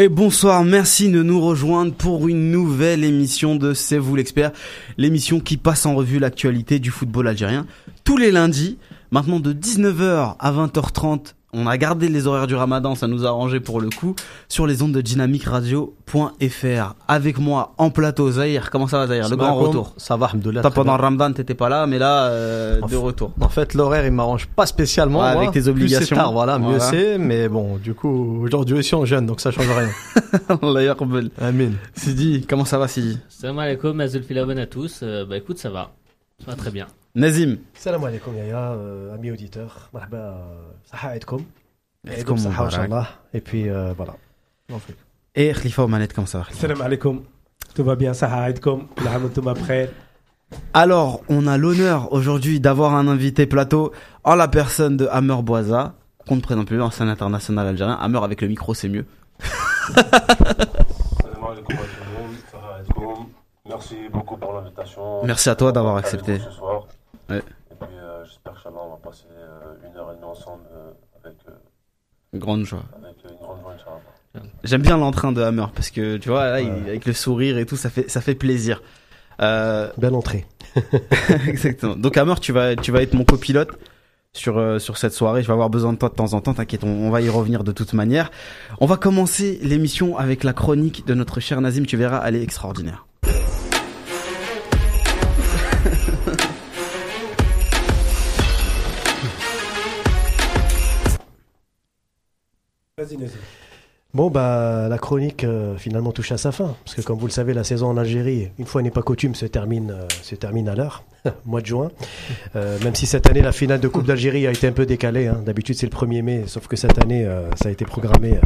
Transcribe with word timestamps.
Et 0.00 0.08
bonsoir, 0.08 0.62
merci 0.62 1.10
de 1.10 1.24
nous 1.24 1.40
rejoindre 1.40 1.92
pour 1.92 2.28
une 2.28 2.52
nouvelle 2.52 3.02
émission 3.02 3.56
de 3.56 3.74
C'est 3.74 3.98
vous 3.98 4.14
l'expert, 4.14 4.52
l'émission 4.96 5.40
qui 5.40 5.56
passe 5.56 5.86
en 5.86 5.96
revue 5.96 6.20
l'actualité 6.20 6.78
du 6.78 6.92
football 6.92 7.26
algérien 7.26 7.66
tous 8.04 8.16
les 8.16 8.30
lundis, 8.30 8.78
maintenant 9.10 9.40
de 9.40 9.52
19h 9.52 10.36
à 10.38 10.52
20h30 10.52 11.34
on 11.54 11.66
a 11.66 11.78
gardé 11.78 12.08
les 12.08 12.26
horaires 12.26 12.46
du 12.46 12.54
ramadan, 12.54 12.94
ça 12.94 13.06
nous 13.06 13.24
a 13.24 13.28
arrangé 13.28 13.58
pour 13.58 13.80
le 13.80 13.88
coup, 13.88 14.14
sur 14.48 14.66
les 14.66 14.82
ondes 14.82 14.92
de 14.92 15.00
dynamicradio.fr. 15.00 16.94
Avec 17.08 17.38
moi 17.38 17.72
en 17.78 17.90
plateau, 17.90 18.30
Zahir. 18.30 18.70
Comment 18.70 18.86
ça 18.86 18.98
va, 18.98 19.06
Zahir? 19.06 19.28
Le 19.30 19.36
grand 19.36 19.54
retour. 19.54 19.94
Ça 19.96 20.16
va, 20.16 20.26
Alhamdoulilah. 20.26 20.62
pendant 20.70 20.96
le 20.96 21.02
ramadan, 21.02 21.32
t'étais 21.32 21.54
pas 21.54 21.68
là, 21.68 21.86
mais 21.86 21.98
là, 21.98 22.24
euh, 22.26 22.80
de 22.82 22.96
retour. 22.96 23.32
En 23.40 23.48
fait, 23.48 23.72
l'horaire, 23.74 24.04
il 24.04 24.12
m'arrange 24.12 24.46
pas 24.46 24.66
spécialement. 24.66 25.22
avec 25.22 25.52
tes 25.52 25.68
obligations. 25.68 25.98
Plus 25.98 26.06
c'est 26.06 26.14
tard, 26.14 26.32
voilà, 26.32 26.58
mieux 26.58 26.78
c'est. 26.80 27.18
Mais 27.18 27.48
bon, 27.48 27.76
du 27.78 27.94
coup, 27.94 28.42
aujourd'hui 28.42 28.78
aussi, 28.78 28.94
on 28.94 29.04
jeûne, 29.04 29.26
donc 29.26 29.40
ça 29.40 29.50
change 29.50 29.68
rien. 29.70 29.88
Allah 30.62 30.94
Amin. 31.40 31.70
Sidi, 31.94 32.44
comment 32.48 32.64
ça 32.64 32.78
va, 32.78 32.88
Sidi? 32.88 33.18
Salam 33.28 33.58
alaikum, 33.58 34.02
Filaban 34.22 34.56
à 34.58 34.66
tous. 34.66 35.00
Euh, 35.02 35.24
bah 35.24 35.36
écoute, 35.36 35.58
ça 35.58 35.70
va. 35.70 35.92
Ça 36.44 36.52
va 36.52 36.56
très 36.56 36.70
bien. 36.70 36.86
Nazim. 37.14 37.58
Salam 37.74 38.04
alaikum 38.04 38.34
Yaya, 38.36 38.72
euh, 38.72 39.14
amis 39.14 39.30
auditeurs. 39.32 39.90
Marhaba, 39.92 40.38
saha 40.84 41.16
aidkoum. 41.16 41.42
Aidkoum 42.06 42.38
Inch'Allah. 42.38 43.08
Et 43.34 43.40
puis 43.40 43.68
euh, 43.68 43.92
voilà. 43.96 44.14
Et 45.34 45.52
Khalifa 45.52 45.82
Omanet, 45.84 46.08
comment 46.08 46.26
ça 46.28 46.38
va 46.38 46.46
Salam 46.52 46.80
alaikum. 46.80 47.22
Tout 47.74 47.82
va 47.84 47.96
bien, 47.96 48.14
saha 48.14 48.50
aidkoum. 48.50 48.86
L'hamantoum 49.04 49.48
après. 49.48 49.90
Alors, 50.72 51.22
on 51.28 51.46
a 51.46 51.58
l'honneur 51.58 52.12
aujourd'hui 52.12 52.60
d'avoir 52.60 52.94
un 52.94 53.08
invité 53.08 53.46
plateau 53.46 53.92
en 54.24 54.34
la 54.36 54.48
personne 54.48 54.96
de 54.96 55.06
Hammer 55.10 55.42
Boisa, 55.42 55.94
qu'on 56.26 56.36
ne 56.36 56.40
présente 56.40 56.68
plus, 56.68 56.80
ancien 56.80 57.08
international 57.08 57.66
algérien. 57.66 57.94
Hammer 58.00 58.20
avec 58.22 58.40
le 58.42 58.48
micro, 58.48 58.74
c'est 58.74 58.88
mieux. 58.88 59.06
Salam 59.40 60.06
alaikum 61.50 61.76
à 61.76 61.82
tout 61.82 62.04
le 62.06 62.12
monde, 62.16 62.36
saha 62.50 62.80
aidkoum. 62.80 63.26
Merci 63.68 63.96
beaucoup 64.12 64.36
pour 64.36 64.52
l'invitation. 64.52 65.24
Merci 65.24 65.48
à 65.50 65.54
toi 65.56 65.72
d'avoir 65.72 65.96
accepté. 65.96 66.38
Ce 66.38 66.50
soir. 66.50 66.86
Ouais. 67.28 67.38
Et 67.38 67.74
puis 67.78 67.88
euh, 68.02 68.24
j'espère 68.24 68.54
que 68.54 68.68
on 68.68 68.90
va 68.90 68.96
passer 69.02 69.24
euh, 69.36 69.88
une 69.88 69.96
heure 69.96 70.10
et 70.12 70.14
demie 70.16 70.24
ensemble 70.24 70.62
euh, 70.72 70.90
avec, 71.24 71.36
euh, 71.48 71.52
Une 72.32 72.38
grande 72.38 72.64
joie. 72.64 72.82
avec 72.96 73.16
euh, 73.24 73.28
une 73.30 73.36
grande 73.44 73.60
joie, 73.60 73.72
Inch'Allah. 73.74 74.44
J'aime 74.64 74.82
bien 74.82 74.96
l'entrain 74.96 75.32
de 75.32 75.42
Hammer 75.42 75.66
parce 75.74 75.90
que 75.90 76.16
tu 76.16 76.28
vois, 76.28 76.44
là, 76.50 76.60
il- 76.60 76.70
avec 76.88 77.04
le 77.06 77.12
sourire 77.12 77.58
et 77.58 77.66
tout, 77.66 77.76
ça 77.76 77.90
fait, 77.90 78.08
ça 78.08 78.20
fait 78.20 78.34
plaisir. 78.34 78.82
Euh, 79.40 79.90
Belle 79.98 80.14
entrée. 80.14 80.46
exactement. 81.46 81.96
Donc 81.96 82.16
Hammer, 82.16 82.34
tu 82.40 82.52
vas, 82.52 82.76
tu 82.76 82.92
vas 82.92 83.02
être 83.02 83.14
mon 83.14 83.24
copilote 83.24 83.70
sur, 84.32 84.58
euh, 84.58 84.78
sur 84.78 84.96
cette 84.96 85.12
soirée. 85.12 85.42
Je 85.42 85.46
vais 85.48 85.52
avoir 85.52 85.70
besoin 85.70 85.92
de 85.92 85.98
toi 85.98 86.08
de 86.08 86.14
temps 86.14 86.34
en 86.34 86.40
temps. 86.40 86.54
T'inquiète, 86.54 86.84
on, 86.84 86.88
on 86.88 87.10
va 87.10 87.20
y 87.20 87.28
revenir 87.28 87.64
de 87.64 87.72
toute 87.72 87.92
manière. 87.94 88.30
On 88.80 88.86
va 88.86 88.96
commencer 88.96 89.58
l'émission 89.62 90.16
avec 90.16 90.44
la 90.44 90.52
chronique 90.52 91.06
de 91.06 91.14
notre 91.14 91.40
cher 91.40 91.60
Nazim. 91.60 91.84
Tu 91.86 91.96
verras, 91.96 92.22
elle 92.26 92.36
est 92.36 92.42
extraordinaire. 92.42 93.06
Bon, 104.14 104.30
bah, 104.30 104.88
la 104.88 104.96
chronique 104.96 105.44
euh, 105.44 105.76
finalement 105.76 106.12
touche 106.12 106.32
à 106.32 106.38
sa 106.38 106.50
fin. 106.50 106.74
Parce 106.84 106.96
que, 106.96 107.02
comme 107.02 107.18
vous 107.18 107.26
le 107.26 107.32
savez, 107.32 107.52
la 107.52 107.62
saison 107.62 107.88
en 107.88 107.96
Algérie, 107.98 108.48
une 108.58 108.64
fois 108.64 108.80
n'est 108.80 108.90
pas 108.90 109.02
coutume, 109.02 109.34
se 109.34 109.44
termine, 109.44 109.90
euh, 109.90 110.06
se 110.22 110.34
termine 110.34 110.66
à 110.70 110.74
l'heure, 110.74 111.04
mois 111.44 111.60
de 111.60 111.66
juin. 111.66 111.90
Euh, 112.56 112.78
même 112.82 112.94
si 112.94 113.04
cette 113.04 113.28
année, 113.28 113.42
la 113.42 113.52
finale 113.52 113.80
de 113.80 113.88
Coupe 113.88 114.06
d'Algérie 114.06 114.46
a 114.46 114.50
été 114.50 114.66
un 114.66 114.72
peu 114.72 114.86
décalée. 114.86 115.26
hein. 115.26 115.42
D'habitude, 115.44 115.76
c'est 115.76 115.84
le 115.84 115.92
1er 115.94 116.22
mai, 116.22 116.44
sauf 116.46 116.68
que 116.68 116.76
cette 116.76 116.98
année, 116.98 117.28
ça 117.56 117.68
a 117.68 117.72
été 117.72 117.84
programmé 117.84 118.38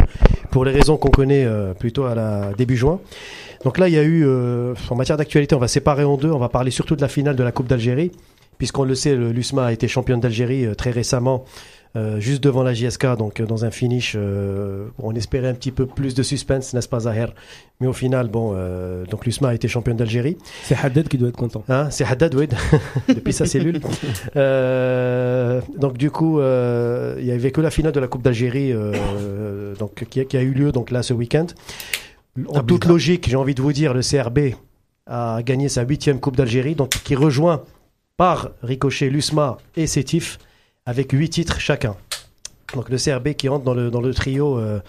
pour 0.51 0.65
les 0.65 0.73
raisons 0.73 0.97
qu'on 0.97 1.11
connaît 1.11 1.47
plutôt 1.79 2.05
à 2.07 2.17
la 2.17 2.53
début 2.59 2.77
juin. 2.77 2.99
Donc 3.65 3.79
là, 3.79 3.89
il 3.89 3.95
y 3.95 3.99
a 3.99 4.03
eu, 4.03 4.27
en 4.27 4.97
matière 4.97 5.17
d'actualité, 5.17 5.55
on 5.55 5.61
va 5.61 5.69
séparer 5.69 6.03
en 6.03 6.17
deux. 6.17 6.31
On 6.31 6.39
va 6.39 6.49
parler 6.49 6.73
surtout 6.73 6.97
de 6.97 7.03
la 7.03 7.09
finale 7.09 7.37
de 7.37 7.45
la 7.45 7.53
Coupe 7.53 7.69
d'Algérie. 7.69 8.11
Puisqu'on 8.59 8.85
le 8.85 8.95
sait, 8.95 9.15
l'USMA 9.15 9.65
a 9.65 9.73
été 9.73 9.89
championne 9.89 10.21
d'Algérie 10.21 10.67
très 10.77 10.91
récemment, 10.91 11.45
juste 12.19 12.43
devant 12.43 12.63
la 12.63 12.73
JSK, 12.73 13.17
donc 13.17 13.41
euh, 13.41 13.47
dans 13.47 13.65
un 13.65 13.71
finish. 13.71 14.15
euh, 14.17 14.87
on 14.99 15.15
espérait 15.15 15.49
un 15.49 15.55
petit 15.55 15.73
peu 15.73 15.87
plus 15.87 16.15
de 16.15 16.23
suspense, 16.23 16.73
n'est-ce 16.73 16.89
pas, 16.89 17.01
Zahir 17.01 17.35
Mais 17.81 17.87
au 17.87 17.93
final, 17.93 18.29
bon, 18.29 18.53
euh, 18.55 19.05
donc 19.07 19.27
l'USMA 19.27 19.49
a 19.49 19.55
été 19.55 19.69
championne 19.69 19.97
d'Algérie. 19.97 20.39
C'est 20.63 20.77
Haddad 20.77 21.09
qui 21.09 21.19
doit 21.19 21.29
être 21.29 21.37
content. 21.37 21.63
Hein, 21.69 21.91
c'est 21.91 22.05
Haddad, 22.05 22.35
oui, 22.35 22.49
depuis 23.09 23.33
sa 23.33 23.47
cellule. 23.47 23.81
Euh, 24.37 25.61
donc 25.77 25.99
du 25.99 26.11
coup, 26.11 26.41
euh, 26.41 27.17
il 27.19 27.27
y 27.27 27.33
avait 27.33 27.51
que 27.51 27.61
la 27.61 27.71
finale 27.71 27.93
de 27.93 28.01
la 28.01 28.09
Coupe 28.09 28.23
d'Algérie, 28.23 28.73
euh, 28.73 29.75
donc 29.77 30.05
qui 30.09 30.21
a, 30.21 30.25
qui 30.25 30.37
a 30.37 30.43
eu 30.43 30.53
lieu 30.53 30.73
donc 30.73 30.91
là 30.91 31.03
ce 31.03 31.13
week-end. 31.13 31.47
En 32.49 32.63
toute 32.63 32.87
logique, 32.87 33.29
j'ai 33.29 33.37
envie 33.37 33.55
de 33.55 33.61
vous 33.63 33.73
dire, 33.73 33.95
le 33.95 34.01
CRB 34.01 34.55
a 35.07 35.43
gagné 35.43 35.69
sa 35.69 35.83
huitième 35.83 36.21
Coupe 36.21 36.37
d'Algérie, 36.37 36.75
donc 36.75 36.91
qui 36.91 37.15
rejoint 37.15 37.63
par 38.17 38.51
ricochet 38.63 39.11
l'USMA 39.11 39.59
et 39.77 39.87
Sétif 39.87 40.39
avec 40.87 41.13
huit 41.13 41.31
titres 41.31 41.61
chacun. 41.61 41.97
Donc 42.75 42.89
le 42.89 42.97
CRB 42.97 43.35
qui 43.35 43.49
entre 43.49 43.65
dans 43.65 43.75
le 43.75 43.91
dans 43.91 44.01
le 44.01 44.13
trio. 44.15 44.59
euh, 44.59 44.81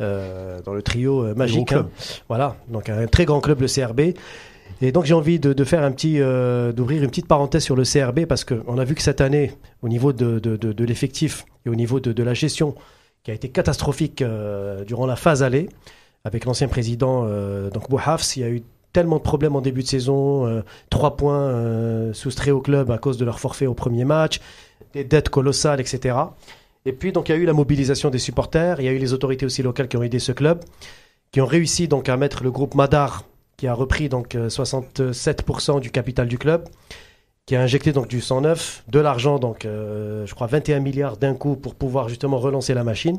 euh, 0.00 0.60
dans 0.62 0.74
le 0.74 0.82
trio 0.82 1.24
euh, 1.24 1.34
magique, 1.34 1.68
club. 1.68 1.86
hein. 1.86 2.22
voilà. 2.28 2.56
Donc 2.68 2.88
un 2.88 3.06
très 3.08 3.24
grand 3.24 3.40
club 3.40 3.60
le 3.62 3.66
CRB. 3.66 4.14
Et 4.80 4.92
donc 4.92 5.06
j'ai 5.06 5.14
envie 5.14 5.40
de, 5.40 5.52
de 5.52 5.64
faire 5.64 5.82
un 5.82 5.90
petit, 5.90 6.20
euh, 6.20 6.72
d'ouvrir 6.72 7.02
une 7.02 7.08
petite 7.08 7.26
parenthèse 7.26 7.64
sur 7.64 7.74
le 7.74 7.82
CRB 7.84 8.26
parce 8.26 8.44
qu'on 8.44 8.78
a 8.78 8.84
vu 8.84 8.94
que 8.94 9.02
cette 9.02 9.20
année, 9.20 9.52
au 9.82 9.88
niveau 9.88 10.12
de, 10.12 10.38
de, 10.38 10.56
de, 10.56 10.84
l'effectif 10.84 11.46
et 11.66 11.68
au 11.70 11.74
niveau 11.74 11.98
de, 12.00 12.12
de 12.12 12.22
la 12.22 12.34
gestion, 12.34 12.74
qui 13.24 13.30
a 13.32 13.34
été 13.34 13.48
catastrophique 13.48 14.22
euh, 14.22 14.84
durant 14.84 15.06
la 15.06 15.16
phase 15.16 15.42
aller, 15.42 15.68
avec 16.24 16.44
l'ancien 16.44 16.68
président 16.68 17.24
euh, 17.26 17.70
donc 17.70 17.88
Bouhafs, 17.90 18.36
il 18.36 18.40
y 18.42 18.44
a 18.44 18.50
eu 18.50 18.62
tellement 18.92 19.16
de 19.16 19.22
problèmes 19.22 19.56
en 19.56 19.60
début 19.62 19.82
de 19.82 19.88
saison, 19.88 20.62
trois 20.90 21.16
points 21.16 22.12
soustraits 22.14 22.54
au 22.54 22.60
club 22.60 22.90
à 22.90 22.98
cause 22.98 23.16
de 23.18 23.24
leur 23.24 23.38
forfait 23.40 23.66
au 23.66 23.74
premier 23.74 24.04
match, 24.04 24.40
des 24.98 25.04
dettes 25.04 25.28
colossales, 25.28 25.80
etc. 25.80 26.16
Et 26.84 26.92
puis 26.92 27.12
donc 27.12 27.28
il 27.28 27.32
y 27.32 27.34
a 27.34 27.38
eu 27.38 27.44
la 27.44 27.52
mobilisation 27.52 28.10
des 28.10 28.18
supporters, 28.18 28.80
il 28.80 28.84
y 28.84 28.88
a 28.88 28.92
eu 28.92 28.98
les 28.98 29.12
autorités 29.12 29.46
aussi 29.46 29.62
locales 29.62 29.88
qui 29.88 29.96
ont 29.96 30.02
aidé 30.02 30.18
ce 30.18 30.32
club, 30.32 30.64
qui 31.32 31.40
ont 31.40 31.46
réussi 31.46 31.88
donc 31.88 32.08
à 32.08 32.16
mettre 32.16 32.42
le 32.42 32.50
groupe 32.50 32.74
Madar 32.74 33.24
qui 33.56 33.66
a 33.66 33.74
repris 33.74 34.08
donc 34.08 34.34
euh, 34.34 34.48
67% 34.48 35.80
du 35.80 35.90
capital 35.90 36.28
du 36.28 36.38
club, 36.38 36.68
qui 37.46 37.56
a 37.56 37.60
injecté 37.60 37.92
donc 37.92 38.06
du 38.06 38.20
109, 38.20 38.84
de 38.88 39.00
l'argent 39.00 39.38
donc 39.38 39.64
euh, 39.64 40.26
je 40.26 40.34
crois 40.34 40.46
21 40.46 40.80
milliards 40.80 41.16
d'un 41.16 41.34
coup 41.34 41.56
pour 41.56 41.74
pouvoir 41.74 42.08
justement 42.08 42.38
relancer 42.38 42.74
la 42.74 42.84
machine. 42.84 43.18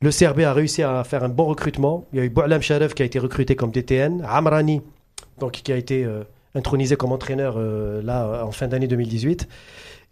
Le 0.00 0.10
CRB 0.10 0.40
a 0.40 0.52
réussi 0.52 0.82
à 0.82 1.04
faire 1.04 1.22
un 1.22 1.28
bon 1.28 1.44
recrutement. 1.44 2.06
Il 2.12 2.18
y 2.18 2.22
a 2.22 2.24
eu 2.24 2.28
Boualam 2.28 2.60
Sharef 2.60 2.92
qui 2.92 3.02
a 3.02 3.06
été 3.06 3.20
recruté 3.20 3.54
comme 3.54 3.70
DTN, 3.70 4.24
Amrani 4.28 4.82
donc 5.38 5.52
qui 5.52 5.72
a 5.72 5.76
été 5.76 6.04
euh, 6.04 6.24
intronisé 6.54 6.96
comme 6.96 7.12
entraîneur 7.12 7.54
euh, 7.56 8.02
là 8.02 8.44
en 8.44 8.52
fin 8.52 8.68
d'année 8.68 8.88
2018. 8.88 9.48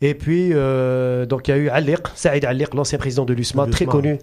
Et 0.00 0.14
puis 0.14 0.50
euh, 0.52 1.26
donc 1.26 1.48
il 1.48 1.50
y 1.50 1.54
a 1.54 1.56
eu 1.58 1.68
Aliq, 1.68 2.00
Saïd 2.14 2.44
Aliq, 2.44 2.74
l'ancien 2.74 2.98
président 2.98 3.24
de 3.24 3.34
l'USMA, 3.34 3.66
très 3.66 3.84
connu 3.84 4.18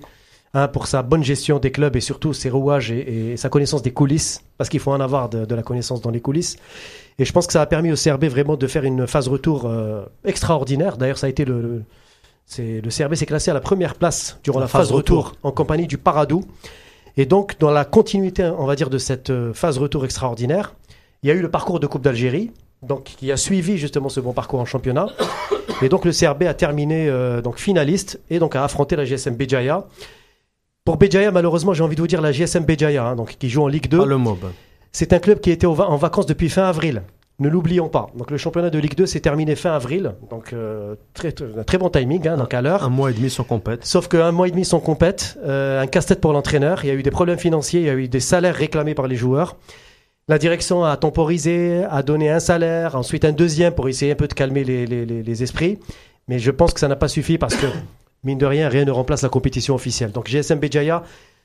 hein, 0.54 0.68
pour 0.68 0.88
sa 0.88 1.04
bonne 1.04 1.24
gestion 1.24 1.60
des 1.60 1.72
clubs 1.72 1.96
et 1.96 2.02
surtout 2.02 2.34
ses 2.34 2.50
rouages 2.50 2.92
et, 2.92 3.34
et 3.34 3.38
sa 3.38 3.50
connaissance 3.50 3.84
des 3.84 3.92
coulisses, 3.92 4.44
parce 4.58 4.70
qu'il 4.70 4.80
faut 4.80 4.92
en 4.92 5.00
avoir 5.00 5.30
de, 5.30 5.46
de 5.46 5.56
la 5.56 5.64
connaissance 5.64 6.02
dans 6.02 6.12
les 6.12 6.22
coulisses. 6.22 6.58
Et 7.20 7.26
je 7.26 7.34
pense 7.34 7.48
que 7.48 7.54
ça 7.54 7.62
a 7.62 7.66
permis 7.66 7.92
au 7.92 7.96
CRB 7.96 8.26
vraiment 8.26 8.58
de 8.58 8.68
faire 8.68 8.84
une 8.84 9.08
phase 9.08 9.28
retour 9.28 9.66
euh, 9.66 10.06
extraordinaire. 10.24 10.98
D'ailleurs, 10.98 11.18
ça 11.18 11.28
a 11.28 11.30
été 11.30 11.46
le, 11.46 11.62
le, 11.62 11.84
c'est, 12.46 12.82
le 12.82 12.90
CRB 12.90 13.16
s'est 13.16 13.26
classé 13.26 13.52
à 13.52 13.54
la 13.54 13.60
première 13.60 13.96
place 13.96 14.40
durant 14.44 14.60
la, 14.60 14.68
phase, 14.68 14.92
retour, 14.92 15.34
en 15.44 15.52
compagnie 15.52 15.88
du 15.88 15.98
Paradou. 15.98 16.44
Et 17.18 17.26
donc, 17.26 17.58
dans 17.60 17.72
la 17.72 17.86
continuité, 17.86 18.44
on 18.44 18.66
va 18.66 18.76
dire, 18.76 18.90
de 18.92 19.00
cette 19.00 19.32
euh, 19.32 19.54
phase 19.54 19.80
retour 19.80 20.06
extraordinaire, 20.06 20.76
il 21.24 21.30
y 21.30 21.32
a 21.32 21.36
eu 21.36 21.42
le 21.42 21.50
parcours 21.50 21.80
de 21.80 21.88
Coupe 21.88 22.04
d'Algérie, 22.04 22.52
donc 22.84 23.04
qui 23.04 23.32
a 23.32 23.38
suivi 23.38 23.78
justement 23.78 24.10
ce 24.10 24.20
bon 24.20 24.34
parcours 24.34 24.60
en 24.60 24.66
championnat. 24.66 25.08
Et 25.82 25.90
donc, 25.90 26.06
le 26.06 26.12
CRB 26.12 26.44
a 26.44 26.54
terminé 26.54 27.08
euh, 27.10 27.42
donc 27.42 27.58
finaliste 27.60 28.20
et 28.30 28.40
donc 28.40 28.56
a 28.56 28.64
affronté 28.64 28.96
la 28.96 29.06
GSM 29.06 29.36
Béjaïa. 29.36 29.86
Pour 30.86 30.98
Béjaïa, 30.98 31.32
malheureusement, 31.32 31.74
j'ai 31.74 31.84
envie 31.84 31.96
de 31.96 32.02
vous 32.02 32.08
dire 32.08 32.22
la 32.22 32.32
GSM 32.32 32.64
Béjaïa, 32.66 33.04
hein, 33.06 33.16
donc 33.16 33.36
qui 33.38 33.50
joue 33.50 33.64
en 33.64 33.68
Ligue 33.68 33.88
2. 33.90 33.98
Pas 34.00 34.06
le 34.06 34.18
mob. 34.18 34.40
C'est 34.92 35.12
un 35.14 35.20
club 35.20 35.40
qui 35.40 35.52
était 35.52 35.68
va- 35.68 35.90
en 35.90 35.98
vacances 35.98 36.26
depuis 36.26 36.50
fin 36.50 36.64
avril. 36.64 37.04
Ne 37.40 37.50
l'oublions 37.50 37.88
pas. 37.90 38.08
Donc 38.16 38.32
le 38.32 38.38
championnat 38.38 38.72
de 38.72 38.80
Ligue 38.80 38.96
2 38.96 39.06
s'est 39.06 39.20
terminé 39.20 39.56
fin 39.56 39.72
avril. 39.74 40.16
Donc 40.32 40.54
euh, 40.54 40.96
très, 41.14 41.32
très 41.32 41.78
bon 41.78 41.90
timing, 41.90 42.28
hein, 42.28 42.38
donc 42.38 42.52
à 42.56 42.62
l'heure. 42.62 42.84
Un 42.84 42.90
mois 42.90 43.12
et 43.12 43.14
demi 43.14 43.30
sans 43.30 43.44
compète. 43.44 43.86
Sauf 43.86 44.08
qu'un 44.08 44.32
mois 44.32 44.48
et 44.48 44.52
demi 44.52 44.66
sans 44.66 44.80
compète, 44.80 45.38
euh, 45.46 45.80
un 45.82 45.86
casse-tête 45.86 46.20
pour 46.22 46.34
l'entraîneur. 46.34 46.84
Il 46.84 46.88
y 46.88 46.92
a 46.92 46.96
eu 46.96 47.04
des 47.04 47.12
problèmes 47.12 47.38
financiers, 47.38 47.82
il 47.82 47.86
y 47.86 47.90
a 47.90 47.94
eu 47.94 48.08
des 48.08 48.20
salaires 48.22 48.56
réclamés 48.56 48.96
par 48.96 49.08
les 49.08 49.16
joueurs. 49.18 49.56
La 50.30 50.38
direction 50.38 50.84
a 50.84 50.98
temporisé, 50.98 51.84
a 51.90 52.04
donné 52.04 52.30
un 52.30 52.40
salaire, 52.42 52.96
ensuite 52.96 53.24
un 53.24 53.32
deuxième 53.32 53.74
pour 53.74 53.88
essayer 53.88 54.12
un 54.12 54.16
peu 54.16 54.28
de 54.28 54.34
calmer 54.34 54.64
les, 54.66 54.86
les- 54.86 55.06
les- 55.06 55.24
les 55.24 55.44
esprits. 55.44 55.80
Mais 56.28 56.38
je 56.40 56.52
pense 56.52 56.74
que 56.74 56.82
ça 56.82 56.90
n'a 56.90 56.98
pas 56.98 57.08
suffi 57.08 57.38
parce 57.38 57.56
que, 57.56 57.66
mine 58.26 58.38
de 58.38 58.46
rien, 58.46 58.68
rien 58.68 58.84
ne 58.84 58.92
remplace 58.92 59.22
la 59.22 59.30
compétition 59.30 59.74
officielle. 59.74 60.12
Donc 60.12 60.28
GSM 60.28 60.60
Béjaïa 60.60 61.04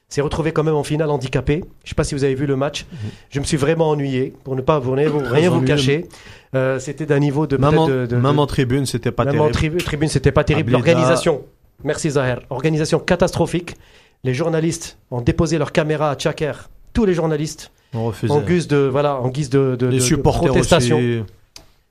s'est 0.09 0.21
retrouvé 0.21 0.51
quand 0.53 0.65
même 0.65 0.75
en 0.75 0.83
finale 0.83 1.11
handicapé. 1.11 1.59
Je 1.59 1.61
ne 1.85 1.89
sais 1.91 1.95
pas 1.95 2.03
si 2.03 2.17
vous 2.17 2.25
avez 2.25 2.35
vu 2.35 2.47
le 2.47 2.57
match. 2.57 2.85
Je 3.31 3.39
me 3.39 3.45
suis 3.45 3.57
vraiment 3.57 3.89
ennuyé, 3.91 4.33
pour 4.43 4.57
ne 4.57 4.63
pas 4.63 4.81
vous, 4.81 4.91
rien 4.93 5.09
vous- 5.09 5.21
ennuyeux. 5.21 5.65
cacher. 5.65 6.09
Euh, 6.57 6.81
C'était 6.81 7.07
d'un 7.07 7.21
niveau 7.21 7.47
de... 7.47 7.57
Même 7.57 7.71
peut-être 7.71 7.81
en, 7.83 7.87
de- 7.89 8.07
de- 8.07 8.17
même 8.17 8.35
de- 8.35 8.39
en 8.41 8.47
tribune, 8.47 8.85
c'était 8.85 9.13
pas 9.13 9.23
en 9.23 9.27
terrible. 9.31 9.51
tribu- 9.53 9.77
tribune, 9.85 10.09
c'était 10.09 10.33
pas 10.33 10.43
terrible. 10.43 10.73
L'organisation, 10.73 11.43
merci 11.85 12.11
Zahir, 12.11 12.41
organisation 12.51 12.99
catastrophique. 12.99 13.77
Les 14.25 14.35
journalistes 14.35 14.99
ont 15.13 15.21
déposé 15.21 15.57
leur 15.57 15.71
caméra 15.71 16.11
à 16.11 16.17
Tchaker. 16.17 16.69
Tous 16.93 17.05
les 17.07 17.15
journalistes, 17.15 17.71
On 17.95 18.07
refusait. 18.07 18.33
en 18.33 18.41
guise 18.41 18.69
de 18.69 18.77
voilà, 18.91 19.17
en 19.21 19.29
guise 19.29 19.51
de, 19.51 19.77
de- 19.77 19.87
Les 19.87 19.99
de- 19.99 20.17
protestation, 20.17 20.97
aussi. 20.99 21.23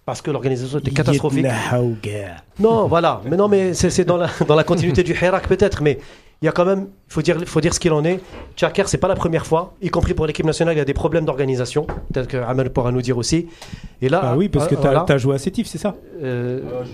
parce 0.05 0.21
que 0.21 0.31
l'organisation 0.31 0.79
était 0.79 0.91
catastrophique. 0.91 1.45
Non, 2.59 2.87
voilà. 2.87 3.21
Mais 3.25 3.37
non, 3.37 3.47
mais 3.47 3.73
c'est 3.73 3.89
c'est 3.89 4.05
dans 4.05 4.17
la, 4.17 4.29
dans 4.47 4.55
la 4.55 4.63
continuité 4.63 5.03
du 5.03 5.13
Hirak 5.13 5.47
peut-être, 5.47 5.81
mais 5.81 5.99
il 6.41 6.45
y 6.45 6.49
a 6.49 6.51
quand 6.51 6.65
même, 6.65 6.87
il 7.07 7.13
faut 7.13 7.21
dire, 7.21 7.37
faut 7.45 7.61
dire 7.61 7.71
ce 7.71 7.79
qu'il 7.79 7.91
en 7.93 8.03
est. 8.03 8.19
Tchaker, 8.57 8.87
c'est 8.89 8.97
pas 8.97 9.07
la 9.07 9.13
première 9.15 9.45
fois, 9.45 9.75
y 9.79 9.89
compris 9.89 10.15
pour 10.15 10.25
l'équipe 10.25 10.43
nationale, 10.45 10.73
il 10.73 10.79
y 10.79 10.81
a 10.81 10.85
des 10.85 10.95
problèmes 10.95 11.23
d'organisation. 11.25 11.85
Peut-être 12.11 12.27
que 12.27 12.37
Amel 12.37 12.71
pourra 12.71 12.91
nous 12.91 13.03
dire 13.03 13.15
aussi. 13.19 13.47
Et 14.01 14.09
là, 14.09 14.21
Ah 14.23 14.35
oui, 14.35 14.49
parce 14.49 14.67
que 14.67 14.73
euh, 14.73 14.79
voilà, 14.81 15.05
as 15.07 15.17
joué 15.19 15.35
à 15.35 15.37
Sétif, 15.37 15.67
c'est 15.67 15.77
ça? 15.77 15.93
Euh, 16.23 16.61
Voilà, 16.63 16.85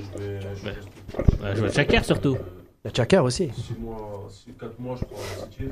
j'ai 1.54 1.56
joué. 1.56 1.60
vois 1.62 1.70
Tchaker 1.70 2.04
surtout. 2.04 2.36
il 2.84 2.88
y 2.88 2.90
a 2.90 2.92
Tchaker 2.92 3.24
aussi. 3.24 3.50
6 3.56 3.76
mois, 3.80 4.28
4 4.60 4.80
mois, 4.80 4.98
je 5.00 5.06
crois, 5.06 5.18
à 5.20 5.44
City. 5.46 5.64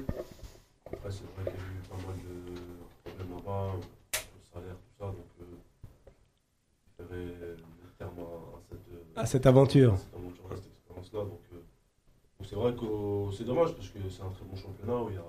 Après, 0.86 1.10
c'est 1.10 1.24
vrai 1.36 1.44
qu'il 1.44 1.52
y 1.52 1.58
a 1.58 1.68
eu 1.68 1.84
pas 1.90 1.98
mal 2.08 2.16
de 2.16 2.62
problèmes 3.16 3.38
là-bas, 3.38 3.74
le 3.76 4.54
salaire, 4.54 4.76
tout 4.76 4.94
ça. 5.00 5.06
Donc, 5.06 5.32
euh, 5.42 5.46
je 7.00 7.04
ferai 7.04 7.26
le 7.26 7.58
terme 7.98 8.20
à, 8.20 8.24
à 8.24 8.62
cette, 8.70 8.94
euh, 8.94 9.04
À 9.22 9.26
cette 9.26 9.46
aventure. 9.46 9.94
à 9.94 9.98
cette 9.98 10.14
aventure, 10.16 10.46
à 10.52 10.56
cette 10.56 10.72
expérience-là. 10.74 11.20
Donc, 11.22 11.42
euh, 11.54 11.56
donc 12.40 12.48
c'est 12.50 12.56
vrai 12.56 12.74
que 12.76 12.86
euh, 12.86 13.32
c'est 13.32 13.44
dommage 13.46 13.74
parce 13.76 13.90
que 13.90 14.00
c'est 14.10 14.22
un 14.22 14.30
très 14.30 14.46
bon 14.46 14.56
championnat 14.56 14.96
où 15.02 15.10
il 15.10 15.16
y 15.16 15.18
a, 15.18 15.24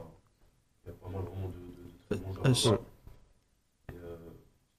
il 0.84 0.88
y 0.88 0.90
a 0.90 0.94
pas 0.94 1.08
mal 1.08 1.22
vraiment 1.22 1.48
de, 1.48 2.16
de, 2.16 2.20
de 2.20 2.32
très 2.32 2.42
bons 2.48 2.54
joueurs. 2.54 2.80
Et, 3.92 3.96
euh, 4.02 4.16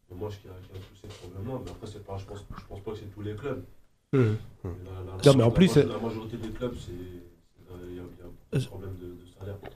dommage 0.09 0.41
qu'il 0.41 0.49
y 0.51 0.67
qu'il 0.67 0.75
y 0.75 0.79
a 0.79 0.81
tous 0.81 0.95
ces 1.01 1.07
problèmes-là. 1.07 1.59
Mais 1.65 1.71
après, 1.71 1.99
pas, 1.99 2.17
je, 2.17 2.25
pense, 2.25 2.39
je 2.57 2.65
pense 2.67 2.79
pas 2.81 2.91
que 2.91 2.97
c'est 2.97 3.13
tous 3.13 3.21
les 3.21 3.35
clubs. 3.35 3.63
Hum. 4.13 4.37
La- 4.63 4.71
la- 4.71 5.17
Non, 5.25 5.37
mais 5.37 5.43
en 5.43 5.47
la- 5.49 5.51
plus, 5.51 5.75
la, 5.75 5.97
majorité 5.99 6.37
des 6.37 6.49
clubs, 6.49 6.75
c'est 6.77 6.91
il 6.93 7.69
y 7.69 7.73
a, 7.73 7.85
il 7.89 7.95
y 7.95 7.99
a 7.99 8.03
beaucoup 8.03 8.57
de 8.57 8.65
problèmes 8.65 8.95
de, 8.97 9.05
de. 9.07 9.26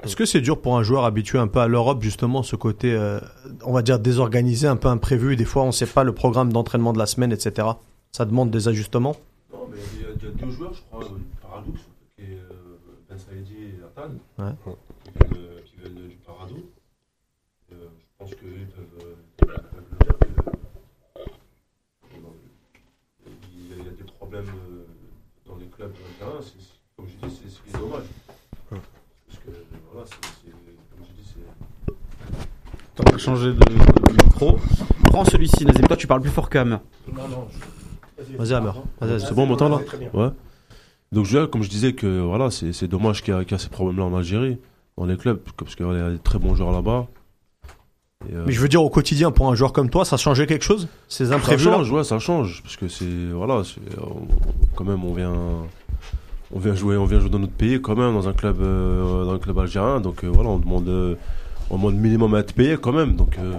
Est-ce 0.03 0.15
que 0.15 0.25
c'est 0.25 0.41
dur 0.41 0.59
pour 0.61 0.77
un 0.77 0.83
joueur 0.83 1.05
habitué 1.05 1.37
un 1.37 1.47
peu 1.47 1.59
à 1.59 1.67
l'Europe, 1.67 2.01
justement, 2.01 2.43
ce 2.43 2.55
côté, 2.55 2.93
euh, 2.93 3.19
on 3.63 3.71
va 3.73 3.81
dire, 3.81 3.99
désorganisé, 3.99 4.67
un 4.67 4.75
peu 4.75 4.87
imprévu, 4.87 5.33
et 5.33 5.35
des 5.35 5.45
fois 5.45 5.63
on 5.63 5.71
sait 5.71 5.85
pas 5.85 6.03
le 6.03 6.13
programme 6.13 6.51
d'entraînement 6.51 6.93
de 6.93 6.97
la 6.99 7.05
semaine, 7.05 7.31
etc. 7.31 7.67
Ça 8.11 8.25
demande 8.25 8.49
des 8.51 8.67
ajustements? 8.67 9.15
Non, 9.53 9.67
mais 9.71 9.77
il 9.95 10.01
y, 10.01 10.05
a, 10.05 10.09
il 10.15 10.23
y 10.23 10.27
a 10.27 10.31
deux 10.31 10.51
joueurs, 10.51 10.73
je 10.73 10.81
crois, 10.89 11.03
euh, 11.03 11.17
Paradox, 11.41 11.79
qui 12.15 12.23
est 12.23 12.35
euh, 12.35 12.77
Ben 13.09 13.17
Saïdi 13.17 13.53
et 13.55 13.79
Atan, 13.85 14.13
Ouais. 14.39 14.51
qui, 15.03 15.11
viennent, 15.19 15.43
euh, 15.45 15.59
qui 15.65 15.75
viennent 15.77 16.07
du 16.09 16.15
Parado. 16.25 16.55
Euh, 17.71 17.75
je 17.75 18.05
pense 18.17 18.31
qu'eux 18.35 18.57
ils 18.57 18.67
peuvent, 18.67 18.99
euh, 19.01 19.15
le 19.41 20.05
dire 20.05 20.17
que, 20.19 20.25
euh, 21.19 21.23
il, 23.63 23.77
y 23.77 23.87
a, 23.87 23.91
des 23.91 24.03
problèmes 24.03 24.45
euh, 24.49 24.85
dans 25.45 25.55
les 25.57 25.67
clubs 25.67 25.93
comme 26.97 27.07
je 27.07 27.27
dis, 27.27 27.35
c'est 27.43 27.49
ce 27.49 27.59
qui 27.61 27.69
est 27.69 27.79
dommage. 27.79 28.03
Parce 28.69 29.39
que, 29.45 29.51
voilà, 29.91 30.05
c'est, 30.07 30.15
c'est- 30.43 30.51
comme 30.51 31.05
je 31.07 31.13
dis, 31.13 31.27
c'est. 31.33 31.47
On 33.07 33.11
va 33.11 33.17
changer 33.17 33.53
de, 33.53 33.59
de 33.59 34.23
micro. 34.25 34.59
Prends 35.05 35.25
celui-ci, 35.25 35.65
Nazim. 35.65 35.85
Toi, 35.87 35.97
tu 35.97 36.07
parles 36.07 36.21
plus 36.21 36.29
fort 36.31 36.49
que 36.49 36.57
Hammer. 36.57 36.77
Non, 37.13 37.27
non. 37.27 37.47
Vas-y, 38.37 38.53
Hammer. 38.53 38.71
C'est 39.19 39.33
bon, 39.33 39.43
on 39.43 39.47
m'entend 39.47 39.69
là 39.69 39.79
Très 39.85 39.97
bien. 39.97 40.09
Ouais. 40.13 40.29
Donc 41.11 41.25
je, 41.25 41.45
comme 41.45 41.61
je 41.63 41.69
disais 41.69 41.93
que 41.93 42.19
voilà, 42.21 42.49
c'est 42.51 42.71
c'est 42.71 42.87
dommage 42.87 43.21
qu'il 43.21 43.33
y, 43.33 43.37
a- 43.37 43.43
qu'il 43.43 43.51
y 43.51 43.55
a 43.55 43.57
ces 43.59 43.67
problèmes-là 43.69 44.05
en 44.05 44.15
Algérie, 44.15 44.57
dans 44.97 45.05
les 45.05 45.17
clubs, 45.17 45.39
parce 45.57 45.75
qu'il 45.75 45.85
y 45.85 45.89
a 45.89 46.09
des 46.11 46.19
très 46.19 46.39
bons 46.39 46.55
joueurs 46.55 46.71
là-bas. 46.71 47.07
Et, 48.29 48.33
euh, 48.35 48.43
Mais 48.47 48.53
je 48.53 48.61
veux 48.61 48.69
dire, 48.69 48.81
au 48.81 48.89
quotidien, 48.89 49.29
pour 49.31 49.49
un 49.51 49.55
joueur 49.55 49.73
comme 49.73 49.89
toi, 49.89 50.05
ça 50.05 50.15
changeait 50.15 50.47
quelque 50.47 50.63
chose 50.63 50.87
Ces 51.09 51.25
ça 51.27 51.35
imprévus 51.35 51.65
là 51.65 51.71
change, 51.73 51.91
ouais, 51.91 52.03
ça 52.05 52.19
change, 52.19 52.61
parce 52.63 52.77
que 52.77 52.87
c'est 52.87 53.05
voilà, 53.33 53.63
c'est- 53.65 53.81
on- 53.99 54.25
quand 54.75 54.85
même 54.85 55.03
on 55.03 55.13
vient, 55.13 55.33
on 56.53 56.59
vient 56.59 56.75
jouer, 56.75 56.95
on 56.95 57.05
vient 57.05 57.19
jouer 57.19 57.29
dans 57.29 57.39
notre 57.39 57.51
pays 57.53 57.81
quand 57.81 57.95
même 57.97 58.13
dans 58.13 58.29
un 58.29 58.33
club, 58.33 58.61
euh, 58.61 59.25
dans 59.25 59.33
un 59.33 59.39
club 59.39 59.59
algérien, 59.59 59.99
donc 59.99 60.23
euh, 60.23 60.29
voilà, 60.29 60.49
on 60.51 60.59
demande, 60.59 61.17
on 61.71 61.77
demande 61.77 61.95
minimum 61.95 62.35
à 62.35 62.39
être 62.39 62.53
payé 62.53 62.77
quand 62.77 62.91
même, 62.93 63.15
donc. 63.15 63.37
euh, 63.39 63.55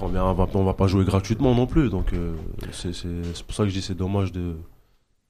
on, 0.00 0.06
va, 0.08 0.46
on 0.54 0.64
va 0.64 0.74
pas 0.74 0.86
jouer 0.86 1.04
gratuitement 1.04 1.54
non 1.54 1.66
plus, 1.66 1.90
donc 1.90 2.12
euh, 2.12 2.34
c'est 2.72 2.92
pour 3.44 3.54
ça 3.54 3.64
que 3.64 3.68
je 3.68 3.74
dis 3.74 3.82
c'est 3.82 3.96
dommage 3.96 4.32
de 4.32 4.54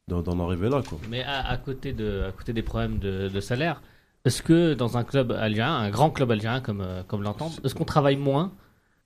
d'en 0.08 0.40
arriver 0.46 0.68
là 0.70 0.80
quoi. 0.88 0.98
Mais 1.10 1.22
à, 1.22 1.46
à 1.46 1.56
côté 1.58 1.92
de, 1.92 2.24
à 2.28 2.32
côté 2.32 2.52
des 2.54 2.62
problèmes 2.62 2.98
de, 2.98 3.28
de 3.28 3.40
salaire, 3.40 3.82
est-ce 4.24 4.42
que 4.42 4.74
dans 4.74 4.96
un 4.96 5.04
club 5.04 5.32
algérien, 5.32 5.74
un 5.74 5.90
grand 5.90 6.10
club 6.10 6.30
algérien 6.30 6.60
comme, 6.60 6.80
euh, 6.80 7.02
comme 7.02 7.24
est-ce 7.64 7.74
qu'on 7.74 7.84
travaille 7.84 8.16
moins 8.16 8.52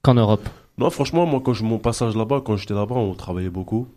qu'en 0.01 0.13
Europe? 0.13 0.47
Non, 0.77 0.89
franchement, 0.89 1.25
moi, 1.25 1.41
quand 1.43 1.53
je, 1.53 1.63
mon 1.63 1.77
passage 1.77 2.15
là-bas, 2.15 2.41
quand 2.45 2.55
j'étais 2.57 2.73
là-bas, 2.73 2.95
on 2.95 3.13
travaillait 3.15 3.49
beaucoup. 3.49 3.87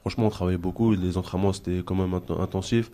Franchement, 0.00 0.26
on 0.26 0.30
travaillait 0.30 0.58
beaucoup. 0.58 0.92
Les 0.92 1.18
entraînements, 1.18 1.52
c'était 1.52 1.82
quand 1.84 1.94
même 1.94 2.12
int- 2.14 2.40
intensif. 2.40 2.90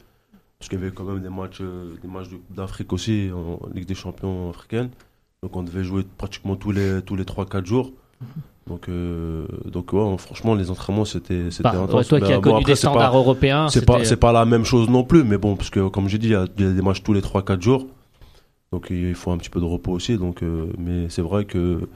Parce 0.58 0.68
qu'il 0.68 0.78
y 0.78 0.82
avait 0.82 0.90
quand 0.90 1.04
même 1.04 1.20
des 1.20 1.28
matchs, 1.28 1.58
euh, 1.60 1.94
des 2.02 2.08
matchs 2.08 2.28
d'Afrique 2.50 2.92
aussi, 2.92 3.30
en 3.34 3.60
Ligue 3.74 3.86
des 3.86 3.94
champions 3.94 4.50
africaine. 4.50 4.88
Donc, 5.42 5.54
on 5.56 5.62
devait 5.62 5.84
jouer 5.84 6.02
pratiquement 6.16 6.56
tous 6.56 6.72
les, 6.72 7.02
tous 7.02 7.14
les 7.16 7.24
3-4 7.24 7.64
jours. 7.66 7.92
Donc, 8.66 8.88
euh, 8.88 9.46
donc 9.66 9.92
ouais, 9.92 10.16
franchement, 10.18 10.54
les 10.54 10.70
entraînements, 10.70 11.04
c'était 11.04 11.50
c'était 11.50 11.62
Bah, 11.64 11.72
ouais, 11.76 11.82
intense. 11.84 12.08
Toi 12.08 12.20
qui 12.20 12.32
as 12.32 12.36
bon, 12.36 12.40
connu 12.42 12.54
après, 12.56 12.72
des 12.72 12.76
c'est 12.76 12.86
pas- 12.86 12.92
standards 12.92 13.16
européens, 13.16 13.68
c'est 13.68 13.84
pas, 13.84 13.98
pas 14.18 14.32
la 14.32 14.44
même 14.44 14.64
chose 14.64 14.88
non 14.88 15.04
plus, 15.04 15.22
mais 15.22 15.38
bon, 15.38 15.54
parce 15.54 15.70
que 15.70 15.86
comme 15.88 16.08
j'ai 16.08 16.18
dit, 16.18 16.28
il 16.28 16.32
y, 16.32 16.34
a 16.34 16.46
il 16.58 16.64
y 16.64 16.68
a 16.68 16.72
des 16.72 16.82
matchs 16.82 17.02
tous 17.02 17.12
les 17.12 17.20
3-4 17.20 17.60
jours. 17.62 17.86
Donc 18.72 18.88
il 18.90 19.14
faut 19.14 19.30
un 19.30 19.38
petit 19.38 19.50
peu 19.50 19.60
de 19.60 19.64
repos 19.66 19.92
aussi. 19.92 20.16
Donc, 20.18 20.42
euh, 20.42 20.66
mais 20.78 21.08
c'est 21.10 21.22
vrai 21.22 21.44
que 21.44 21.88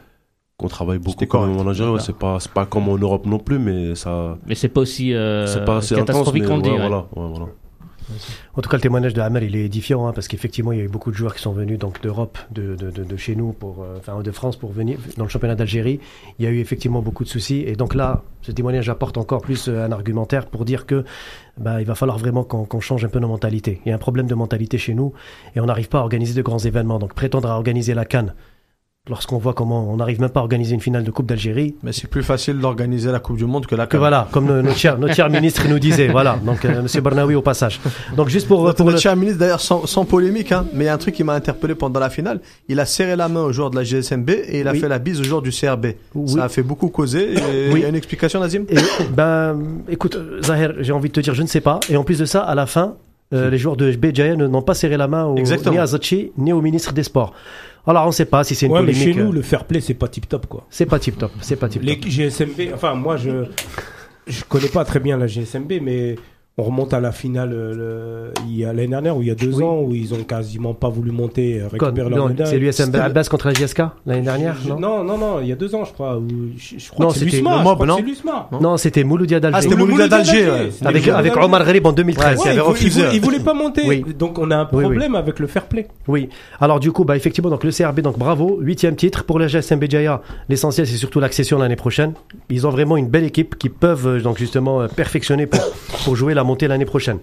qu'on 0.59 0.69
travaille 0.69 0.99
beaucoup 0.99 1.25
quand 1.27 1.45
même 1.47 1.57
en 1.57 1.67
Algérie. 1.67 1.91
ouais, 1.91 2.01
c'est 2.01 2.15
pas, 2.17 2.39
c'est 2.39 2.53
pas 2.53 2.67
comme 2.67 2.89
en 2.89 2.99
Europe 2.99 3.25
non 3.27 3.39
plus, 3.39 3.59
mais 3.59 3.95
ça. 3.97 4.39
mais 4.47 4.55
c'est 4.55 4.69
pas 4.69 4.83
aussi 4.83 5.13
euh, 5.15 5.47
c'est 5.47 5.65
pas 5.65 5.81
catastrophique 5.81 6.45
qu'on 6.45 6.59
dit. 6.59 6.69
voilà, 6.69 7.07
ouais, 7.17 7.29
voilà. 7.31 7.47
En 8.55 8.63
tout 8.63 8.69
cas, 8.69 8.77
le 8.77 8.83
témoignage 8.83 9.15
de 9.15 9.21
Hamel, 9.21 9.45
il 9.45 9.57
est 9.57 9.65
édifiant, 9.65 10.07
hein, 10.07 10.13
parce 10.13 10.29
qu'effectivement, 10.29 10.73
il 10.73 10.79
y 10.79 10.81
a 10.81 10.85
eu 10.85 10.89
beaucoup 10.89 11.11
de 11.11 11.17
joueurs 11.17 11.35
qui 11.35 11.43
sont 11.43 11.53
venus 11.53 11.79
donc 11.79 12.01
d'Europe, 12.03 12.39
de, 12.51 12.75
de, 12.75 12.91
de, 12.91 13.17
chez 13.17 13.37
nous, 13.37 13.53
pour, 13.53 13.83
euh, 13.83 13.99
enfin 13.99 14.21
de 14.21 14.31
France, 14.31 14.57
pour 14.57 14.73
venir 14.73 14.99
dans 15.17 15.25
le 15.25 15.31
championnat 15.31 15.55
d'Algérie. 15.55 16.01
Il 16.39 16.45
y 16.45 16.49
a 16.49 16.51
eu 16.51 16.59
effectivement 16.59 17.03
beaucoup 17.03 17.25
de 17.25 17.29
soucis, 17.29 17.65
et 17.67 17.77
donc 17.77 17.95
là, 17.95 18.23
ce 18.43 18.53
témoignage 18.53 18.89
apporte 18.89 19.19
encore 19.19 19.41
plus 19.41 19.69
euh, 19.69 19.85
un 19.85 19.93
argumentaire 19.93 20.47
pour 20.47 20.65
dire 20.65 20.87
que 20.87 21.05
bah, 21.59 21.81
il 21.81 21.87
va 21.87 21.95
falloir 21.95 22.19
vraiment 22.19 22.45
qu'on 22.45 22.65
qu'on 22.65 22.81
change 22.81 23.05
un 23.05 23.09
peu 23.09 23.19
nos 23.19 23.29
mentalités. 23.29 23.81
Il 23.85 23.89
y 23.91 23.93
a 23.93 23.95
un 23.95 23.99
problème 23.99 24.27
de 24.27 24.35
mentalité 24.35 24.79
chez 24.79 24.95
nous, 24.95 25.13
et 25.55 25.61
on 25.61 25.67
n'arrive 25.67 25.89
pas 25.89 25.99
à 25.99 26.03
organiser 26.03 26.35
de 26.35 26.43
grands 26.43 26.59
événements. 26.59 26.99
Donc 26.99 27.15
prétendre 27.15 27.51
à 27.51 27.57
organiser 27.57 27.95
la 27.95 28.05
Cannes, 28.05 28.35
lorsqu'on 29.09 29.39
voit 29.39 29.55
comment 29.55 29.91
on 29.91 29.97
n'arrive 29.97 30.21
même 30.21 30.29
pas 30.29 30.41
à 30.41 30.43
organiser 30.43 30.75
une 30.75 30.81
finale 30.81 31.05
de 31.05 31.11
Coupe 31.11 31.27
d'Algérie, 31.27 31.75
Mais 31.83 31.93
c'est 31.93 32.07
plus 32.07 32.23
facile 32.23 32.59
d'organiser 32.59 33.11
la 33.11 33.19
Coupe 33.19 33.39
du 33.39 33.47
Monde 33.47 33.67
que 33.67 33.75
la 33.75 33.87
que 33.87 33.97
voilà, 33.97 34.29
comme 34.31 34.45
no- 34.47 34.61
notre 34.61 34.77
cher, 34.77 34.99
notre 34.99 35.15
cher 35.15 35.31
ministre 35.31 35.67
nous 35.69 35.79
disait, 35.79 36.09
voilà. 36.13 36.39
Donc 36.45 36.65
euh, 36.65 36.83
Monsieur 36.83 37.01
Barnaoui 37.01 37.35
au 37.35 37.41
passage. 37.43 37.81
Donc 38.15 38.29
juste 38.29 38.47
pour, 38.47 38.63
Notre, 38.63 38.77
pour 38.77 38.87
notre 38.87 38.97
le- 38.99 39.01
cher 39.01 39.17
ministre, 39.17 39.41
d'ailleurs, 39.41 39.61
sans, 39.61 39.87
sans 39.87 40.05
polémique, 40.05 40.53
hein, 40.53 40.67
mais 40.75 40.85
il 40.85 40.87
y 40.87 40.91
a 40.91 40.95
un 40.95 40.99
truc 40.99 41.15
qui 41.15 41.25
m'a 41.25 41.33
interpellé 41.35 41.75
pendant 41.75 41.99
la 41.99 42.11
finale. 42.11 42.41
Il 42.69 42.79
a 42.79 42.85
serré 42.85 43.17
la 43.17 43.29
main 43.29 43.41
au 43.43 43.53
joueur 43.53 43.71
de 43.71 43.77
la 43.77 43.85
GSMB 43.85 44.29
et 44.31 44.61
il 44.61 44.69
a 44.69 44.73
Oui. 44.73 44.81
fait 44.81 44.89
la 44.89 44.99
bise 44.99 45.19
au 45.21 45.25
joueur 45.25 45.41
du 45.41 45.51
CRB. 45.51 45.87
Oui. 46.15 46.29
Ça 46.29 46.45
a 46.45 46.49
fait 46.51 46.63
beaucoup 46.63 46.89
causer. 46.89 47.33
Et 47.33 47.73
Oui. 47.73 47.81
Il 47.81 47.83
y 47.83 47.85
a 47.87 47.89
une 47.89 47.95
explication, 47.97 48.39
Nazim? 48.41 48.65
Et, 48.69 48.77
ben, 49.17 49.59
écoute, 49.89 50.19
Zahir, 50.45 50.75
j'ai 50.81 50.93
envie 50.93 51.09
de 51.09 51.15
te 51.15 51.21
dire, 51.21 51.33
je 51.35 51.43
ne 51.43 51.47
sais 51.49 51.63
pas. 51.63 51.81
Et 51.89 51.97
en 51.97 52.05
plus 52.05 52.19
de 52.19 52.27
ça, 52.27 52.43
à 52.43 52.55
la 52.55 52.67
fin, 52.67 52.97
euh, 53.33 53.49
les 53.49 53.57
joueurs 53.59 53.77
de 53.77 53.91
Béjaïa 53.93 54.37
ne- 54.37 54.47
n'ont 54.47 54.61
pas 54.61 54.75
serré 54.75 54.97
la 54.99 55.09
main 55.09 55.25
au, 55.25 55.35
ni 55.37 55.79
à 55.79 55.87
Zachi, 55.87 56.33
ni 56.37 56.53
au 56.53 56.61
ministre 56.61 56.93
des 56.93 57.03
Sports. 57.05 57.33
Alors, 57.87 58.05
on 58.05 58.09
ne 58.09 58.13
sait 58.13 58.27
pas 58.27 58.45
si 58.45 58.55
c'est 58.55 58.67
une 58.67 58.73
Ouais, 58.73 58.81
mais 58.83 58.93
polémique. 58.93 59.15
chez 59.17 59.21
nous, 59.23 59.31
euh, 59.31 59.35
le 59.35 59.43
fair 59.43 59.65
play, 59.65 59.81
c'est 59.81 59.95
pas 59.95 60.09
tip 60.09 60.29
top, 60.29 60.47
quoi. 60.47 60.67
C'est 60.71 60.87
pas 60.87 60.99
tip 60.99 61.17
top. 61.19 61.33
C'est 61.41 61.57
pas 61.57 61.69
tip 61.69 61.85
top. 61.85 61.89
Les 62.05 62.11
GSMB, 62.11 62.73
enfin, 62.75 62.95
moi, 62.95 63.17
je, 63.17 63.47
je 64.27 64.45
connais 64.45 64.69
pas 64.69 64.85
très 64.85 65.01
bien 65.01 65.17
la 65.17 65.27
GSMB, 65.27 65.81
mais 65.83 66.17
on 66.61 66.65
remonte 66.65 66.93
à 66.95 67.01
la 67.01 67.13
finale 67.13 67.53
euh, 67.53 67.75
le- 67.75 68.33
il 68.49 68.57
y 68.57 68.65
a 68.65 68.73
l'année 68.73 68.89
dernière 68.89 69.17
ou 69.17 69.23
il 69.23 69.29
y 69.29 69.31
a 69.31 69.35
deux 69.35 69.55
Oui. 69.57 69.65
ans 69.65 69.81
où 69.81 69.95
ils 69.95 70.13
ont 70.15 70.23
quasiment 70.23 70.75
pas 70.75 70.89
voulu 70.89 71.11
monter, 71.11 71.61
euh, 71.61 71.69
récupérer 71.69 72.09
leur 72.11 72.19
non, 72.19 72.29
médaille. 72.29 72.47
c'est 72.47 72.59
l'USMB 72.59 72.87
C'était- 72.87 72.99
Abbas 72.99 73.29
contre 73.31 73.47
la 73.49 73.55
JSK 73.55 73.83
l'année 74.07 74.23
dernière, 74.23 74.57
Je- 74.63 74.69
non 74.69 74.79
non, 74.79 75.05
non, 75.05 75.19
non, 75.19 75.41
il 75.41 75.49
y 75.49 75.53
a 75.53 75.57
deux 75.57 75.75
ans, 75.75 75.85
je 75.85 75.93
crois. 75.93 76.17
Où, 76.19 76.27
je, 76.57 76.79
je 76.79 76.91
crois 76.91 77.07
Non, 77.07 77.11
c'était 77.13 77.37
l'USMA. 77.37 77.63
mob, 77.63 77.85
non. 77.87 77.99
Non, 78.61 78.77
c'était 78.77 79.05
Mouloudia 79.05 79.41
d'Alger. 79.41 79.57
Ah, 79.59 79.63
c'était 79.63 79.77
Mouloudia 79.77 80.09
d'Alger, 80.09 80.51
avec, 80.85 81.09
avec 81.09 81.37
Omar 81.37 81.65
Gharib 81.65 81.87
en 81.87 81.93
2013. 81.93 82.39
Ouais, 82.39 82.43
Ouais, 82.45 82.49
avait 82.51 82.57
il, 82.59 82.61
refusé, 82.63 83.03
il 83.13 83.21
voulait 83.21 83.41
pas 83.41 83.55
monter. 83.55 83.83
Oui. 83.87 84.05
Donc 84.19 84.39
on 84.39 84.51
a 84.51 84.57
un 84.57 84.69
oui. 84.73 84.83
problème 84.83 85.15
avec 85.15 85.39
le 85.39 85.47
fair 85.47 85.67
play. 85.67 85.89
Oui. 86.09 86.29
Alors 86.61 86.81
du 86.81 86.93
coup, 86.93 87.05
bah 87.05 87.17
effectivement, 87.17 87.51
donc 87.51 87.65
le 87.65 87.71
CRB, 87.71 88.01
donc 88.01 88.19
bravo, 88.19 88.59
huitième 88.61 88.97
titre 88.97 89.25
pour 89.25 89.39
la 89.39 89.47
GSM 89.49 89.79
Béjaïa. 89.79 90.21
L'essentiel, 90.49 90.87
c'est 90.87 90.97
surtout 90.97 91.21
l'accession 91.21 91.59
l'année 91.59 91.77
prochaine. 91.77 92.13
Ils 92.49 92.67
ont 92.67 92.71
vraiment 92.71 92.97
une 92.97 93.09
belle 93.09 93.25
équipe 93.25 93.57
qui 93.59 93.69
peuvent 93.69 94.07
euh, 94.07 94.21
donc 94.21 94.39
justement 94.39 94.87
perfectionner 94.89 95.47
pour 95.47 95.61
pour 96.05 96.17
jouer 96.17 96.35
la 96.35 96.45
l'année 96.69 96.85
prochaine. 96.85 97.19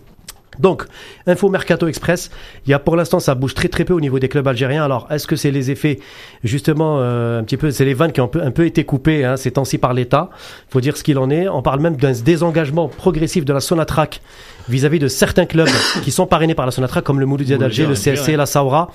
Donc, 0.59 0.85
Info 1.27 1.49
Mercato 1.49 1.87
Express, 1.87 2.31
il 2.65 2.71
y 2.71 2.73
a 2.73 2.79
pour 2.79 2.95
l'instant 2.95 3.19
ça 3.19 3.35
bouge 3.35 3.53
très 3.53 3.67
très 3.67 3.85
peu 3.85 3.93
au 3.93 3.99
niveau 3.99 4.19
des 4.19 4.27
clubs 4.27 4.47
algériens. 4.47 4.83
Alors, 4.83 5.07
est-ce 5.11 5.27
que 5.27 5.35
c'est 5.35 5.51
les 5.51 5.71
effets 5.71 5.99
justement 6.43 6.97
euh, 6.99 7.39
un 7.39 7.43
petit 7.43 7.57
peu, 7.57 7.71
c'est 7.71 7.85
les 7.85 7.93
vannes 7.93 8.11
qui 8.11 8.21
ont 8.21 8.25
un 8.25 8.29
peu, 8.29 8.41
un 8.41 8.51
peu 8.51 8.65
été 8.65 8.83
coupées 8.83 9.23
hein, 9.23 9.37
ces 9.37 9.51
temps-ci 9.51 9.77
par 9.77 9.93
l'État? 9.93 10.29
Il 10.69 10.71
faut 10.71 10.81
dire 10.81 10.97
ce 10.97 11.03
qu'il 11.03 11.19
en 11.19 11.29
est. 11.29 11.47
On 11.47 11.61
parle 11.61 11.79
même 11.79 11.95
d'un 11.95 12.11
désengagement 12.11 12.87
progressif 12.87 13.45
de 13.45 13.53
la 13.53 13.59
Sonatrach 13.59 14.21
vis-à-vis 14.67 14.99
de 14.99 15.07
certains 15.07 15.45
clubs 15.45 15.69
qui 16.03 16.11
sont 16.11 16.25
parrainés 16.25 16.55
par 16.55 16.65
la 16.65 16.71
Sonatrach, 16.71 17.03
comme 17.03 17.19
le 17.19 17.25
Mouloudia 17.25 17.57
d'Alger, 17.57 17.85
le 17.85 17.93
CSC, 17.93 18.35
la 18.35 18.45
Saoura. 18.45 18.89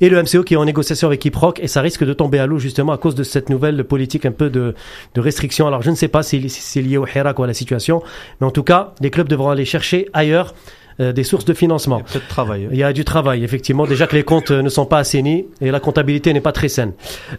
Et 0.00 0.08
le 0.08 0.22
MCO 0.22 0.42
qui 0.42 0.54
est 0.54 0.56
en 0.56 0.64
négociation 0.64 1.08
avec 1.08 1.20
Kiproc 1.20 1.60
et 1.60 1.68
ça 1.68 1.80
risque 1.80 2.04
de 2.04 2.12
tomber 2.12 2.38
à 2.38 2.46
l'eau 2.46 2.58
justement 2.58 2.92
à 2.92 2.98
cause 2.98 3.14
de 3.14 3.22
cette 3.22 3.50
nouvelle 3.50 3.82
politique 3.84 4.26
un 4.26 4.32
peu 4.32 4.50
de, 4.50 4.74
de 5.14 5.20
restriction. 5.20 5.66
Alors 5.66 5.82
je 5.82 5.90
ne 5.90 5.96
sais 5.96 6.08
pas 6.08 6.22
si 6.22 6.48
c'est 6.48 6.82
lié 6.82 6.96
au 6.96 7.06
Hirak 7.06 7.38
ou 7.38 7.42
à 7.42 7.46
la 7.46 7.54
situation, 7.54 8.02
mais 8.40 8.46
en 8.46 8.50
tout 8.50 8.62
cas, 8.62 8.94
les 9.00 9.10
clubs 9.10 9.28
devront 9.28 9.50
aller 9.50 9.64
chercher 9.64 10.08
ailleurs 10.12 10.54
euh, 11.00 11.12
des 11.12 11.24
sources 11.24 11.44
de 11.44 11.54
financement. 11.54 12.00
Peut-être 12.00 12.28
travailler. 12.28 12.68
Il 12.70 12.78
y 12.78 12.82
a 12.82 12.92
du 12.92 13.04
travail, 13.04 13.44
effectivement. 13.44 13.86
Déjà 13.86 14.06
que 14.06 14.16
les 14.16 14.24
comptes 14.24 14.50
euh, 14.50 14.62
ne 14.62 14.68
sont 14.68 14.86
pas 14.86 14.98
assainis 14.98 15.46
et 15.60 15.70
la 15.70 15.80
comptabilité 15.80 16.32
n'est 16.32 16.40
pas 16.40 16.52
très 16.52 16.68
saine. 16.68 16.92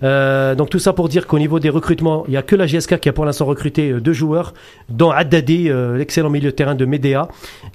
Euh, 0.03 0.55
donc 0.55 0.69
tout 0.69 0.79
ça 0.79 0.93
pour 0.93 1.09
dire 1.09 1.27
qu'au 1.27 1.39
niveau 1.39 1.59
des 1.59 1.69
recrutements, 1.69 2.23
il 2.27 2.33
y 2.33 2.37
a 2.37 2.41
que 2.41 2.55
la 2.55 2.65
GSK 2.65 2.99
qui 2.99 3.09
a 3.09 3.13
pour 3.13 3.25
l'instant 3.25 3.45
recruté 3.45 3.91
euh, 3.91 4.01
deux 4.01 4.13
joueurs, 4.13 4.53
dont 4.89 5.11
Haddadi, 5.11 5.69
euh, 5.69 5.97
l'excellent 5.97 6.29
milieu 6.29 6.51
de 6.51 6.55
terrain 6.55 6.75
de 6.75 6.85
Médéa, 6.85 7.27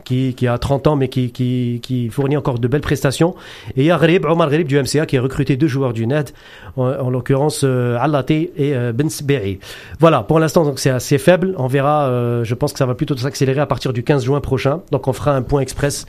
qui, 0.04 0.34
qui 0.34 0.46
a 0.46 0.58
30 0.58 0.86
ans 0.86 0.96
mais 0.96 1.08
qui, 1.08 1.30
qui, 1.30 1.80
qui 1.82 2.08
fournit 2.08 2.36
encore 2.36 2.58
de 2.58 2.68
belles 2.68 2.80
prestations. 2.80 3.34
Et 3.76 3.82
il 3.82 3.86
y 3.86 3.90
a 3.90 3.98
Gharib, 3.98 4.24
Omar 4.24 4.50
Gharib 4.50 4.66
du 4.66 4.78
MCA 4.78 5.06
qui 5.06 5.16
a 5.16 5.22
recruté 5.22 5.56
deux 5.56 5.68
joueurs 5.68 5.92
du 5.92 6.06
NED, 6.06 6.30
en, 6.76 6.86
en 6.86 7.10
l'occurrence 7.10 7.62
euh, 7.64 7.96
Allati 8.00 8.50
et 8.56 8.74
euh, 8.74 8.92
Ben. 8.92 9.08
Voilà, 10.00 10.22
pour 10.22 10.38
l'instant 10.38 10.64
donc 10.64 10.78
c'est 10.78 10.90
assez 10.90 11.18
faible. 11.18 11.54
On 11.58 11.66
verra, 11.66 12.08
euh, 12.08 12.44
je 12.44 12.54
pense 12.54 12.72
que 12.72 12.78
ça 12.78 12.86
va 12.86 12.94
plutôt 12.94 13.16
s'accélérer 13.16 13.60
à 13.60 13.66
partir 13.66 13.92
du 13.92 14.02
15 14.02 14.24
juin 14.24 14.40
prochain. 14.40 14.82
Donc 14.90 15.08
on 15.08 15.12
fera 15.12 15.34
un 15.34 15.42
point 15.42 15.62
express 15.74 16.06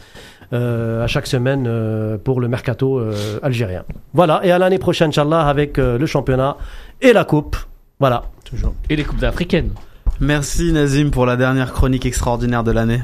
euh, 0.54 1.04
à 1.04 1.08
chaque 1.08 1.26
semaine 1.26 1.66
euh, 1.68 2.18
pour 2.18 2.40
le 2.40 2.48
mercato 2.48 3.00
euh, 3.00 3.40
algérien. 3.42 3.84
Voilà, 4.14 4.42
et 4.44 4.52
à 4.52 4.60
l'année 4.60 4.78
prochaine, 4.78 5.10
Inch'Allah, 5.10 5.48
avec 5.48 5.80
euh, 5.80 5.98
le 5.98 6.06
championnat 6.06 6.58
et 7.02 7.14
la 7.14 7.26
coupe. 7.26 7.58
Voilà. 8.00 8.26
Toujours. 8.44 8.76
Et 8.90 8.96
les 8.96 9.04
coupes 9.04 9.24
africaines. 9.24 9.72
Merci 10.20 10.72
Nazim 10.72 11.10
pour 11.10 11.26
la 11.26 11.36
dernière 11.36 11.74
chronique 11.74 12.06
extraordinaire 12.06 12.64
de 12.64 12.72
l'année. 12.72 13.02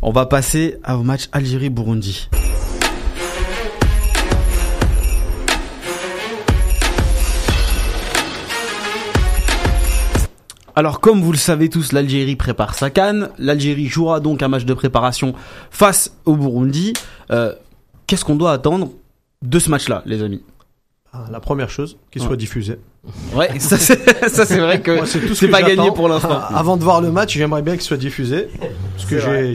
On 0.00 0.12
va 0.12 0.26
passer 0.26 0.78
au 0.88 1.02
match 1.02 1.28
Algérie-Burundi. 1.32 2.28
Alors 10.78 11.00
comme 11.00 11.20
vous 11.22 11.32
le 11.32 11.38
savez 11.38 11.68
tous, 11.68 11.90
l'Algérie 11.90 12.36
prépare 12.36 12.72
sa 12.76 12.88
canne. 12.88 13.30
L'Algérie 13.36 13.86
jouera 13.88 14.20
donc 14.20 14.44
un 14.44 14.48
match 14.48 14.64
de 14.64 14.74
préparation 14.74 15.34
face 15.72 16.12
au 16.24 16.36
Burundi. 16.36 16.92
Euh, 17.32 17.52
Qu'est-ce 18.06 18.24
qu'on 18.24 18.36
doit 18.36 18.52
attendre 18.52 18.90
de 19.42 19.58
ce 19.58 19.70
match-là, 19.70 20.04
les 20.06 20.22
amis? 20.22 20.40
Ah, 21.12 21.24
La 21.32 21.40
première 21.40 21.68
chose, 21.68 21.96
qu'il 22.12 22.22
Ouais. 22.22 22.28
soit 22.28 22.36
diffusé. 22.36 22.78
Ouais, 23.34 23.58
ça 23.58 23.76
c'est 23.76 23.96
vrai 24.60 24.80
que 24.80 25.04
c'est 25.04 25.18
que 25.18 25.46
pas 25.50 25.62
gagné 25.62 25.90
pour 25.90 26.08
l'instant. 26.08 26.28
Ah, 26.40 26.56
Avant 26.56 26.76
de 26.76 26.84
voir 26.84 27.00
le 27.00 27.10
match, 27.10 27.34
j'aimerais 27.36 27.62
bien 27.62 27.72
qu'il 27.74 27.82
soit 27.82 27.96
diffusé. 27.96 28.48
Parce 28.94 29.04
que 29.10 29.52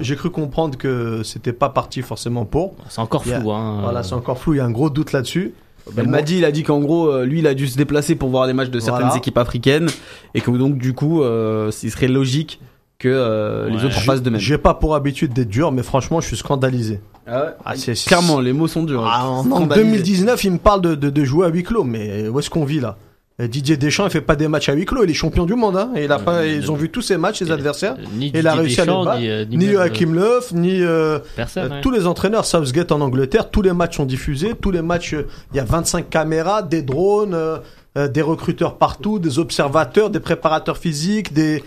j'ai 0.00 0.16
cru, 0.16 0.30
comprendre 0.30 0.78
que 0.78 1.22
c'était 1.22 1.52
pas 1.52 1.68
parti 1.68 2.00
forcément 2.00 2.46
pour. 2.46 2.76
C'est 2.88 3.00
encore 3.02 3.20
a- 3.30 3.38
flou. 3.40 3.52
Hein. 3.52 3.80
Voilà, 3.82 4.02
c'est 4.02 4.14
encore 4.14 4.38
flou, 4.38 4.54
il 4.54 4.56
y 4.56 4.60
a 4.60 4.64
un 4.64 4.70
gros 4.70 4.88
doute 4.88 5.12
là-dessus. 5.12 5.52
Elle 5.96 6.08
m'a 6.08 6.22
dit, 6.22 6.38
il 6.38 6.44
a 6.44 6.52
dit 6.52 6.62
qu'en 6.62 6.80
gros, 6.80 7.08
euh, 7.08 7.24
lui, 7.24 7.40
il 7.40 7.46
a 7.46 7.54
dû 7.54 7.66
se 7.66 7.76
déplacer 7.76 8.14
pour 8.14 8.28
voir 8.30 8.46
les 8.46 8.52
matchs 8.52 8.70
de 8.70 8.78
certaines 8.80 9.06
Voilà. 9.06 9.18
équipes 9.18 9.38
africaines 9.38 9.88
et 10.34 10.40
que 10.40 10.50
donc 10.50 10.78
du 10.78 10.92
coup, 10.94 11.22
euh, 11.22 11.70
il 11.82 11.90
serait 11.90 12.08
logique 12.08 12.60
que 12.98 13.08
euh, 13.08 13.68
les 13.68 13.84
autres 13.84 14.00
fassent 14.00 14.22
de 14.22 14.30
même. 14.30 14.40
J'ai 14.40 14.58
pas 14.58 14.74
pour 14.74 14.94
habitude 14.94 15.32
d'être 15.32 15.48
dur, 15.48 15.72
mais 15.72 15.82
franchement, 15.82 16.20
je 16.20 16.28
suis 16.28 16.36
scandalisé. 16.36 17.00
Ah 17.26 17.54
Ah, 17.64 17.74
Clairement, 18.06 18.40
les 18.40 18.52
mots 18.52 18.68
sont 18.68 18.84
durs. 18.84 19.04
Ah, 19.06 19.28
en, 19.28 19.38
en 19.40 19.44
Scandalisé. 19.44 19.86
2019, 19.86 20.44
il 20.44 20.52
me 20.52 20.58
parle 20.58 20.82
de, 20.82 20.94
de, 20.94 21.10
de 21.10 21.24
jouer 21.24 21.46
à 21.46 21.48
huis 21.50 21.62
clos, 21.64 21.84
mais 21.84 22.28
où 22.28 22.38
est-ce 22.38 22.48
qu'on 22.50 22.64
vit 22.64 22.80
là? 22.80 22.90
Euh, 22.90 23.11
Didier 23.38 23.76
Deschamps, 23.76 24.04
il 24.06 24.10
fait 24.10 24.20
pas 24.20 24.36
des 24.36 24.46
matchs 24.46 24.68
à 24.68 24.74
huis 24.74 24.84
clos, 24.84 25.04
il 25.04 25.10
est 25.10 25.14
champion 25.14 25.46
du 25.46 25.54
monde, 25.54 25.76
hein, 25.76 25.90
et 25.96 26.04
il 26.04 26.12
a 26.12 26.18
pas, 26.18 26.46
ils 26.46 26.70
ont 26.70 26.74
vu 26.76 26.90
tous 26.90 27.00
ses 27.02 27.16
matchs, 27.16 27.38
ses 27.38 27.50
adversaires, 27.50 27.96
Euh, 27.98 28.04
Ni 28.14 28.26
et 28.28 28.38
il 28.38 28.46
a 28.46 28.54
réussi 28.54 28.80
à 28.80 28.84
les 28.84 28.92
battre, 28.92 29.18
ni, 29.20 29.28
euh, 29.28 29.44
ni 29.50 29.74
euh, 29.74 29.80
Hakim 29.80 30.14
Löw, 30.14 30.40
ni 30.52 30.82
euh, 30.82 31.18
Personne. 31.34 31.64
euh, 31.72 31.74
ouais. 31.76 31.80
tous 31.80 31.90
les 31.90 32.06
entraîneurs, 32.06 32.44
Southgate 32.44 32.92
en 32.92 33.00
Angleterre, 33.00 33.50
tous 33.50 33.62
les 33.62 33.72
matchs 33.72 33.96
sont 33.96 34.04
diffusés, 34.04 34.52
tous 34.60 34.70
les 34.70 34.82
matchs, 34.82 35.14
euh, 35.14 35.26
il 35.52 35.56
y 35.56 35.60
a 35.60 35.64
25 35.64 36.08
caméras, 36.10 36.62
des 36.62 36.82
drones, 36.82 37.34
euh, 37.34 37.56
euh, 37.98 38.06
des 38.08 38.22
recruteurs 38.22 38.76
partout, 38.76 39.18
des 39.18 39.38
observateurs, 39.38 40.10
des 40.10 40.20
préparateurs 40.20 40.76
physiques, 40.78 41.32
des, 41.32 41.62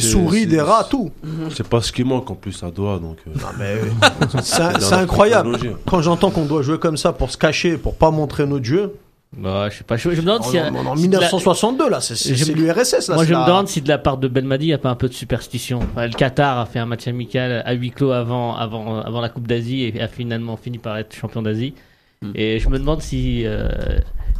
souris, 0.00 0.46
des 0.46 0.60
rats, 0.60 0.86
tout. 0.88 1.10
C'est 1.54 1.66
pas 1.68 1.80
ce 1.80 1.92
qui 1.92 2.02
manque 2.04 2.30
en 2.30 2.34
plus 2.34 2.62
à 2.62 2.70
Doha, 2.70 2.98
donc. 2.98 3.18
euh, 3.60 3.82
C'est 4.42 4.94
incroyable. 4.94 5.52
technologie. 5.52 5.80
Quand 5.86 6.02
j'entends 6.02 6.30
qu'on 6.30 6.44
doit 6.46 6.62
jouer 6.62 6.78
comme 6.78 6.96
ça 6.96 7.12
pour 7.12 7.30
se 7.30 7.36
cacher, 7.36 7.76
pour 7.76 7.94
pas 7.94 8.10
montrer 8.10 8.46
notre 8.46 8.64
jeu, 8.64 8.94
Bah, 9.36 9.68
je 9.70 9.78
sais 9.78 9.84
pas. 9.84 9.96
Je, 9.96 10.10
je 10.10 10.16
me 10.16 10.22
demande 10.22 10.42
en, 10.42 10.52
a- 10.54 10.70
en- 10.70 10.86
en 10.86 10.96
si 10.96 11.06
de 11.08 11.12
la- 11.12 11.18
1962 11.20 11.88
là, 11.88 12.00
c'est 12.00 12.14
l'URSS. 12.52 13.08
Moi, 13.10 13.24
je 13.24 13.32
me 13.34 13.46
demande 13.46 13.68
si 13.68 13.80
de 13.80 13.88
la 13.88 13.98
part 13.98 14.18
de 14.18 14.26
Belmadi, 14.26 14.64
il 14.64 14.68
n'y 14.68 14.74
a 14.74 14.78
pas 14.78 14.90
un 14.90 14.96
peu 14.96 15.08
de 15.08 15.14
superstition. 15.14 15.78
Enfin, 15.92 16.06
le 16.08 16.12
Qatar 16.12 16.58
a 16.58 16.66
fait 16.66 16.80
un 16.80 16.86
match 16.86 17.06
amical 17.06 17.62
à 17.64 17.72
huis 17.74 17.90
clos 17.92 18.10
avant, 18.10 18.56
avant, 18.56 18.98
avant 19.00 19.20
la 19.20 19.28
Coupe 19.28 19.46
d'Asie 19.46 19.84
et 19.84 20.00
a 20.00 20.08
finalement 20.08 20.56
fini 20.56 20.78
par 20.78 20.98
être 20.98 21.14
champion 21.14 21.42
d'Asie. 21.42 21.74
Hmm. 22.22 22.32
Et 22.34 22.58
je 22.58 22.68
me 22.68 22.78
demande 22.78 23.00
si 23.02 23.46
euh, 23.46 23.68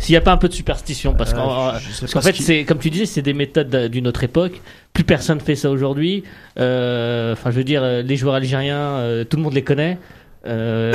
s'il 0.00 0.12
n'y 0.12 0.16
a 0.18 0.20
pas 0.22 0.32
un 0.32 0.36
peu 0.38 0.48
de 0.48 0.54
superstition 0.54 1.14
parce 1.14 1.32
qu'en 1.34 1.68
Euh, 1.68 1.72
qu'en 2.12 2.20
fait, 2.20 2.34
c'est 2.34 2.64
comme 2.64 2.78
tu 2.78 2.90
disais, 2.90 3.06
c'est 3.06 3.22
des 3.22 3.32
méthodes 3.32 3.70
d'un- 3.70 3.88
d'une 3.88 4.08
autre 4.08 4.24
époque. 4.24 4.60
Plus 4.92 5.04
personne 5.04 5.38
fait 5.40 5.54
ça 5.54 5.70
aujourd'hui. 5.70 6.24
Euh, 6.58 7.32
Enfin, 7.32 7.52
je 7.52 7.56
veux 7.56 7.64
dire, 7.64 7.82
les 8.04 8.16
joueurs 8.16 8.34
algériens, 8.34 8.76
euh, 8.98 9.24
tout 9.24 9.36
le 9.36 9.42
monde 9.44 9.54
les 9.54 9.62
connaît. 9.62 9.98
Euh, 10.46 10.94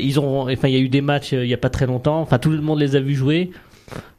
ils 0.00 0.20
ont, 0.20 0.42
enfin, 0.42 0.68
il 0.68 0.74
y 0.74 0.76
a 0.76 0.80
eu 0.80 0.88
des 0.88 1.00
matchs 1.00 1.32
euh, 1.32 1.44
il 1.44 1.50
y 1.50 1.54
a 1.54 1.58
pas 1.58 1.70
très 1.70 1.86
longtemps. 1.86 2.20
Enfin, 2.20 2.38
tout 2.38 2.50
le 2.50 2.60
monde 2.60 2.78
les 2.78 2.96
a 2.96 3.00
vus 3.00 3.14
jouer. 3.14 3.50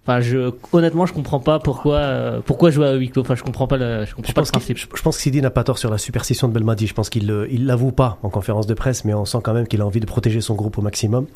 Enfin, 0.04 0.22
je, 0.22 0.52
honnêtement, 0.72 1.06
je 1.06 1.12
comprends 1.12 1.42
pas 1.42 1.60
pourquoi, 1.60 1.98
euh, 1.98 2.40
pourquoi 2.46 2.70
jouer 2.72 2.88
à 2.88 2.94
huis 2.94 3.10
clos. 3.10 3.24
Enfin, 3.24 3.36
je 3.36 3.44
comprends 3.44 3.68
pas 3.68 3.76
le, 3.76 4.06
je 4.06 4.16
comprends 4.16 4.30
Je 4.30 4.34
pas 4.34 4.42
pense, 4.42 4.48
le 4.48 4.52
principe. 4.54 4.78
je, 4.78 4.88
je 4.94 5.02
pense 5.02 5.18
que 5.18 5.22
Sidi 5.22 5.42
n'a 5.42 5.50
pas 5.50 5.66
tort 5.66 5.78
sur 5.78 5.92
la 5.92 5.98
superstition 5.98 6.48
de 6.48 6.54
Belmadi. 6.54 6.88
Je 6.88 6.94
pense 6.94 7.10
qu'il 7.10 7.24
il 7.52 7.66
l'avoue 7.66 7.92
pas 7.92 8.18
en 8.24 8.30
conférence 8.30 8.68
de 8.68 8.74
presse, 8.74 9.04
mais 9.04 9.14
on 9.14 9.26
sent 9.26 9.40
quand 9.44 9.54
même 9.54 9.68
qu'il 9.68 9.82
a 9.82 9.86
envie 9.86 10.00
de 10.00 10.06
protéger 10.06 10.40
son 10.40 10.56
groupe 10.56 10.78
au 10.78 10.82
maximum. 10.82 11.28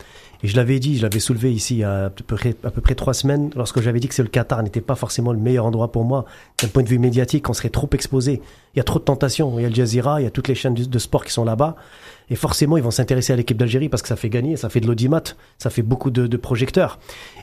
Et 0.43 0.47
je 0.47 0.55
l'avais 0.55 0.79
dit, 0.79 0.97
je 0.97 1.01
l'avais 1.03 1.19
soulevé 1.19 1.51
ici 1.51 1.75
il 1.75 1.79
y 1.79 1.83
a 1.83 2.05
à 2.05 2.09
peu 2.09 2.35
près, 2.35 2.55
à 2.63 2.71
peu 2.71 2.79
près 2.79 2.95
trois 2.95 3.13
semaines, 3.13 3.51
lorsque 3.57 3.81
j'avais 3.81 3.99
dit 3.99 4.07
que 4.07 4.15
c'est 4.15 4.23
le 4.23 4.29
Qatar 4.29 4.63
n'était 4.63 4.81
pas 4.81 4.95
forcément 4.95 5.33
le 5.33 5.39
meilleur 5.39 5.65
endroit 5.65 5.91
pour 5.91 6.05
moi. 6.05 6.23
D'un 6.61 6.69
point 6.69 6.83
de 6.83 6.87
vue 6.87 6.97
médiatique, 6.97 7.49
on 7.49 7.53
serait 7.53 7.69
trop 7.69 7.89
exposé. 7.91 8.41
Il 8.73 8.77
y 8.77 8.81
a 8.81 8.85
trop 8.85 8.99
de 8.99 9.03
tentations. 9.03 9.59
Il 9.59 9.63
y 9.63 9.65
a 9.65 9.67
Al 9.67 9.75
Jazeera, 9.75 10.21
il 10.21 10.23
y 10.23 10.27
a 10.27 10.31
toutes 10.31 10.47
les 10.47 10.55
chaînes 10.55 10.75
de 10.75 10.85
de 10.85 10.99
sport 10.99 11.25
qui 11.25 11.33
sont 11.33 11.43
là-bas. 11.43 11.75
Et 12.31 12.35
forcément, 12.35 12.77
ils 12.77 12.83
vont 12.83 12.91
s'intéresser 12.91 13.33
à 13.33 13.35
l'équipe 13.35 13.57
d'Algérie 13.57 13.89
parce 13.89 14.01
que 14.01 14.07
ça 14.07 14.15
fait 14.15 14.29
gagner, 14.29 14.55
ça 14.55 14.69
fait 14.69 14.79
de 14.79 14.87
l'audimat, 14.87 15.21
ça 15.57 15.69
fait 15.69 15.81
beaucoup 15.81 16.09
de, 16.11 16.27
de 16.27 16.37
projecteurs. 16.37 16.97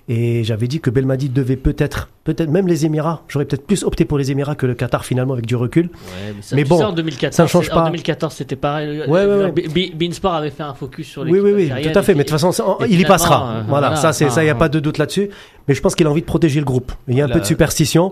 Et 0.09 0.43
j'avais 0.45 0.67
dit 0.67 0.81
que 0.81 0.89
Belmadi 0.89 1.29
devait 1.29 1.57
peut-être, 1.57 2.09
peut-être 2.25 2.49
même 2.49 2.67
les 2.67 2.87
Émirats. 2.87 3.21
J'aurais 3.29 3.45
peut-être 3.45 3.67
plus 3.67 3.85
opté 3.85 4.07
pour 4.07 4.17
les 4.17 4.31
Émirats 4.31 4.55
que 4.55 4.65
le 4.65 4.73
Qatar 4.75 5.05
finalement 5.05 5.35
avec 5.35 5.45
du 5.45 5.57
recul. 5.57 5.87
Ouais, 5.87 6.33
mais, 6.35 6.41
ça, 6.43 6.57
Mais 6.57 6.63
tu 6.63 6.71
bon, 6.71 6.79
sais, 6.79 6.85
en 6.85 6.93
2014, 6.95 7.37
ça 7.37 7.43
ne 7.43 7.49
change 7.49 7.69
pas. 7.69 7.83
En 7.83 7.85
2014, 7.85 8.33
c'était 8.35 8.57
pareil. 8.57 9.03
Ouais, 9.07 9.27
ouais, 9.27 9.91
Beansport 9.95 10.33
avait 10.35 10.49
fait 10.51 10.63
un 10.63 10.73
focus 10.73 11.07
sur 11.07 11.23
les 11.23 11.33
Oui, 11.33 11.41
oui, 11.41 11.53
oui, 11.55 11.69
tout 11.93 11.99
à 11.99 12.03
fait. 12.03 12.15
Mais 12.15 12.25
de 12.25 12.29
toute 12.31 12.41
façon, 12.41 12.79
il 12.89 12.99
y 12.99 13.05
passera. 13.05 13.63
voilà, 13.69 13.95
ça, 13.97 14.15
c'est 14.15 14.31
ça, 14.31 14.43
il 14.43 14.47
n'y 14.47 14.51
a 14.51 14.55
pas 14.55 14.71
de 14.71 14.81
doute 14.81 14.97
là-dessus. 14.97 15.29
Mais 15.69 15.75
je 15.75 15.83
pense 15.83 15.95
qu'il 15.95 16.07
a 16.07 16.11
envie 16.11 16.23
de 16.23 16.27
protéger 16.27 16.61
le 16.61 16.65
groupe. 16.65 16.93
Il 17.09 17.15
y 17.15 17.21
a 17.21 17.25
un 17.25 17.29
La- 17.29 17.35
peu 17.35 17.41
de 17.41 17.45
superstition. 17.45 18.11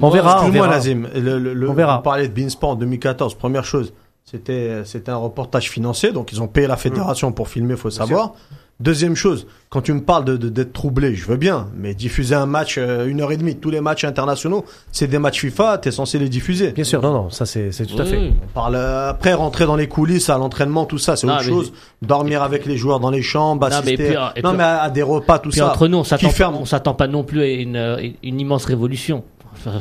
On 0.00 0.10
verra, 0.10 0.38
on 0.42 0.46
Excuse-moi, 0.46 0.66
verra. 0.66 0.76
Nazim. 0.76 1.06
Le, 1.14 1.38
le- 1.38 1.54
le- 1.54 1.70
On 1.70 1.74
verra. 1.74 2.00
On 2.00 2.02
parlait 2.02 2.26
de 2.26 2.32
Beansport 2.34 2.70
en 2.70 2.74
2014. 2.74 3.34
Première 3.36 3.64
chose, 3.64 3.92
c'était 4.32 4.82
c'était 4.84 5.10
un 5.10 5.16
reportage 5.16 5.70
financier, 5.70 6.10
donc 6.12 6.32
ils 6.32 6.40
ont 6.42 6.48
payé 6.48 6.66
la 6.66 6.76
fédération 6.76 7.32
pour 7.32 7.48
filmer, 7.48 7.76
faut 7.76 7.90
savoir. 7.90 8.32
Deuxième 8.80 9.14
chose, 9.14 9.46
quand 9.68 9.80
tu 9.82 9.92
me 9.92 10.00
parles 10.00 10.24
de 10.24 10.36
de- 10.36 10.48
d'être 10.48 10.72
troublé, 10.72 11.14
je 11.14 11.26
veux 11.26 11.36
bien, 11.36 11.68
mais 11.76 11.94
diffuser 11.94 12.34
un 12.34 12.46
match 12.46 12.76
euh, 12.78 13.06
une 13.06 13.20
heure 13.20 13.30
et 13.30 13.36
demie, 13.36 13.54
tous 13.54 13.70
les 13.70 13.80
matchs 13.80 14.02
internationaux, 14.04 14.64
c'est 14.90 15.06
des 15.06 15.20
matchs 15.20 15.40
FIFA, 15.40 15.78
t'es 15.78 15.92
censé 15.92 16.18
les 16.18 16.28
diffuser. 16.28 16.72
Bien 16.72 16.82
sûr, 16.82 17.00
non, 17.00 17.12
non, 17.12 17.30
ça 17.30 17.46
c'est 17.46 17.70
c'est 17.70 17.86
tout 17.86 18.00
à 18.00 18.04
fait. 18.04 18.18
On 18.18 18.46
parle 18.54 18.74
euh, 18.74 19.10
après 19.10 19.34
rentrer 19.34 19.66
dans 19.66 19.76
les 19.76 19.86
coulisses 19.86 20.30
à 20.30 20.38
l'entraînement, 20.38 20.84
tout 20.84 20.98
ça, 20.98 21.14
c'est 21.14 21.28
Non, 21.28 21.34
autre 21.34 21.44
chose. 21.44 21.72
Dormir 22.00 22.42
avec 22.42 22.66
les 22.66 22.76
joueurs 22.76 22.98
dans 22.98 23.10
les 23.10 23.22
chambres, 23.22 23.68
Non, 23.68 23.76
mais 23.84 23.92
assister. 23.92 24.04
puis, 24.06 24.42
non, 24.42 24.48
puis- 24.50 24.56
mais 24.58 24.64
à, 24.64 24.82
à 24.82 24.90
des 24.90 25.02
repas, 25.02 25.38
tout 25.38 25.50
Puis 25.50 25.60
ça. 25.60 25.70
entre 25.70 25.86
nous, 25.86 25.98
on 25.98 26.04
s'attend, 26.04 26.26
Qui 26.28 26.34
ferme 26.34 26.56
on 26.56 26.64
s'attend 26.64 26.94
pas 26.94 27.06
non 27.06 27.22
plus 27.22 27.42
à 27.42 27.46
une, 27.46 27.76
euh, 27.76 28.08
une 28.24 28.40
immense 28.40 28.64
révolution 28.64 29.22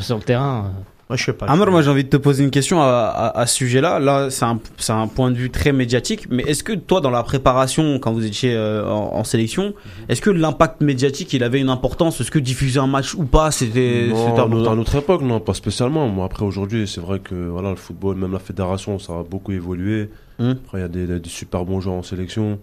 sur 0.02 0.18
le 0.18 0.22
terrain. 0.24 0.70
Moi, 1.12 1.18
je 1.18 1.26
sais 1.26 1.34
pas. 1.34 1.54
Moi 1.54 1.82
j'ai 1.82 1.90
envie 1.90 2.06
de 2.06 2.10
te 2.10 2.16
poser 2.16 2.46
une 2.46 2.52
question 2.52 2.82
à, 2.82 2.86
à, 2.86 3.40
à 3.42 3.46
ce 3.46 3.56
sujet-là. 3.56 4.00
Là, 4.00 4.30
c'est 4.30 4.46
un, 4.46 4.58
un 4.88 5.08
point 5.08 5.30
de 5.30 5.36
vue 5.36 5.50
très 5.50 5.74
médiatique, 5.74 6.28
mais 6.30 6.42
est-ce 6.44 6.64
que 6.64 6.72
toi, 6.72 7.02
dans 7.02 7.10
la 7.10 7.22
préparation, 7.22 8.00
quand 8.00 8.14
vous 8.14 8.26
étiez 8.26 8.56
euh, 8.56 8.88
en, 8.88 9.16
en 9.16 9.24
sélection, 9.26 9.74
est-ce 10.08 10.22
que 10.22 10.30
l'impact 10.30 10.80
médiatique, 10.80 11.34
il 11.34 11.44
avait 11.44 11.60
une 11.60 11.70
importance? 11.70 12.22
Est-ce 12.22 12.32
que 12.32 12.40
diffuser 12.40 12.80
un 12.80 12.88
match 12.88 13.14
ou 13.14 13.26
pas, 13.26 13.52
c'était 13.52 14.10
à 14.38 14.48
notre 14.48 14.96
époque, 14.96 15.22
non, 15.22 15.42
pas 15.42 15.54
spécialement. 15.54 16.08
Moi, 16.08 16.24
après, 16.24 16.46
aujourd'hui, 16.46 16.88
c'est 16.88 17.02
vrai 17.02 17.20
que 17.20 17.36
voilà, 17.36 17.72
le 17.72 17.76
football, 17.76 18.16
même 18.16 18.32
la 18.32 18.40
fédération, 18.40 18.98
ça 18.98 19.12
a 19.12 19.24
beaucoup 19.24 19.52
évolué. 19.52 20.10
Hum. 20.40 20.52
Après, 20.64 20.78
il 20.78 20.82
y 20.82 20.86
a 20.86 20.88
des, 20.88 21.20
des 21.20 21.30
super 21.30 21.66
bons 21.66 21.82
joueurs 21.82 21.98
en 21.98 22.04
sélection, 22.04 22.58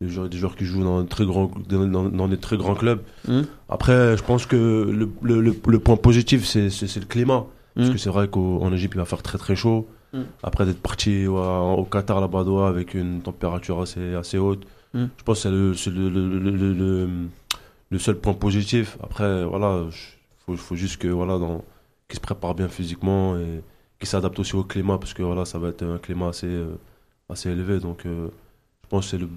des 0.00 0.08
joueurs, 0.08 0.28
des 0.28 0.36
joueurs 0.36 0.56
qui 0.56 0.64
jouent 0.64 0.82
dans, 0.82 1.04
très 1.04 1.26
grands, 1.26 1.48
dans, 1.68 2.26
des 2.26 2.38
très 2.38 2.56
grands 2.56 2.74
clubs. 2.74 3.02
Hum. 3.28 3.44
Après, 3.68 4.16
je 4.16 4.22
pense 4.24 4.46
que 4.46 4.56
le, 4.56 5.08
le, 5.22 5.40
le, 5.40 5.54
le 5.64 5.78
point 5.78 5.96
positif, 5.96 6.44
c'est 6.44 6.96
le 6.96 7.06
climat. 7.06 7.46
Parce 7.74 7.88
Hum. 7.88 7.92
que 7.94 7.98
c'est 7.98 8.10
vrai 8.10 8.28
qu'en 8.28 8.72
Égypte, 8.72 8.94
il 8.94 8.98
va 8.98 9.04
faire 9.04 9.22
très 9.22 9.38
très 9.38 9.56
chaud. 9.56 9.88
Hum. 10.12 10.26
Après 10.42 10.64
d'être 10.64 10.80
parti 10.80 11.26
ouais, 11.26 11.40
au 11.78 11.84
Qatar, 11.84 12.20
là-bas, 12.20 12.68
avec 12.68 12.94
une 12.94 13.20
température 13.20 13.80
assez, 13.80 14.14
assez 14.14 14.38
haute, 14.38 14.64
Hum. 14.94 15.08
je 15.18 15.24
pense 15.24 15.42
que 15.42 15.72
c'est 15.74 15.90
le, 15.90 16.08
le, 16.08 16.38
le, 16.38 17.08
le, 17.90 17.98
seul 17.98 18.16
point 18.16 18.34
positif. 18.34 18.96
Après, 19.02 19.44
voilà, 19.44 19.82
il 19.88 19.92
faut, 20.46 20.56
faut 20.56 20.76
juste 20.76 20.98
que 20.98 21.08
voilà, 21.08 21.36
qu'ils 22.08 22.16
se 22.16 22.20
prépare 22.20 22.54
bien 22.54 22.68
physiquement 22.68 23.36
et 23.36 23.60
qu'il 23.98 24.06
s'adapte 24.08 24.38
aussi 24.38 24.54
au 24.54 24.62
climat, 24.62 24.98
parce 24.98 25.12
que 25.14 25.24
voilà, 25.24 25.44
ça 25.44 25.58
va 25.58 25.68
être 25.70 25.82
un 25.84 25.98
climat 25.98 26.28
assez, 26.28 26.46
euh, 26.46 26.76
assez 27.28 27.50
élevé. 27.50 27.80
Donc, 27.80 28.06
euh, 28.06 28.28
je 28.84 28.88
pense 28.88 29.06
que 29.06 29.10
c'est 29.10 29.18
le, 29.18 29.28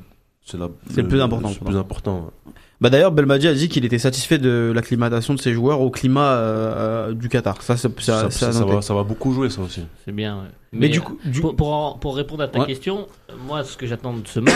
c'est 0.45 1.01
le 1.01 1.07
plus 1.07 1.21
important, 1.21 1.49
le 1.49 1.65
plus 1.65 1.77
important. 1.77 2.31
Bah 2.79 2.89
d'ailleurs, 2.91 3.11
Belmadi 3.11 3.47
a 3.47 3.53
dit 3.55 3.69
qu'il 3.69 3.85
était 3.85 3.97
satisfait 3.97 4.37
de 4.37 4.71
l'acclimatation 4.75 5.33
de 5.33 5.39
ses 5.39 5.51
joueurs 5.53 5.81
au 5.81 5.89
climat 5.89 6.33
euh, 6.35 7.07
euh, 7.09 7.13
du 7.13 7.27
Qatar. 7.27 7.61
Ça, 7.63 7.75
ça, 7.75 7.89
ça, 7.97 8.29
Ça, 8.29 8.29
ça 8.29 8.47
a 8.49 8.51
ça 8.51 8.59
noté. 8.59 8.75
va, 8.75 8.81
ça 8.83 8.93
va 8.93 9.03
beaucoup 9.03 9.33
jouer, 9.33 9.49
ça 9.49 9.61
aussi. 9.61 9.81
C'est 10.05 10.11
bien. 10.11 10.37
ouais. 10.37 10.47
Mais, 10.73 10.89
du 10.89 11.01
coup, 11.01 11.17
du... 11.25 11.41
pour, 11.41 11.55
pour, 11.55 11.73
en- 11.73 11.93
pour 11.97 12.15
répondre 12.15 12.43
à 12.43 12.47
ta 12.47 12.59
Ouais. 12.59 12.65
question, 12.67 13.07
moi, 13.47 13.63
ce 13.63 13.77
que 13.77 13.87
j'attends 13.87 14.13
de 14.15 14.27
ce 14.27 14.39
match, 14.39 14.53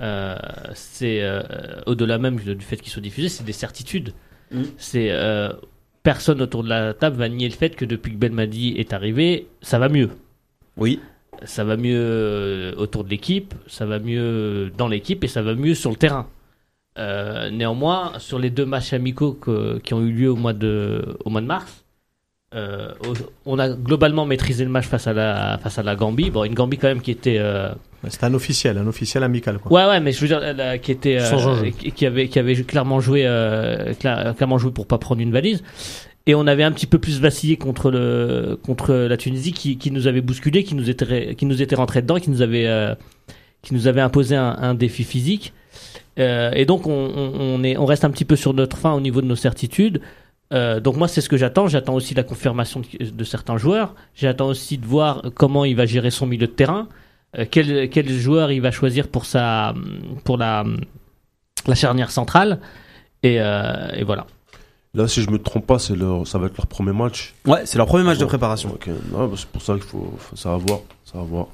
euh, 0.00 0.36
c'est 0.74 1.22
euh, 1.22 1.42
au-delà 1.86 2.18
même 2.18 2.36
du 2.36 2.60
fait 2.64 2.76
qu'il 2.76 2.92
soit 2.92 3.00
diffusé, 3.02 3.30
c'est 3.30 3.44
des 3.44 3.52
certitudes. 3.52 4.12
Mhm. 4.50 4.64
C'est 4.76 5.08
euh, 5.10 5.52
personne 6.02 6.42
autour 6.42 6.62
de 6.64 6.68
la 6.68 6.92
table 6.92 7.16
va 7.16 7.30
nier 7.30 7.48
le 7.48 7.54
fait 7.54 7.74
que 7.76 7.86
depuis 7.86 8.12
que 8.12 8.18
Belmadi 8.18 8.74
est 8.76 8.92
arrivé, 8.92 9.46
ça 9.62 9.78
va 9.78 9.88
mieux. 9.88 10.10
oui, 10.76 11.00
Ça 11.44 11.64
va 11.64 11.78
mieux 11.78 12.74
autour 12.76 13.04
de 13.04 13.08
l'équipe, 13.08 13.54
ça 13.68 13.86
va 13.86 13.98
mieux 13.98 14.70
dans 14.76 14.88
l'équipe 14.88 15.24
et 15.24 15.28
ça 15.28 15.40
va 15.40 15.54
mieux 15.54 15.74
sur 15.74 15.88
le 15.90 15.96
terrain. 15.96 16.26
Euh, 16.98 17.50
néanmoins, 17.50 18.12
sur 18.18 18.38
les 18.38 18.50
deux 18.50 18.66
matchs 18.66 18.92
amicaux 18.92 19.32
que- 19.32 19.78
qui 19.78 19.94
ont 19.94 20.02
eu 20.02 20.12
lieu 20.12 20.30
au 20.30 20.36
mois 20.36 20.52
de, 20.52 21.16
au 21.24 21.30
mois 21.30 21.40
de 21.40 21.46
mars, 21.46 21.84
euh, 22.54 22.92
on 23.46 23.58
a 23.58 23.70
globalement 23.70 24.26
maîtrisé 24.26 24.62
le 24.64 24.70
match 24.70 24.84
face 24.86 25.06
à 25.06 25.14
la, 25.14 25.58
face 25.62 25.78
à 25.78 25.82
la 25.82 25.96
Gambie. 25.96 26.28
Bon, 26.30 26.44
une 26.44 26.52
Gambie 26.52 26.76
quand 26.76 26.88
même 26.88 27.00
qui 27.00 27.10
était, 27.10 27.38
euh, 27.38 27.70
C'est 28.08 28.24
un 28.24 28.34
officiel, 28.34 28.76
un 28.76 28.86
officiel 28.86 29.22
amical. 29.22 29.58
Quoi. 29.58 29.72
ouais, 29.72 29.88
ouais, 29.90 30.00
mais 30.00 30.12
je 30.12 30.20
veux 30.20 30.26
dire, 30.26 30.40
la- 30.40 30.76
qui 30.76 30.92
était, 30.92 31.18
euh, 31.18 31.70
qui 31.94 32.04
avait, 32.04 32.28
qui 32.28 32.38
avait 32.38 32.54
clairement 32.62 33.00
joué, 33.00 33.22
euh, 33.24 33.94
cla- 33.94 34.34
clairement 34.34 34.58
joué 34.58 34.70
pour 34.70 34.86
pas 34.86 34.98
prendre 34.98 35.22
une 35.22 35.32
valise. 35.32 35.62
Et 36.26 36.34
on 36.34 36.46
avait 36.46 36.62
un 36.62 36.72
petit 36.72 36.86
peu 36.86 36.98
plus 36.98 37.20
vacillé 37.20 37.56
contre 37.56 37.90
le, 37.90 38.58
contre 38.64 38.92
la 38.94 39.16
Tunisie 39.16 39.52
qui, 39.52 39.78
qui 39.78 39.90
nous 39.90 40.06
avait 40.06 40.20
bousculé, 40.20 40.62
qui 40.62 40.74
nous 40.74 40.90
était, 40.90 41.34
qui 41.34 41.46
nous 41.46 41.62
était 41.62 41.74
rentré 41.74 42.02
dedans, 42.02 42.20
qui 42.20 42.28
nous 42.30 42.42
avait, 42.42 42.66
euh, 42.66 42.94
qui 43.62 43.72
nous 43.74 43.86
avait 43.88 44.02
imposé 44.02 44.36
un, 44.36 44.56
un 44.60 44.74
défi 44.74 45.04
physique. 45.04 45.52
Euh, 46.18 46.50
et 46.54 46.66
donc 46.66 46.86
on, 46.86 46.90
on, 46.92 47.32
on 47.40 47.62
est, 47.64 47.76
on 47.76 47.86
reste 47.86 48.04
un 48.04 48.10
petit 48.10 48.24
peu 48.24 48.36
sur 48.36 48.52
notre 48.54 48.76
fin 48.76 48.92
au 48.92 49.00
niveau 49.00 49.20
de 49.22 49.26
nos 49.26 49.36
certitudes. 49.36 50.00
Euh, 50.52 50.80
donc 50.80 50.96
moi 50.96 51.08
c'est 51.08 51.20
ce 51.22 51.28
que 51.28 51.36
j'attends. 51.38 51.66
J'attends 51.68 51.94
aussi 51.94 52.14
la 52.14 52.22
confirmation 52.22 52.80
de, 53.00 53.06
de 53.10 53.24
certains 53.24 53.56
joueurs. 53.56 53.94
J'attends 54.14 54.48
aussi 54.48 54.76
de 54.78 54.84
voir 54.86 55.22
comment 55.34 55.64
il 55.64 55.74
va 55.76 55.86
gérer 55.86 56.10
son 56.10 56.26
milieu 56.26 56.46
de 56.46 56.52
terrain. 56.52 56.88
Euh, 57.38 57.46
quel, 57.50 57.88
quel 57.88 58.08
joueur 58.10 58.52
il 58.52 58.60
va 58.60 58.70
choisir 58.70 59.08
pour 59.08 59.24
sa, 59.24 59.74
pour 60.24 60.36
la, 60.36 60.64
la 61.66 61.74
charnière 61.74 62.10
centrale. 62.10 62.58
Et, 63.22 63.36
euh, 63.40 63.88
et 63.94 64.04
voilà. 64.04 64.26
Là, 64.94 65.08
si 65.08 65.22
je 65.22 65.30
me 65.30 65.38
trompe 65.38 65.66
pas, 65.66 65.78
c'est 65.78 65.96
leur, 65.96 66.26
ça 66.26 66.36
va 66.36 66.48
être 66.48 66.58
leur 66.58 66.66
premier 66.66 66.92
match. 66.92 67.32
ouais, 67.46 67.64
c'est 67.64 67.78
leur 67.78 67.86
premier 67.86 68.04
match 68.04 68.18
de 68.18 68.26
préparation. 68.26 68.68
ok. 68.74 68.90
Non, 69.10 69.28
bah, 69.28 69.36
c'est 69.38 69.46
pour 69.48 69.62
ça 69.62 69.72
qu'il 69.74 69.84
faut, 69.84 70.12
faut- 70.18 70.36
ça 70.36 70.50
va 70.50 70.56
voir, 70.58 70.80
ça 71.06 71.16
va 71.16 71.24
voir. 71.24 71.46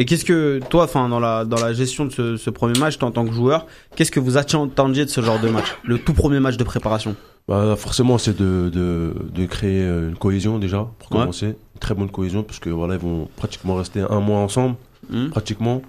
Et 0.00 0.06
qu'est-ce 0.06 0.24
que 0.24 0.60
toi, 0.70 0.84
enfin, 0.84 1.10
dans 1.10 1.20
la 1.20 1.44
dans 1.44 1.58
la 1.58 1.74
gestion 1.74 2.06
de 2.06 2.10
ce, 2.10 2.36
ce 2.38 2.48
premier 2.48 2.78
match, 2.78 2.96
toi, 2.96 3.08
en 3.08 3.12
tant 3.12 3.26
que 3.26 3.34
joueur, 3.34 3.66
qu'est-ce 3.94 4.10
que 4.10 4.18
vous 4.18 4.38
attendiez 4.38 5.04
de 5.04 5.10
ce 5.10 5.20
genre 5.20 5.38
de 5.38 5.48
match, 5.50 5.66
le 5.84 5.98
tout 5.98 6.14
premier 6.14 6.40
match 6.40 6.56
de 6.56 6.64
préparation? 6.64 7.14
Bah, 7.46 7.76
forcément, 7.76 8.16
c'est 8.16 8.34
de, 8.34 8.70
de, 8.72 9.12
de 9.34 9.44
créer 9.44 9.82
euh, 9.82 10.08
une 10.08 10.16
cohésion 10.16 10.58
déjà 10.58 10.86
pour 10.98 11.12
Ouais. 11.12 11.18
commencer, 11.18 11.48
une 11.48 11.80
très 11.80 11.94
bonne 11.94 12.08
cohésion 12.10 12.42
parce 12.42 12.58
que 12.60 12.70
voilà, 12.70 12.94
ils 12.94 13.00
vont 13.00 13.28
pratiquement 13.36 13.74
rester 13.74 14.00
un 14.00 14.20
mois 14.20 14.38
ensemble, 14.38 14.76
Mhm. 15.10 15.28
pratiquement. 15.30 15.82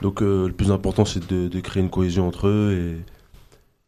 Donc, 0.00 0.22
euh, 0.22 0.46
le 0.46 0.54
plus 0.54 0.70
important, 0.72 1.04
c'est 1.04 1.26
de, 1.30 1.48
de 1.48 1.60
créer 1.60 1.82
une 1.82 1.90
cohésion 1.90 2.26
entre 2.26 2.48
eux 2.48 2.72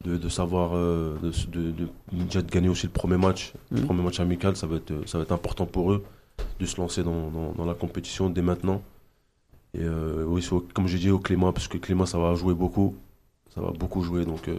et 0.05 0.09
de, 0.11 0.19
de 0.19 0.29
savoir 0.29 0.73
euh, 0.75 1.15
de, 1.23 1.73
déjà 2.13 2.43
de 2.43 2.51
gagner 2.51 2.69
aussi 2.69 2.85
le 2.87 2.93
premier 2.93 3.17
match, 3.17 3.55
le 3.71 3.79
Mhm. 3.81 3.87
premier 3.87 4.03
match 4.03 4.21
amical, 4.21 4.57
ça 4.57 4.67
va 4.67 4.77
être 4.77 4.93
ça 5.07 5.17
va 5.17 5.25
être 5.25 5.33
important 5.33 5.65
pour 5.65 5.91
eux 5.93 6.03
de 6.61 6.67
se 6.67 6.77
lancer 6.79 7.03
dans, 7.03 7.31
dans, 7.31 7.53
dans 7.57 7.65
la 7.65 7.73
compétition 7.75 8.29
dès 8.29 8.43
maintenant. 8.43 8.83
Et 9.75 9.81
euh, 9.83 10.25
oui, 10.27 10.47
comme 10.75 10.87
j'ai 10.87 10.99
dit 10.99 11.11
au 11.11 11.19
Clément, 11.19 11.53
parce 11.53 11.67
que 11.69 11.79
Clément, 11.79 12.05
ça 12.07 12.19
va 12.19 12.35
jouer 12.35 12.53
beaucoup, 12.53 12.95
ça 13.55 13.61
va 13.63 13.71
beaucoup 13.71 14.03
jouer, 14.03 14.25
donc 14.27 14.47
euh, 14.49 14.55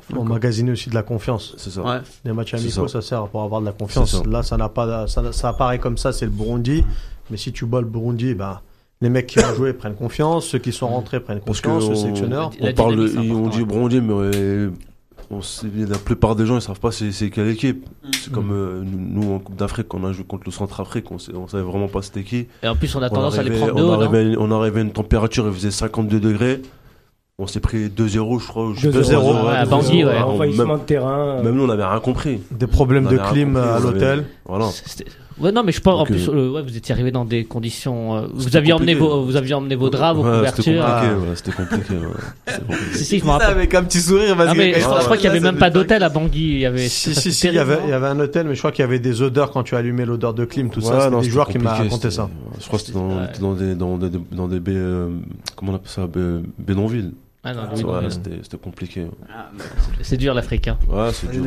Faut 0.00 0.18
emmagasiner 0.18 0.70
aussi 0.70 0.88
de 0.88 0.94
la 0.94 1.02
confiance. 1.02 1.54
c'est 1.58 1.70
ça. 1.70 1.82
Ouais. 1.82 1.98
Les 2.24 2.32
matchs 2.32 2.54
amicaux, 2.54 2.86
ça. 2.86 3.00
ça. 3.00 3.08
sert 3.08 3.26
pour 3.28 3.42
avoir 3.42 3.60
de 3.60 3.66
la 3.66 3.72
confiance. 3.72 4.12
Ça. 4.12 4.22
Là, 4.28 4.42
ça 4.44 4.56
n'a 4.56 4.68
pas, 4.68 5.06
ça, 5.08 5.32
ça 5.32 5.48
apparaît 5.48 5.78
comme 5.80 5.98
ça, 5.98 6.12
c'est 6.12 6.26
le 6.26 6.30
Burundi. 6.30 6.84
Mais 7.30 7.36
si 7.36 7.52
tu 7.52 7.66
bats 7.66 7.80
le 7.80 7.86
Burundi, 7.86 8.34
ben, 8.34 8.60
les 9.00 9.08
mecs 9.10 9.26
qui 9.26 9.40
ont 9.40 9.54
joué 9.56 9.72
prennent 9.72 9.96
confiance, 9.96 10.46
ceux 10.46 10.58
qui 10.58 10.70
sont 10.72 10.88
rentrés 10.88 11.18
prennent 11.18 11.40
Parce 11.40 11.60
confiance, 11.60 11.84
que 11.84 11.88
le 11.90 11.96
on- 11.96 12.00
sélectionneur. 12.00 12.50
La 12.60 12.70
On 12.70 12.74
parle, 12.74 12.96
de- 12.96 13.18
on 13.32 13.48
dit. 13.48 13.64
Burundi, 13.64 14.00
mais 14.00 14.12
euh, 14.14 14.70
on 15.32 15.42
sait- 15.42 15.66
la 15.88 15.98
plupart 15.98 16.36
des 16.36 16.46
gens 16.46 16.56
ils 16.56 16.62
savent 16.62 16.78
pas 16.80 16.92
c'est 16.92 17.30
quelle 17.30 17.48
équipe. 17.48 17.86
C'est 18.12 18.32
comme 18.32 18.50
euh, 18.52 18.82
nous 18.84 19.32
en 19.32 19.38
Coupe 19.38 19.56
d'Afrique, 19.56 19.92
on 19.94 20.04
a 20.04 20.12
joué 20.12 20.24
contre 20.24 20.44
le 20.46 20.52
Centrafrique, 20.52 21.10
on, 21.10 21.16
on 21.34 21.48
savait 21.48 21.62
vraiment 21.64 21.88
pas 21.88 22.02
c'était 22.02 22.22
qui. 22.22 22.46
Et 22.62 22.68
en 22.68 22.76
plus, 22.76 22.94
on 22.94 23.02
a 23.02 23.06
On 23.06 23.14
tendance 23.14 23.38
à 23.38 23.42
les 23.42 23.50
prendre 23.50 23.74
de 23.74 23.82
on, 23.82 23.88
haut. 23.88 23.92
arrivait, 23.92 24.36
on 24.38 24.50
arrivait 24.52 24.80
à 24.80 24.82
une 24.82 24.92
température, 24.92 25.46
il 25.46 25.52
faisait 25.52 25.70
52 25.70 26.20
degrés. 26.20 26.62
On 27.38 27.46
s'est 27.46 27.60
pris 27.60 27.88
2-0, 27.88 28.40
je 28.40 28.46
crois. 28.46 28.66
ou 28.66 28.74
je 28.74 28.90
sais 28.90 29.00
2-0, 29.00 29.10
pas, 29.10 29.20
2-0, 29.20 29.46
ouais, 29.46 29.56
à 29.56 29.64
2-0, 29.64 29.68
Bangui, 29.70 30.04
ouais. 30.04 30.18
Envahissement 30.18 30.66
Même, 30.66 30.78
de 30.78 30.82
terrain. 30.84 31.42
même 31.42 31.54
nous, 31.54 31.64
on 31.64 31.70
avait 31.70 31.84
rien 31.84 31.98
compris. 31.98 32.40
Des 32.50 32.66
problèmes 32.66 33.06
de 33.06 33.16
clim 33.16 33.54
compris, 33.54 33.68
à 33.68 33.78
l'hôtel. 33.80 34.24
Voilà. 34.44 34.66
C'était- 35.34 35.44
Ouais, 35.44 35.52
non, 35.52 35.62
mais 35.64 35.72
je 35.72 35.80
pense, 35.80 36.00
en 36.00 36.04
plus, 36.04 36.28
euh, 36.28 36.32
euh, 36.32 36.50
ouais, 36.52 36.62
vous 36.62 36.76
étiez 36.76 36.92
arrivé 36.94 37.10
dans 37.10 37.24
des 37.24 37.44
conditions, 37.44 38.16
euh, 38.16 38.26
vous 38.32 38.42
C'était 38.42 38.56
aviez 38.58 38.72
emmené 38.72 38.94
vos, 38.94 39.22
vous 39.24 39.36
aviez 39.36 39.54
emmené 39.54 39.74
vos 39.74 39.90
draps, 39.90 40.16
vos 40.18 40.24
Ouais, 40.24 40.46
C'était 40.46 40.62
couvertures. 40.62 40.84
compliqué, 40.84 41.14
Ah. 41.14 41.18
ouais, 41.18 41.36
c'était 41.36 41.52
compliqué. 41.52 41.94
ouais. 41.94 42.06
C'était 42.46 42.60
compliqué. 42.66 42.94
Si, 42.98 43.04
si, 43.04 43.18
je 43.18 43.24
me 43.24 43.30
rappelle. 43.30 43.50
avec 43.50 43.74
un 43.74 43.84
petit 43.84 44.00
sourire, 44.00 44.36
vas-y. 44.36 44.48
Ah, 44.48 44.54
mais 44.54 44.74
je, 44.74 44.80
crois- 44.80 45.00
je 45.00 45.04
crois 45.04 45.16
qu'il 45.16 45.26
y 45.26 45.28
avait 45.28 45.40
même 45.40 45.56
pas 45.58 45.70
d'hôtel 45.70 46.02
à 46.02 46.08
Bangui. 46.08 46.40
Il 46.54 46.58
y 46.60 46.66
avait, 46.66 46.88
Si, 46.88 47.14
si, 47.14 47.20
c'était 47.20 47.30
si, 47.30 47.46
il 47.48 47.54
y 47.54 47.58
avait, 47.58 47.78
il 47.84 47.90
y 47.90 47.92
avait 47.92 48.06
un 48.08 48.18
hôtel, 48.20 48.46
mais 48.46 48.54
je 48.54 48.58
crois 48.60 48.72
qu'il 48.72 48.82
y 48.82 48.88
avait 48.88 48.98
des 48.98 49.22
odeurs 49.22 49.50
quand 49.50 49.62
tu 49.62 49.74
allumais 49.76 50.04
l'odeur 50.04 50.34
de 50.34 50.44
clim, 50.44 50.70
tout 50.70 50.80
ça. 50.80 51.08
Non, 51.10 51.18
des 51.18 51.24
c'était 51.24 51.32
joueurs 51.34 51.48
qui 51.48 51.58
m'ont 51.58 51.64
compliqué, 51.64 51.82
raconté 51.88 52.10
c'était- 52.10 52.14
ça. 52.16 52.28
Je 52.60 52.66
crois 52.66 52.78
que 52.78 52.84
c'était 52.84 52.98
dans, 53.40 53.54
des, 53.54 53.74
dans 53.74 53.96
des, 53.98 54.10
dans 54.32 54.48
des 54.48 54.60
bé- 54.60 55.06
comment 55.56 55.72
on 55.72 55.74
appelle 55.76 55.88
ça, 55.90 56.06
bé- 56.06 56.40
bédonvilles. 56.58 57.12
Ah 57.44 57.54
non, 57.54 57.62
c'était, 58.08 58.38
c'était 58.42 58.56
compliqué. 58.56 59.08
Ah, 59.28 59.50
c'est 60.02 60.16
dur 60.16 60.32
l'Africain. 60.32 60.78
Ouais, 60.88 61.08
c'est 61.12 61.28
dur. 61.28 61.42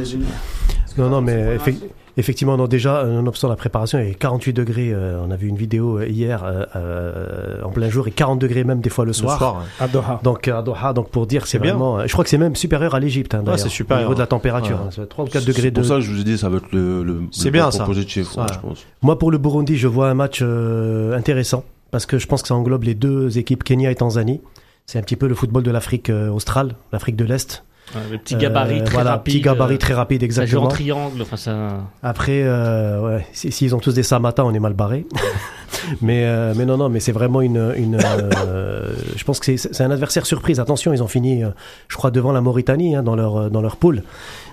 Non, 0.97 1.09
non, 1.09 1.21
mais 1.21 1.57
effe- 1.57 1.75
effectivement, 2.17 2.55
non, 2.57 2.67
déjà, 2.67 2.99
euh, 3.01 3.13
nonobstant 3.13 3.49
la 3.49 3.55
préparation, 3.55 3.99
il 3.99 4.07
y 4.07 4.11
a 4.11 4.13
48 4.13 4.53
degrés. 4.53 4.91
euh, 4.93 5.19
on 5.25 5.31
a 5.31 5.35
vu 5.35 5.47
une 5.47 5.57
vidéo 5.57 5.99
euh, 5.99 6.07
hier 6.07 6.43
euh, 6.43 6.63
euh, 6.75 7.61
en 7.63 7.69
plein 7.69 7.89
jour 7.89 8.07
et 8.07 8.11
40 8.11 8.39
degrés 8.39 8.63
même 8.63 8.79
des 8.81 8.89
fois 8.89 9.03
le 9.05 9.09
Le 9.09 9.13
soir. 9.13 9.57
ouais. 9.57 9.63
À 9.85 9.87
Doha. 9.87 10.19
Donc 10.23 10.47
à 10.47 10.61
Doha, 10.61 10.93
donc 10.93 11.09
pour 11.09 11.27
dire, 11.27 11.47
c'est 11.47 11.59
bien. 11.59 11.71
vraiment. 11.73 12.05
Je 12.07 12.11
crois 12.13 12.23
que 12.23 12.29
c'est 12.29 12.37
même 12.37 12.55
supérieur 12.55 12.95
à 12.95 12.99
l'Égypte. 12.99 13.35
Hein, 13.35 13.43
c'est 13.57 13.69
supérieur. 13.69 14.05
Au 14.05 14.09
niveau 14.09 14.15
de 14.15 14.19
la 14.21 14.27
température, 14.27 14.77
Ouais. 14.77 14.83
hein, 14.87 14.91
ça 14.91 14.97
va 15.01 15.03
être 15.03 15.09
3 15.09 15.25
ou 15.25 15.27
4 15.27 15.41
C'est- 15.41 15.47
degrés 15.47 15.61
C'est 15.63 15.71
de. 15.71 15.75
pour 15.81 15.85
ça 15.89 15.95
que 15.95 16.01
je 16.01 16.11
vous 16.11 16.21
ai 16.21 16.23
dit, 16.23 16.37
ça 16.37 16.49
va 16.49 16.57
être 16.57 16.71
le, 16.71 17.03
le, 17.03 17.21
C'est 17.31 17.45
le 17.45 17.51
bien, 17.51 17.71
ça. 17.71 17.83
positif, 17.83 18.35
Ouais. 18.37 18.43
je 18.53 18.59
pense. 18.59 18.85
Moi, 19.01 19.19
pour 19.19 19.31
le 19.31 19.37
Burundi, 19.37 19.75
je 19.77 19.87
vois 19.87 20.09
un 20.09 20.13
match 20.13 20.39
euh, 20.41 21.17
intéressant 21.17 21.63
parce 21.91 22.05
que 22.05 22.17
je 22.17 22.27
pense 22.27 22.41
que 22.41 22.47
ça 22.47 22.55
englobe 22.55 22.83
les 22.83 22.95
deux 22.95 23.37
équipes, 23.37 23.63
Kenya 23.63 23.91
et 23.91 23.95
Tanzanie. 23.95 24.41
C'est 24.85 24.99
un 24.99 25.01
petit 25.01 25.15
peu 25.15 25.27
le 25.27 25.33
football 25.35 25.63
de 25.63 25.71
l'Afrique 25.71 26.11
australe, 26.33 26.75
l'Afrique 26.93 27.15
de 27.15 27.25
l'Est. 27.25 27.63
Le 28.11 28.17
petit 28.17 28.35
gabarit 28.35 28.79
Euh, 28.81 28.83
très 28.83 28.93
voilà, 28.95 29.11
rapide. 29.11 29.33
petit 29.33 29.41
gabarit 29.41 29.75
euh, 29.75 29.77
très 29.77 29.93
rapide, 29.93 30.21
Ça 30.31 30.45
joue 30.45 30.57
en 30.57 30.67
exactement. 30.67 30.67
triangle. 30.69 31.21
Enfin, 31.21 31.37
ça. 31.37 31.81
Après, 32.03 32.41
euh, 32.43 33.01
ouais, 33.17 33.27
si- 33.33 33.51
s'ils 33.51 33.75
ont 33.75 33.79
tous 33.79 33.93
des 33.93 34.03
samatas, 34.03 34.43
on 34.43 34.53
est 34.53 34.59
mal 34.59 34.73
barré. 34.73 35.05
mais, 36.01 36.25
euh, 36.25 36.53
mais 36.57 36.65
non, 36.65 36.77
non, 36.77 36.89
mais 36.89 36.99
c'est 36.99 37.11
vraiment 37.11 37.41
une. 37.41 37.73
une 37.77 37.95
euh, 38.03 38.93
je 39.15 39.23
pense 39.23 39.39
que 39.39 39.55
c'est- 39.57 39.81
un 39.81 39.91
adversaire 39.91 40.25
surprise. 40.25 40.59
Attention, 40.59 40.93
ils 40.93 41.03
ont 41.03 41.07
fini, 41.07 41.43
euh, 41.43 41.49
je 41.87 41.95
crois, 41.95 42.11
devant 42.11 42.31
la 42.31 42.41
Mauritanie 42.41 42.95
hein, 42.95 43.03
dans 43.03 43.15
leur 43.15 43.49
dans 43.51 43.61
leur 43.61 43.75
poule. 43.77 44.03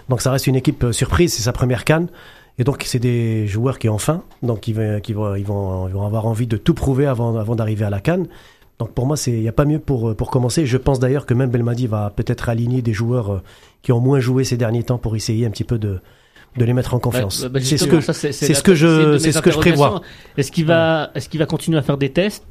Donc 0.09 0.21
ça 0.21 0.31
reste 0.31 0.47
une 0.47 0.57
équipe 0.57 0.87
surprise. 0.93 1.33
C'est 1.35 1.43
sa 1.43 1.53
première 1.53 1.85
canne. 1.85 2.09
Et 2.59 2.65
donc 2.65 2.83
c'est 2.87 2.99
des 2.99 3.47
joueurs 3.47 3.79
qui 3.79 3.89
ont 3.89 3.97
faim, 3.97 4.23
donc 4.43 4.69
ils 4.69 4.75
vont, 4.75 5.01
qui 5.01 5.15
vont, 5.15 5.35
ils 5.37 5.45
vont, 5.45 5.89
ils 5.89 5.95
vont 5.95 6.05
avoir 6.07 6.27
envie 6.27 6.47
de 6.47 6.59
tout 6.59 6.75
prouver 6.75 7.07
avant, 7.07 7.39
avant 7.39 7.57
d'arriver 7.57 7.87
à 7.87 7.91
la 7.91 8.01
canne. 8.01 8.27
Donc 8.83 8.93
pour 8.95 9.07
moi, 9.07 9.17
c'est 9.17 9.31
il 9.31 9.41
n'y 9.41 9.49
a 9.49 9.53
pas 9.53 9.65
mieux 9.65 9.79
pour 9.79 10.11
euh, 10.11 10.15
pour 10.15 10.29
commencer. 10.31 10.67
Je 10.67 10.77
pense 10.77 10.99
d'ailleurs 10.99 11.25
que 11.25 11.35
même 11.35 11.51
Belmadi 11.51 11.87
va 11.87 12.11
peut-être 12.11 12.49
aligner 12.49 12.83
des 12.83 12.93
joueurs 12.93 13.33
euh, 13.35 13.43
qui 13.83 13.93
ont 13.93 14.01
moins 14.01 14.19
joué 14.19 14.43
ces 14.43 14.57
derniers 14.57 14.83
temps 14.83 14.99
pour 14.99 15.15
essayer 15.15 15.47
un 15.47 15.51
petit 15.51 15.63
peu 15.65 15.79
de 15.79 16.01
de 16.57 16.65
les 16.65 16.73
mettre 16.75 16.93
en 16.93 16.99
confiance. 16.99 17.43
Bah, 17.45 17.49
bah, 17.49 17.61
c'est 17.63 17.79
ce 17.79 17.87
que 17.87 18.01
ça, 18.01 18.13
c'est 18.13 18.33
ce 18.33 18.63
que 18.63 18.75
je- 18.75 19.17
c'est 19.19 19.31
ce 19.33 19.41
que 19.41 19.51
je 19.51 19.57
prévois. 19.59 20.01
Est-ce 20.37 20.51
qu'il 20.53 20.67
va, 20.67 21.11
est-ce 21.15 21.29
qu'il 21.29 21.39
va 21.39 21.47
continuer 21.47 21.79
à 21.79 21.83
faire 21.83 21.97
des 21.97 22.11
tests? 22.11 22.45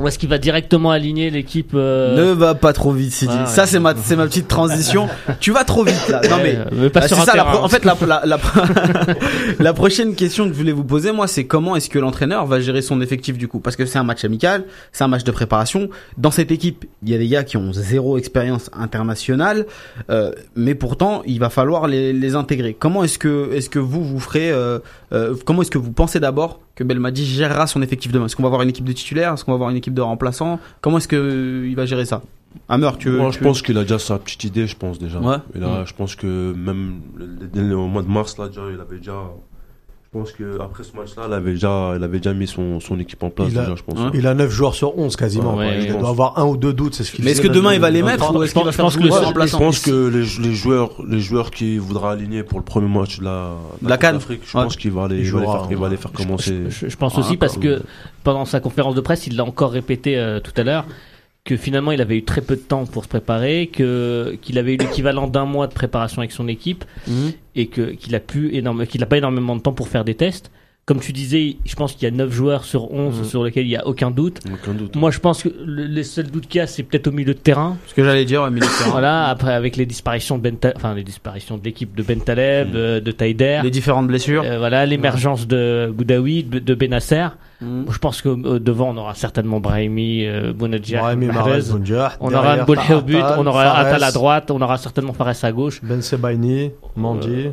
Ou 0.00 0.06
est-ce 0.06 0.18
qu'il 0.18 0.28
va 0.28 0.38
directement 0.38 0.90
aligner 0.90 1.30
l'équipe 1.30 1.72
euh, 1.74 2.16
Ne 2.16 2.32
va 2.32 2.54
pas 2.54 2.72
trop 2.72 2.92
vite, 2.92 3.12
Sidi. 3.12 3.32
Ah, 3.36 3.40
ouais. 3.42 3.46
Ça, 3.48 3.66
c'est 3.66 3.80
ma, 3.80 3.94
c'est 3.96 4.14
ma 4.16 4.26
petite 4.26 4.46
transition. 4.48 5.08
tu 5.40 5.50
vas 5.50 5.64
trop 5.64 5.84
vite, 5.84 6.08
là. 6.08 6.20
Non, 6.30 6.36
mais. 6.42 6.56
euh, 6.56 6.64
mais 6.72 6.90
pas 6.90 7.00
Ah, 7.02 7.08
sur 7.08 7.16
ça, 7.18 7.32
terrain, 7.32 7.54
en 7.56 7.68
fait, 7.68 7.84
la, 7.84 7.96
la, 8.06 8.22
la, 8.24 8.38
la 9.58 9.72
prochaine 9.72 10.14
question 10.14 10.44
que 10.46 10.52
je 10.52 10.58
voulais 10.58 10.72
vous 10.72 10.84
poser, 10.84 11.12
moi, 11.12 11.26
c'est 11.26 11.44
comment 11.46 11.74
est-ce 11.76 11.88
que 11.88 11.98
l'entraîneur 11.98 12.46
va 12.46 12.60
gérer 12.60 12.82
son 12.82 13.00
effectif 13.00 13.38
du 13.38 13.48
coup? 13.48 13.58
Parce 13.60 13.76
que 13.76 13.86
c'est 13.86 13.98
un 13.98 14.04
match 14.04 14.24
amical, 14.24 14.64
c'est 14.92 15.04
un 15.04 15.08
match 15.08 15.24
de 15.24 15.30
préparation. 15.32 15.88
Dans 16.16 16.30
cette 16.30 16.50
équipe, 16.52 16.84
il 17.02 17.10
y 17.10 17.14
a 17.14 17.18
des 17.18 17.28
gars 17.28 17.42
qui 17.44 17.56
ont 17.56 17.72
zéro 17.72 18.18
expérience 18.18 18.70
internationale, 18.72 19.66
euh, 20.10 20.32
mais 20.54 20.74
pourtant, 20.74 21.22
il 21.26 21.40
va 21.40 21.50
falloir 21.50 21.86
les, 21.88 22.12
les 22.12 22.34
intégrer. 22.34 22.74
Comment 22.78 23.04
est-ce 23.04 23.18
que, 23.18 23.52
est-ce 23.52 23.68
que 23.70 23.78
vous, 23.78 24.04
vous 24.04 24.20
ferez, 24.20 24.50
euh, 24.50 24.78
euh, 25.12 25.34
comment 25.44 25.62
est-ce 25.62 25.70
que 25.70 25.78
vous 25.78 25.92
pensez 25.92 26.20
d'abord 26.20 26.60
que 26.78 26.84
Belmadi 26.84 27.24
gérera 27.26 27.66
son 27.66 27.82
effectif 27.82 28.12
demain. 28.12 28.26
Est-ce 28.26 28.36
qu'on 28.36 28.42
va 28.44 28.48
avoir 28.48 28.62
une 28.62 28.68
équipe 28.70 28.84
de 28.84 28.92
titulaires? 28.92 29.34
Est-ce 29.34 29.44
qu'on 29.44 29.50
va 29.52 29.56
avoir 29.56 29.70
une 29.70 29.76
équipe 29.76 29.94
de 29.94 30.00
remplaçants? 30.00 30.60
Comment 30.80 30.98
est-ce 30.98 31.08
que 31.08 31.16
euh, 31.16 31.66
il 31.68 31.74
va 31.74 31.86
gérer 31.86 32.04
ça? 32.04 32.22
Hammer, 32.68 32.90
tu 32.98 33.10
veux 33.10 33.18
Moi, 33.18 33.30
tu 33.30 33.34
je 33.34 33.38
veux- 33.40 33.44
pense 33.46 33.60
qu'il 33.62 33.76
a 33.78 33.82
déjà 33.82 33.98
sa 33.98 34.18
petite 34.18 34.44
idée, 34.44 34.66
je 34.66 34.76
pense 34.76 34.98
déjà. 34.98 35.18
Ouais. 35.20 35.36
Et 35.54 35.58
là, 35.58 35.84
je 35.84 35.92
pense 35.92 36.14
que 36.14 36.52
même 36.56 37.00
le- 37.54 37.74
au 37.76 37.88
mois 37.88 38.02
de 38.02 38.08
mars, 38.08 38.38
là, 38.38 38.48
déjà, 38.48 38.62
il 38.72 38.80
avait 38.80 38.98
déjà, 38.98 39.12
Je 40.10 40.18
pense 40.18 40.32
que 40.32 40.58
après 40.58 40.84
ce 40.84 40.96
match-là, 40.96 41.24
il 41.28 41.32
avait 41.34 41.50
déjà, 41.52 41.92
il 41.94 42.02
avait 42.02 42.16
déjà 42.16 42.32
mis 42.32 42.46
son, 42.46 42.80
son 42.80 42.98
équipe 42.98 43.22
en 43.22 43.28
place 43.28 43.48
Il 43.52 43.58
a- 43.58 43.64
déjà, 43.64 43.74
je 43.76 43.82
pense. 43.82 43.98
Hein 43.98 44.10
Il 44.14 44.26
a 44.26 44.32
9 44.32 44.50
joueurs 44.50 44.74
sur 44.74 44.96
11 44.98 45.16
quasiment. 45.16 45.54
Ouais, 45.54 45.66
ouais, 45.66 45.84
il 45.84 45.98
doit 45.98 46.08
avoir 46.08 46.38
un 46.38 46.46
ou 46.46 46.56
deux 46.56 46.72
doutes, 46.72 46.94
c'est 46.94 47.04
ce 47.04 47.12
qu'il 47.12 47.26
Mais 47.26 47.32
est-ce 47.32 47.42
que 47.42 47.46
demain 47.48 47.74
il 47.74 47.80
va 47.80 47.90
le- 47.90 47.96
les 47.96 48.02
mettre 48.02 48.34
ou 48.34 48.42
est-ce 48.42 48.54
qu'il 48.54 48.64
va 48.64 48.70
je 48.70 48.76
faire 48.76 48.86
pense 48.86 48.94
que 48.96 49.02
jouer 49.02 49.10
le- 49.10 49.40
ses 49.42 49.48
je 49.52 49.56
pense 49.58 49.78
que 49.80 50.06
les, 50.08 50.48
les 50.48 50.54
joueurs, 50.54 50.92
les 51.06 51.20
joueurs 51.20 51.50
qui 51.50 51.76
voudra 51.76 52.12
aligner 52.12 52.42
pour 52.42 52.58
le 52.58 52.64
premier 52.64 52.88
match 52.88 53.18
de 53.18 53.24
la, 53.24 53.50
De 53.82 53.88
la 53.88 53.96
Coupe 53.96 54.02
CAN. 54.02 54.12
d'Afrique, 54.14 54.40
je 54.46 54.56
Ouais. 54.56 54.64
pense 54.64 54.76
qu'il 54.76 54.92
va 54.92 55.08
les, 55.08 55.16
Il 55.16 55.24
il 55.26 55.32
va 55.32 55.40
les 55.40 55.46
faire, 55.46 55.66
il 55.70 55.76
va 55.76 55.88
les 55.90 55.96
faire 55.98 56.12
commencer. 56.12 56.56
Je, 56.70 56.88
je 56.88 56.96
pense 56.96 57.12
Ah, 57.16 57.20
aussi 57.20 57.36
parce 57.36 57.56
quand 57.56 57.60
que 57.60 57.82
pendant 58.24 58.46
sa 58.46 58.60
conférence 58.60 58.94
de 58.94 59.02
presse, 59.02 59.26
il 59.26 59.36
l'a 59.36 59.44
encore 59.44 59.72
répété 59.72 60.16
euh, 60.18 60.40
tout 60.40 60.52
à 60.56 60.62
l'heure 60.64 60.86
que 61.48 61.56
finalement 61.56 61.92
il 61.92 62.00
avait 62.02 62.18
eu 62.18 62.24
très 62.24 62.42
peu 62.42 62.56
de 62.56 62.60
temps 62.60 62.84
pour 62.84 63.04
se 63.04 63.08
préparer, 63.08 63.68
que 63.72 64.36
qu'il 64.42 64.58
avait 64.58 64.74
eu 64.74 64.76
l'équivalent 64.76 65.26
d'un 65.26 65.46
mois 65.46 65.66
de 65.66 65.72
préparation 65.72 66.18
avec 66.20 66.30
son 66.32 66.46
équipe 66.46 66.84
Mhm. 67.06 67.32
et 67.56 67.66
que 67.68 67.92
qu'il 67.92 68.14
a 68.14 68.20
pu 68.20 68.54
énorme, 68.54 68.86
qu'il 68.86 69.02
a 69.02 69.06
pas 69.06 69.16
énormément 69.16 69.56
de 69.56 69.62
temps 69.62 69.72
pour 69.72 69.88
faire 69.88 70.04
des 70.04 70.14
tests. 70.14 70.50
Comme 70.84 71.00
tu 71.00 71.12
disais, 71.12 71.56
je 71.66 71.74
pense 71.74 71.92
qu'il 71.94 72.04
y 72.04 72.06
a 72.06 72.14
9 72.14 72.30
joueurs 72.32 72.64
sur 72.64 72.92
11 72.92 73.18
Mhm. 73.20 73.24
sur 73.24 73.44
lesquels 73.44 73.64
il 73.66 73.70
y 73.70 73.76
a 73.76 73.86
aucun 73.86 74.10
doute. 74.10 74.40
Aucun 74.52 74.72
doute. 74.74 74.94
Moi, 74.96 75.10
je 75.10 75.18
pense 75.20 75.42
que 75.42 75.48
le- 75.64 75.84
les 75.84 76.02
seuls 76.04 76.30
doutes 76.30 76.46
qu'il 76.48 76.58
y 76.58 76.62
a, 76.62 76.66
c'est 76.66 76.82
peut-être 76.82 77.06
au 77.08 77.12
milieu 77.12 77.32
de 77.34 77.38
terrain. 77.38 77.76
Ce 77.86 77.94
que 77.94 78.04
j'allais 78.04 78.24
dire, 78.26 78.50
mais 78.50 78.60
Voilà, 78.90 79.26
après 79.28 79.52
avec 79.54 79.76
les 79.76 79.86
disparitions 79.86 80.36
de 80.38 80.42
Ben 80.42 80.56
enfin 80.76 80.94
les 80.94 81.02
disparitions 81.04 81.56
de 81.58 81.64
l'équipe 81.64 81.94
de 81.94 82.02
Ben 82.02 82.20
Taleb, 82.20 82.68
Mhm. 82.68 82.74
euh, 82.76 83.00
de 83.00 83.10
Taider, 83.10 83.60
les 83.62 83.70
différentes 83.70 84.06
blessures. 84.06 84.42
euh, 84.44 84.58
voilà, 84.58 84.84
l'émergence 84.86 85.46
de 85.46 85.90
Boudaoui, 85.94 86.42
de, 86.44 86.58
de 86.58 86.74
Benasser. 86.74 87.28
Mhm. 87.60 87.86
Je 87.90 87.98
pense 87.98 88.22
que 88.22 88.28
euh, 88.28 88.60
devant 88.60 88.90
on 88.90 88.96
aura 88.96 89.14
certainement 89.14 89.58
Brahimi, 89.58 90.24
euh, 90.26 90.52
Bounedjah, 90.52 91.00
Brahimi, 91.00 91.26
Mahrez. 91.26 91.62
Bounedjah. 91.72 92.12
On 92.20 92.32
aura 92.32 92.56
Mbolhe 92.58 92.78
au 92.96 93.00
but, 93.02 93.24
on 93.36 93.46
aura 93.46 93.76
Atal 93.78 94.02
à 94.04 94.12
droite, 94.12 94.50
on 94.50 94.60
aura 94.60 94.76
certainement 94.78 95.12
Fares 95.12 95.34
à 95.42 95.52
gauche. 95.52 95.80
Ben 95.82 96.00
Sebaini, 96.00 96.70
Mandi. 96.96 97.50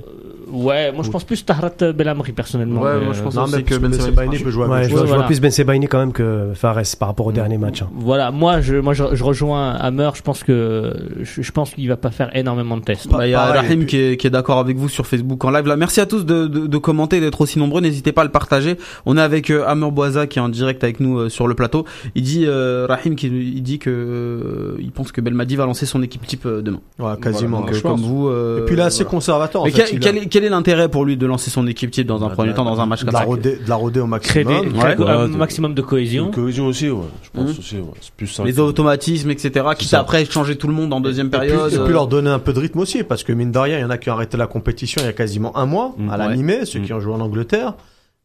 Euh, 0.48 0.52
ouais, 0.52 0.92
moi 0.92 1.04
je 1.04 1.10
pense 1.10 1.24
plus 1.24 1.46
Tahrat 1.46 1.72
Belamri 1.96 2.32
personnellement. 2.32 2.82
Ouais, 2.82 3.00
moi, 3.00 3.14
je 3.14 3.20
euh, 3.20 3.24
pense 3.24 3.36
Non, 3.36 3.44
aussi 3.44 3.56
mais 3.58 3.64
que 3.64 3.76
Ben 3.76 3.94
Sebaini 3.94 4.40
peut 4.40 4.50
jouer 4.52 4.66
à 4.66 4.68
Ouais, 4.68 4.84
je, 4.84 4.90
vois, 4.90 5.00
je 5.02 5.06
vois 5.06 5.06
Voilà. 5.08 5.24
plus 5.26 5.40
Ben 5.42 5.52
Sebaini 5.52 5.88
quand 5.88 6.00
même 6.00 6.14
que 6.14 6.52
Fares 6.56 6.82
par 7.00 7.10
rapport 7.10 7.26
au 7.28 7.32
Mm. 7.32 7.36
dernier 7.36 7.58
match. 7.58 7.82
hein. 7.82 7.90
Voilà, 7.96 8.32
moi 8.32 8.62
je 8.62 8.76
moi 8.76 8.94
je, 8.94 9.04
je 9.14 9.24
rejoins 9.24 9.72
Hammer, 9.74 10.10
je 10.16 10.22
pense 10.22 10.44
que 10.44 10.94
je, 11.22 11.42
je 11.42 11.52
pense 11.52 11.72
qu'il 11.74 11.88
va 11.88 11.98
pas 11.98 12.12
faire 12.12 12.36
énormément 12.36 12.78
de 12.78 12.84
tests. 12.84 13.08
Bah, 13.10 13.28
Il 13.28 13.32
y 13.32 13.34
a 13.34 13.40
Pareil, 13.40 13.60
Rahim 13.62 13.80
puis- 13.80 13.88
qui 13.88 13.98
est, 13.98 14.18
qui 14.18 14.28
est 14.28 14.30
d'accord 14.30 14.60
avec 14.60 14.78
vous 14.78 14.90
sur 14.90 15.06
Facebook 15.08 15.44
en 15.46 15.52
live. 15.52 15.66
Là, 15.68 15.76
merci 15.78 16.00
à 16.02 16.06
tous 16.06 16.26
de, 16.26 16.48
de, 16.48 16.68
de 16.68 16.78
commenter, 16.78 17.20
d'être 17.20 17.42
aussi 17.42 17.60
nombreux. 17.60 17.82
N'hésitez 17.82 18.12
pas 18.12 18.22
à 18.22 18.26
le 18.26 18.32
partager. 18.32 18.78
On 19.06 19.18
est 19.18 19.22
avec 19.22 19.50
euh, 19.50 19.64
Amr 19.68 19.92
Boisa 19.92 20.28
qui 20.28 20.40
est 20.40 20.42
en 20.42 20.50
direct 20.50 20.84
avec 20.84 21.00
nous 21.00 21.18
euh, 21.20 21.30
sur 21.30 21.48
le 21.48 21.56
plateau. 21.56 21.86
Il 22.16 22.24
dit 22.24 22.46
euh, 22.46 22.86
Rahim 22.88 23.16
qui 23.16 23.28
il 23.28 23.62
dit 23.64 23.80
que 23.80 23.90
euh, 23.90 24.76
il 24.80 24.92
pense 24.92 25.12
que 25.12 25.22
Belmadi 25.22 25.56
va 25.56 25.66
lancer 25.66 25.86
son 25.86 26.02
équipe 26.04 26.26
type 26.26 26.46
euh, 26.46 26.62
demain. 26.62 26.80
Ouais, 27.00 27.14
quasiment. 27.22 27.62
Donc, 27.62 27.72
euh, 27.74 27.82
comme 27.82 28.00
vous. 28.02 28.28
euh, 28.30 28.60
Et 28.60 28.66
puis 28.66 28.76
il 28.76 28.80
est 28.80 28.84
assez 28.84 29.04
voilà. 29.04 29.10
conservateur. 29.12 29.62
en 29.62 29.66
Mais 29.66 29.72
fait, 29.72 29.86
quel, 30.36 30.44
est, 30.46 30.50
l'intérêt 30.50 30.90
pour 30.90 31.06
lui 31.06 31.18
de 31.18 31.26
lancer 31.26 31.50
son 31.50 31.66
équipe 31.68 31.92
type 31.92 32.06
dans 32.08 32.24
un 32.24 32.28
Bah, 32.28 32.34
premier 32.36 32.54
temps 32.54 32.66
dans 32.66 32.80
un 32.80 32.86
match 32.86 33.02
de 33.02 33.06
comme 33.06 33.14
la 33.14 33.20
ça 33.26 33.26
de 33.42 33.58
la 33.68 33.76
roder 33.76 34.00
au 34.02 34.06
maximum. 34.08 34.74
créer 34.74 34.96
un 35.08 35.28
maximum 35.28 35.74
de 35.74 35.82
cohésion. 35.82 36.32
Cohésion 36.32 36.68
aussi, 36.68 36.90
ouais. 36.90 37.02
Je 37.24 37.30
pense 37.32 37.52
Mhm. 37.54 37.60
aussi, 37.60 37.76
ouais. 37.78 37.84
C'est 38.02 38.12
plus 38.14 38.28
simple. 38.28 38.50
Les 38.50 38.60
automatismes, 38.60 39.32
etc. 39.32 39.66
Quitte 39.78 39.94
après 39.94 40.26
changer 40.26 40.56
tout 40.58 40.68
le 40.68 40.74
monde 40.74 40.94
en 40.94 41.00
deuxième 41.02 41.28
Et 41.28 41.30
puis, 41.32 41.40
période. 41.40 41.72
et 41.74 41.76
puis 41.78 41.84
euh, 41.86 41.90
leur 41.90 42.08
donner 42.08 42.30
un 42.30 42.40
peu 42.40 42.54
de 42.54 42.60
rythme 42.60 42.80
aussi, 42.80 43.04
parce 43.04 43.24
que 43.24 43.34
mine 43.34 43.52
de 43.52 43.60
rien, 43.60 43.78
il 43.78 43.82
y 43.82 43.86
en 43.86 43.90
a 43.90 43.98
qui 43.98 44.10
ont 44.10 44.14
arrêté 44.14 44.38
la 44.38 44.48
compétition 44.48 45.02
il 45.02 45.06
y 45.06 45.10
a 45.10 45.14
quasiment 45.14 45.56
un 45.58 45.66
mois 45.66 45.94
Mm. 45.98 46.10
à 46.10 46.18
l'animé, 46.18 46.66
ceux 46.66 46.80
qui 46.80 46.92
ont 46.94 47.00
joué 47.00 47.14
en 47.14 47.22
Angleterre. 47.22 47.74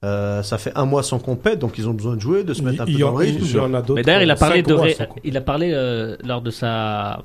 Euh, 0.03 0.43
ça 0.43 0.57
fait 0.57 0.73
un 0.77 0.87
mois 0.87 1.03
sans 1.03 1.19
compète, 1.19 1.59
donc 1.59 1.77
ils 1.77 1.87
ont 1.87 1.93
besoin 1.93 2.17
de 2.17 2.21
jouer, 2.23 2.43
de 2.43 2.55
se 2.55 2.63
mettre 2.63 2.81
un 2.83 2.85
peu 2.87 2.91
Il 2.91 2.97
y 2.97 3.01
dans 3.01 3.09
en 3.09 3.11
le 3.13 3.17
rythme. 3.19 3.45
il 3.45 3.55
y 3.55 3.59
en 3.59 3.75
a 3.75 3.83
d'autres. 3.83 3.95
Mais 3.97 4.03
d'ailleurs, 4.03 4.23
il 4.23 4.31
a 4.31 4.35
parlé 4.37 4.63
de 4.63 4.77
il 5.25 5.37
a 5.37 5.41
parlé 5.43 5.73
euh, 5.75 6.17
lors 6.25 6.41
de 6.41 6.51
sa 6.51 7.23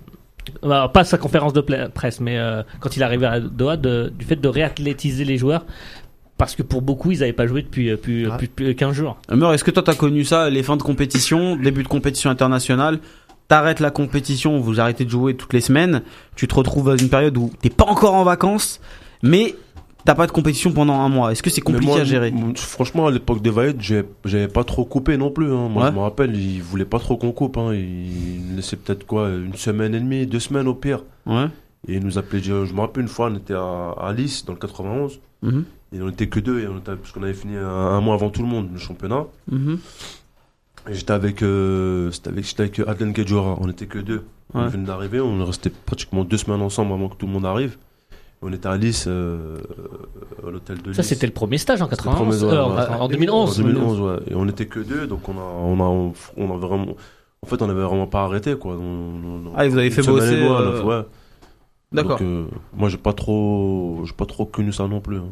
bah, 0.63 0.89
pas 0.93 1.03
sa 1.03 1.17
conférence 1.17 1.53
de 1.53 1.61
presse, 1.93 2.19
mais 2.19 2.37
euh, 2.37 2.63
quand 2.79 2.95
il 2.95 3.01
est 3.01 3.05
arrivé 3.05 3.25
à 3.25 3.39
Doha, 3.39 3.77
de- 3.77 4.11
du 4.17 4.25
fait 4.25 4.35
de 4.35 4.47
réathlétiser 4.47 5.25
les 5.25 5.37
joueurs. 5.37 5.65
Parce 6.37 6.53
que 6.55 6.63
pour 6.63 6.81
beaucoup, 6.81 7.11
ils 7.11 7.19
n'avaient 7.19 7.31
pas 7.31 7.47
joué 7.47 7.61
depuis, 7.61 7.89
euh, 7.89 7.95
plus, 7.97 8.27
plus, 8.37 8.47
plus 8.49 8.75
15 8.75 8.93
jours. 8.93 9.17
Amr, 9.29 9.53
est-ce 9.53 9.63
que 9.63 9.71
toi 9.71 9.83
t'as 9.83 9.93
connu 9.95 10.25
ça, 10.25 10.49
les 10.49 10.63
fins 10.63 10.75
de 10.75 10.83
compétition, 10.83 11.55
début 11.55 11.83
de 11.83 11.87
compétition 11.87 12.29
internationale, 12.29 12.99
t'arrêtes 13.47 13.79
la 13.79 13.89
compétition, 13.89 14.59
vous 14.59 14.81
arrêtez 14.81 15.05
de 15.05 15.09
jouer 15.09 15.35
toutes 15.35 15.53
les 15.53 15.61
semaines, 15.61 16.01
tu 16.35 16.47
te 16.47 16.55
retrouves 16.55 16.87
dans 16.87 16.97
une 16.97 17.07
période 17.09 17.37
où 17.37 17.51
t'es 17.61 17.69
pas 17.69 17.85
encore 17.85 18.15
en 18.15 18.23
vacances, 18.25 18.81
mais 19.23 19.55
t'as 20.05 20.15
pas 20.15 20.27
de 20.27 20.31
compétition 20.31 20.71
pendant 20.71 20.93
un 21.01 21.09
mois. 21.09 21.31
Est-ce 21.31 21.43
que 21.43 21.49
c'est 21.49 21.61
compliqué 21.61 21.91
moi, 21.91 21.99
à 22.01 22.03
gérer? 22.03 22.33
Franchement, 22.55 23.07
à 23.07 23.11
l'époque 23.11 23.41
des 23.41 23.49
Vaillettes, 23.49 23.81
j'ai- 23.81 24.05
j'avais 24.23 24.47
pas 24.47 24.63
trop 24.63 24.85
coupé 24.85 25.17
non 25.17 25.31
plus. 25.31 25.51
Hein. 25.51 25.67
Moi, 25.69 25.83
Ouais. 25.85 25.89
je 25.89 25.95
me 25.95 25.99
rappelle, 26.01 26.35
ils 26.35 26.61
voulaient 26.61 26.85
pas 26.85 26.99
trop 26.99 27.17
qu'on 27.17 27.31
coupe. 27.31 27.57
Hein. 27.57 27.73
Ils 27.73 28.55
laissaient 28.55 28.77
peut-être 28.77 29.05
quoi, 29.05 29.29
une 29.29 29.55
semaine 29.55 29.93
et 29.95 29.99
demie, 29.99 30.25
deux 30.27 30.39
semaines 30.39 30.67
au 30.67 30.75
pire. 30.75 31.03
Ouais. 31.25 31.47
Et 31.87 31.95
ils 31.95 32.03
nous 32.03 32.17
appelaient. 32.17 32.39
Je 32.41 32.65
je 32.65 32.73
me 32.73 32.79
rappelle 32.81 33.03
une 33.03 33.09
fois, 33.09 33.29
on 33.31 33.35
était 33.35 33.53
à, 33.53 33.95
à 33.99 34.13
dans 34.13 34.53
le 34.53 34.59
91. 34.59 35.19
Mhm. 35.41 35.65
Et 35.93 36.01
on 36.01 36.09
était 36.09 36.27
que 36.27 36.39
deux, 36.39 36.59
et 36.61 36.67
on 36.67 36.77
était, 36.79 36.95
parce 36.95 37.11
qu'on 37.11 37.23
avait 37.23 37.33
fini 37.33 37.55
un, 37.57 37.67
un 37.67 38.01
mois 38.01 38.15
avant 38.15 38.29
tout 38.29 38.41
le 38.41 38.47
monde, 38.47 38.69
le 38.73 38.79
championnat. 38.79 39.25
Mhm. 39.51 39.77
Et 40.89 40.93
j'étais 40.93 41.13
avec, 41.13 41.41
euh, 41.41 42.11
avec, 42.27 42.45
j'étais 42.45 42.63
avec 42.63 42.79
Adlen 42.79 43.13
on 43.59 43.69
était 43.69 43.85
que 43.87 43.99
deux. 43.99 44.23
Ouais. 44.53 44.61
On 44.61 44.67
venait 44.67 44.85
d'arriver, 44.85 45.19
on 45.19 45.39
est 45.41 45.43
resté 45.43 45.69
pratiquement 45.69 46.23
deux 46.23 46.37
semaines 46.37 46.61
ensemble 46.61 46.93
avant 46.93 47.09
que 47.09 47.15
tout 47.15 47.25
le 47.25 47.31
monde 47.31 47.45
arrive. 47.45 47.77
On 48.41 48.51
était 48.53 48.67
à 48.67 48.77
Nice, 48.77 49.05
euh, 49.07 49.57
à 50.45 50.49
l'hôtel 50.51 50.81
de 50.81 50.89
Nice. 50.89 50.97
Ça, 50.97 51.03
c'était 51.03 51.25
le 51.25 51.33
premier 51.33 51.57
stage 51.57 51.81
en 51.81 51.89
C'était 51.89 52.03
le 52.03 52.09
91, 52.11 52.39
premier, 52.39 52.51
ouais, 52.53 52.57
euh, 52.59 52.75
ouais. 52.75 52.95
en, 52.95 53.01
en 53.01 53.07
2011. 53.07 53.59
En 53.59 53.63
2011, 53.63 54.01
ouais. 54.01 54.15
Et 54.29 54.35
on 54.35 54.47
était 54.47 54.65
que 54.67 54.79
deux, 54.79 55.07
donc 55.07 55.27
on 55.29 55.33
a, 55.37 55.41
on 55.41 55.79
a, 55.79 56.13
on 56.37 56.53
a 56.53 56.57
vraiment, 56.57 56.95
en 57.41 57.47
fait, 57.47 57.61
on 57.61 57.69
avait 57.69 57.81
vraiment 57.83 58.07
pas 58.07 58.23
arrêté, 58.23 58.55
quoi. 58.55 58.73
On- 58.73 58.79
on- 59.47 59.51
Ah, 59.55 59.65
et 59.65 59.69
vous 59.69 59.77
avez 59.77 59.89
fait 59.89 60.03
bosser, 60.03 60.31
demie, 60.35 60.47
euh, 60.49 60.83
ouais. 60.83 61.05
D'accord. 61.91 62.19
Euh, 62.21 62.45
moi, 62.75 62.89
j'ai 62.89 62.97
pas 62.97 63.13
trop, 63.13 64.01
j'ai 64.05 64.13
pas 64.13 64.25
trop 64.25 64.45
connu 64.45 64.71
ça 64.73 64.87
non 64.87 64.99
plus. 64.99 65.17
hein. 65.17 65.29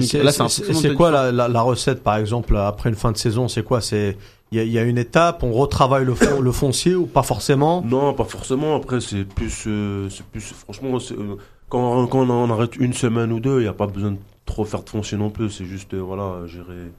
C'est- 0.00 0.94
quoi 0.94 1.10
la, 1.12 1.30
la, 1.30 1.46
la 1.46 1.60
recette, 1.62 2.02
par 2.02 2.16
exemple, 2.16 2.56
après 2.56 2.88
une 2.88 2.96
fin 2.96 3.12
de 3.12 3.16
saison 3.16 3.46
C'est 3.46 3.62
quoi? 3.62 3.80
C'est 3.80 4.16
il 4.50 4.56
y 4.58 4.60
a, 4.60 4.64
il 4.64 4.72
y 4.72 4.78
a 4.78 4.82
une 4.82 4.98
étape, 4.98 5.42
on 5.44 5.52
retravaille 5.52 6.04
le, 6.06 6.14
fon- 6.14 6.40
le 6.40 6.50
foncier 6.52 6.94
ou 6.96 7.06
pas 7.06 7.22
forcément? 7.22 7.82
Non, 7.86 8.14
pas 8.14 8.24
forcément. 8.24 8.74
Après, 8.74 9.00
c'est 9.00 9.24
plus, 9.24 9.64
euh, 9.66 10.08
c'est 10.10 10.24
plus, 10.24 10.40
franchement, 10.40 10.98
c'est, 10.98 11.14
euh, 11.14 11.36
quand, 11.68 12.06
on 12.14 12.50
arrête 12.50 12.76
une 12.76 12.92
semaine 12.92 13.32
ou 13.32 13.40
deux, 13.40 13.60
il 13.60 13.62
n'y 13.62 13.68
a 13.68 13.72
pas 13.72 13.86
besoin 13.86 14.12
de 14.12 14.18
trop 14.46 14.64
faire 14.64 14.84
de 14.84 14.88
non 15.16 15.30
plus. 15.30 15.50
C'est 15.50 15.64
juste, 15.64 15.94
euh, 15.94 15.98
voilà, 15.98 16.46
gérer, 16.46 16.90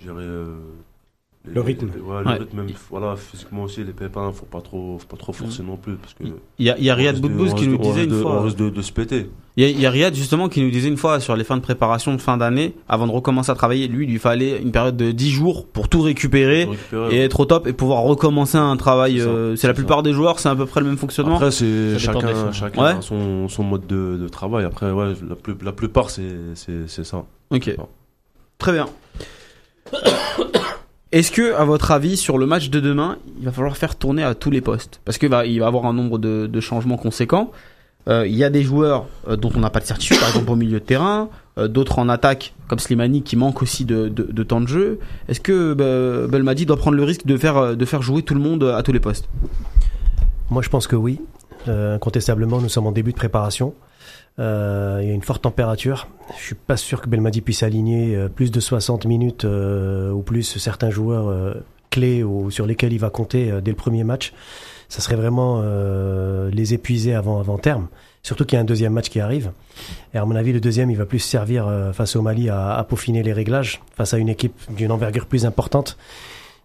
gérer 0.00 0.24
euh, 0.24 0.56
Le 1.44 1.60
rythme. 1.62 1.86
ouais, 1.86 2.20
le 2.24 2.26
Ouais. 2.30 2.38
rythme, 2.38 2.56
même, 2.58 2.66
voilà, 2.90 3.16
physiquement 3.16 3.62
aussi, 3.62 3.82
les 3.82 3.92
pépins, 3.92 4.30
faut 4.32 4.44
pas 4.44 4.60
trop, 4.60 4.98
faut 4.98 5.06
pas 5.06 5.16
trop 5.16 5.32
forcer 5.32 5.62
non 5.62 5.76
plus, 5.78 5.94
parce 5.94 6.12
que. 6.12 6.24
Il 6.58 6.66
y 6.66 6.70
a, 6.70 6.78
y 6.78 6.90
a 6.90 6.94
Riyad 6.94 7.18
Boudbouz 7.20 7.54
qui 7.54 7.68
nous 7.68 7.78
disait 7.78 8.04
une 8.04 8.10
de- 8.10 8.20
fois. 8.20 8.40
On 8.40 8.42
risque 8.42 8.58
de, 8.58 8.68
de 8.68 8.82
se 8.82 8.92
péter. 8.92 9.30
Il 9.56 9.64
y, 9.64 9.66
a, 9.66 9.70
y 9.80 9.86
a 9.86 9.90
Riyad 9.90 10.14
justement 10.14 10.48
qui 10.50 10.60
nous 10.62 10.70
disait 10.70 10.88
une 10.88 10.98
fois 10.98 11.20
sur 11.20 11.36
les 11.36 11.44
fins 11.44 11.56
de 11.56 11.62
préparation 11.62 12.12
de 12.14 12.20
fin 12.20 12.36
d'année, 12.36 12.74
avant 12.88 13.06
de 13.06 13.12
recommencer 13.12 13.50
à 13.50 13.54
travailler, 13.54 13.88
lui, 13.88 14.04
il 14.04 14.10
lui 14.10 14.18
fallait 14.18 14.60
une 14.60 14.72
période 14.72 14.96
de 14.96 15.10
10 15.10 15.30
jours 15.30 15.66
pour 15.66 15.88
tout 15.88 16.02
récupérer 16.02 16.64
Pour 16.64 16.72
récupérer. 16.74 17.16
et 17.16 17.24
être 17.24 17.40
au 17.40 17.44
top 17.46 17.66
et 17.66 17.72
pouvoir 17.72 18.02
recommencer 18.02 18.58
un 18.58 18.76
travail. 18.76 19.18
C'est 19.18 19.26
euh, 19.26 19.56
C'est 19.56 19.68
la 19.68 19.74
plupart 19.74 19.98
ça. 19.98 20.02
des 20.02 20.12
joueurs, 20.12 20.38
c'est 20.40 20.48
à 20.50 20.54
peu 20.56 20.66
près 20.66 20.80
le 20.80 20.86
même 20.86 20.98
fonctionnement. 20.98 21.36
Après, 21.36 21.50
c'est 21.50 21.98
chacun, 21.98 22.28
fois. 22.34 22.52
chacun 22.52 22.82
Ouais. 22.82 22.90
a 22.90 23.00
son, 23.00 23.48
son 23.48 23.62
mode 23.62 23.86
de, 23.86 24.16
de 24.20 24.28
travail. 24.28 24.64
Après, 24.66 24.90
ouais, 24.90 25.14
la, 25.28 25.34
plus, 25.34 25.54
la 25.62 25.72
plupart, 25.72 26.10
c'est, 26.10 26.28
ça. 26.54 27.24
ok, 27.50 27.74
très 28.58 28.72
bien. 28.72 28.86
Est-ce 31.10 31.32
que, 31.32 31.54
à 31.54 31.64
votre 31.64 31.90
avis, 31.90 32.18
sur 32.18 32.36
le 32.36 32.44
match 32.44 32.68
de 32.68 32.80
demain, 32.80 33.16
il 33.38 33.46
va 33.46 33.52
falloir 33.52 33.76
faire 33.76 33.96
tourner 33.96 34.22
à 34.22 34.34
tous 34.34 34.50
les 34.50 34.60
postes? 34.60 35.00
Parce 35.06 35.16
qu'il 35.16 35.30
va, 35.30 35.46
il 35.46 35.58
va 35.58 35.66
avoir 35.66 35.86
un 35.86 35.94
nombre 35.94 36.18
de, 36.18 36.60
changements 36.60 36.98
conséquents. 36.98 37.50
Euh, 38.08 38.26
Il 38.26 38.34
y 38.34 38.44
a 38.44 38.50
des 38.50 38.62
joueurs 38.62 39.06
euh, 39.26 39.36
dont 39.36 39.50
on 39.54 39.60
n'a 39.60 39.70
pas 39.70 39.80
de 39.80 39.86
certitude, 39.86 40.18
par 40.18 40.28
exemple 40.28 40.50
au 40.50 40.56
milieu 40.56 40.80
de 40.80 40.84
terrain, 40.84 41.30
euh, 41.56 41.66
d'autres 41.66 41.98
en 41.98 42.10
attaque, 42.10 42.54
comme 42.68 42.78
Slimani, 42.78 43.22
qui 43.22 43.36
manque 43.36 43.62
aussi 43.62 43.86
de, 43.86 44.08
temps 44.42 44.60
de 44.60 44.68
jeu. 44.68 44.98
Est-ce 45.28 45.40
que 45.40 45.72
bah, 45.72 46.26
Belmadi 46.28 46.66
doit 46.66 46.76
prendre 46.76 46.96
le 46.96 47.04
risque 47.04 47.24
de 47.24 47.38
faire, 47.38 47.74
de 47.74 47.84
faire 47.86 48.02
jouer 48.02 48.22
tout 48.22 48.34
le 48.34 48.40
monde 48.40 48.64
à 48.64 48.82
tous 48.82 48.92
les 48.92 49.00
postes? 49.00 49.28
Moi, 50.50 50.62
je 50.62 50.68
pense 50.68 50.86
que 50.86 50.96
oui. 50.96 51.20
Incontestablement, 51.66 52.60
nous 52.60 52.68
sommes 52.68 52.86
en 52.86 52.92
début 52.92 53.12
de 53.12 53.16
préparation. 53.16 53.74
Euh, 54.38 55.00
il 55.02 55.08
y 55.08 55.10
a 55.10 55.14
une 55.14 55.22
forte 55.22 55.42
température. 55.42 56.08
Je 56.36 56.42
suis 56.42 56.54
pas 56.54 56.76
sûr 56.76 57.00
que 57.00 57.08
Belmadi 57.08 57.40
puisse 57.40 57.62
aligner 57.62 58.14
euh, 58.14 58.28
plus 58.28 58.50
de 58.50 58.60
60 58.60 59.06
minutes 59.06 59.44
euh, 59.44 60.10
ou 60.12 60.22
plus 60.22 60.42
certains 60.58 60.90
joueurs 60.90 61.28
euh, 61.28 61.54
clés 61.90 62.22
ou 62.22 62.50
sur 62.50 62.66
lesquels 62.66 62.92
il 62.92 62.98
va 62.98 63.10
compter 63.10 63.50
euh, 63.50 63.60
dès 63.60 63.72
le 63.72 63.76
premier 63.76 64.04
match. 64.04 64.32
Ça 64.88 65.00
serait 65.00 65.16
vraiment 65.16 65.60
euh, 65.62 66.50
les 66.52 66.72
épuiser 66.72 67.14
avant 67.14 67.40
avant 67.40 67.58
terme. 67.58 67.88
Surtout 68.22 68.44
qu'il 68.44 68.56
y 68.56 68.58
a 68.58 68.62
un 68.62 68.66
deuxième 68.66 68.92
match 68.92 69.08
qui 69.08 69.20
arrive. 69.20 69.52
Et 70.14 70.18
à 70.18 70.24
mon 70.24 70.36
avis, 70.36 70.52
le 70.52 70.60
deuxième, 70.60 70.90
il 70.90 70.96
va 70.96 71.06
plus 71.06 71.18
servir 71.18 71.70
face 71.92 72.16
au 72.16 72.22
Mali 72.22 72.48
à, 72.48 72.74
à 72.74 72.84
peaufiner 72.84 73.22
les 73.22 73.32
réglages 73.32 73.80
face 73.96 74.12
à 74.12 74.18
une 74.18 74.28
équipe 74.28 74.54
d'une 74.76 74.90
envergure 74.92 75.26
plus 75.26 75.46
importante. 75.46 75.96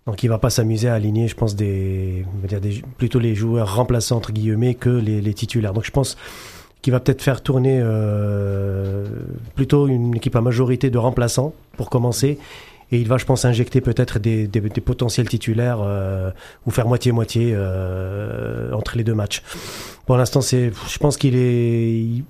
Donc 0.05 0.23
il 0.23 0.27
va 0.27 0.37
pas 0.37 0.49
s'amuser 0.49 0.89
à 0.89 0.95
aligner, 0.95 1.27
je 1.27 1.35
pense, 1.35 1.55
des, 1.55 2.25
des 2.43 2.81
plutôt 2.97 3.19
les 3.19 3.35
joueurs 3.35 3.75
remplaçants 3.75 4.17
entre 4.17 4.33
guillemets 4.33 4.73
que 4.73 4.89
les, 4.89 5.21
les 5.21 5.33
titulaires. 5.33 5.73
Donc 5.73 5.85
je 5.85 5.91
pense 5.91 6.17
qu'il 6.83 6.91
va 6.91 6.99
peut-être 6.99 7.23
faire 7.23 7.41
tourner 7.41 7.79
euh, 7.81 9.07
plutôt 9.55 9.87
une 9.87 10.15
équipe 10.15 10.35
à 10.35 10.41
majorité 10.41 10.91
de 10.91 10.97
remplaçants 10.99 11.53
pour 11.77 11.89
commencer. 11.89 12.37
Et 12.91 12.99
il 12.99 13.07
va, 13.07 13.17
je 13.17 13.25
pense, 13.25 13.45
injecter 13.45 13.81
peut-être 13.81 14.19
des, 14.19 14.47
des, 14.47 14.59
des 14.59 14.81
potentiels 14.81 15.27
titulaires 15.27 15.79
euh, 15.81 16.29
ou 16.67 16.71
faire 16.71 16.87
moitié-moitié 16.87 17.53
euh, 17.55 18.71
entre 18.73 18.97
les 18.97 19.03
deux 19.03 19.15
matchs. 19.15 19.41
Pour 20.05 20.17
l'instant, 20.17 20.41
c'est, 20.41 20.71
je 20.87 20.97
pense 20.99 21.17
qu'il 21.17 21.35
est, 21.35 22.21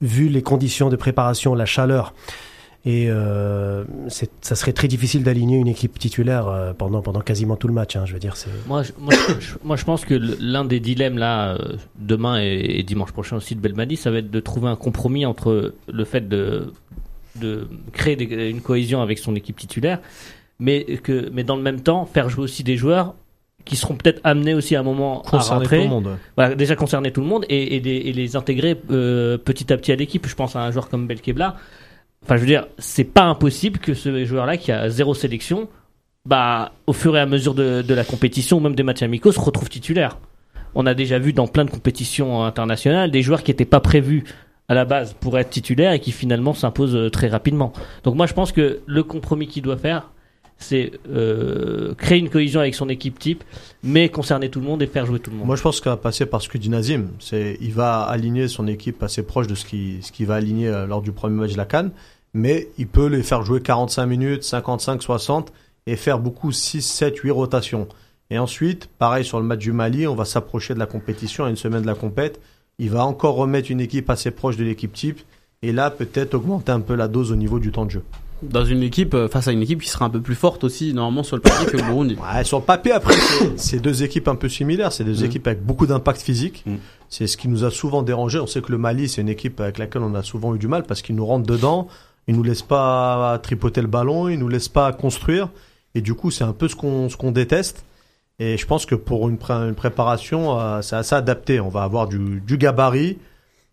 vu 0.00 0.28
les 0.28 0.42
conditions 0.42 0.88
de 0.88 0.96
préparation, 0.96 1.54
la 1.54 1.66
chaleur 1.66 2.14
Et 2.86 3.06
euh, 3.08 3.84
ça 4.42 4.54
serait 4.54 4.74
très 4.74 4.88
difficile 4.88 5.22
d'aligner 5.22 5.56
une 5.56 5.68
équipe 5.68 5.98
titulaire 5.98 6.48
euh, 6.48 6.74
pendant, 6.74 7.00
pendant 7.00 7.20
quasiment 7.20 7.56
tout 7.56 7.66
le 7.66 7.72
match. 7.72 7.96
Hein, 7.96 8.04
je 8.04 8.12
veux 8.12 8.18
dire, 8.18 8.36
c'est. 8.36 8.50
Moi, 8.66 8.82
je, 8.82 8.92
moi, 8.98 9.14
je, 9.40 9.54
moi, 9.64 9.76
je 9.76 9.84
pense 9.84 10.04
que 10.04 10.12
l'un 10.14 10.66
des 10.66 10.80
dilemmes 10.80 11.16
là, 11.16 11.54
euh, 11.54 11.76
demain 11.98 12.42
et, 12.42 12.78
et 12.78 12.82
dimanche 12.82 13.12
prochain 13.12 13.36
aussi 13.36 13.54
de 13.54 13.60
Belmadi, 13.60 13.96
ça 13.96 14.10
va 14.10 14.18
être 14.18 14.30
de 14.30 14.40
trouver 14.40 14.68
un 14.68 14.76
compromis 14.76 15.24
entre 15.24 15.72
le 15.90 16.04
fait 16.04 16.28
de, 16.28 16.74
de 17.40 17.66
créer 17.92 18.16
des- 18.16 18.50
une 18.50 18.60
cohésion 18.60 19.00
avec 19.00 19.18
son 19.18 19.34
équipe 19.34 19.56
titulaire, 19.56 20.00
mais, 20.58 20.84
que, 21.02 21.30
mais 21.32 21.42
dans 21.42 21.56
le 21.56 21.62
même 21.62 21.80
temps, 21.80 22.04
faire 22.04 22.28
jouer 22.28 22.44
aussi 22.44 22.64
des 22.64 22.76
joueurs 22.76 23.14
qui 23.64 23.76
seront 23.76 23.94
peut-être 23.94 24.20
amenés 24.24 24.52
aussi 24.52 24.76
à 24.76 24.80
un 24.80 24.82
moment 24.82 25.22
à 25.22 25.30
Concerner 25.30 25.60
rentrer. 25.62 25.76
tout 25.78 25.82
le 25.84 25.88
monde. 25.88 26.18
Voilà, 26.36 26.54
déjà 26.54 26.76
concerner 26.76 27.12
tout 27.12 27.22
le 27.22 27.26
monde 27.28 27.46
et, 27.48 27.76
et, 27.76 27.80
les, 27.80 27.96
et 27.96 28.12
les 28.12 28.36
intégrer 28.36 28.78
euh, 28.90 29.38
petit 29.38 29.72
à 29.72 29.78
petit 29.78 29.90
à 29.92 29.96
l'équipe. 29.96 30.26
Je 30.28 30.34
pense 30.34 30.54
à 30.54 30.60
un 30.60 30.70
joueur 30.70 30.90
comme 30.90 31.06
Belkebla. 31.06 31.56
Enfin, 32.24 32.36
je 32.36 32.40
veux 32.40 32.46
dire, 32.46 32.66
c'est 32.78 33.04
pas 33.04 33.24
impossible 33.24 33.78
que 33.78 33.92
ce 33.92 34.24
joueur-là, 34.24 34.56
qui 34.56 34.72
a 34.72 34.88
zéro 34.88 35.14
sélection, 35.14 35.68
bah, 36.26 36.72
au 36.86 36.94
fur 36.94 37.14
et 37.16 37.20
à 37.20 37.26
mesure 37.26 37.54
de, 37.54 37.94
la 37.94 38.04
compétition, 38.04 38.56
ou 38.56 38.60
même 38.60 38.74
des 38.74 38.82
matchs 38.82 39.02
amicaux, 39.02 39.30
se 39.30 39.40
retrouve 39.40 39.68
titulaire. 39.68 40.18
On 40.74 40.86
a 40.86 40.94
déjà 40.94 41.18
vu 41.18 41.34
dans 41.34 41.46
plein 41.46 41.66
de 41.66 41.70
compétitions 41.70 42.42
internationales 42.42 43.10
des 43.10 43.20
joueurs 43.20 43.42
qui 43.42 43.50
n'étaient 43.50 43.66
pas 43.66 43.80
prévus 43.80 44.24
à 44.68 44.74
la 44.74 44.86
base 44.86 45.12
pour 45.12 45.38
être 45.38 45.50
titulaires 45.50 45.92
et 45.92 46.00
qui 46.00 46.10
finalement 46.10 46.54
s'imposent 46.54 46.96
euh, 46.96 47.10
très 47.10 47.28
rapidement. 47.28 47.74
Donc 48.02 48.14
moi, 48.14 48.26
je 48.26 48.32
pense 48.32 48.50
que 48.50 48.80
le 48.86 49.02
compromis 49.02 49.46
qu'il 49.46 49.62
doit 49.62 49.76
faire, 49.76 50.10
c'est 50.58 50.92
euh, 51.10 51.94
créer 51.94 52.18
une 52.18 52.30
cohésion 52.30 52.60
avec 52.60 52.74
son 52.74 52.88
équipe 52.88 53.18
type, 53.18 53.44
mais 53.82 54.08
concerner 54.08 54.48
tout 54.48 54.60
le 54.60 54.66
monde 54.66 54.82
et 54.82 54.86
faire 54.86 55.06
jouer 55.06 55.18
tout 55.18 55.30
le 55.30 55.36
monde. 55.36 55.46
Moi, 55.46 55.56
je 55.56 55.62
pense 55.62 55.80
qu'il 55.80 55.90
va 55.90 55.96
passer 55.96 56.26
par 56.26 56.40
ce 56.40 56.48
que 56.48 56.58
dit 56.58 56.70
Nazim. 56.70 57.08
C'est, 57.18 57.58
il 57.60 57.72
va 57.72 58.02
aligner 58.02 58.48
son 58.48 58.66
équipe 58.66 59.02
assez 59.02 59.22
proche 59.22 59.46
de 59.46 59.54
ce 59.54 59.64
qu'il 59.66 60.26
va 60.26 60.36
aligner 60.36 60.68
euh, 60.68 60.86
lors 60.86 61.02
du 61.02 61.12
premier 61.12 61.36
match 61.36 61.52
de 61.52 61.56
la 61.56 61.66
Cannes. 61.66 61.90
Mais 62.32 62.68
il 62.78 62.88
peut 62.88 63.06
les 63.06 63.22
faire 63.22 63.42
jouer 63.42 63.60
45 63.60 64.06
minutes, 64.06 64.42
55, 64.42 65.02
60 65.02 65.52
et 65.86 65.96
faire 65.96 66.18
beaucoup 66.18 66.50
6, 66.50 66.82
7, 66.82 67.16
8 67.18 67.30
rotations. 67.30 67.86
Et 68.30 68.38
ensuite, 68.38 68.88
pareil 68.98 69.24
sur 69.24 69.38
le 69.38 69.44
match 69.44 69.60
du 69.60 69.72
Mali, 69.72 70.06
on 70.06 70.14
va 70.14 70.24
s'approcher 70.24 70.74
de 70.74 70.78
la 70.78 70.86
compétition 70.86 71.44
à 71.44 71.50
une 71.50 71.56
semaine 71.56 71.82
de 71.82 71.86
la 71.86 71.94
compète. 71.94 72.40
Il 72.78 72.90
va 72.90 73.04
encore 73.04 73.36
remettre 73.36 73.70
une 73.70 73.80
équipe 73.80 74.10
assez 74.10 74.30
proche 74.30 74.56
de 74.56 74.64
l'équipe 74.64 74.92
type. 74.92 75.20
Et 75.62 75.72
là, 75.72 75.90
peut-être 75.90 76.34
augmenter 76.34 76.72
un 76.72 76.80
peu 76.80 76.94
la 76.94 77.06
dose 77.06 77.30
au 77.30 77.36
niveau 77.36 77.58
du 77.58 77.70
temps 77.70 77.84
de 77.84 77.92
jeu. 77.92 78.02
Dans 78.50 78.64
une 78.64 78.82
équipe, 78.82 79.14
euh, 79.14 79.28
face 79.28 79.48
à 79.48 79.52
une 79.52 79.62
équipe 79.62 79.80
qui 79.82 79.88
sera 79.88 80.04
un 80.06 80.10
peu 80.10 80.20
plus 80.20 80.34
forte 80.34 80.64
aussi, 80.64 80.92
normalement, 80.94 81.22
sur 81.22 81.36
le 81.36 81.42
papier 81.42 81.66
que 81.66 81.76
le 81.76 81.82
Burundi. 81.82 82.16
Ouais, 82.16 82.44
sur 82.44 82.58
le 82.58 82.64
papier, 82.64 82.92
après, 82.92 83.14
c'est- 83.56 83.78
deux 83.78 84.02
équipes 84.02 84.28
un 84.28 84.34
peu 84.36 84.48
similaires. 84.48 84.92
C'est 84.92 85.04
deux 85.04 85.22
Mm. 85.22 85.26
équipes 85.26 85.46
avec 85.46 85.62
beaucoup 85.64 85.86
d'impact 85.86 86.20
physique. 86.22 86.62
Mm. 86.66 86.74
C'est 87.08 87.26
ce 87.26 87.36
qui 87.36 87.48
nous 87.48 87.64
a 87.64 87.70
souvent 87.70 88.02
dérangé. 88.02 88.38
On 88.40 88.46
sait 88.46 88.60
que 88.62 88.72
le 88.72 88.78
Mali, 88.78 89.08
c'est 89.08 89.20
une 89.20 89.28
équipe 89.28 89.60
avec 89.60 89.78
laquelle 89.78 90.02
on 90.02 90.14
a 90.14 90.22
souvent 90.22 90.54
eu 90.54 90.58
du 90.58 90.68
mal 90.68 90.84
parce 90.84 91.02
qu'ils 91.02 91.14
nous 91.16 91.26
rentrent 91.26 91.46
dedans. 91.46 91.88
Ils 92.26 92.34
nous 92.36 92.42
laissent 92.42 92.62
pas 92.62 93.38
tripoter 93.42 93.80
le 93.82 93.86
ballon. 93.88 94.28
Ils 94.28 94.38
nous 94.38 94.48
laissent 94.48 94.68
pas 94.68 94.92
construire. 94.92 95.48
Et 95.94 96.00
du 96.00 96.14
coup, 96.14 96.30
c'est 96.30 96.44
un 96.44 96.52
peu 96.52 96.68
ce 96.68 96.74
qu'on 96.74 97.08
ce 97.08 97.16
qu'on 97.16 97.30
déteste. 97.32 97.84
Et 98.40 98.56
je 98.56 98.66
pense 98.66 98.84
que 98.86 98.94
pour 98.96 99.28
une, 99.28 99.38
pré- 99.38 99.52
une 99.54 99.74
préparation, 99.74 100.58
euh, 100.58 100.82
c'est 100.82 100.96
assez 100.96 101.14
adapté. 101.14 101.60
On 101.60 101.68
va 101.68 101.82
avoir 101.84 102.08
du, 102.08 102.40
du 102.44 102.56
gabarit, 102.58 103.18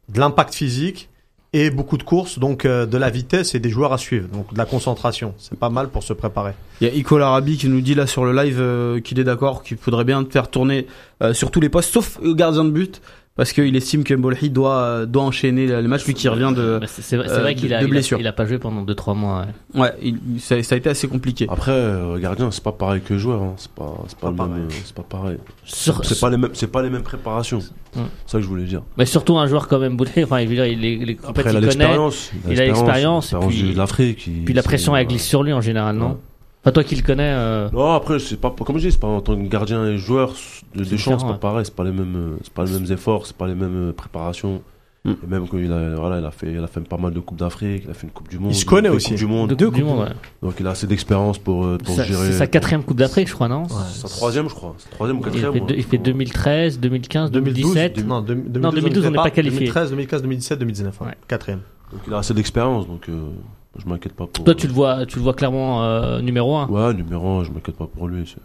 de 0.10 0.20
l'impact 0.20 0.54
physique 0.54 1.10
et 1.54 1.70
beaucoup 1.70 1.98
de 1.98 2.04
courses, 2.04 2.40
donc 2.40 2.64
euh, 2.64 2.86
de 2.86 2.98
la 2.98 3.10
vitesse 3.10 3.56
et 3.56 3.60
des 3.60 3.70
joueurs 3.70 3.92
à 3.92 3.98
suivre, 3.98 4.28
donc 4.30 4.54
de 4.54 4.58
la 4.58 4.66
concentration. 4.66 5.34
C'est 5.38 5.60
pas 5.60 5.70
mal 5.70 5.90
pour 5.90 6.04
se 6.04 6.14
préparer. 6.14 6.54
Il 6.80 6.88
y 6.88 6.90
a 6.90 6.94
Ico 6.94 7.18
Larabi 7.18 7.58
qui 7.58 7.68
nous 7.68 7.82
dit 7.82 7.94
là 7.94 8.08
sur 8.08 8.24
le 8.24 8.32
live 8.32 8.58
euh, 8.60 9.02
qu'il 9.02 9.20
est 9.20 9.26
d'accord, 9.26 9.62
qu'il 9.62 9.78
faudrait 9.78 10.06
bien 10.06 10.26
faire 10.30 10.50
tourner 10.50 10.88
euh, 11.22 11.34
sur 11.34 11.52
tous 11.52 11.60
les 11.60 11.68
postes, 11.68 11.92
sauf 11.92 12.20
au 12.24 12.36
gardien 12.36 12.64
de 12.64 12.70
but, 12.70 13.02
parce 13.36 13.54
qu'il 13.54 13.76
estime 13.76 14.04
que 14.04 14.14
Mbolhi 14.14 14.50
doit, 14.50 15.06
doit 15.06 15.24
enchaîner 15.24 15.66
les 15.68 15.88
matchs, 15.88 16.06
lui 16.06 16.14
qui 16.14 16.28
revient 16.28 16.54
de... 16.56 16.80
C'est 16.88 17.16
vrai, 17.18 17.28
c'est 17.28 17.36
euh, 17.36 17.40
vrai 17.42 17.56
qu'il 17.56 17.74
a, 17.74 17.80
de 17.80 17.84
il 17.84 17.88
a- 17.88 17.90
blessure. 17.90 18.20
il 18.20 18.28
a 18.28 18.34
pas 18.34 18.46
joué 18.46 18.58
pendant 18.60 18.84
2-3 18.84 19.16
mois. 19.16 19.46
ouais. 19.74 19.82
Ouais, 19.82 19.94
il- 20.02 20.40
ça, 20.40 20.62
ça 20.64 20.76
a 20.76 20.78
été 20.78 20.90
assez 20.90 21.08
compliqué. 21.08 21.48
Après, 21.50 21.72
euh, 21.72 22.18
gardien, 22.20 22.52
c'est 22.52 22.64
pas 22.64 22.74
pareil 22.74 23.02
que 23.02 23.18
joueur. 23.18 23.42
Hein. 23.42 23.54
C'est 23.58 23.72
pas, 23.72 23.96
c'est 24.08 24.18
pas, 24.20 24.32
Pas 24.32 24.46
le 24.48 24.50
même, 24.54 24.64
euh, 24.64 24.74
c'est 24.84 24.94
pas 24.96 25.04
pareil. 25.04 25.38
C'est 25.66 26.20
pas 26.20 26.30
les 26.30 26.38
mêmes, 26.38 26.52
c'est 26.54 26.72
pas 26.72 26.82
les 26.84 26.90
mêmes 26.90 27.04
préparations. 27.04 27.62
C'est 27.62 28.00
ça 28.28 28.38
que 28.38 28.44
je 28.44 28.48
voulais 28.48 28.64
dire. 28.66 28.84
Mais 28.98 29.06
surtout 29.06 29.38
un 29.38 29.48
joueur 29.48 29.68
comme 29.68 29.88
Mboulhi, 29.88 30.24
enfin, 30.24 30.40
il, 30.42 30.48
veut 30.48 30.56
dire, 30.56 30.66
il, 30.66 30.84
est- 30.86 30.94
il 30.94 31.18
Après, 31.26 31.44
il 31.50 31.56
a 31.58 31.60
l'expérience. 31.60 32.32
il 32.50 32.60
a 32.60 32.66
l'expérience, 32.66 33.34
puis- 33.50 33.74
l'Afrique. 33.74 34.30
Puis 34.46 34.54
la 34.54 34.64
pression 34.64 34.96
elle 34.96 35.08
glisse 35.08 35.26
sur 35.28 35.44
lui 35.44 35.54
en 35.54 35.62
général, 35.62 35.96
non? 35.96 36.10
Ouais. 36.10 36.16
Enfin, 36.64 36.72
toi 36.74 36.84
qui 36.84 36.96
le 36.96 37.02
connais. 37.02 37.32
euh, 37.34 37.70
Non, 37.72 37.92
après, 37.94 38.20
c'est 38.20 38.40
pas, 38.40 38.52
comme 38.52 38.78
je 38.78 38.86
dis, 38.88 38.92
c'est 38.92 39.00
pas 39.00 39.08
en 39.08 39.22
tant 39.22 39.36
que 39.36 39.48
gardien 39.48 39.86
et 39.88 39.98
joueur 39.98 40.34
de, 40.76 40.84
des 40.84 40.98
champs, 40.98 41.18
c'est 41.18 41.26
pas 41.26 41.34
pareil, 41.34 41.66
c'est 41.66 41.76
pas 41.76 41.84
les 41.84 41.92
mêmes, 41.92 42.16
euh, 42.16 42.38
c'est 42.44 42.54
pas 42.54 42.66
les 42.66 42.72
mêmes 42.72 42.92
efforts, 42.92 43.26
c'est 43.26 43.36
pas 43.36 43.48
les 43.48 43.56
mêmes 43.56 43.90
euh, 43.90 43.94
préparations. 43.94 44.62
Mm. 45.04 45.12
Et 45.24 45.28
même 45.28 45.48
quand 45.48 45.58
il 45.58 45.74
a, 45.74 45.96
voilà, 45.96 46.20
il 46.20 46.26
a 46.26 46.30
fait, 46.30 46.52
il 46.52 46.60
a 46.64 46.68
fait 46.68 46.80
pas 46.82 46.98
mal 46.98 47.12
de 47.12 47.20
coupes 47.20 47.40
d'Afrique, 47.40 47.82
il 47.86 47.90
a 47.90 47.96
fait 47.96 48.06
une 48.06 48.14
coupe 48.14 48.30
du 48.30 48.38
monde. 48.38 48.52
Il 48.52 48.56
se 48.56 48.66
connaît 48.66 48.90
aussi. 48.90 49.08
Coupe 49.10 49.18
du 49.18 49.26
monde. 49.26 49.50
de 49.50 49.56
Deux 49.56 49.66
Coupe 49.66 49.74
du 49.78 49.82
Coupes 49.82 49.90
Monde, 49.96 50.00
ouais. 50.02 50.14
Donc 50.44 50.54
il 50.60 50.68
a 50.68 50.70
assez 50.70 50.86
d'expérience 50.86 51.40
pour, 51.40 51.66
euh, 51.66 51.80
pour 51.84 51.96
Sa- 51.96 52.04
gérer. 52.04 52.28
C'est 52.28 52.34
sa 52.34 52.46
quatrième 52.46 52.84
Coupe 52.84 52.98
d'Afrique, 52.98 53.28
je 53.28 53.34
crois, 53.34 53.48
non? 53.48 53.68
Sa 53.68 54.08
troisième, 54.08 54.48
je 54.48 54.54
crois. 54.54 54.76
Sa 54.78 54.90
troisième 54.92 55.18
ou 55.18 55.22
il 55.22 55.24
quatrième. 55.24 55.54
fait, 55.54 55.62
ouais. 55.62 55.76
il 55.76 55.84
fait 55.84 55.98
2013, 55.98 56.80
2015, 56.80 57.32
2017. 57.32 58.06
non, 58.06 58.22
2012, 58.22 58.62
Non, 58.62 58.70
2012, 58.70 59.06
on 59.08 59.10
n'est 59.10 59.16
pas 59.18 59.32
qualifié. 59.32 59.60
2013, 59.62 59.90
2015, 59.90 60.22
2017, 60.22 60.60
2019. 60.60 61.02
ouais. 61.02 61.08
Ouais. 61.08 61.14
Quatrième. 61.28 61.62
Donc 61.92 62.02
il 62.08 62.14
a 62.14 62.20
assez 62.20 62.34
d'expérience, 62.34 62.88
donc 62.88 63.10
euh, 63.10 63.30
je 63.78 63.88
m'inquiète 63.88 64.14
pas 64.14 64.28
pour. 64.28 64.44
Toi, 64.46 64.56
tu 64.56 64.68
le 64.68 64.74
vois, 64.74 65.06
tu 65.06 65.18
le 65.18 65.24
vois 65.24 65.34
clairement 65.34 65.84
euh, 65.84 66.22
numéro 66.22 66.56
1. 66.56 66.68
Ouais, 66.68 66.94
numéro 66.94 67.40
1, 67.40 67.44
je 67.46 67.52
m'inquiète 67.52 67.76
pas 67.76 67.88
pour 67.88 68.08
lui. 68.08 68.36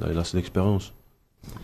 Là, 0.00 0.08
il 0.10 0.16
a 0.16 0.20
assez 0.20 0.36
d'expérience. 0.36 0.92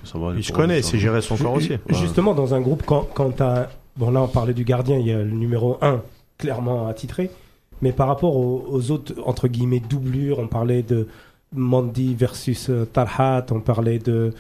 Ça 0.04 0.18
va 0.18 0.30
aller 0.30 0.40
Il 0.40 0.44
se 0.44 0.52
pour 0.52 0.62
lui, 0.62 0.68
connaît, 0.68 0.82
ça 0.82 0.92
c'est 0.92 0.98
gérer 0.98 1.20
son 1.20 1.36
corps 1.36 1.54
aussi. 1.54 1.72
Ouais. 1.72 1.80
Justement, 1.90 2.34
dans 2.34 2.54
un 2.54 2.60
groupe, 2.60 2.82
quand, 2.86 3.08
quand 3.14 3.30
t'as. 3.30 3.68
Bon, 3.96 4.10
là, 4.10 4.22
on 4.22 4.28
parlait 4.28 4.54
du 4.54 4.64
gardien, 4.64 4.98
il 4.98 5.06
y 5.06 5.12
a 5.12 5.18
le 5.18 5.30
numéro 5.30 5.78
1 5.80 6.02
clairement 6.38 6.88
attitré. 6.88 7.30
Mais 7.82 7.92
par 7.92 8.08
rapport 8.08 8.36
aux, 8.36 8.64
aux 8.68 8.90
autres, 8.90 9.14
entre 9.24 9.46
guillemets, 9.46 9.80
doublures, 9.80 10.38
on 10.38 10.48
parlait 10.48 10.82
de 10.82 11.06
Mandy 11.54 12.14
versus 12.14 12.70
euh, 12.70 12.84
Talhat, 12.84 13.46
on 13.50 13.60
parlait 13.60 13.98
de, 13.98 14.32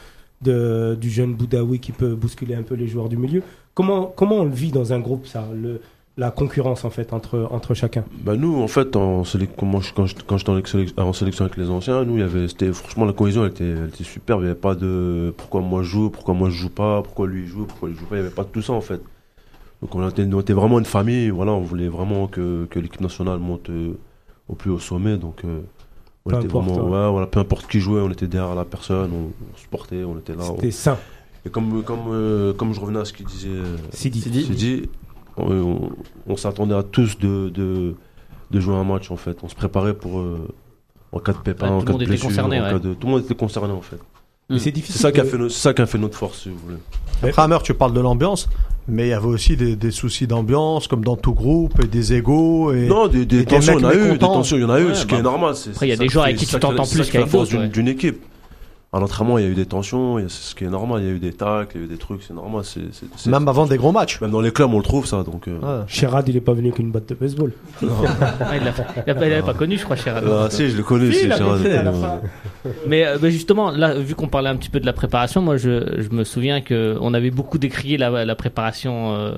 de, 0.42 0.96
du 1.00 1.10
jeune 1.10 1.34
Boudaoui 1.34 1.78
qui 1.78 1.92
peut 1.92 2.14
bousculer 2.14 2.54
un 2.54 2.62
peu 2.62 2.74
les 2.74 2.88
joueurs 2.88 3.08
du 3.08 3.16
milieu. 3.16 3.42
Comment, 3.74 4.06
comment 4.06 4.36
on 4.36 4.44
le 4.44 4.52
vit 4.54 4.70
dans 4.70 4.92
un 4.92 5.00
groupe, 5.00 5.26
ça 5.26 5.46
le, 5.52 5.80
La 6.16 6.30
concurrence, 6.30 6.84
en 6.84 6.90
fait, 6.90 7.12
entre, 7.12 7.48
entre 7.50 7.74
chacun 7.74 8.04
Bah 8.20 8.36
nous, 8.36 8.62
en 8.62 8.68
fait, 8.68 8.94
en 8.94 9.24
je- 9.24 9.36
quand 9.56 9.80
je- 10.06 10.14
quand 10.24 10.36
j'étais 10.38 10.50
en, 10.50 10.64
sélection- 10.64 10.84
en 11.02 11.12
sélection 11.12 11.44
avec 11.44 11.56
les 11.56 11.70
anciens, 11.70 12.04
nous, 12.04 12.14
il 12.14 12.20
y 12.20 12.22
avait, 12.22 12.46
c'était, 12.46 12.72
franchement, 12.72 13.04
la 13.04 13.12
cohésion, 13.12 13.42
elle 13.44 13.50
était, 13.50 13.64
elle 13.68 13.88
était 13.88 14.04
superbe. 14.04 14.40
Il 14.42 14.44
n'y 14.44 14.50
avait 14.50 14.60
pas 14.60 14.76
de 14.76 15.34
pourquoi 15.36 15.60
moi 15.60 15.82
je 15.82 15.88
joue, 15.88 16.10
pourquoi 16.10 16.34
moi 16.34 16.50
je 16.50 16.54
joue 16.56 16.68
pas, 16.70 17.02
pourquoi 17.02 17.26
lui 17.26 17.40
il 17.42 17.46
joue, 17.48 17.64
pourquoi 17.66 17.88
lui 17.88 17.96
joue 17.96 18.04
pas. 18.06 18.14
Il 18.14 18.20
n'y 18.20 18.26
avait 18.26 18.34
pas 18.34 18.44
de 18.44 18.48
tout 18.48 18.62
ça, 18.62 18.72
en 18.74 18.80
fait. 18.80 19.00
Donc 19.82 19.92
on 19.96 20.08
était, 20.08 20.22
on 20.32 20.40
était 20.40 20.52
vraiment 20.52 20.78
une 20.78 20.84
famille. 20.84 21.30
Voilà, 21.30 21.50
on 21.52 21.62
voulait 21.62 21.88
vraiment 21.88 22.28
que, 22.28 22.66
que 22.70 22.78
l'équipe 22.78 23.00
nationale 23.00 23.40
monte 23.40 23.68
euh, 23.70 23.94
au 24.48 24.54
plus 24.54 24.70
haut 24.70 24.78
sommet. 24.78 25.16
Donc 25.16 25.44
euh, 25.44 25.62
on 26.26 26.30
Peu 26.30 26.36
était 26.36 26.46
importe, 26.46 26.66
vraiment, 26.68 26.84
ouais. 26.90 27.04
ouais, 27.06 27.10
voilà, 27.10 27.26
peu 27.26 27.40
importe 27.40 27.66
qui 27.66 27.80
jouait, 27.80 28.00
on 28.00 28.10
était 28.10 28.28
derrière 28.28 28.54
la 28.54 28.64
personne, 28.64 29.10
on, 29.12 29.24
on 29.52 29.56
se 29.56 29.66
portait, 29.68 30.04
on 30.04 30.16
était 30.18 30.36
là. 30.36 30.44
on- 30.48 30.54
C'était 30.54 30.70
sain. 30.70 30.96
Et 31.44 31.50
comme, 31.50 31.82
comme, 31.82 31.98
euh, 32.12 32.52
comme 32.54 32.72
je 32.72 32.80
revenais 32.80 33.00
à 33.00 33.04
ce 33.04 33.12
qu'il 33.12 33.26
disait. 33.26 33.48
Sidi. 33.90 34.88
On, 35.36 36.36
s'attendait 36.36 36.74
à 36.76 36.82
tous 36.82 37.18
de, 37.18 37.48
de, 37.48 37.94
de 38.50 38.60
jouer 38.60 38.76
un 38.76 38.84
match 38.84 39.10
en 39.10 39.16
fait. 39.16 39.36
On 39.42 39.48
se 39.48 39.54
préparait 39.54 39.94
pour 39.94 40.20
euh, 40.20 40.48
en 41.12 41.18
cas 41.18 41.32
de 41.32 41.38
pépin, 41.38 41.68
Ouais, 41.68 41.72
en 41.74 41.80
tout 41.80 41.80
le 41.80 41.86
cas 41.86 41.92
monde 41.92 41.98
de 42.00 42.04
était 42.04 42.10
blessure, 42.12 42.28
concerné, 42.28 42.60
en 42.60 42.64
ouais. 42.64 42.70
cas 42.70 42.78
de 42.78 42.94
tout 42.94 43.06
le 43.06 43.12
monde 43.12 43.22
était 43.24 43.34
concerné 43.34 43.72
en 43.72 43.80
fait. 43.82 43.98
Mais 44.50 44.58
c'est 44.58 44.74
ça 44.92 45.10
qui 45.10 45.20
a 45.20 45.24
fait 45.24 45.48
ça 45.48 45.72
qui 45.72 45.80
a 45.82 45.86
fait 45.86 45.96
notre 45.98 46.18
force 46.18 46.42
si 46.42 46.50
vous 46.50 46.58
voulez. 46.58 46.76
Après, 47.22 47.42
Hammer, 47.42 47.58
tu 47.64 47.72
parles 47.72 47.94
de 47.94 48.00
l'ambiance, 48.00 48.48
mais 48.86 49.06
il 49.06 49.10
y 49.10 49.12
avait 49.14 49.26
aussi 49.26 49.56
des, 49.56 49.74
des 49.74 49.90
soucis 49.90 50.26
d'ambiance, 50.26 50.86
comme 50.86 51.02
dans 51.02 51.16
tout 51.16 51.32
groupe, 51.32 51.82
et 51.82 51.86
des 51.86 52.12
égaux. 52.12 52.70
Et... 52.72 52.86
Non, 52.86 53.08
des, 53.08 53.24
des 53.24 53.36
et 53.36 53.44
des 53.44 53.46
tensions, 53.46 53.78
il 53.78 53.82
y 53.82 53.84
en 53.86 53.88
a 53.88 53.94
eu, 53.94 54.12
des 54.12 54.18
tensions, 54.18 54.56
il 54.58 54.60
y 54.60 54.64
en 54.64 54.70
a 54.70 54.80
eu, 54.80 54.86
Ouais, 54.88 54.94
ce 54.94 55.06
qui 55.06 55.14
bah, 55.14 55.20
est 55.20 55.22
normal. 55.22 55.56
c'est- 55.56 55.70
après, 55.70 55.86
il 55.86 55.90
y 55.90 55.92
a 55.92 55.96
c'est 55.96 56.02
des 56.02 56.08
joueurs 56.10 56.24
avec 56.26 56.36
qui 56.36 56.44
c'est 56.44 56.56
tu 56.56 56.60
t'entends 56.60 56.84
plus 56.86 57.08
qu'avec 57.10 57.28
force 57.28 57.48
d'autres, 57.48 57.64
d'une 57.66 57.88
équipe. 57.88 58.22
À 58.94 59.00
l'entraînement, 59.00 59.38
il 59.38 59.44
y 59.44 59.46
a 59.48 59.50
eu 59.50 59.54
des 59.54 59.66
tensions, 59.66 60.18
c'est 60.20 60.28
ce 60.30 60.54
qui 60.54 60.62
est 60.64 60.68
normal, 60.68 61.02
il 61.02 61.06
y 61.06 61.10
a 61.10 61.12
eu 61.14 61.18
des 61.18 61.32
tacles, 61.32 61.72
il 61.76 61.80
y 61.80 61.82
a 61.82 61.86
eu 61.86 61.88
des 61.90 61.96
trucs, 61.96 62.22
c'est 62.22 62.32
normal. 62.32 62.62
c'est- 62.64 63.28
Même 63.28 63.48
avant 63.48 63.66
des 63.66 63.76
gros 63.76 63.90
matchs. 63.90 64.20
même 64.20 64.30
dans 64.30 64.40
les 64.40 64.52
clubs, 64.52 64.72
on 64.72 64.78
le 64.78 64.84
trouve 64.84 65.04
ça. 65.04 65.24
Donc, 65.24 65.48
euh, 65.48 65.58
Ouais. 65.58 65.84
Il 66.28 66.36
est 66.36 66.40
pas 66.40 66.52
venu 66.52 66.70
qu'une 66.72 66.92
batte 66.92 67.08
de 67.08 67.14
baseball. 67.14 67.50
Ah, 67.82 68.56
il 68.56 68.62
l'avait 69.14 69.42
pas 69.42 69.54
connu, 69.54 69.76
je 69.78 69.84
crois, 69.84 69.96
cher 69.96 70.16
Adam. 70.16 70.30
ah, 70.44 70.50
si, 70.50 70.70
je 70.70 70.76
le 70.76 70.82
connais, 70.84 71.10
Si. 71.12 71.28
Mais, 72.86 73.04
euh, 73.06 73.18
mais 73.20 73.30
justement, 73.30 73.70
là, 73.70 73.94
vu 73.94 74.14
qu'on 74.14 74.28
parlait 74.28 74.48
un 74.50 74.56
petit 74.56 74.70
peu 74.70 74.78
de 74.80 74.86
la 74.86 74.92
préparation, 74.92 75.42
moi, 75.42 75.56
je, 75.56 76.00
je 76.00 76.08
me 76.10 76.22
souviens 76.24 76.60
que 76.60 76.96
on 77.00 77.14
avait 77.14 77.30
beaucoup 77.30 77.58
décrié 77.58 77.96
la, 77.96 78.24
la 78.24 78.34
préparation 78.36 79.14
euh, 79.14 79.32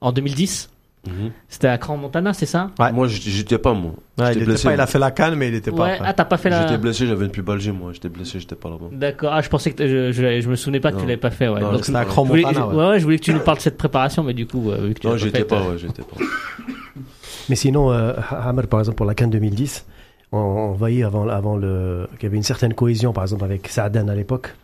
en 0.00 0.12
2010. 0.12 0.70
Mhm. 1.06 1.30
C'était 1.48 1.68
à 1.68 1.78
Cran 1.78 1.96
Montana, 1.96 2.32
c'est 2.34 2.44
ça? 2.46 2.70
Ouais. 2.78 2.92
Moi, 2.92 3.06
j'étais 3.08 3.56
pas, 3.58 3.72
moi. 3.72 3.92
Ouais, 4.18 4.26
J'étais 4.28 4.40
il, 4.40 4.44
blessé, 4.46 4.68
pas, 4.76 4.82
a 4.82 4.86
fait 4.86 4.98
la 4.98 5.10
canne, 5.10 5.36
mais 5.36 5.48
il 5.48 5.54
était 5.54 5.70
pas 5.70 5.84
Ouais. 5.84 5.98
Ah, 6.00 6.12
t'as 6.12 6.24
pas 6.24 6.36
fait 6.36 6.50
la. 6.50 6.62
J'étais 6.62 6.76
blessé, 6.78 7.06
j'avais 7.06 7.24
une 7.24 7.30
pubalgie, 7.30 7.70
moi. 7.70 7.92
J'étais 7.92 8.08
blessé, 8.08 8.40
j'étais 8.40 8.56
pas 8.56 8.68
là-bas. 8.68 8.86
D'accord. 8.92 9.30
Ah, 9.32 9.40
je 9.40 9.48
pensais 9.48 9.70
que 9.72 9.86
je, 9.86 10.12
je, 10.12 10.40
je 10.40 10.48
me 10.50 10.56
souvenais 10.56 10.80
pas 10.80 10.90
que 10.92 10.96
tu 10.96 11.02
l'avais 11.06 11.16
pas 11.16 11.30
fait. 11.30 11.48
Ouais. 11.48 11.60
Non, 11.60 11.72
Donc, 11.72 11.84
C'était 11.84 11.96
à 11.98 12.04
voulais, 12.04 12.42
Montana, 12.42 12.60
je- 12.60 12.76
ouais. 12.76 12.82
ouais, 12.84 12.88
ouais, 12.90 12.98
je 12.98 13.04
voulais 13.04 13.18
que 13.18 13.24
tu 13.24 13.32
nous 13.32 13.40
parles 13.40 13.58
de 13.58 13.62
cette 13.62 13.78
préparation, 13.78 14.22
mais 14.24 14.34
du 14.34 14.46
coup, 14.46 14.70
euh, 14.70 14.88
vu 14.88 14.94
que 14.94 15.00
tu 15.00 15.06
Non, 15.06 15.16
j'étais 15.16 15.38
fait, 15.38 15.44
pas, 15.44 15.60
euh, 15.60 15.70
ouais, 15.72 15.78
j'étais 15.78 16.02
pas. 16.02 16.16
Mais 17.48 17.56
sinon, 17.56 17.90
euh, 17.92 18.12
Hammer, 18.30 18.64
par 18.68 18.80
exemple, 18.80 18.96
pour 18.96 19.06
la 19.06 19.14
Cannes 19.14 19.30
2010, 19.30 19.86
on, 20.32 20.38
on 20.38 20.72
voyait 20.72 21.04
avant, 21.04 21.26
avant 21.28 21.56
le, 21.56 22.06
qu'il 22.18 22.24
y 22.24 22.26
avait 22.26 22.36
une 22.36 22.42
certaine 22.42 22.74
cohésion, 22.74 23.12
par 23.12 23.24
exemple, 23.24 23.44
avec 23.44 23.68
Saadan 23.68 24.08
à 24.08 24.14
l'époque, 24.14 24.54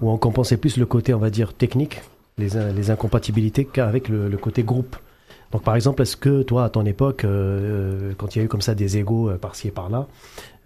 où 0.00 0.10
on 0.10 0.16
compensait 0.18 0.56
plus 0.56 0.76
le 0.76 0.86
côté, 0.86 1.12
on 1.14 1.18
va 1.18 1.30
dire, 1.30 1.52
technique, 1.52 2.00
les, 2.36 2.56
in- 2.56 2.70
les 2.72 2.90
incompatibilités 2.92 3.64
qu'avec 3.64 4.08
le, 4.08 4.28
le 4.28 4.36
côté 4.36 4.62
groupe. 4.62 4.94
Donc 5.52 5.62
par 5.62 5.74
exemple, 5.76 6.02
est-ce 6.02 6.16
que 6.16 6.42
toi, 6.42 6.64
à 6.64 6.68
ton 6.68 6.84
époque, 6.84 7.24
euh, 7.24 8.12
quand 8.18 8.34
il 8.34 8.38
y 8.38 8.42
a 8.42 8.44
eu 8.44 8.48
comme 8.48 8.60
ça 8.60 8.74
des 8.74 8.98
égaux 8.98 9.30
euh, 9.30 9.36
par-ci 9.36 9.68
et 9.68 9.70
par-là, 9.70 10.06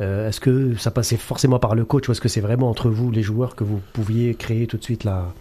euh, 0.01 0.29
est-ce 0.29 0.41
que 0.41 0.75
ça 0.77 0.91
passait 0.91 1.17
forcément 1.17 1.59
par 1.59 1.75
le 1.75 1.85
coach 1.85 2.09
ou 2.09 2.13
est-ce 2.13 2.21
que 2.21 2.29
c'est 2.29 2.41
vraiment 2.41 2.69
entre 2.69 2.91
vous, 2.91 3.11
les 3.11 3.23
joueurs, 3.23 3.55
que 3.55 3.65
vous 3.65 3.81
pouviez 3.93 4.35
créer 4.35 4.67
tout 4.67 4.77
de 4.77 4.85
suite 4.85 5.05
la 5.05 5.33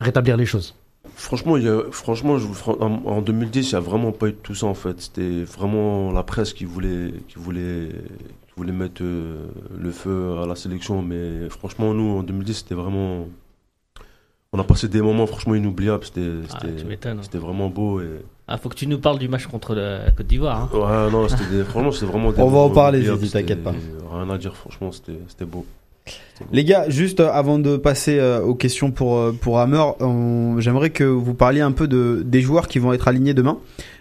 rétablir 0.00 0.36
les 0.36 0.46
choses? 0.46 0.74
Franchement, 1.14 1.56
il 1.56 1.64
y 1.64 1.68
a, 1.68 1.82
franchement 1.90 2.38
je, 2.38 2.46
en, 2.70 3.02
en 3.04 3.22
2010, 3.22 3.70
il 3.70 3.74
n'y 3.74 3.76
a 3.76 3.80
vraiment 3.80 4.12
pas 4.12 4.28
eu 4.28 4.34
tout 4.34 4.54
ça 4.54 4.66
en 4.66 4.74
fait. 4.74 5.00
C'était 5.00 5.42
vraiment 5.42 6.12
la 6.12 6.22
presse 6.22 6.52
qui 6.52 6.64
voulait, 6.64 7.12
qui 7.28 7.38
voulait, 7.38 7.88
qui 8.46 8.52
voulait 8.56 8.72
mettre 8.72 9.02
euh, 9.02 9.46
le 9.78 9.90
feu 9.90 10.38
à 10.42 10.46
la 10.46 10.54
sélection. 10.54 11.02
Mais 11.02 11.48
franchement, 11.50 11.92
nous, 11.92 12.18
en 12.18 12.22
2010, 12.22 12.54
c'était 12.54 12.74
vraiment. 12.74 13.26
On 14.52 14.58
a 14.58 14.64
passé 14.64 14.88
des 14.88 15.02
moments 15.02 15.26
franchement 15.26 15.54
inoubliables. 15.54 16.04
C'était 16.04 16.30
Ah, 16.52 16.60
c'était 17.22 17.38
vraiment 17.38 17.68
beau. 17.68 18.00
Et... 18.00 18.20
Ah, 18.48 18.58
faut 18.58 18.68
que 18.68 18.74
tu 18.74 18.86
nous 18.86 18.98
parles 18.98 19.18
du 19.18 19.28
match 19.28 19.46
contre 19.46 19.74
la 19.74 20.10
Côte 20.16 20.26
d'Ivoire. 20.26 20.68
hein. 20.74 20.76
Ouais, 20.76 21.10
non, 21.12 21.28
c'était 21.28 21.44
des- 21.50 21.62
franchement, 21.64 21.92
c'était 21.92 22.06
vraiment 22.06 22.32
des 22.32 22.40
On 22.42 22.48
va 22.48 22.58
en 22.58 22.70
parler, 22.70 23.04
t'inquiète 23.32 23.62
pas. 23.62 23.72
Rien 24.12 24.28
à 24.30 24.38
dire, 24.38 24.54
franchement, 24.56 24.90
c'était 24.92 25.18
c'était 25.28 25.44
beau. 25.44 25.64
Les 26.50 26.64
gars, 26.64 26.88
juste 26.88 27.20
euh, 27.20 27.30
avant 27.30 27.60
de 27.60 27.76
passer 27.76 28.18
euh, 28.18 28.40
aux 28.42 28.56
questions 28.56 28.90
pour 28.90 29.16
euh, 29.16 29.32
pour 29.32 29.60
Hammer, 29.60 29.84
j'aimerais 30.58 30.90
que 30.90 31.04
vous 31.04 31.34
parliez 31.34 31.60
un 31.60 31.70
peu 31.70 31.86
de 31.86 32.22
des 32.26 32.40
joueurs 32.40 32.66
qui 32.66 32.80
vont 32.80 32.92
être 32.92 33.06
alignés 33.06 33.34
demain. 33.34 33.58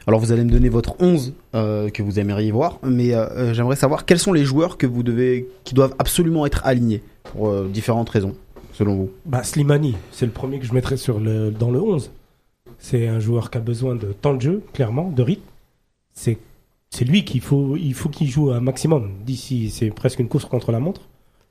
Alors 0.07 0.19
vous 0.19 0.31
allez 0.31 0.43
me 0.43 0.49
donner 0.49 0.69
votre 0.69 0.95
11 0.99 1.33
euh, 1.53 1.89
que 1.89 2.01
vous 2.01 2.19
aimeriez 2.19 2.51
voir, 2.51 2.79
mais 2.83 3.13
euh, 3.13 3.53
j'aimerais 3.53 3.75
savoir 3.75 4.05
quels 4.05 4.17
sont 4.17 4.33
les 4.33 4.43
joueurs 4.43 4.77
que 4.77 4.87
vous 4.87 5.03
devez 5.03 5.47
qui 5.63 5.75
doivent 5.75 5.93
absolument 5.99 6.47
être 6.47 6.65
alignés 6.65 7.03
pour 7.31 7.49
euh, 7.49 7.69
différentes 7.71 8.09
raisons 8.09 8.33
selon 8.73 8.95
vous. 8.95 9.11
Bah, 9.27 9.43
Slimani, 9.43 9.95
c'est 10.11 10.25
le 10.25 10.31
premier 10.31 10.57
que 10.57 10.65
je 10.65 10.73
mettrais 10.73 10.97
sur 10.97 11.19
le, 11.19 11.51
dans 11.51 11.69
le 11.69 11.79
11. 11.79 12.09
C'est 12.83 13.07
un 13.07 13.19
joueur 13.19 13.51
qui 13.51 13.57
a 13.59 13.61
besoin 13.61 13.93
de 13.95 14.07
temps 14.11 14.33
de 14.33 14.41
jeu, 14.41 14.63
clairement, 14.73 15.09
de 15.09 15.21
rythme. 15.21 15.43
C'est, 16.13 16.39
c'est 16.89 17.05
lui 17.05 17.23
qu'il 17.23 17.39
faut, 17.41 17.77
il 17.77 17.93
faut 17.93 18.09
qu'il 18.09 18.27
joue 18.27 18.49
un 18.51 18.59
maximum. 18.59 19.11
D'ici, 19.23 19.69
c'est 19.69 19.91
presque 19.91 20.19
une 20.19 20.27
course 20.27 20.45
contre 20.45 20.71
la 20.71 20.79
montre 20.79 21.01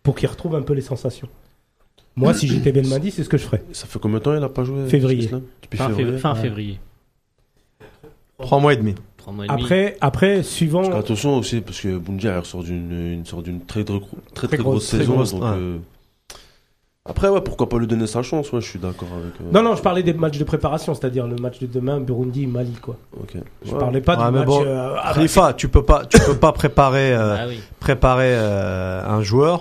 pour 0.02 0.16
qu'il 0.16 0.28
retrouve 0.28 0.56
un 0.56 0.62
peu 0.62 0.72
les 0.74 0.80
sensations. 0.82 1.28
Moi, 2.16 2.34
si 2.34 2.48
j'étais 2.48 2.72
Belmadi, 2.72 3.12
c'est 3.12 3.22
ce 3.22 3.28
que 3.28 3.38
je 3.38 3.44
ferais. 3.44 3.62
Ça 3.72 3.86
fait 3.86 4.00
combien 4.00 4.18
de 4.18 4.24
temps 4.24 4.36
il 4.36 4.42
a 4.42 4.48
pas 4.48 4.64
joué 4.64 4.88
Février. 4.88 5.28
Depuis 5.62 5.78
Fin, 5.78 5.88
février. 5.90 6.16
fév- 6.16 6.18
fin 6.18 6.34
ouais. 6.34 6.40
février. 6.42 6.80
Trois 8.38 8.58
mois 8.58 8.72
et 8.72 8.76
demi. 8.76 8.94
Trois 9.16 9.32
mois 9.32 9.44
et 9.44 9.48
demi. 9.48 9.60
Après, 9.62 9.96
après, 10.00 10.42
suivant. 10.42 10.82
Parce 10.82 10.94
qu'attention 10.94 11.36
aussi, 11.38 11.60
parce 11.60 11.80
que 11.80 11.96
Bundia 11.96 12.34
il 12.34 12.38
ressort 12.40 12.64
d'une 12.64 13.12
une 13.12 13.24
sorte 13.26 13.44
d'une 13.44 13.60
très, 13.64 13.84
très, 13.84 14.00
très, 14.00 14.08
très, 14.34 14.46
Très 14.48 14.56
grosse, 14.58 14.74
grosse- 14.74 14.88
très 14.88 14.98
saison. 14.98 15.14
grosse, 15.14 15.32
donc, 15.32 15.42
ouais. 15.42 15.48
euh, 15.52 15.78
Après, 17.10 17.28
ouais, 17.28 17.40
pourquoi 17.40 17.68
pas 17.68 17.76
lui 17.78 17.86
donner 17.86 18.06
sa 18.06 18.22
chance 18.22 18.52
Ouais, 18.52 18.60
je 18.60 18.66
suis 18.68 18.78
d'accord 18.78 19.08
avec. 19.12 19.34
euh, 19.40 19.52
Non, 19.52 19.62
non, 19.68 19.74
je 19.76 19.82
parlais 19.82 20.02
des 20.02 20.12
matchs 20.14 20.38
de 20.38 20.44
préparation, 20.44 20.94
c'est-à-dire 20.94 21.26
le 21.26 21.36
match 21.36 21.58
de 21.58 21.66
demain, 21.66 21.98
Burundi, 22.00 22.46
Mali, 22.46 22.72
quoi. 22.80 22.96
Ok. 23.20 23.34
Je 23.66 23.72
Ouais. 23.72 23.78
parlais 23.78 24.00
pas 24.00 24.16
Ouais, 24.16 24.26
du 24.26 24.32
mais 24.32 24.38
match. 24.38 24.46
bon, 24.48 24.62
euh, 24.64 24.94
Khalifa, 25.14 25.52
tu 25.54 25.68
peux 25.68 25.82
pas, 25.82 26.04
tu 26.06 26.18
peux 26.20 26.36
pas 26.36 26.52
préparer, 26.52 27.12
euh, 27.12 27.36
Ah 27.38 27.44
oui. 27.48 27.60
préparer 27.80 28.30
euh, 28.32 29.04
un 29.06 29.22
joueur, 29.22 29.60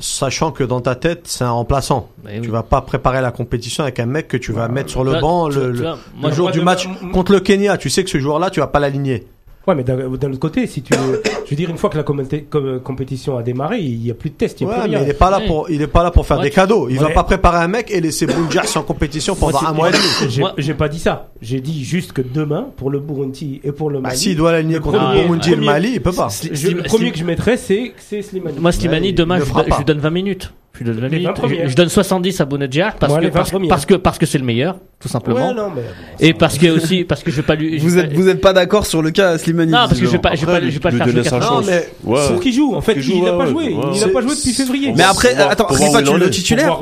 sachant 0.00 0.50
que 0.52 0.64
dans 0.64 0.80
ta 0.80 0.94
tête 0.94 1.22
c'est 1.24 1.44
un 1.44 1.50
remplaçant. 1.52 2.08
Bah 2.22 2.30
oui. 2.34 2.40
Tu 2.40 2.50
vas 2.50 2.62
pas 2.62 2.80
préparer 2.80 3.20
la 3.20 3.30
compétition 3.30 3.82
avec 3.84 4.00
un 4.00 4.06
mec 4.06 4.28
que 4.28 4.36
tu 4.36 4.52
vas 4.52 4.68
mettre 4.68 4.90
sur 4.90 5.04
le 5.04 5.12
Toi, 5.12 5.20
banc 5.20 5.48
tu- 5.48 5.56
le, 5.58 5.62
tu 5.66 5.72
le- 5.72 5.78
vois, 5.82 5.98
moi, 6.16 6.28
le 6.28 6.30
je- 6.30 6.36
jour 6.36 6.50
du 6.50 6.60
match 6.62 6.88
contre 7.12 7.32
le 7.32 7.40
Kenya. 7.40 7.76
Tu 7.78 7.90
sais 7.90 8.02
que 8.04 8.10
ce 8.10 8.18
joueur-là, 8.18 8.50
tu 8.50 8.60
vas 8.60 8.66
pas 8.66 8.80
l'aligner. 8.80 9.26
Ouais, 9.66 9.74
mais 9.74 9.82
d'un 9.82 10.04
autre 10.10 10.38
côté, 10.38 10.66
si 10.66 10.82
tu, 10.82 10.92
je 10.94 11.50
veux 11.50 11.56
dire, 11.56 11.70
une 11.70 11.78
fois 11.78 11.88
que 11.88 11.96
la 11.96 12.02
compétition 12.02 13.38
a 13.38 13.42
démarré, 13.42 13.78
il 13.80 14.04
y 14.06 14.10
a 14.10 14.14
plus 14.14 14.28
de 14.30 14.34
tests, 14.34 14.60
il 14.60 14.66
Ouais, 14.66 14.74
mais 14.88 15.00
il 15.02 15.08
est 15.08 15.14
pas 15.14 15.30
là 15.30 15.40
pour, 15.46 15.70
il 15.70 15.80
est 15.80 15.86
pas 15.86 16.02
là 16.02 16.10
pour 16.10 16.26
faire 16.26 16.36
Ouais, 16.38 16.44
des 16.44 16.50
cadeaux. 16.50 16.88
Il 16.90 16.98
va 16.98 17.06
Ouais. 17.06 17.14
pas 17.14 17.24
préparer 17.24 17.58
un 17.64 17.68
mec 17.68 17.90
et 17.90 18.00
laisser 18.00 18.26
Bunjar 18.26 18.66
en 18.76 18.82
compétition 18.82 19.34
pendant 19.34 19.60
Moi, 19.62 19.70
un 19.70 19.72
mois 19.72 19.88
et 19.88 19.92
demi. 19.92 20.02
J'ai 20.28 20.40
Moi- 20.42 20.52
j'ai 20.58 20.74
pas 20.74 20.88
dit 20.90 20.98
ça. 20.98 21.28
J'ai 21.40 21.60
dit 21.60 21.82
juste 21.82 22.12
que 22.12 22.20
demain, 22.20 22.66
pour 22.76 22.90
le 22.90 22.98
Burundi 23.00 23.60
et 23.64 23.72
pour 23.72 23.88
le 23.88 24.00
Bah, 24.00 24.08
Mali, 24.10 24.18
s'il 24.18 24.36
doit 24.36 24.52
l'aligner 24.52 24.80
contre 24.80 24.98
premier- 24.98 25.20
le 25.20 25.24
Burundi 25.28 25.52
et 25.52 25.56
le 25.56 25.62
Mali, 25.64 25.90
il 25.94 26.02
peut 26.02 26.12
pas. 26.12 26.28
Je- 26.52 26.68
le 26.68 26.82
premier 26.82 27.10
que 27.12 27.18
je 27.18 27.24
mettrais, 27.24 27.56
c'est 27.56 27.92
c'est 27.96 28.20
Slimani. 28.20 28.58
Moi, 28.60 28.70
Slimani, 28.72 29.06
Ouais, 29.08 29.12
demain, 29.12 29.38
je, 29.38 29.44
je 29.44 29.78
lui 29.78 29.84
donne 29.86 29.98
20 29.98 30.10
minutes. 30.10 30.52
Je 30.78 30.84
donne 30.84 30.94
20 30.98 31.00
Les 31.02 31.08
20 31.08 31.16
minutes. 31.18 31.30
Je, 31.36 31.40
premières. 31.40 31.68
je 31.68 31.76
donne 31.76 31.88
70 31.88 32.40
à 32.40 32.44
Bounedjah 32.46 32.94
parce 32.98 33.10
Moi, 33.12 33.20
que 33.20 33.24
les 33.24 33.30
20 33.30 33.68
parce, 33.68 33.86
que 33.86 33.94
parce 33.94 34.18
que 34.18 34.26
c'est 34.26 34.38
le 34.38 34.44
meilleur, 34.44 34.76
tout 34.98 35.08
simplement. 35.08 35.48
Ouais, 35.48 35.54
non, 35.54 35.68
mais 35.74 35.82
Et 36.18 36.34
parce 36.34 36.58
que 36.58 36.66
aussi 36.66 37.04
parce 37.04 37.22
que 37.22 37.30
je 37.30 37.36
vais 37.36 37.42
pas 37.42 37.54
lui. 37.54 37.78
Vous 37.84 37.94
pas- 37.96 38.08
vous 38.12 38.28
êtes 38.28 38.40
pas 38.40 38.52
d'accord 38.52 38.84
sur 38.86 39.00
le 39.00 39.10
cas 39.12 39.38
Slimani 39.38 39.70
Non, 39.70 39.78
parce 39.86 40.00
que 40.00 40.06
je 40.06 40.10
vais 40.10 40.18
pas 40.18 40.34
je 40.34 40.44
vais 40.44 40.52
pas 40.52 40.60
je 40.60 40.66
vais 40.70 40.80
pas 40.80 40.90
le 40.90 40.96
lui 40.96 40.98
faire 40.98 41.06
donner 41.06 41.20
jouer 41.22 41.30
sa 41.30 41.38
80. 41.38 41.48
chance. 41.48 41.66
Non, 41.66 41.72
mais 41.72 41.88
Ouais. 42.12 42.28
pour 42.28 42.40
qu'il 42.40 42.52
joue. 42.52 42.74
En 42.74 42.80
fait, 42.80 42.94
il 42.94 43.02
joue, 43.02 43.24
n'a 43.24 43.32
ouais, 43.32 43.38
pas 43.38 43.46
joué. 43.46 43.64
ouais. 43.64 43.70
Il 43.72 43.78
n'a 43.78 43.94
C'est- 43.94 44.08
pas 44.08 44.20
joué 44.20 44.34
depuis 44.34 44.52
février. 44.52 44.92
Mais 44.96 45.02
après, 45.04 45.34
attends, 45.36 45.68
il 45.70 46.04
tu 46.04 46.18
le 46.18 46.30
titulaire 46.30 46.78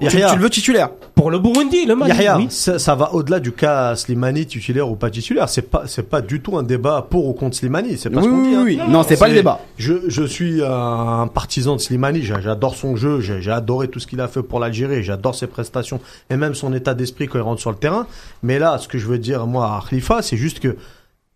tu, 0.00 0.06
le 0.36 0.42
veux 0.42 0.50
titulaire 0.50 0.90
Pour 1.14 1.30
le 1.30 1.38
Burundi, 1.38 1.84
le 1.86 1.94
oui. 1.94 2.46
ça, 2.50 2.94
va 2.94 3.12
au-delà 3.14 3.40
du 3.40 3.52
cas 3.52 3.96
Slimani 3.96 4.46
titulaire 4.46 4.88
ou 4.88 4.94
pas 4.96 5.10
titulaire. 5.10 5.48
C'est 5.48 5.62
pas, 5.62 5.82
c'est 5.86 6.08
pas 6.08 6.20
du 6.20 6.40
tout 6.40 6.56
un 6.56 6.62
débat 6.62 7.06
pour 7.08 7.26
ou 7.26 7.32
contre 7.32 7.56
Slimani. 7.56 7.96
C'est 7.98 8.10
pas 8.10 8.20
Oui, 8.20 8.24
ce 8.24 8.28
qu'on 8.28 8.40
oui, 8.42 8.48
dit. 8.48 8.54
hein. 8.54 8.62
oui. 8.64 8.78
Non, 8.88 9.02
c'est 9.06 9.18
pas 9.18 9.28
le 9.28 9.34
débat. 9.34 9.60
Je, 9.78 9.94
je 10.08 10.22
suis 10.24 10.62
un 10.62 11.26
partisan 11.32 11.76
de 11.76 11.80
Slimani. 11.80 12.22
J'a- 12.22 12.40
J'adore 12.40 12.74
son 12.76 12.94
jeu. 12.96 13.20
J'ai 13.40 13.50
adoré 13.50 13.88
tout 13.88 13.98
ce 14.00 14.06
qu'il 14.06 14.20
a 14.20 14.28
fait 14.28 14.42
pour 14.42 14.60
l'Algérie. 14.60 15.02
J'adore 15.02 15.34
ses 15.34 15.46
prestations 15.46 16.00
et 16.30 16.36
même 16.36 16.54
son 16.54 16.72
état 16.72 16.94
d'esprit 16.94 17.28
quand 17.28 17.38
il 17.38 17.42
rentre 17.42 17.60
sur 17.60 17.70
le 17.70 17.76
terrain. 17.76 18.06
Mais 18.42 18.58
là, 18.58 18.78
ce 18.78 18.88
que 18.88 18.98
je 18.98 19.06
veux 19.06 19.18
dire 19.18 19.46
moi 19.46 19.66
à 19.66 19.82
Khalifa, 19.88 20.22
c'est 20.22 20.36
juste 20.36 20.60
que 20.60 20.76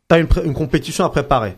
t'as 0.08 0.18
une, 0.20 0.26
pré- 0.26 0.44
une 0.44 0.54
compétition 0.54 1.04
à 1.04 1.08
préparer. 1.10 1.56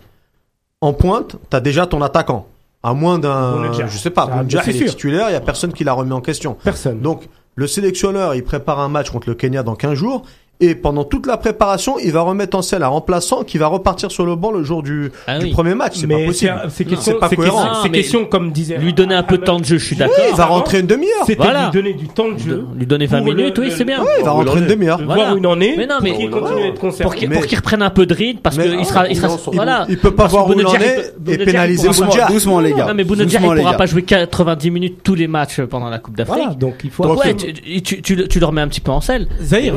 En 0.81 0.93
pointe, 0.93 1.37
t'as 1.51 1.61
déjà 1.61 1.87
ton 1.87 2.01
attaquant. 2.03 2.47
À 2.83 2.95
moins 2.95 3.19
d'un, 3.19 3.73
je 3.89 3.99
sais 3.99 4.11
pas, 4.11 4.27
il 4.45 4.53
est 4.71 4.73
titulaire. 4.91 5.29
Il 5.31 5.33
y 5.33 5.37
a 5.37 5.41
personne 5.41 5.73
qui 5.73 5.83
l'a 5.83 5.93
remis 5.93 6.13
en 6.13 6.21
question. 6.21 6.55
Personne. 6.63 7.01
Donc, 7.01 7.29
le 7.57 7.67
sélectionneur, 7.67 8.37
il 8.37 8.45
prépare 8.45 8.79
un 8.79 8.89
match 8.89 9.11
contre 9.11 9.29
le 9.29 9.35
Kenya 9.35 9.65
dans 9.65 9.75
15 9.75 9.95
jours. 9.95 10.25
Et 10.61 10.75
pendant 10.75 11.05
toute 11.05 11.27
la 11.27 11.37
préparation, 11.37 12.01
il 12.03 12.11
va 12.11 12.23
remettre 12.23 12.57
en 12.59 12.63
scène 12.63 12.83
un 12.83 12.89
remplaçant 12.89 13.45
qui 13.45 13.59
va 13.59 13.69
repartir 13.69 14.11
sur 14.11 14.27
le 14.27 14.35
banc 14.35 14.51
le 14.51 14.65
jour 14.65 14.83
du, 14.83 15.13
Ah 15.29 15.39
du 15.39 15.45
oui. 15.47 15.51
premier 15.53 15.77
match. 15.77 15.93
C'est 15.99 16.09
pas 16.09 16.19
possible. 16.27 16.61
c'est 16.71 16.85
question, 16.85 17.13
c'est 17.13 17.19
pas 17.21 17.29
c'est 17.29 17.37
cohérent. 17.37 17.83
c'est 17.85 17.91
question, 17.91 18.25
comme 18.25 18.51
disait. 18.51 18.77
Lui 18.79 18.93
donner 18.93 19.15
un 19.15 19.23
peu 19.23 19.39
de 19.39 19.45
temps 19.45 19.61
de 19.61 19.65
jeu, 19.65 19.79
je 19.79 19.85
suis 19.85 19.95
Oui, 19.95 20.01
d'accord. 20.01 20.17
il 20.29 20.35
va 20.37 20.47
rentrer 20.47 20.81
une 20.81 20.87
demi-heure. 20.89 21.25
C'était 21.27 21.41
Voilà. 21.45 21.67
lui 21.67 21.71
donner 21.81 21.95
du 21.95 22.09
temps 22.09 22.29
de 22.33 22.39
jeu. 22.39 22.65
Lui 22.77 22.87
donner 22.87 23.07
20 23.07 23.19
Pour 23.19 23.29
le- 23.29 23.35
minutes, 23.37 23.59
oui, 23.59 23.71
c'est 23.77 23.85
bien. 23.85 24.01
Ouais, 24.03 24.09
il 24.19 24.25
va 24.25 24.33
rentrer 24.33 24.59
une 24.59 24.67
demi-heure. 24.67 25.01
Voilà. 25.05 25.23
Voir 25.23 25.35
où 25.35 25.39
il 25.39 25.47
en 25.47 25.61
est. 25.61 25.77
Mais 25.77 25.87
non, 25.87 25.95
mais- 26.03 26.11
pour 26.11 26.19
qu'il 26.19 26.31
continue 26.31 26.63
à 26.63 26.67
être 26.67 26.75
Pour 26.75 26.81
concerné. 26.91 27.17
qu'il 27.17 27.29
Mais- 27.29 27.37
pour 27.37 27.47
qu'il 27.47 27.59
reprenne 27.59 27.83
un 27.83 27.91
peu 27.91 28.07
de 28.07 28.15
rythme 28.15 28.41
parce 28.43 28.57
Mais- 28.57 28.65
que 28.65 28.81
il 28.81 28.85
sera 28.85 29.09
il 29.09 29.17
sera 29.17 29.29
il- 29.53 29.55
voilà. 29.55 29.87
Il 29.89 29.97
peut 29.99 30.11
pas 30.15 30.27
voir 30.27 30.49
où 30.49 30.55
il 30.59 30.67
en 30.67 30.75
est 30.75 31.15
et 31.29 31.39
pénaliser 31.39 31.89
pourra 31.89 32.09
pas- 32.09 32.33
Doucement, 32.33 32.59
les 32.59 32.73
gars. 32.73 32.87
Non 32.87 32.95
mais 32.95 33.05
Doucement, 33.05 33.55
il 33.55 33.61
pourra 33.61 33.75
pas 33.75 33.87
jouer 33.87 34.03
90 34.03 34.73
minutes 34.73 34.99
tous 35.05 35.15
les 35.15 35.29
matchs 35.29 35.61
pendant 35.61 35.89
la 35.89 36.01
Coupe 36.01 36.17
d'Afrique. 36.17 36.59
Donc 36.59 36.81
il 36.83 36.91
faut. 36.91 37.05
Donc 37.05 37.21
ouais, 37.23 37.31
absolument- 37.31 37.59
tu, 37.65 37.83
tu, 37.83 38.03
tu, 38.03 38.17
le- 38.17 38.27
tu 38.27 38.41
le 38.41 38.47
remets 38.47 38.63
un 38.63 38.69
petit 38.69 38.81
peu 38.81 38.91
en 38.91 39.01
selle. 39.01 39.29
Zahir, 39.41 39.75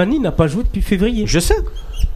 Slimani 0.00 0.20
n'a 0.20 0.32
pas 0.32 0.46
joué 0.46 0.62
depuis 0.64 0.82
février. 0.82 1.26
Je 1.26 1.38
sais. 1.38 1.56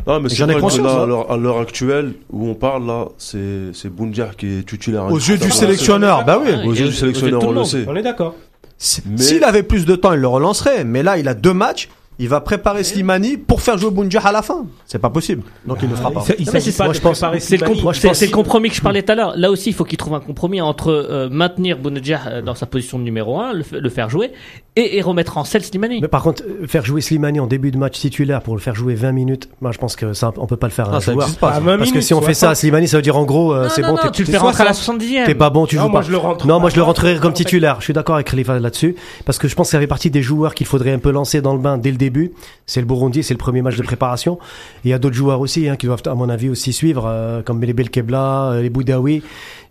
Mais 0.06 0.28
c'est 0.28 0.34
J'en 0.36 0.44
ai 0.48 0.52
vrai 0.52 0.56
que 0.56 0.60
conscience, 0.60 0.86
là, 0.86 0.92
hein. 0.92 1.24
à 1.28 1.36
l'heure- 1.36 1.58
actuelle 1.60 2.12
où 2.30 2.48
on 2.48 2.54
parle 2.54 2.86
là, 2.86 3.06
c'est 3.18 3.72
c'est 3.72 3.88
Boundia 3.88 4.30
qui 4.36 4.46
est 4.58 4.66
titulaire. 4.68 5.06
Aux 5.06 5.16
yeux 5.18 5.38
du 5.38 5.50
sélectionneur, 5.50 6.24
bah 6.24 6.40
oui. 6.42 6.50
Aux 6.66 6.72
yeux 6.72 6.88
du 6.88 6.92
sélectionneur, 6.94 7.42
on 7.44 7.52
le 7.52 7.64
sait. 7.64 7.84
On 7.88 7.96
est 7.96 8.02
d'accord. 8.02 8.34
S'il 8.78 9.44
avait 9.44 9.62
plus 9.62 9.84
de 9.86 9.96
temps, 9.96 10.12
il 10.12 10.20
le 10.20 10.28
relancerait. 10.28 10.84
Mais 10.84 11.02
là, 11.02 11.16
il 11.18 11.28
a 11.28 11.34
deux 11.34 11.54
matchs. 11.54 11.88
Il 12.20 12.28
va 12.28 12.40
préparer 12.40 12.84
Slimani 12.84 13.36
pour 13.36 13.60
faire 13.60 13.76
jouer 13.76 13.90
Bounja 13.90 14.20
à 14.20 14.30
la 14.30 14.42
fin. 14.42 14.66
C'est 14.86 15.00
pas 15.00 15.10
possible. 15.10 15.42
Donc 15.66 15.78
il 15.82 15.88
le 15.90 15.96
fera 15.96 16.10
pas. 16.12 16.24
Il, 16.38 16.46
s'agit 16.48 16.70
c'est- 16.70 16.78
pas 16.78 16.84
moi, 16.84 16.92
de 16.92 16.96
je 16.98 17.02
pense- 17.02 17.18
préparer 17.18 17.40
C'est 17.40 17.56
le, 17.56 17.66
Slimani. 17.66 17.80
compro- 17.82 17.92
c'est- 17.94 18.14
c'est 18.14 18.26
le 18.26 18.32
compromis 18.32 18.68
que 18.70 18.76
je 18.76 18.80
parlais 18.82 19.02
tout 19.02 19.10
à 19.12 19.14
l'heure. 19.16 19.32
Là 19.36 19.50
aussi, 19.50 19.70
il 19.70 19.72
faut 19.74 19.84
qu'il 19.84 19.98
trouve 19.98 20.14
un 20.14 20.20
compromis 20.20 20.60
entre 20.60 20.90
euh, 20.92 21.28
maintenir 21.28 21.76
Bounedjah 21.78 22.20
euh, 22.28 22.42
dans 22.42 22.54
sa 22.54 22.66
position 22.66 22.98
de 22.98 23.04
numéro 23.04 23.40
1, 23.40 23.52
le, 23.52 23.88
faire 23.88 24.08
jouer, 24.10 24.30
et, 24.76 24.96
et 24.98 25.02
remettre 25.02 25.38
en 25.38 25.44
selle 25.44 25.64
Slimani. 25.64 26.00
Mais 26.00 26.08
par 26.08 26.22
contre, 26.22 26.44
euh, 26.44 26.66
faire 26.68 26.84
jouer 26.84 27.00
Slimani 27.00 27.40
en 27.40 27.46
début 27.48 27.70
de 27.72 27.78
match 27.78 27.98
titulaire 27.98 28.42
pour 28.42 28.54
le 28.54 28.60
faire 28.60 28.74
jouer 28.76 28.94
20 28.94 29.10
minutes, 29.12 29.48
moi 29.60 29.72
je 29.72 29.78
pense 29.78 29.96
que 29.96 30.12
ça, 30.12 30.32
on 30.36 30.46
peut 30.46 30.56
pas 30.56 30.68
le 30.68 30.72
faire 30.72 30.88
à 30.90 30.92
un 30.92 30.96
Ah, 30.98 31.00
ça 31.00 31.12
joueur. 31.12 31.24
existe 31.24 31.40
pas. 31.40 31.50
À 31.50 31.54
ça. 31.54 31.60
20 31.60 31.78
Parce 31.78 31.90
que 31.90 31.94
minutes, 31.94 32.06
si 32.06 32.14
on 32.14 32.22
fait 32.22 32.34
ça 32.34 32.46
à 32.50 32.54
60. 32.54 32.60
Slimani, 32.60 32.86
ça 32.88 32.96
veut 32.98 33.02
dire 33.02 33.16
en 33.16 33.24
gros, 33.24 33.52
euh, 33.54 33.64
Non, 33.64 33.68
c'est 33.70 33.82
non, 33.82 33.94
bon, 33.94 34.10
tu 34.12 34.22
le 34.22 34.30
fais 34.30 34.36
rentrer 34.38 34.62
à 34.62 34.66
la 34.66 34.72
60, 34.72 35.00
70e. 35.00 35.26
T'es 35.26 35.34
pas 35.34 35.50
bon, 35.50 35.66
tu 35.66 35.74
Non, 35.76 35.82
joues 35.82 35.88
moi 35.88 36.00
pas. 36.00 36.06
je 36.06 36.12
le 36.12 36.18
rentre. 36.18 36.46
Non, 36.46 36.60
moi 36.60 36.70
je 36.70 36.76
le 36.76 36.82
rentrerai 36.82 37.16
comme 37.18 37.32
titulaire. 37.32 37.76
Je 37.80 37.84
suis 37.84 37.92
d'accord 37.92 38.14
avec 38.14 38.28
Khalifa 38.30 38.58
là-dessus. 38.60 38.94
Parce 39.24 39.38
que 39.38 39.48
je 39.48 39.54
pense 39.56 39.66
que 39.66 39.72
ça 39.72 39.80
fait 39.80 39.86
partie 39.88 40.10
des 40.10 40.22
joueurs 40.22 40.54
qu'il 40.54 40.66
faudrait 40.66 40.92
un 40.92 40.98
peu 41.00 41.10
lancer 41.10 41.40
dans 41.40 41.54
le 41.54 41.60
bain 41.60 41.76
dès 41.78 41.90
le 41.90 41.96
début. 42.04 42.32
C'est 42.66 42.80
le 42.80 42.86
Burundi, 42.86 43.22
c'est 43.22 43.34
le 43.34 43.38
premier 43.38 43.62
match 43.62 43.76
de 43.76 43.82
préparation. 43.82 44.38
Il 44.84 44.90
y 44.90 44.94
a 44.94 44.98
d'autres 44.98 45.16
joueurs 45.16 45.40
aussi 45.40 45.68
hein, 45.68 45.76
qui 45.76 45.86
doivent, 45.86 46.02
à 46.06 46.14
mon 46.14 46.28
avis, 46.28 46.48
aussi 46.48 46.72
suivre, 46.72 47.04
euh, 47.06 47.42
comme 47.42 47.60
les 47.62 47.72
Belkebla, 47.72 48.52
euh, 48.52 48.62
les 48.62 48.70
Boudaoui, 48.70 49.22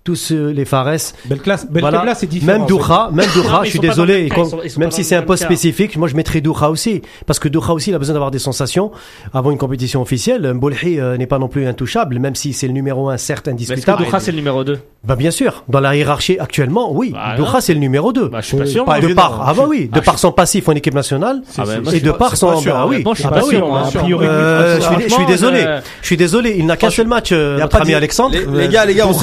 tous 0.03 0.31
euh, 0.31 0.51
les 0.51 0.65
Fares. 0.65 0.83
Belle 1.25 1.39
classe, 1.39 1.65
belle 1.69 1.81
Voilà. 1.81 2.01
classe, 2.01 2.19
c'est 2.19 2.27
différent. 2.27 2.59
Même 2.59 2.67
Doura, 2.67 3.09
même 3.13 3.25
Doura, 3.33 3.61
mais 3.61 3.65
je 3.67 3.69
suis 3.71 3.79
désolé, 3.79 4.23
même 4.23 4.29
quand- 4.29 4.35
cas, 4.35 4.41
ils 4.43 4.49
sont- 4.49 4.59
ils 4.65 4.69
sont 4.71 4.79
même 4.81 4.89
pas 4.89 4.95
si 4.95 5.03
c'est 5.05 5.15
un 5.15 5.21
poste 5.21 5.43
cas. 5.43 5.47
spécifique, 5.47 5.95
moi 5.95 6.07
je 6.09 6.15
mettrais 6.15 6.41
Doura 6.41 6.69
aussi, 6.71 7.01
parce 7.25 7.39
que 7.39 7.47
Doura 7.47 7.73
aussi 7.73 7.91
il 7.91 7.95
a 7.95 7.99
besoin 7.99 8.13
d'avoir 8.13 8.29
des 8.31 8.39
sensations 8.39 8.91
avant 9.33 9.51
une 9.51 9.57
compétition 9.57 10.01
officielle. 10.01 10.53
Mbolhi 10.53 10.99
euh, 10.99 11.15
n'est 11.17 11.25
pas 11.27 11.39
non 11.39 11.47
plus 11.47 11.65
intouchable, 11.67 12.19
même 12.19 12.35
si 12.35 12.51
c'est 12.51 12.67
le 12.67 12.73
numéro 12.73 13.09
un, 13.09 13.17
certes 13.17 13.47
Mais 13.47 13.53
Est-ce 13.53 13.67
que 13.67 13.71
indiscutable. 13.73 14.03
Doura, 14.03 14.19
c'est 14.19 14.31
le 14.31 14.37
numéro 14.37 14.63
2 14.65 14.79
Bah 15.05 15.15
bien 15.15 15.31
sûr, 15.31 15.63
dans 15.69 15.79
la 15.79 15.95
hiérarchie 15.95 16.37
actuellement, 16.37 16.91
oui, 16.93 17.11
Bah, 17.13 17.35
Doura 17.37 17.61
c'est 17.61 17.73
le 17.73 17.79
numéro 17.79 18.11
2. 18.11 18.27
Bah, 18.27 18.39
je 18.41 18.47
suis 18.47 18.57
pas 18.57 18.65
sûr. 18.65 18.83
pas 18.85 18.99
de 18.99 19.05
évident, 19.05 19.21
par, 19.21 19.43
ah 19.47 19.53
bah 19.53 19.63
oui, 19.67 19.85
de 19.85 19.99
Ah, 19.99 20.01
par 20.01 20.19
son 20.19 20.33
passif 20.33 20.67
en 20.67 20.73
équipe 20.73 20.93
nationale, 20.93 21.41
Ah, 21.57 21.63
bah, 21.65 21.91
et 21.93 22.01
de 22.01 22.11
par 22.11 22.35
son, 22.35 22.49
ah 22.49 22.59
bah 22.65 22.85
oui. 22.89 23.03
je, 23.15 25.09
suis, 25.13 25.25
désolé, 25.25 25.63
euh, 25.65 25.79
je 26.01 26.05
suis 26.05 26.17
désolé, 26.17 26.55
il 26.57 26.65
n'a 26.65 26.75
qu'un 26.75 26.89
seul 26.89 27.07
match, 27.07 27.31
euh, 27.31 27.55
y 27.57 27.61
a 27.61 27.63
notre 27.63 27.77
pas 27.77 27.83
ami 27.83 27.93
Alexandre. 27.93 28.35
Les, 28.35 28.63
les 28.63 28.67
gars, 28.67 28.85
les 28.85 28.95
gars, 28.95 29.07
on 29.07 29.13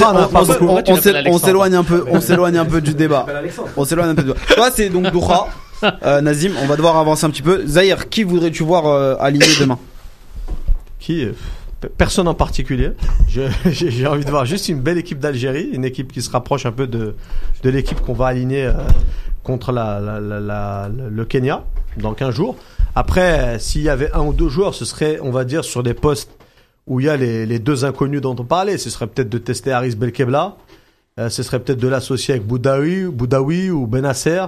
N'a 0.75 0.81
on- 0.81 0.83
Pourquoi 0.83 1.01
tu 1.01 1.11
l'appelles 1.11 1.39
s'éloigne 1.39 1.75
un 1.75 1.83
peu, 1.83 2.05
on 2.09 2.21
s'éloigne 2.21 2.57
un 2.57 2.65
peu 2.65 2.81
du 2.81 2.93
débat. 2.93 3.25
On 3.77 3.85
s'éloigne 3.85 4.09
un 4.09 4.15
peu 4.15 4.23
du 4.23 4.29
débat. 4.29 4.39
Toi, 4.55 4.69
c'est 4.73 4.89
donc 4.89 5.11
Doura, 5.11 5.49
euh, 6.03 6.21
Nazim. 6.21 6.51
On 6.61 6.67
va 6.67 6.75
devoir 6.75 6.97
avancer 6.97 7.25
un 7.25 7.29
petit 7.29 7.41
peu. 7.41 7.65
Zahir, 7.65 8.09
qui 8.09 8.23
voudrais-tu 8.23 8.63
voir 8.63 8.85
euh, 8.87 9.15
aligné 9.19 9.45
demain? 9.59 9.77
Qui 10.99 11.25
euh, 11.25 11.31
personne 11.97 12.27
en 12.27 12.33
particulier. 12.35 12.91
J'ai 13.65 14.05
envie 14.07 14.25
de 14.25 14.29
voir 14.29 14.45
juste 14.45 14.69
une 14.69 14.79
belle 14.81 14.97
équipe 14.97 15.19
d'Algérie, 15.19 15.69
une 15.73 15.85
équipe 15.85 16.11
qui 16.11 16.21
se 16.21 16.29
rapproche 16.29 16.65
un 16.65 16.71
peu 16.71 16.87
de 16.87 17.15
de 17.63 17.69
l'équipe 17.69 17.99
qu'on 18.01 18.13
va 18.13 18.27
aligner 18.27 18.65
euh, 18.65 18.73
contre 19.43 19.71
la, 19.71 19.99
la- 19.99 20.19
la- 20.19 20.39
la- 20.39 20.89
le 21.09 21.25
Kenya 21.25 21.63
dans 21.97 22.13
15 22.13 22.33
jours. 22.35 22.55
Après, 22.93 23.57
s'il 23.59 23.81
y 23.81 23.89
avait 23.89 24.11
un 24.13 24.21
ou 24.21 24.33
deux 24.33 24.49
joueurs, 24.49 24.75
ce 24.75 24.85
serait, 24.85 25.17
on 25.23 25.31
va 25.31 25.43
dire, 25.45 25.63
sur 25.63 25.81
des 25.81 25.93
postes 25.93 26.29
où 26.87 26.99
il 26.99 27.05
y 27.05 27.09
a 27.09 27.17
les, 27.17 27.45
les 27.45 27.59
deux 27.59 27.85
inconnus 27.85 28.21
dont 28.21 28.35
on 28.39 28.43
parlait. 28.45 28.77
Ce 28.77 28.89
serait 28.89 29.07
peut-être 29.07 29.29
de 29.29 29.37
tester 29.37 29.71
Haris 29.71 29.95
Belkebla. 29.95 30.55
Euh, 31.19 31.29
ce 31.29 31.43
serait 31.43 31.59
peut-être 31.59 31.79
de 31.79 31.87
l'associer 31.87 32.33
avec 32.35 32.47
Boudaoui, 32.47 33.05
Boudaoui 33.05 33.69
ou 33.69 33.85
Benasser, 33.87 34.45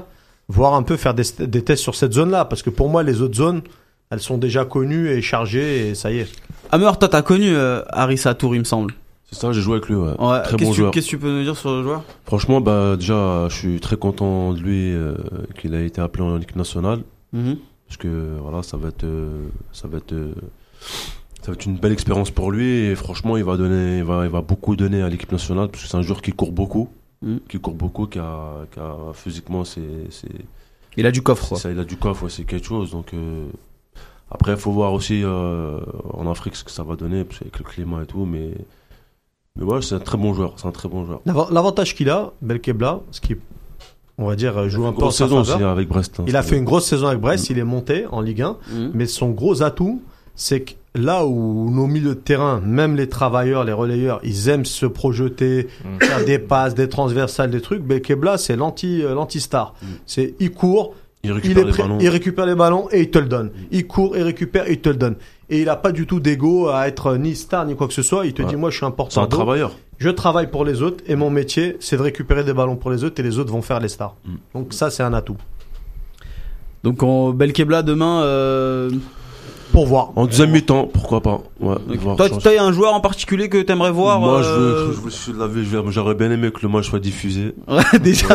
voire 0.48 0.74
un 0.76 0.84
peu 0.84 0.96
faire 0.98 1.14
des, 1.14 1.24
des 1.40 1.62
tests 1.62 1.84
sur 1.84 1.96
cette 1.96 2.14
zone-là. 2.14 2.46
Parce 2.46 2.62
que 2.64 2.70
pour 2.70 2.90
moi, 2.90 3.04
les 3.04 3.22
autres 3.22 3.36
zones, 3.36 3.62
elles 4.10 4.20
sont 4.22 4.38
déjà 4.38 4.64
connues 4.66 5.10
et 5.10 5.22
chargées 5.22 5.90
et 5.90 5.96
ça 5.96 6.12
y 6.12 6.20
est. 6.20 6.28
Hammer, 6.72 6.92
toi 7.00 7.08
t'as 7.10 7.22
connu 7.22 7.50
euh, 7.56 7.82
Harissa 7.90 8.34
Tour, 8.34 8.56
il 8.56 8.60
me 8.60 8.64
semble. 8.64 8.94
C'est 9.30 9.40
ça, 9.40 9.52
j'ai 9.52 9.62
joué 9.62 9.74
avec 9.78 9.90
lui, 9.90 9.96
ouais. 9.96 10.12
Ouais, 10.20 10.42
Très 10.44 10.58
qu'est-ce 10.58 10.64
bon 10.66 10.70
que 10.70 10.74
tu- 10.74 10.74
joueur. 10.82 10.92
Qu'est-ce 10.92 11.06
que 11.06 11.10
tu 11.12 11.18
peux 11.18 11.32
nous 11.32 11.44
dire 11.44 11.58
sur 11.58 11.72
le 11.72 11.84
joueur? 11.84 12.04
Franchement, 12.26 12.62
bah, 12.62 12.96
déjà, 12.98 13.48
je 13.50 13.56
suis 13.56 13.80
très 13.80 13.96
content 13.98 14.54
de 14.54 14.60
lui 14.60 14.94
euh, 14.94 15.16
qu'il 15.60 15.74
a 15.76 15.82
été 15.82 16.02
appelé 16.02 16.24
en 16.24 16.40
équipe 16.40 16.56
nationale. 16.56 17.00
Mhm. 17.34 17.58
Parce 17.88 17.98
que 17.98 18.38
voilà, 18.42 18.64
ça 18.64 18.78
va 18.78 18.90
être, 18.90 19.04
euh, 19.04 19.48
ça 19.72 19.88
va 19.88 19.98
être, 19.98 20.14
euh, 20.14 20.34
ça 21.44 21.52
va 21.52 21.54
être 21.54 21.66
une 21.66 21.76
belle 21.78 21.92
expérience 21.92 22.32
pour 22.32 22.52
lui. 22.52 22.86
Et 22.88 22.96
franchement, 22.96 23.38
il 23.38 23.44
va 23.44 23.56
donner, 23.58 24.00
il 24.00 24.04
va, 24.04 24.24
il 24.26 24.32
va 24.32 24.42
beaucoup 24.42 24.76
donner 24.76 25.02
à 25.02 25.10
l'équipe 25.10 25.32
nationale 25.32 25.68
parce 25.70 25.84
que 25.84 25.90
c'est 25.90 25.98
un 25.98 26.02
joueur 26.02 26.22
qui 26.22 26.32
court 26.32 26.52
beaucoup, 26.52 26.90
Mhm. 27.22 27.40
qui 27.48 27.60
court 27.60 27.74
beaucoup, 27.76 28.08
qui 28.08 28.20
a, 28.20 28.66
qui 28.74 28.80
a 28.80 28.96
physiquement, 29.14 29.64
c'est, 29.64 29.82
c'est, 30.10 30.28
Il 30.98 31.06
a 31.06 31.12
du 31.12 31.22
coffre, 31.22 31.48
quoi. 31.50 31.58
ça, 31.58 31.72
il 31.72 31.80
a 31.80 31.84
du 31.86 31.96
coffre, 31.98 32.24
ouais, 32.24 32.30
c'est 32.30 32.44
quelque 32.44 32.66
chose. 32.68 32.92
Donc 32.92 33.14
euh, 33.14 33.48
après, 34.32 34.54
il 34.54 34.58
faut 34.58 34.72
voir 34.72 34.94
aussi 34.94 35.22
euh, 35.24 35.80
en 36.14 36.30
Afrique 36.30 36.56
ce 36.56 36.64
que 36.64 36.72
ça 36.72 36.84
va 36.84 36.96
donner, 36.96 37.24
parce 37.24 37.40
qu'avec 37.40 37.58
le 37.60 37.64
climat 37.66 38.04
et 38.04 38.06
tout. 38.06 38.26
Mais, 38.26 38.52
mais 39.56 39.64
ouais, 39.64 39.82
c'est 39.82 39.96
un 39.96 40.00
très 40.00 40.18
bon 40.18 40.34
joueur. 40.34 40.54
C'est 40.58 40.68
un 40.68 40.72
très 40.72 40.90
bon 40.90 41.06
joueur. 41.06 41.22
L'ava- 41.26 41.48
L'avantage 41.52 41.96
qu'il 41.96 42.10
a, 42.10 42.32
Belkebla, 42.42 43.02
ce 43.12 43.22
qui, 43.22 43.36
on 44.18 44.26
va 44.28 44.36
dire, 44.36 44.68
joue 44.70 44.86
un 44.86 44.94
peu 44.94 45.04
en 45.04 45.12
saison 45.12 45.42
aussi 45.42 45.52
avec 45.52 45.88
Brest. 45.88 46.20
hein, 46.20 46.26
Il 46.28 46.36
a 46.36 46.42
fait 46.44 46.58
une 46.58 46.66
grosse 46.66 46.86
saison 46.88 47.08
avec 47.08 47.20
Brest, 47.20 47.50
il 47.50 47.58
est 47.60 47.64
monté 47.64 48.06
en 48.12 48.22
Ligue 48.22 48.42
1. 48.42 48.58
Mhm. 48.72 48.92
Mais 48.94 49.06
son 49.06 49.30
gros 49.32 49.62
atout, 49.64 50.02
c'est 50.36 50.62
que 50.62 50.72
là 50.96 51.26
où 51.26 51.70
nos 51.72 51.88
milieux 51.88 52.10
de 52.10 52.14
terrain, 52.14 52.62
même 52.64 52.96
les 52.96 53.10
travailleurs, 53.10 53.64
les 53.64 53.74
relayeurs, 53.74 54.20
ils 54.24 54.50
aiment 54.50 54.66
se 54.66 54.86
projeter, 54.86 55.68
faire 56.02 56.24
des 56.26 56.38
passes, 56.40 56.76
des 56.76 56.88
transversales, 56.90 57.50
des 57.52 57.62
trucs. 57.62 57.82
Belkebla, 57.84 58.38
c'est 58.38 58.56
l'anti, 58.56 59.02
euh, 59.04 59.14
l'anti-star. 59.16 59.74
C'est, 60.06 60.36
il 60.40 60.52
court, 60.52 60.94
Il 61.24 61.30
il, 61.30 61.34
récupère 61.34 61.66
les 61.66 61.72
prêt- 61.72 61.98
il 62.02 62.10
récupère 62.10 62.46
les 62.46 62.56
ballons 62.56 62.88
et 62.92 63.02
il 63.02 63.10
te 63.10 63.18
le 63.18 63.26
donne. 63.28 63.52
Il 63.72 63.88
court 63.88 64.16
et 64.18 64.22
récupère 64.24 64.68
et 64.68 64.74
il 64.74 64.82
te 64.82 64.90
le 64.90 64.96
donne. 64.96 65.16
Et 65.50 65.62
il 65.62 65.70
a 65.70 65.76
pas 65.76 65.92
du 65.92 66.06
tout 66.06 66.20
d'ego 66.20 66.68
à 66.70 66.88
être 66.88 67.16
ni 67.18 67.36
star 67.36 67.66
ni 67.66 67.76
quoi 67.76 67.88
que 67.88 67.94
ce 67.94 68.02
soit. 68.04 68.26
Il 68.26 68.34
te 68.34 68.42
Ouais. 68.44 68.50
dit, 68.50 68.56
moi, 68.56 68.70
je 68.70 68.78
suis 68.78 68.86
un 68.86 68.90
C'est 68.90 68.96
porteur 68.96 69.24
un 69.24 69.28
travailleur. 69.28 69.72
Je 69.98 70.10
travaille 70.10 70.50
pour 70.52 70.64
les 70.66 70.82
autres 70.82 71.04
et 71.08 71.16
mon 71.16 71.30
métier, 71.30 71.78
c'est 71.80 71.98
de 71.98 72.02
récupérer 72.02 72.44
des 72.44 72.54
ballons 72.54 72.76
pour 72.76 72.92
les 72.92 73.04
autres 73.04 73.20
et 73.20 73.24
les 73.24 73.40
autres 73.40 73.52
vont 73.52 73.62
faire 73.62 73.80
les 73.80 73.88
stars. 73.90 74.16
Mm. 74.26 74.32
Donc 74.54 74.74
ça, 74.74 74.90
c'est 74.90 75.04
un 75.04 75.14
atout. 75.14 75.38
Donc 76.84 77.02
en 77.04 77.32
Belkebla 77.32 77.82
demain. 77.84 78.22
Euh... 78.24 78.92
Pour 79.74 79.88
voir. 79.88 80.12
En 80.16 80.28
deuxième 80.28 80.52
mi-temps, 80.52 80.88
pourquoi 80.94 81.22
pas. 81.22 81.42
Ouais, 81.60 81.76
voir 81.98 82.16
Toi, 82.16 82.30
chance. 82.30 82.44
toi, 82.44 82.54
y 82.54 82.58
a 82.58 82.64
un 82.64 82.72
joueur 82.72 82.94
en 82.94 83.02
particulier 83.02 83.50
que 83.50 83.58
t'aimerais 83.62 83.92
voir 83.92 84.20
Moi, 84.20 84.44
je 84.44 84.48
euh, 84.48 84.58
veux, 84.58 84.78
je 84.78 84.84
veux, 84.84 84.94
je 84.94 85.32
veux- 85.32 85.64
je 85.64 85.78
veux- 85.78 85.92
j'aurais 85.92 86.14
bien 86.14 86.30
aimé 86.30 86.52
que 86.52 86.60
le 86.62 86.70
match 86.70 86.88
soit 86.90 87.00
diffusé. 87.00 87.56
Ouais, 87.68 87.82
déjà. 88.00 88.28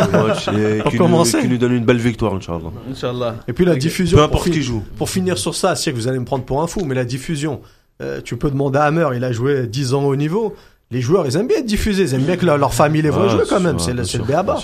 Qu'il 0.90 1.00
nous, 1.00 1.48
nous 1.48 1.58
donne 1.58 1.72
une 1.72 1.84
belle 1.84 1.98
victoire, 1.98 2.34
Inch'Allah. 2.34 2.72
Inch'Allah. 2.90 3.36
Et 3.46 3.52
puis 3.52 3.64
la 3.64 3.76
diffusion. 3.76 4.16
Peu 4.18 4.22
pour 4.26 4.40
importe 4.40 4.50
qui 4.50 4.62
joue. 4.62 4.82
Pour 4.96 5.08
finir 5.10 5.38
sur 5.38 5.54
ça, 5.54 5.76
sais 5.76 5.92
que 5.92 5.96
vous 5.96 6.08
allez 6.08 6.18
me 6.18 6.24
prendre 6.24 6.44
pour 6.44 6.60
un 6.60 6.66
fou, 6.66 6.84
mais 6.84 6.96
la 6.96 7.04
diffusion, 7.04 7.60
euh, 8.02 8.20
tu 8.22 8.36
peux 8.36 8.50
demander 8.50 8.78
à 8.80 8.84
Hammer, 8.84 9.08
il 9.14 9.22
a 9.24 9.30
joué 9.32 9.66
10 9.68 9.94
ans 9.94 10.02
au 10.04 10.16
niveau. 10.16 10.56
Les 10.90 11.02
joueurs, 11.02 11.26
ils 11.26 11.36
aiment 11.36 11.46
bien 11.46 11.58
être 11.58 11.66
diffusés, 11.66 12.02
ils 12.02 12.14
aiment 12.14 12.22
bien 12.22 12.36
que 12.36 12.46
leur, 12.46 12.56
leur 12.58 12.72
famille 12.74 13.02
les 13.02 13.10
voit 13.10 13.24
Ouais, 13.24 13.28
jouer 13.30 13.42
quand 13.48 13.58
c'est 13.58 13.62
même, 13.62 13.78
c'est 13.78 13.92
le, 13.92 14.04
c'est 14.04 14.16
le 14.18 14.24
béaba. 14.24 14.58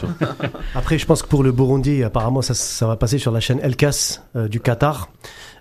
Après, 0.75 0.99
je 0.99 1.05
pense 1.07 1.22
que 1.22 1.29
pour 1.29 1.43
le 1.45 1.53
Burundi, 1.53 2.03
apparemment, 2.03 2.43
ça, 2.43 2.55
ça 2.55 2.87
va 2.87 2.97
passer 2.97 3.18
sur 3.18 3.31
la 3.31 3.41
chaîne 3.41 3.61
Elkas 3.62 4.20
euh, 4.35 4.49
du 4.49 4.59
Qatar. 4.59 5.11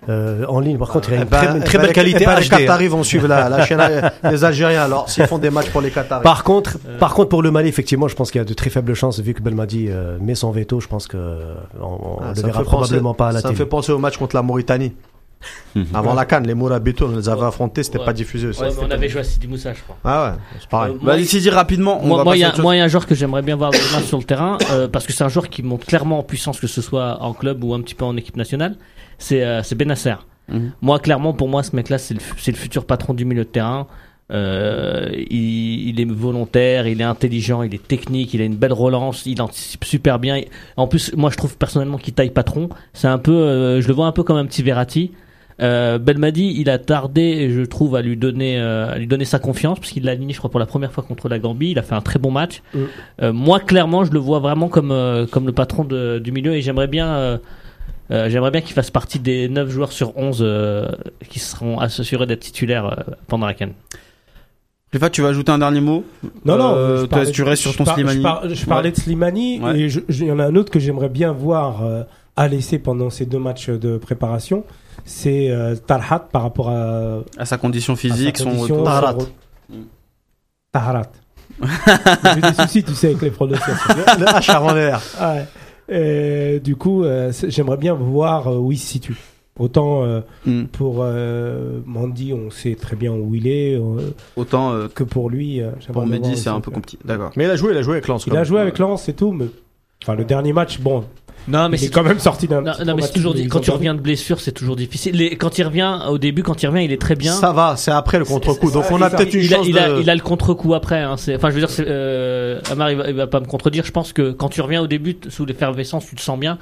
Euh, 0.08 0.44
en 0.48 0.60
ligne, 0.60 0.78
par 0.78 0.88
contre, 0.88 1.10
il 1.10 1.14
y 1.14 1.18
a 1.18 1.20
Eh 1.20 1.22
une 1.24 1.28
ben, 1.28 1.36
très, 1.38 1.46
une 1.50 1.56
eh 1.62 1.64
très 1.64 1.78
ben, 1.78 1.84
belle 1.84 1.92
qualité 1.94 2.26
les. 2.40 2.48
Qataris 2.48 2.88
vont 2.88 3.02
suivre 3.02 3.26
la, 3.28 3.48
la 3.48 3.64
chaîne 3.66 3.80
des 4.28 4.44
Algériens 4.44 4.82
alors, 4.82 5.08
s'ils 5.08 5.26
font 5.26 5.38
des 5.38 5.50
matchs 5.50 5.70
pour 5.70 5.80
les 5.80 5.90
Qataris. 5.90 6.22
Par 6.22 6.44
contre, 6.44 6.78
par 6.98 7.14
contre, 7.14 7.28
pour 7.30 7.42
le 7.42 7.50
Mali, 7.50 7.68
effectivement, 7.68 8.08
je 8.08 8.14
pense 8.14 8.30
qu'il 8.30 8.38
y 8.40 8.42
a 8.42 8.44
de 8.44 8.54
très 8.54 8.70
faibles 8.70 8.94
chances, 8.94 9.20
vu 9.20 9.34
que 9.34 9.42
Belmadi 9.42 9.86
euh, 9.88 10.18
met 10.20 10.34
son 10.34 10.50
veto, 10.50 10.80
je 10.80 10.88
pense 10.88 11.06
que 11.06 11.16
euh, 11.16 11.54
on, 11.80 11.84
on 11.86 12.18
Ah, 12.22 12.32
le 12.36 12.42
verra 12.42 12.58
fait 12.60 12.64
probablement 12.64 13.12
penser- 13.12 13.16
pas 13.18 13.28
à 13.28 13.32
la 13.32 13.40
Ça 13.40 13.48
me 13.48 13.54
télé. 13.54 13.64
fait 13.64 13.68
penser 13.70 13.92
au 13.92 13.98
match 13.98 14.16
contre 14.18 14.36
la 14.36 14.42
Mauritanie. 14.42 14.92
Avant 15.94 16.14
la 16.14 16.24
Cannes, 16.24 16.46
les 16.46 16.54
Mourabito, 16.54 17.06
on 17.06 17.16
les 17.16 17.28
avait 17.28 17.44
affrontés, 17.44 17.82
c'était 17.82 17.98
Ouais. 17.98 18.04
pas 18.06 18.14
diffusé 18.14 18.46
aussi. 18.46 18.62
Ouais, 18.62 18.68
mais 18.70 18.86
on 18.86 18.90
avait 18.90 19.08
joué 19.10 19.20
à 19.20 19.24
Sidi 19.24 19.46
Moussa, 19.46 19.74
je 19.74 19.82
crois. 19.82 19.96
Ah 20.02 20.24
ouais, 20.32 20.38
c'est 20.58 20.68
pareil. 20.70 20.92
Euh, 20.94 20.98
moi, 21.02 21.14
Vas-y, 21.16 21.26
Sidi, 21.26 21.50
rapidement. 21.50 22.00
On 22.02 22.06
Moi, 22.06 22.36
il 22.36 22.40
y 22.40 22.44
a- 22.44 22.52
y 22.76 22.80
un 22.80 22.88
joueur 22.88 23.06
que 23.06 23.14
j'aimerais 23.14 23.42
bien 23.42 23.56
voir 23.56 23.70
demain 23.70 24.02
sur 24.06 24.16
le 24.16 24.24
terrain, 24.24 24.56
euh, 24.70 24.88
parce 24.88 25.06
que 25.06 25.12
c'est 25.12 25.22
un 25.24 25.28
joueur 25.28 25.50
qui 25.50 25.62
monte 25.62 25.84
clairement 25.84 26.18
en 26.18 26.22
puissance, 26.22 26.58
que 26.60 26.66
ce 26.66 26.80
soit 26.80 27.18
en 27.20 27.34
club 27.34 27.62
ou 27.62 27.74
un 27.74 27.80
petit 27.82 27.94
peu 27.94 28.06
en 28.06 28.16
équipe 28.16 28.36
nationale. 28.36 28.76
C'est 29.24 29.42
euh, 29.42 29.62
c'est 29.62 29.74
Benasser. 29.74 30.16
Mhm. 30.48 30.72
Moi, 30.82 30.98
clairement, 30.98 31.32
pour 31.32 31.48
moi, 31.48 31.62
ce 31.62 31.74
mec-là, 31.74 31.96
c'est 31.98 32.12
le, 32.14 32.20
le 32.46 32.52
futur 32.54 32.84
patron 32.84 33.14
du 33.14 33.24
milieu 33.24 33.44
de 33.44 33.48
terrain. 33.48 33.86
Euh, 34.32 35.08
il, 35.30 35.88
il 35.90 36.00
est 36.00 36.04
volontaire, 36.10 36.86
il 36.86 37.00
est 37.00 37.04
intelligent, 37.04 37.62
il 37.62 37.74
est 37.74 37.86
technique, 37.86 38.34
il 38.34 38.40
a 38.42 38.44
une 38.44 38.56
belle 38.56 38.72
relance, 38.72 39.24
il 39.26 39.40
anticipe 39.40 39.84
super 39.84 40.18
bien. 40.18 40.40
En 40.76 40.86
plus, 40.86 41.14
moi, 41.16 41.30
je 41.30 41.36
trouve 41.38 41.56
personnellement 41.56 41.96
qu'il 41.98 42.12
taille 42.14 42.30
patron. 42.30 42.68
C'est 42.92 43.08
un 43.08 43.18
peu, 43.18 43.32
euh, 43.32 43.80
je 43.80 43.88
le 43.88 43.94
vois 43.94 44.06
un 44.06 44.12
peu 44.12 44.22
comme 44.22 44.36
un 44.36 44.44
petit 44.46 44.62
Verratti. 44.62 45.12
Euh, 45.62 45.98
Belmadi, 45.98 46.54
il 46.58 46.68
a 46.68 46.78
tardé, 46.78 47.48
je 47.50 47.62
trouve, 47.62 47.96
à 47.96 48.02
lui 48.02 48.16
donner, 48.16 48.58
euh, 48.58 48.92
à 48.92 48.98
lui 48.98 49.06
donner 49.06 49.24
sa 49.24 49.38
confiance, 49.38 49.78
parce 49.78 49.92
qu'il 49.92 50.04
l'a 50.04 50.12
aligné, 50.12 50.32
je 50.34 50.38
crois, 50.38 50.50
pour 50.50 50.60
la 50.60 50.66
première 50.66 50.92
fois 50.92 51.04
contre 51.04 51.28
la 51.28 51.38
Gambie. 51.38 51.70
Il 51.70 51.78
a 51.78 51.82
fait 51.82 51.94
un 51.94 52.00
très 52.02 52.18
bon 52.18 52.30
match. 52.32 52.60
Mm. 52.74 52.78
Euh, 53.22 53.32
moi, 53.32 53.60
clairement, 53.60 54.04
je 54.04 54.10
le 54.12 54.18
vois 54.18 54.40
vraiment 54.40 54.68
comme, 54.68 54.90
euh, 54.90 55.26
comme 55.26 55.46
le 55.46 55.52
patron 55.52 55.84
de- 55.84 56.18
du 56.18 56.32
milieu, 56.32 56.54
et 56.54 56.60
j'aimerais 56.62 56.88
bien, 56.88 57.38
euh, 58.10 58.28
j'aimerais 58.28 58.50
bien 58.50 58.60
qu'il 58.60 58.74
fasse 58.74 58.90
partie 58.90 59.18
des 59.18 59.48
9 59.48 59.68
joueurs 59.70 59.92
sur 59.92 60.16
11 60.16 60.38
euh, 60.42 60.88
qui 61.30 61.38
seront 61.38 61.78
assurés 61.78 62.26
d'être 62.26 62.40
titulaires 62.40 62.86
euh, 62.86 63.12
pendant 63.28 63.46
la 63.46 63.54
Cannes. 63.54 63.72
Cléfa, 64.90 65.10
tu 65.10 65.22
vas 65.22 65.28
ajouter 65.28 65.50
un 65.50 65.58
dernier 65.58 65.80
mot? 65.80 66.04
Non, 66.44 66.56
non, 66.56 66.74
Euh, 66.76 66.96
je 66.96 67.00
toi, 67.06 67.08
parlais- 67.18 67.32
tu 67.32 67.42
restes 67.42 67.62
sur 67.62 67.72
je 67.72 67.78
ton 67.78 67.84
par- 67.84 67.94
Slimani. 67.94 68.16
Je, 68.18 68.22
par- 68.22 68.48
je 68.48 68.66
parlais 68.66 68.90
de 68.92 68.96
Slimani 68.96 69.60
Ouais. 69.60 69.78
et 69.80 69.88
je- 69.88 70.00
je- 70.08 70.22
il 70.24 70.28
y 70.28 70.32
en 70.32 70.38
a 70.38 70.44
un 70.46 70.54
autre 70.54 70.70
que 70.70 70.78
j'aimerais 70.78 71.08
bien 71.08 71.32
voir 71.32 71.82
euh, 71.84 72.04
à 72.36 72.46
l'essai 72.46 72.78
pendant 72.78 73.10
ces 73.10 73.26
deux 73.26 73.38
matchs 73.40 73.70
de 73.70 73.96
préparation. 73.96 74.64
C'est 75.04 75.50
euh, 75.50 75.74
Tarhat 75.74 76.20
par 76.30 76.42
rapport 76.42 76.70
à, 76.70 77.20
À 77.38 77.44
sa 77.44 77.58
condition 77.58 77.94
à 77.94 77.96
physique, 77.96 78.38
sa 78.38 78.44
son 78.44 78.50
condition, 78.50 78.78
son 78.78 78.84
Taharat. 78.84 79.12
re- 79.14 79.26
Taharat. 80.72 81.12
J'ai 82.34 82.40
des 82.40 82.52
soucis, 82.54 82.82
tu 82.84 82.94
sais, 82.94 83.08
avec 83.08 83.22
les 83.22 83.30
prononciations. 83.30 83.74
Le, 83.88 84.20
le 84.20 84.26
H 84.26 84.50
Et 85.88 86.60
du 86.62 86.76
coup, 86.76 87.04
euh, 87.04 87.32
j'aimerais 87.48 87.76
bien 87.76 87.94
voir 87.94 88.48
euh, 88.48 88.58
où 88.58 88.72
il 88.72 88.78
se 88.78 88.86
situe. 88.86 89.16
Autant 89.58 90.02
euh, 90.04 90.20
Mm. 90.46 90.64
pour 90.64 90.96
euh, 91.00 91.78
Mandy, 91.86 92.32
on 92.32 92.50
sait 92.50 92.74
très 92.74 92.96
bien 92.96 93.12
où 93.12 93.34
il 93.36 93.46
est, 93.46 93.74
euh, 93.76 94.10
Autant 94.36 94.72
euh, 94.72 94.88
que 94.92 95.04
pour 95.04 95.30
lui. 95.30 95.60
euh, 95.60 95.70
pour 95.92 96.04
voir 96.06 96.20
c'est 96.34 96.48
un 96.48 96.60
peu 96.60 96.72
compliqué. 96.72 96.98
D'accord. 97.04 97.30
Mais 97.36 97.44
il 97.44 97.50
a 97.50 97.56
joué, 97.56 97.70
il 97.72 97.76
a 97.78 97.82
joué 97.82 97.92
avec 97.92 98.08
Lens. 98.08 98.26
Il 98.26 98.36
a 98.36 98.42
joué 98.42 98.58
avec 98.60 98.78
Lens 98.78 99.08
et 99.08 99.12
tout, 99.12 99.30
mais 99.30 99.46
enfin 100.02 100.14
le 100.16 100.24
dernier 100.24 100.52
match, 100.52 100.80
bon, 100.80 101.04
Non, 101.46 101.68
mais 101.68 101.76
il 101.76 101.82
est 101.82 101.86
c'est 101.86 101.92
quand 101.92 102.02
même 102.02 102.18
sorti 102.18 102.48
d'un. 102.48 102.62
non, 102.62 102.94
mais 102.96 103.02
c'est 103.02 103.12
toujours 103.12 103.34
quand 103.50 103.60
tu 103.60 103.70
reviens 103.70 103.94
de 103.94 104.00
blessure, 104.00 104.40
c'est 104.40 104.52
toujours 104.52 104.76
difficile. 104.76 105.16
Les- 105.16 105.36
quand 105.36 105.58
il 105.58 105.64
revient, 105.64 105.98
au 106.08 106.18
début, 106.18 106.42
quand 106.42 106.62
il 106.62 106.66
revient, 106.68 106.84
il 106.84 106.92
est 106.92 107.00
très 107.00 107.14
bien. 107.16 107.32
Ça 107.32 107.52
va, 107.52 107.76
c'est 107.76 107.90
après 107.90 108.18
le 108.18 108.24
contre-coup. 108.24 108.70
Donc 108.70 108.84
on 108.90 109.00
a 109.02 109.10
peut-être 109.10 109.34
une 109.34 109.42
il, 109.42 109.52
a, 109.52 109.56
chance 109.58 109.66
il, 109.68 109.78
a, 109.78 109.88
de... 109.90 110.00
il 110.00 110.08
a 110.10 110.14
le 110.14 110.20
contre-coup 110.22 110.74
après. 110.74 111.00
Hein. 111.00 111.16
C'est- 111.16 111.36
Enfin, 111.36 111.50
je 111.50 111.54
veux 111.54 111.60
dire, 111.60 111.70
c'est, 111.70 111.84
euh, 111.86 112.60
Amar, 112.70 112.90
il 112.90 112.96
va, 112.96 113.08
il 113.08 113.14
va 113.14 113.26
pas 113.26 113.40
me 113.40 113.46
contredire. 113.46 113.84
Je 113.84 113.92
pense 113.92 114.12
que 114.12 114.30
quand 114.32 114.48
tu 114.48 114.60
reviens 114.60 114.80
au 114.82 114.86
début, 114.86 115.16
sous 115.28 115.44
l'effervescence, 115.44 116.06
tu 116.06 116.14
te 116.14 116.20
sens 116.20 116.38
bien. 116.38 116.58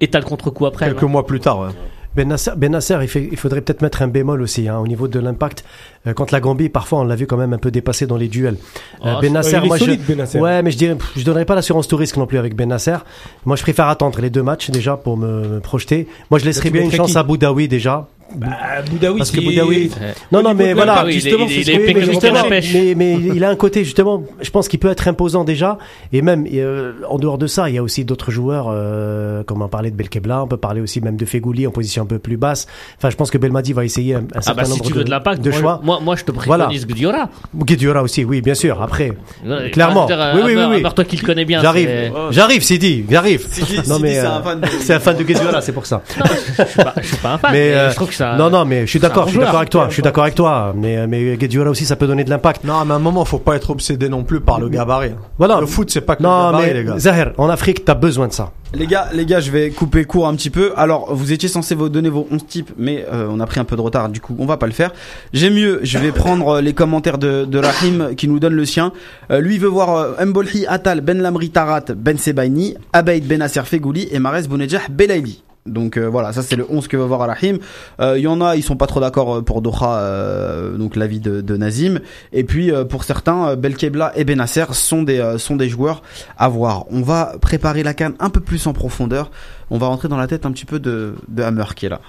Et 0.00 0.08
t'as 0.08 0.18
le 0.18 0.24
contre-coup 0.24 0.66
après. 0.66 0.86
quelques 0.86 1.02
mois 1.02 1.24
plus 1.26 1.38
tard. 1.40 1.60
ouais. 1.60 1.68
Ben 2.16 2.28
Nasser, 2.28 2.52
ben 2.56 2.70
Nasser, 2.70 2.96
il, 3.02 3.08
fait- 3.08 3.28
il 3.30 3.36
faudrait 3.36 3.60
peut-être 3.60 3.82
mettre 3.82 4.02
un 4.02 4.08
bémol 4.08 4.40
aussi 4.40 4.68
hein, 4.68 4.78
au 4.78 4.86
niveau 4.86 5.08
de 5.08 5.18
l'impact. 5.18 5.64
Euh, 6.06 6.12
contre 6.12 6.32
la 6.32 6.40
Gambie, 6.40 6.68
parfois, 6.68 7.00
on 7.00 7.04
l'a 7.04 7.16
vu 7.16 7.26
quand 7.26 7.36
même 7.36 7.52
un 7.52 7.58
peu 7.58 7.70
dépassé 7.70 8.06
dans 8.06 8.16
les 8.16 8.28
duels. 8.28 8.56
Euh, 9.04 9.14
Oh, 9.16 9.18
ben 9.20 9.32
Nasser, 9.32 9.54
Ouais, 9.56 9.60
il 9.60 9.64
est 9.64 9.68
moi, 9.68 9.78
solide, 9.78 10.00
je... 10.06 10.12
Benasser. 10.12 10.38
Ouais, 10.38 10.62
mais 10.62 10.70
je 10.70 10.76
dirais, 10.78 10.96
je 11.16 11.24
donnerais 11.24 11.44
pas 11.44 11.54
l'assurance 11.54 11.88
tout 11.88 11.96
risque 11.96 12.16
non 12.16 12.26
plus 12.26 12.38
avec 12.38 12.54
Ben 12.54 12.68
Nasser. 12.68 12.96
Moi, 13.44 13.56
je 13.56 13.62
préfère 13.62 13.88
attendre 13.88 14.20
les 14.20 14.30
deux 14.30 14.42
matchs 14.42 14.70
déjà 14.70 14.96
pour 14.96 15.16
me, 15.16 15.48
me 15.48 15.60
projeter. 15.60 16.06
Moi, 16.30 16.38
je 16.38 16.44
laisserais 16.44 16.68
tu 16.68 16.72
bien 16.74 16.82
une 16.84 16.92
chance 16.92 17.12
qui 17.12 17.18
à 17.18 17.22
Boudaoui 17.22 17.66
déjà. 17.68 18.06
Bah, 18.36 18.48
Boudaoui, 18.90 19.18
Parce 19.18 19.30
que 19.30 19.40
c'est- 19.40 19.46
Boudaoui- 19.46 19.90
Ouais. 20.00 20.14
Non, 20.32 20.42
non, 20.42 20.54
mais 20.54 20.70
de 20.70 20.74
voilà. 20.74 21.04
justement, 21.10 21.46
il 21.48 21.52
est- 21.70 21.72
est 21.74 21.78
mais 21.78 21.90
à 22.02 22.06
la 22.06 22.12
justement, 22.12 22.42
pêche. 22.48 22.70
Mais, 22.74 22.94
mais 22.96 23.12
il 23.14 23.44
a 23.44 23.48
un 23.50 23.56
côté 23.56 23.84
justement, 23.84 24.22
je 24.40 24.50
pense 24.50 24.68
qu'il 24.68 24.78
peut 24.78 24.90
être 24.90 25.06
imposant 25.08 25.44
déjà. 25.44 25.78
Et 26.12 26.22
même 26.22 26.46
euh, 26.52 26.92
en 27.08 27.18
dehors 27.18 27.38
de 27.38 27.46
ça, 27.46 27.68
il 27.68 27.74
y 27.74 27.78
a 27.78 27.82
aussi 27.82 28.04
d'autres 28.04 28.30
joueurs, 28.30 28.66
euh, 28.70 29.42
comme 29.44 29.62
on 29.62 29.68
parlait 29.68 29.90
de 29.90 29.96
Belkebla, 29.96 30.42
on 30.42 30.46
peut 30.48 30.56
parler 30.56 30.80
aussi 30.80 31.00
même 31.00 31.16
de 31.16 31.24
Fegouli 31.24 31.66
en 31.66 31.70
position 31.70 32.02
un 32.02 32.06
peu 32.06 32.18
plus 32.18 32.36
basse. 32.36 32.66
Enfin, 32.98 33.10
je 33.10 33.16
pense 33.16 33.30
que 33.30 33.38
Belmadi 33.38 33.72
va 33.72 33.84
essayer 33.84 34.14
un, 34.14 34.18
un 34.20 34.22
Ah 34.34 34.42
certain 34.42 34.62
bah 34.62 34.64
si 34.64 34.70
nombre 34.72 34.84
tu 34.84 34.92
veux 34.92 34.98
de, 35.00 35.04
de 35.04 35.10
l'impact, 35.10 35.42
de 35.42 35.50
moi, 35.50 35.58
choix. 35.60 35.80
Moi, 35.82 36.00
moi, 36.02 36.16
je 36.16 36.24
te 36.24 36.32
Voilà. 36.32 36.64
préconise 36.64 36.86
Gudiora. 36.86 37.28
Guedioura 37.56 38.02
aussi, 38.02 38.24
oui, 38.24 38.40
bien 38.40 38.54
sûr. 38.54 38.80
Après, 38.82 39.12
Ouais, 39.44 39.70
Clairement. 39.70 40.06
dire, 40.06 40.18
Oui, 40.34 40.40
oui, 40.44 40.54
oui, 40.56 40.64
oui. 40.82 40.82
Toi 40.94 41.04
qui 41.04 41.16
le 41.16 41.22
connais 41.26 41.44
bien. 41.44 41.60
j'arrive, 41.60 41.88
c'est- 41.88 42.12
j'arrive, 42.30 42.62
Sidi, 42.62 43.04
j'arrive. 43.10 43.46
Non, 43.88 43.98
mais, 43.98 44.14
c'est 44.14 44.20
euh, 44.20 44.30
un 44.38 44.42
fan 44.42 44.60
de- 44.60 44.66
C'est 44.80 44.94
un 44.94 45.00
fan 45.00 45.16
de 45.16 45.22
Guedioura, 45.24 45.60
c'est 45.60 45.72
pour 45.72 45.86
ça. 45.86 46.02
Je 46.08 46.64
suis 46.64 46.82
pas- 46.82 46.94
je 47.00 47.06
suis 47.06 47.16
pas 47.16 47.32
un 47.34 47.38
fan. 47.38 47.52
Mais, 47.52 47.72
euh, 47.74 47.90
je 47.90 47.94
trouve 47.96 48.08
que 48.08 48.14
ça. 48.32 48.36
Non, 48.36 48.50
non, 48.50 48.64
mais 48.64 48.82
je 48.82 48.90
suis 48.90 48.98
d'accord, 49.00 49.26
je 49.26 49.30
suis 49.30 49.40
d'accord 49.40 49.58
avec 49.58 49.70
toi, 49.70 49.86
je 49.88 49.94
suis 49.94 50.02
d'accord 50.02 50.24
avec 50.24 50.34
toi. 50.34 50.72
Mais, 50.76 51.06
mais 51.06 51.36
Guedioura 51.36 51.70
aussi, 51.70 51.84
ça 51.84 51.96
peut 51.96 52.06
donner 52.06 52.24
de 52.24 52.30
l'impact. 52.30 52.64
Non, 52.64 52.84
mais 52.84 52.92
à 52.92 52.96
un 52.96 53.00
moment, 53.00 53.24
faut 53.24 53.38
pas 53.38 53.56
être 53.56 53.70
obsédé 53.70 54.08
non 54.08 54.24
plus 54.24 54.40
par 54.40 54.60
le 54.60 54.68
gabarit. 54.68 55.12
Voilà. 55.38 55.60
Le 55.60 55.66
foot, 55.66 55.90
c'est 55.90 56.00
pas 56.00 56.16
que 56.16 56.22
le 56.22 56.28
Non, 56.28 56.46
gabarit, 56.46 56.66
mais 56.66 56.74
les 56.74 56.84
gars. 56.84 56.98
Zahir, 56.98 57.32
en 57.38 57.48
Afrique, 57.48 57.84
t'as 57.84 57.94
besoin 57.94 58.28
de 58.28 58.32
ça. 58.32 58.52
Les 58.74 58.88
gars, 58.88 59.08
les 59.12 59.24
gars, 59.24 59.38
je 59.38 59.52
vais 59.52 59.70
couper 59.70 60.04
court 60.04 60.26
un 60.26 60.34
petit 60.34 60.50
peu. 60.50 60.72
Alors, 60.76 61.14
vous 61.14 61.32
étiez 61.32 61.48
censé 61.48 61.76
vous 61.76 61.88
donner 61.88 62.08
vos 62.08 62.26
11 62.32 62.44
types, 62.46 62.72
mais 62.76 63.06
euh, 63.12 63.28
on 63.30 63.38
a 63.38 63.46
pris 63.46 63.60
un 63.60 63.64
peu 63.64 63.76
de 63.76 63.80
retard, 63.80 64.08
du 64.08 64.20
coup, 64.20 64.34
on 64.38 64.46
va 64.46 64.56
pas 64.56 64.66
le 64.66 64.72
faire. 64.72 64.90
J'ai 65.32 65.48
mieux, 65.50 65.78
je 65.84 65.98
vais 65.98 66.10
prendre 66.10 66.56
euh, 66.56 66.60
les 66.60 66.72
commentaires 66.72 67.18
de, 67.18 67.44
de 67.44 67.58
Rahim 67.58 68.16
qui 68.16 68.26
nous 68.26 68.40
donne 68.40 68.54
le 68.54 68.64
sien. 68.64 68.92
Euh, 69.30 69.40
lui 69.40 69.54
il 69.54 69.60
veut 69.60 69.68
voir 69.68 69.94
euh, 70.18 70.24
Mbolhi 70.24 70.66
Atal, 70.66 71.02
Ben 71.02 71.20
Lamri 71.22 71.50
Tarat, 71.50 71.84
Ben 71.96 72.18
Sebaini, 72.18 72.74
Abeid 72.92 73.26
Ben 73.26 73.38
Nasser 73.38 73.62
Fegouli 73.64 74.08
et 74.10 74.18
Mares 74.18 74.48
Bounedjah 74.48 74.80
Belaili. 74.90 75.42
Donc 75.66 75.96
euh, 75.96 76.06
voilà, 76.08 76.32
ça 76.34 76.42
c'est 76.42 76.56
le 76.56 76.66
11 76.68 76.88
que 76.88 76.96
veut 76.96 77.04
voir 77.04 77.20
Rahim. 77.26 77.58
Euh, 77.98 78.18
Il 78.18 78.22
y 78.22 78.26
en 78.26 78.40
a, 78.42 78.54
ils 78.56 78.62
sont 78.62 78.76
pas 78.76 78.86
trop 78.86 79.00
d'accord 79.00 79.36
euh, 79.36 79.40
pour 79.42 79.62
Doha, 79.62 79.98
euh, 79.98 80.76
donc 80.76 80.94
l'avis 80.94 81.20
de, 81.20 81.56
Nazim. 81.56 82.00
Et 82.32 82.44
puis 82.44 82.70
euh, 82.70 82.84
pour 82.84 83.04
certains, 83.04 83.48
euh, 83.48 83.56
Belkebla 83.56 84.12
et 84.14 84.24
Benasser 84.24 84.66
sont 84.72 85.02
des 85.02 85.20
euh, 85.20 85.38
sont 85.38 85.56
des 85.56 85.70
joueurs 85.70 86.02
à 86.36 86.48
voir. 86.48 86.84
On 86.90 87.00
va 87.00 87.34
préparer 87.40 87.82
la 87.82 87.94
canne 87.94 88.14
un 88.20 88.28
peu 88.28 88.40
plus 88.40 88.66
en 88.66 88.74
profondeur. 88.74 89.30
On 89.70 89.78
va 89.78 89.86
rentrer 89.86 90.08
dans 90.08 90.18
la 90.18 90.26
tête 90.26 90.44
un 90.44 90.52
petit 90.52 90.66
peu 90.66 90.78
de, 90.78 91.14
de 91.28 91.42
Hammer 91.42 91.64
qui 91.74 91.86
est 91.86 91.90
là. 91.90 92.00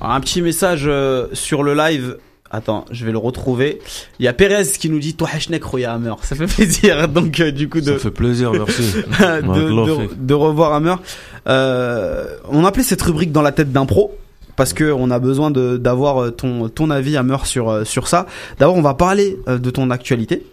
Un 0.00 0.20
petit 0.20 0.42
message 0.42 0.84
euh, 0.86 1.26
sur 1.32 1.62
le 1.62 1.74
live. 1.74 2.16
Attends, 2.50 2.84
je 2.90 3.04
vais 3.04 3.12
le 3.12 3.18
retrouver. 3.18 3.78
Il 4.18 4.24
y 4.24 4.28
a 4.28 4.32
Perez 4.32 4.64
qui 4.78 4.88
nous 4.88 4.98
dit 4.98 5.14
Toi 5.14 5.28
Heshnek 5.36 5.62
Roya 5.62 5.92
Hammer. 5.92 6.14
Ça 6.22 6.34
fait 6.34 6.46
plaisir. 6.46 7.06
Donc 7.12 7.40
euh, 7.40 7.50
du 7.50 7.68
coup 7.68 7.80
de 7.80 7.92
Ça 7.92 7.98
fait 7.98 8.10
plaisir, 8.10 8.52
merci. 8.52 8.82
de, 9.20 9.40
de- 9.86 10.14
de 10.14 10.34
revoir 10.34 10.72
Hammer. 10.72 10.94
Euh, 11.48 12.26
on 12.48 12.64
appelait 12.64 12.82
cette 12.82 13.02
rubrique 13.02 13.32
dans 13.32 13.42
la 13.42 13.52
tête 13.52 13.72
d'un 13.72 13.86
pro 13.86 14.16
parce 14.56 14.72
que 14.72 14.90
on 14.90 15.10
a 15.10 15.18
besoin 15.18 15.50
d'avoir 15.50 16.22
euh, 16.22 16.30
ton 16.30 16.68
ton 16.68 16.90
avis 16.90 17.16
Hammer 17.16 17.36
sur 17.44 17.68
euh, 17.70 17.84
sur 17.84 18.08
ça. 18.08 18.26
D'abord, 18.58 18.76
on 18.76 18.82
va 18.82 18.94
parler 18.94 19.36
de 19.46 19.70
ton 19.70 19.90
actualité. 19.90 20.44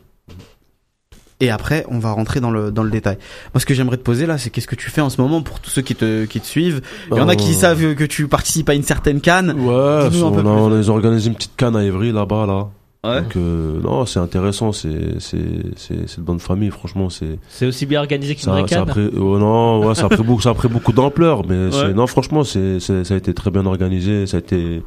Et 1.42 1.50
après, 1.50 1.86
on 1.90 2.00
va 2.00 2.12
rentrer 2.14 2.40
dans 2.40 2.50
le 2.52 2.72
dans 2.72 2.84
le 2.84 2.90
détail. 2.90 3.18
Moi, 3.54 3.60
ce 3.60 3.66
que 3.66 3.74
j'aimerais 3.74 3.98
te 3.98 4.04
poser 4.04 4.26
là, 4.26 4.38
c'est 4.38 4.50
qu'est-ce 4.50 4.68
que 4.68 4.76
tu 4.76 4.90
fais 4.90 5.02
en 5.02 5.10
ce 5.10 5.20
moment 5.20 5.42
pour 5.42 5.60
tous 5.60 5.70
ceux 5.70 5.82
qui 5.82 5.94
te 5.96 6.24
qui 6.26 6.40
te 6.40 6.46
suivent? 6.46 6.82
Il 7.12 7.18
y 7.18 7.20
en 7.20 7.28
a 7.28 7.36
qui 7.36 7.52
Euh, 7.52 7.54
savent 7.56 7.94
que 7.96 8.06
tu 8.06 8.28
participes 8.30 8.70
à 8.70 8.74
une 8.74 8.84
certaine 8.84 9.20
canne. 9.20 9.50
Ouais, 9.52 10.10
Dis-nous 10.10 10.28
un 10.28 10.32
peu 10.32 10.42
on 10.42 10.72
a, 10.72 10.78
on 10.78 10.82
a 10.82 10.88
organisé 10.90 11.28
une 11.30 11.36
petite 11.36 11.56
canne 11.58 11.76
à 11.76 11.84
Évry 11.84 12.12
là-bas, 12.14 12.46
là. 12.46 12.68
Ouais. 13.04 13.22
Donc, 13.22 13.36
euh, 13.36 13.80
non, 13.84 14.06
c'est 14.08 14.18
intéressant, 14.20 14.72
c'est, 14.72 15.20
c'est, 15.20 15.38
c'est, 15.76 16.08
c'est 16.10 16.18
de 16.22 16.24
bonne 16.26 16.40
famille, 16.40 16.72
franchement, 16.72 17.12
c'est, 17.12 17.38
C'est 17.50 17.68
aussi 17.68 17.86
bien 17.86 18.00
organisé 18.00 18.34
qu'une 18.34 18.46
ça, 18.46 18.52
vraie 18.52 18.68
ça 18.68 18.82
a 18.82 18.86
canne. 18.86 18.88
pris, 18.88 19.10
oh 19.16 19.38
non, 19.38 19.86
ouais, 19.86 19.94
ça 19.94 20.06
a 20.06 20.10
pris 20.10 20.24
beaucoup, 20.24 20.42
ça 20.42 20.50
a 20.50 20.54
pris 20.56 20.70
beaucoup 20.70 20.92
d'ampleur, 20.92 21.46
mais 21.48 21.68
Ouais. 21.76 21.94
non, 21.94 22.08
franchement, 22.08 22.44
c'est, 22.44 22.80
c'est, 22.80 23.04
ça 23.04 23.14
a 23.14 23.18
été 23.18 23.36
très 23.36 23.52
bien 23.52 23.66
organisé, 23.68 24.26
ça 24.26 24.38
a 24.38 24.40
été 24.40 24.82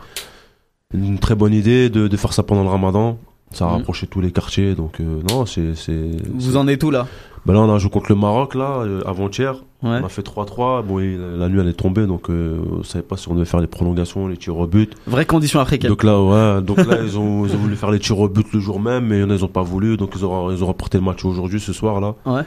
une 0.92 1.18
très 1.20 1.36
bonne 1.36 1.52
idée 1.54 1.90
de, 1.90 2.08
de 2.08 2.16
faire 2.16 2.32
ça 2.32 2.42
pendant 2.42 2.64
le 2.64 2.70
ramadan. 2.70 3.18
Ça 3.52 3.64
a 3.64 3.68
Mhm. 3.68 3.74
rapproché 3.76 4.06
tous 4.06 4.20
les 4.20 4.30
quartiers, 4.30 4.74
donc, 4.74 5.00
euh, 5.00 5.20
non, 5.30 5.46
c'est, 5.46 5.74
c'est, 5.74 6.10
Vous 6.34 6.56
en 6.56 6.68
êtes 6.68 6.82
où 6.84 6.90
là? 6.90 7.06
Ben 7.46 7.54
là, 7.54 7.60
on 7.60 7.74
a 7.74 7.78
joué 7.78 7.88
contre 7.90 8.10
le 8.10 8.14
Maroc, 8.16 8.54
là, 8.54 8.82
euh, 8.82 9.00
avant-hier. 9.06 9.54
Ouais. 9.82 10.00
On 10.02 10.04
a 10.04 10.08
fait 10.08 10.22
3-3. 10.22 10.82
Bon, 10.82 10.98
et 10.98 11.16
la 11.16 11.48
nuit, 11.48 11.60
elle 11.60 11.68
est 11.68 11.72
tombée, 11.72 12.06
donc, 12.06 12.28
euh, 12.28 12.58
on 12.80 12.82
savait 12.82 13.02
pas 13.04 13.16
si 13.16 13.28
on 13.28 13.34
devait 13.34 13.46
faire 13.46 13.60
les 13.60 13.66
prolongations, 13.68 14.26
les 14.26 14.36
tirs 14.36 14.56
au 14.58 14.66
but. 14.66 14.92
Vraie 15.06 15.24
condition 15.24 15.60
africaine. 15.60 15.88
Donc 15.88 16.02
là, 16.04 16.20
ouais, 16.20 16.60
donc 16.62 16.78
là, 16.78 16.98
ils 17.02 17.16
ont, 17.18 17.46
ils 17.46 17.54
ont 17.54 17.58
voulu 17.58 17.76
faire 17.76 17.90
les 17.90 18.00
tirs 18.00 18.18
au 18.18 18.28
but 18.28 18.46
le 18.52 18.60
jour 18.60 18.80
même, 18.80 19.06
mais 19.06 19.20
ils 19.20 19.44
ont 19.44 19.48
pas 19.48 19.62
voulu, 19.62 19.96
donc 19.96 20.10
ils 20.16 20.20
ils 20.20 20.24
ont 20.62 20.66
rapporté 20.66 20.98
le 20.98 21.04
match 21.04 21.24
aujourd'hui, 21.24 21.58
ce 21.60 21.72
soir, 21.72 22.00
là. 22.00 22.14
Ouais. 22.26 22.42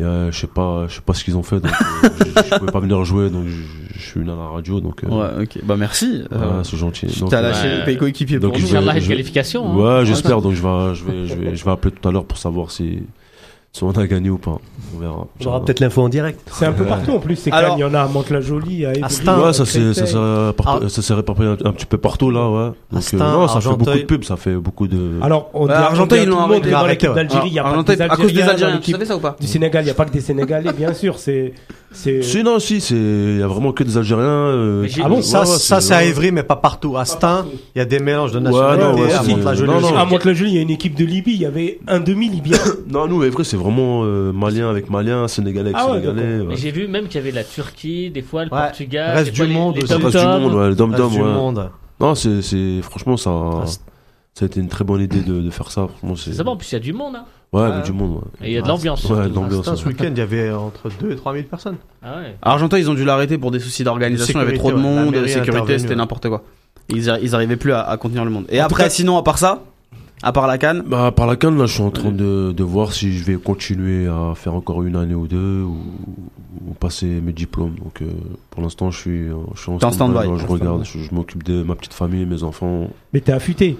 Et 0.00 0.02
euh, 0.02 0.30
je 0.32 0.38
sais 0.40 0.46
pas, 0.46 0.86
je 0.88 0.94
sais 0.94 1.00
pas 1.02 1.12
ce 1.12 1.22
qu'ils 1.24 1.36
ont 1.36 1.42
fait, 1.42 1.60
donc 1.60 1.72
euh, 1.72 2.08
je, 2.18 2.24
je 2.50 2.58
pouvais 2.58 2.72
pas 2.72 2.80
venir 2.80 3.04
jouer, 3.04 3.28
donc 3.28 3.46
je, 3.48 3.98
je 3.98 4.02
suis 4.02 4.20
venu 4.20 4.30
à 4.30 4.34
la 4.36 4.48
radio, 4.48 4.80
donc 4.80 5.04
euh, 5.04 5.08
Ouais, 5.08 5.42
ok. 5.44 5.58
Bah 5.64 5.76
merci. 5.76 6.22
ouais, 6.30 6.36
Euh, 6.36 6.62
c'est 6.64 6.76
gentil. 6.78 7.06
Donc, 7.20 7.28
T'as 7.30 7.38
euh, 7.40 7.42
lâché 7.42 7.68
ouais. 7.68 7.84
tes 7.84 7.96
coéquipiers 7.98 8.38
pour 8.40 8.54
je 8.54 8.60
nous. 8.62 8.66
vais- 8.68 8.76
Inch'Allah, 8.78 8.94
une 8.96 9.00
je- 9.02 9.08
qualification. 9.08 9.70
hein. 9.72 9.76
Ouais, 9.98 10.06
j'espère, 10.06 10.40
donc 10.40 10.54
je 10.54 10.62
vais, 10.62 10.94
je 10.94 11.04
vais, 11.04 11.26
je 11.26 11.34
vais, 11.34 11.54
je 11.56 11.64
vais 11.64 11.70
appeler 11.70 11.92
tout 11.94 12.08
à 12.08 12.12
l'heure 12.12 12.24
pour 12.24 12.38
savoir 12.38 12.70
si, 12.70 13.02
si 13.72 13.84
on 13.84 13.90
a 13.92 14.06
gagné 14.06 14.30
ou 14.30 14.38
pas. 14.38 14.58
On 14.94 14.98
verra. 14.98 15.26
On 15.40 15.46
aura 15.46 15.64
peut-être 15.64 15.78
l'info 15.80 16.02
en 16.02 16.08
direct. 16.08 16.40
C'est 16.52 16.66
un 16.66 16.72
peu 16.72 16.84
partout 16.84 17.12
en 17.12 17.18
plus. 17.20 17.36
C'est 17.36 17.52
Alors- 17.52 17.70
quand 17.70 17.76
il 17.76 17.80
y 17.80 17.84
en 17.84 17.94
a 17.94 18.00
à 18.02 18.08
Mantes-la-Jolie, 18.08 18.84
à 18.84 18.92
Astin, 19.02 19.38
Ouais, 19.40 19.52
ça 19.52 19.64
s'est, 19.64 19.94
ça 19.94 20.04
Ah. 20.66 20.78
ça 20.88 21.02
s'est 21.02 21.14
réparpillé 21.14 21.48
un, 21.48 21.52
un 21.64 21.72
petit 21.72 21.86
peu 21.86 21.96
partout 21.96 22.30
là, 22.32 22.48
ouais. 22.50 22.66
Donc, 22.90 22.98
Astin, 22.98 23.20
euh, 23.20 23.32
non, 23.32 23.46
ça 23.48 23.60
fait 23.60 23.68
beaucoup 23.68 23.84
de 23.84 23.88
Argenteuil. 23.90 24.04
pub, 24.06 24.24
ça 24.24 24.36
fait 24.36 24.54
beaucoup 24.56 24.88
de. 24.88 25.20
Alors, 25.22 25.50
on 25.54 25.66
Bah, 25.66 25.76
dit, 25.78 25.82
Argenteuil, 25.84 26.22
ils 26.24 26.28
l'ont 26.28 26.38
arrêté. 26.40 27.06
d'Algérie, 27.06 27.46
il 27.48 27.52
n'y 27.52 27.58
a 27.60 27.62
pas 27.62 27.82
que 27.84 27.92
des 27.92 28.02
à 28.02 28.08
cause 28.08 28.18
des 28.32 28.40
Algériens. 28.42 28.44
dans 28.46 28.50
Algériens, 28.52 28.72
tu 28.74 28.76
l'équipe 28.78 28.94
savais 28.96 29.04
ça 29.06 29.16
ou 29.16 29.20
pas 29.20 29.36
Du 29.40 29.46
Sénégal, 29.46 29.82
il 29.82 29.86
n'y 29.86 29.90
a 29.92 29.94
pas 29.94 30.04
que 30.04 30.12
des 30.12 30.20
Sénégalais, 30.20 30.72
bien 30.72 30.92
sûr. 30.92 31.18
C'est. 31.18 31.52
Si, 31.92 32.42
non, 32.44 32.58
si, 32.60 32.80
c'est, 32.80 32.94
il 32.94 33.40
y 33.40 33.42
a 33.42 33.48
vraiment 33.48 33.72
que 33.72 33.82
des 33.82 33.96
Algériens. 33.98 34.24
euh, 34.24 34.86
Ah 35.02 35.08
bon, 35.08 35.16
ouais, 35.16 35.22
Ça, 35.22 35.40
ouais, 35.40 35.46
ça 35.46 35.80
c'est 35.80 35.92
à 35.92 35.98
ouais. 35.98 36.08
Évry, 36.08 36.30
mais 36.30 36.44
pas 36.44 36.54
partout. 36.56 36.96
À 36.96 37.04
Stein, 37.04 37.46
il 37.74 37.78
y 37.78 37.82
a 37.82 37.84
des 37.84 37.98
mélanges 37.98 38.30
de 38.32 38.38
Ouais, 38.38 38.44
nationalités. 38.44 38.84
non, 38.84 38.92
ouais, 38.94 39.66
non, 39.66 39.72
non. 39.80 39.86
aussi. 39.88 39.94
À 39.96 40.04
Mantes-la-Jolie, 40.04 40.50
il 40.52 40.54
y 40.56 40.58
a 40.58 40.62
une 40.62 40.70
équipe 40.70 40.94
de 40.94 41.04
Libye. 41.04 41.32
Il 41.34 41.40
y 41.40 41.46
avait 41.46 41.80
un 41.88 41.98
demi-libyen. 42.00 42.58
Non, 42.90 43.06
nous, 43.08 43.18
vrai, 43.18 43.44
c'est 43.44 43.56
vraiment 43.56 44.02
euh, 44.04 44.32
malien 44.32 44.70
avec 44.70 44.88
malien, 44.88 45.26
sénégalais 45.28 45.70
avec 45.70 45.76
Ah 45.78 45.90
ouais, 45.92 46.00
sénégalais. 46.00 46.40
Ouais. 46.46 46.56
j'ai 46.56 46.70
vu 46.70 46.86
même 46.88 47.06
qu'il 47.06 47.16
y 47.16 47.18
avait 47.18 47.32
la 47.32 47.44
Turquie, 47.44 48.10
des 48.10 48.22
fois 48.22 48.44
le 48.44 48.52
Ouais. 48.52 48.58
Portugal, 48.60 49.16
Reste 49.16 49.30
des 49.30 49.36
fois 49.36 49.46
du 49.46 49.52
les- 49.52 49.58
monde 49.58 49.76
les 49.76 49.82
Tom 49.84 50.04
reste 50.04 50.16
du 50.16 50.24
monde, 50.24 50.54
ouais, 50.54 50.68
le 50.68 50.74
dom 50.74 50.90
Reste 50.90 51.02
dom, 51.02 51.12
du 51.12 51.20
ouais. 51.20 51.24
monde. 51.32 51.70
Non, 52.00 52.14
c'est, 52.14 52.40
c'est, 52.42 52.80
franchement, 52.82 53.16
ça, 53.16 53.30
ça 54.34 54.44
a 54.44 54.46
été 54.46 54.60
une 54.60 54.68
très 54.68 54.84
bonne 54.84 55.00
idée 55.02 55.20
de, 55.20 55.40
de 55.40 55.50
faire 55.50 55.70
ça. 55.70 55.88
Franchement, 55.88 56.16
c'est. 56.16 56.42
Bon, 56.42 56.52
en 56.52 56.56
plus 56.56 56.70
il 56.72 56.74
y 56.74 56.76
a 56.76 56.80
du 56.80 56.92
monde. 56.92 57.16
Hein. 57.16 57.24
Ouais, 57.52 57.62
Ouais. 57.68 57.82
du 57.82 57.92
monde, 57.92 58.12
ouais. 58.16 58.46
Et 58.46 58.50
il 58.50 58.52
y 58.54 58.58
a 58.58 58.62
de 58.62 58.68
l'ambiance. 58.68 59.04
Ouais, 59.06 59.16
de 59.16 59.22
À 59.22 59.28
l'ambiance. 59.28 59.62
Stein, 59.64 59.74
ce 59.76 59.88
week-end, 59.88 60.08
il 60.12 60.18
y 60.18 60.20
avait 60.20 60.52
entre 60.52 60.88
2 61.00 61.10
et 61.10 61.16
3 61.16 61.32
000 61.34 61.44
personnes. 61.46 61.76
Ah 62.00 62.18
ouais. 62.18 62.36
Argenteuil, 62.42 62.82
ils 62.82 62.88
ont 62.90 62.94
dû 62.94 63.04
l'arrêter 63.04 63.38
pour 63.38 63.50
des 63.50 63.58
soucis 63.58 63.82
d'organisation. 63.82 64.38
Il 64.40 64.44
y 64.44 64.46
avait 64.48 64.56
trop 64.56 64.70
de. 64.70 64.76
La 64.76 64.82
monde, 64.82 65.14
est 65.16 65.26
sécurité, 65.28 65.78
c'était 65.78 65.96
n'importe 65.96 66.28
quoi. 66.28 66.44
Ils, 66.88 67.12
ils 67.22 67.34
arrivaient 67.34 67.56
plus 67.56 67.72
à, 67.72 67.82
à 67.82 67.96
contenir 67.96 68.24
le 68.24 68.30
monde. 68.30 68.44
Et 68.50 68.60
En 68.62 68.66
après, 68.66 68.84
cas- 68.84 68.90
sinon, 68.90 69.16
à 69.18 69.22
part 69.24 69.38
ça, 69.38 69.62
à 70.22 70.32
part 70.32 70.46
la 70.46 70.58
canne, 70.58 70.82
Bah, 70.86 71.12
par 71.12 71.26
la 71.26 71.34
canne, 71.36 71.56
là, 71.58 71.66
je 71.66 71.72
suis 71.72 71.82
en 71.82 71.90
train 71.90 72.10
de, 72.12 72.52
de 72.56 72.62
voir 72.64 72.92
si 72.92 73.12
je 73.12 73.24
vais 73.24 73.34
continuer 73.36 74.06
à 74.06 74.34
faire 74.36 74.54
encore 74.54 74.82
une 74.84 74.94
année 74.96 75.14
ou 75.14 75.26
deux 75.26 75.62
ou, 75.62 75.76
ou 76.68 76.74
passer 76.74 77.06
mes 77.06 77.32
diplômes. 77.32 77.74
Donc, 77.82 78.02
euh, 78.02 78.06
pour 78.50 78.62
l'instant, 78.62 78.90
je 78.92 78.98
suis, 78.98 79.26
je 79.54 79.60
suis 79.60 79.70
en 79.72 79.90
stand-by. 79.90 80.28
Je 80.38 80.46
regarde, 80.46 80.84
je, 80.84 80.98
je 81.00 81.14
m'occupe 81.14 81.42
de 81.42 81.62
ma 81.64 81.74
petite 81.74 81.94
famille, 81.94 82.26
mes 82.26 82.42
enfants. 82.44 82.88
Mais 83.12 83.20
t'es 83.20 83.32
affûté. 83.32 83.76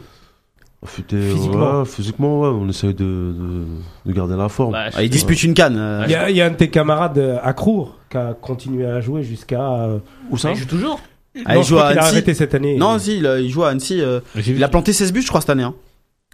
Physiquement. 0.87 1.81
ouais, 1.81 1.85
physiquement, 1.85 2.41
ouais, 2.41 2.49
on 2.49 2.68
essaye 2.68 2.95
de, 2.95 3.05
de, 3.05 3.64
de 4.07 4.12
garder 4.12 4.37
la 4.37 4.49
forme. 4.49 4.72
Bah, 4.72 4.87
ah, 4.95 5.03
ils 5.03 5.11
disputent 5.11 5.43
une 5.43 5.53
canne. 5.55 5.76
euh, 5.76 6.05
Il 6.07 6.12
y, 6.12 6.14
a, 6.14 6.31
il 6.31 6.37
y 6.37 6.41
a 6.41 6.47
un 6.47 6.51
de 6.51 6.57
tes 6.57 6.70
camarades 6.70 7.18
euh, 7.18 7.39
à 7.43 7.53
Crour 7.53 7.97
qui 8.11 8.16
a 8.16 8.33
continué 8.35 8.87
à 8.87 9.01
jouer 9.01 9.22
jusqu'à. 9.22 9.61
euh, 9.83 9.99
Où 10.31 10.39
ça 10.39 10.51
il 10.53 10.57
joue 10.57 10.64
toujours. 10.66 10.99
Ah, 11.45 11.55
non, 11.55 11.61
il 11.61 11.64
joue 11.66 11.78
à 11.78 11.89
qu'il 11.91 11.99
a 11.99 12.03
Annecy. 12.03 12.14
arrêté 12.14 12.35
cette 12.35 12.55
année. 12.55 12.76
Non, 12.76 12.99
si, 12.99 13.18
il, 13.18 13.24
il 13.43 13.51
joue 13.51 13.62
à 13.62 13.68
Annecy. 13.68 14.01
euh, 14.01 14.20
il 14.35 14.64
a 14.64 14.68
planté 14.68 14.93
16 14.93 15.12
buts, 15.12 15.22
je 15.22 15.28
crois, 15.28 15.41
cette 15.43 15.51
année. 15.51 15.62
Hein. 15.64 15.74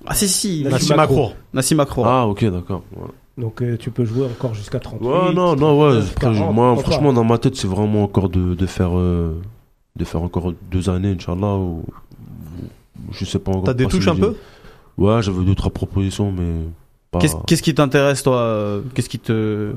Ah, 0.07 0.15
si, 0.15 0.29
si. 0.29 0.65
Nassim 1.53 1.77
Makro. 1.77 2.05
Ah, 2.07 2.27
ok, 2.27 2.45
d'accord. 2.45 2.83
Ouais, 2.97 3.09
Donc 3.37 3.63
euh, 3.63 3.77
tu 3.77 3.91
peux 3.91 4.05
jouer 4.05 4.27
encore 4.27 4.55
jusqu'à 4.55 4.79
38. 4.79 5.07
Ouais, 5.07 5.35
non, 5.35 5.57
non, 5.57 5.81
ouais. 5.89 5.99
Après, 5.99 6.15
40, 6.21 6.55
moi, 6.55 6.77
franchement, 6.77 7.13
dans 7.13 7.25
ma 7.25 7.39
tête, 7.39 7.57
c'est 7.57 7.67
vraiment 7.67 8.05
encore 8.05 8.29
de, 8.29 8.55
de 8.55 8.67
faire, 8.67 8.97
euh, 8.97 9.41
de 9.97 10.05
faire 10.05 10.23
encore 10.23 10.53
deux 10.71 10.89
années, 10.89 11.17
Inch'Allah, 11.19 11.57
ou- 11.57 11.85
je 13.13 13.25
sais 13.25 13.39
pas 13.39 13.51
encore. 13.53 13.65
T'as 13.65 13.75
des 13.75 13.87
touches 13.87 14.09
un 14.09 14.17
peu? 14.17 14.35
Ouais, 14.99 15.21
j'avais 15.23 15.45
deux, 15.45 15.55
trois 15.55 15.71
propositions, 15.71 16.33
mais 16.33 16.63
pas. 17.11 17.19
Qu'est-ce 17.19 17.35
qu'est-ce 17.47 17.63
qui 17.63 17.75
t'intéresse, 17.75 18.23
toi? 18.23 18.39
Euh, 18.39 18.81
Qu'est-ce 18.95 19.09
qui 19.09 19.19
te. 19.19 19.73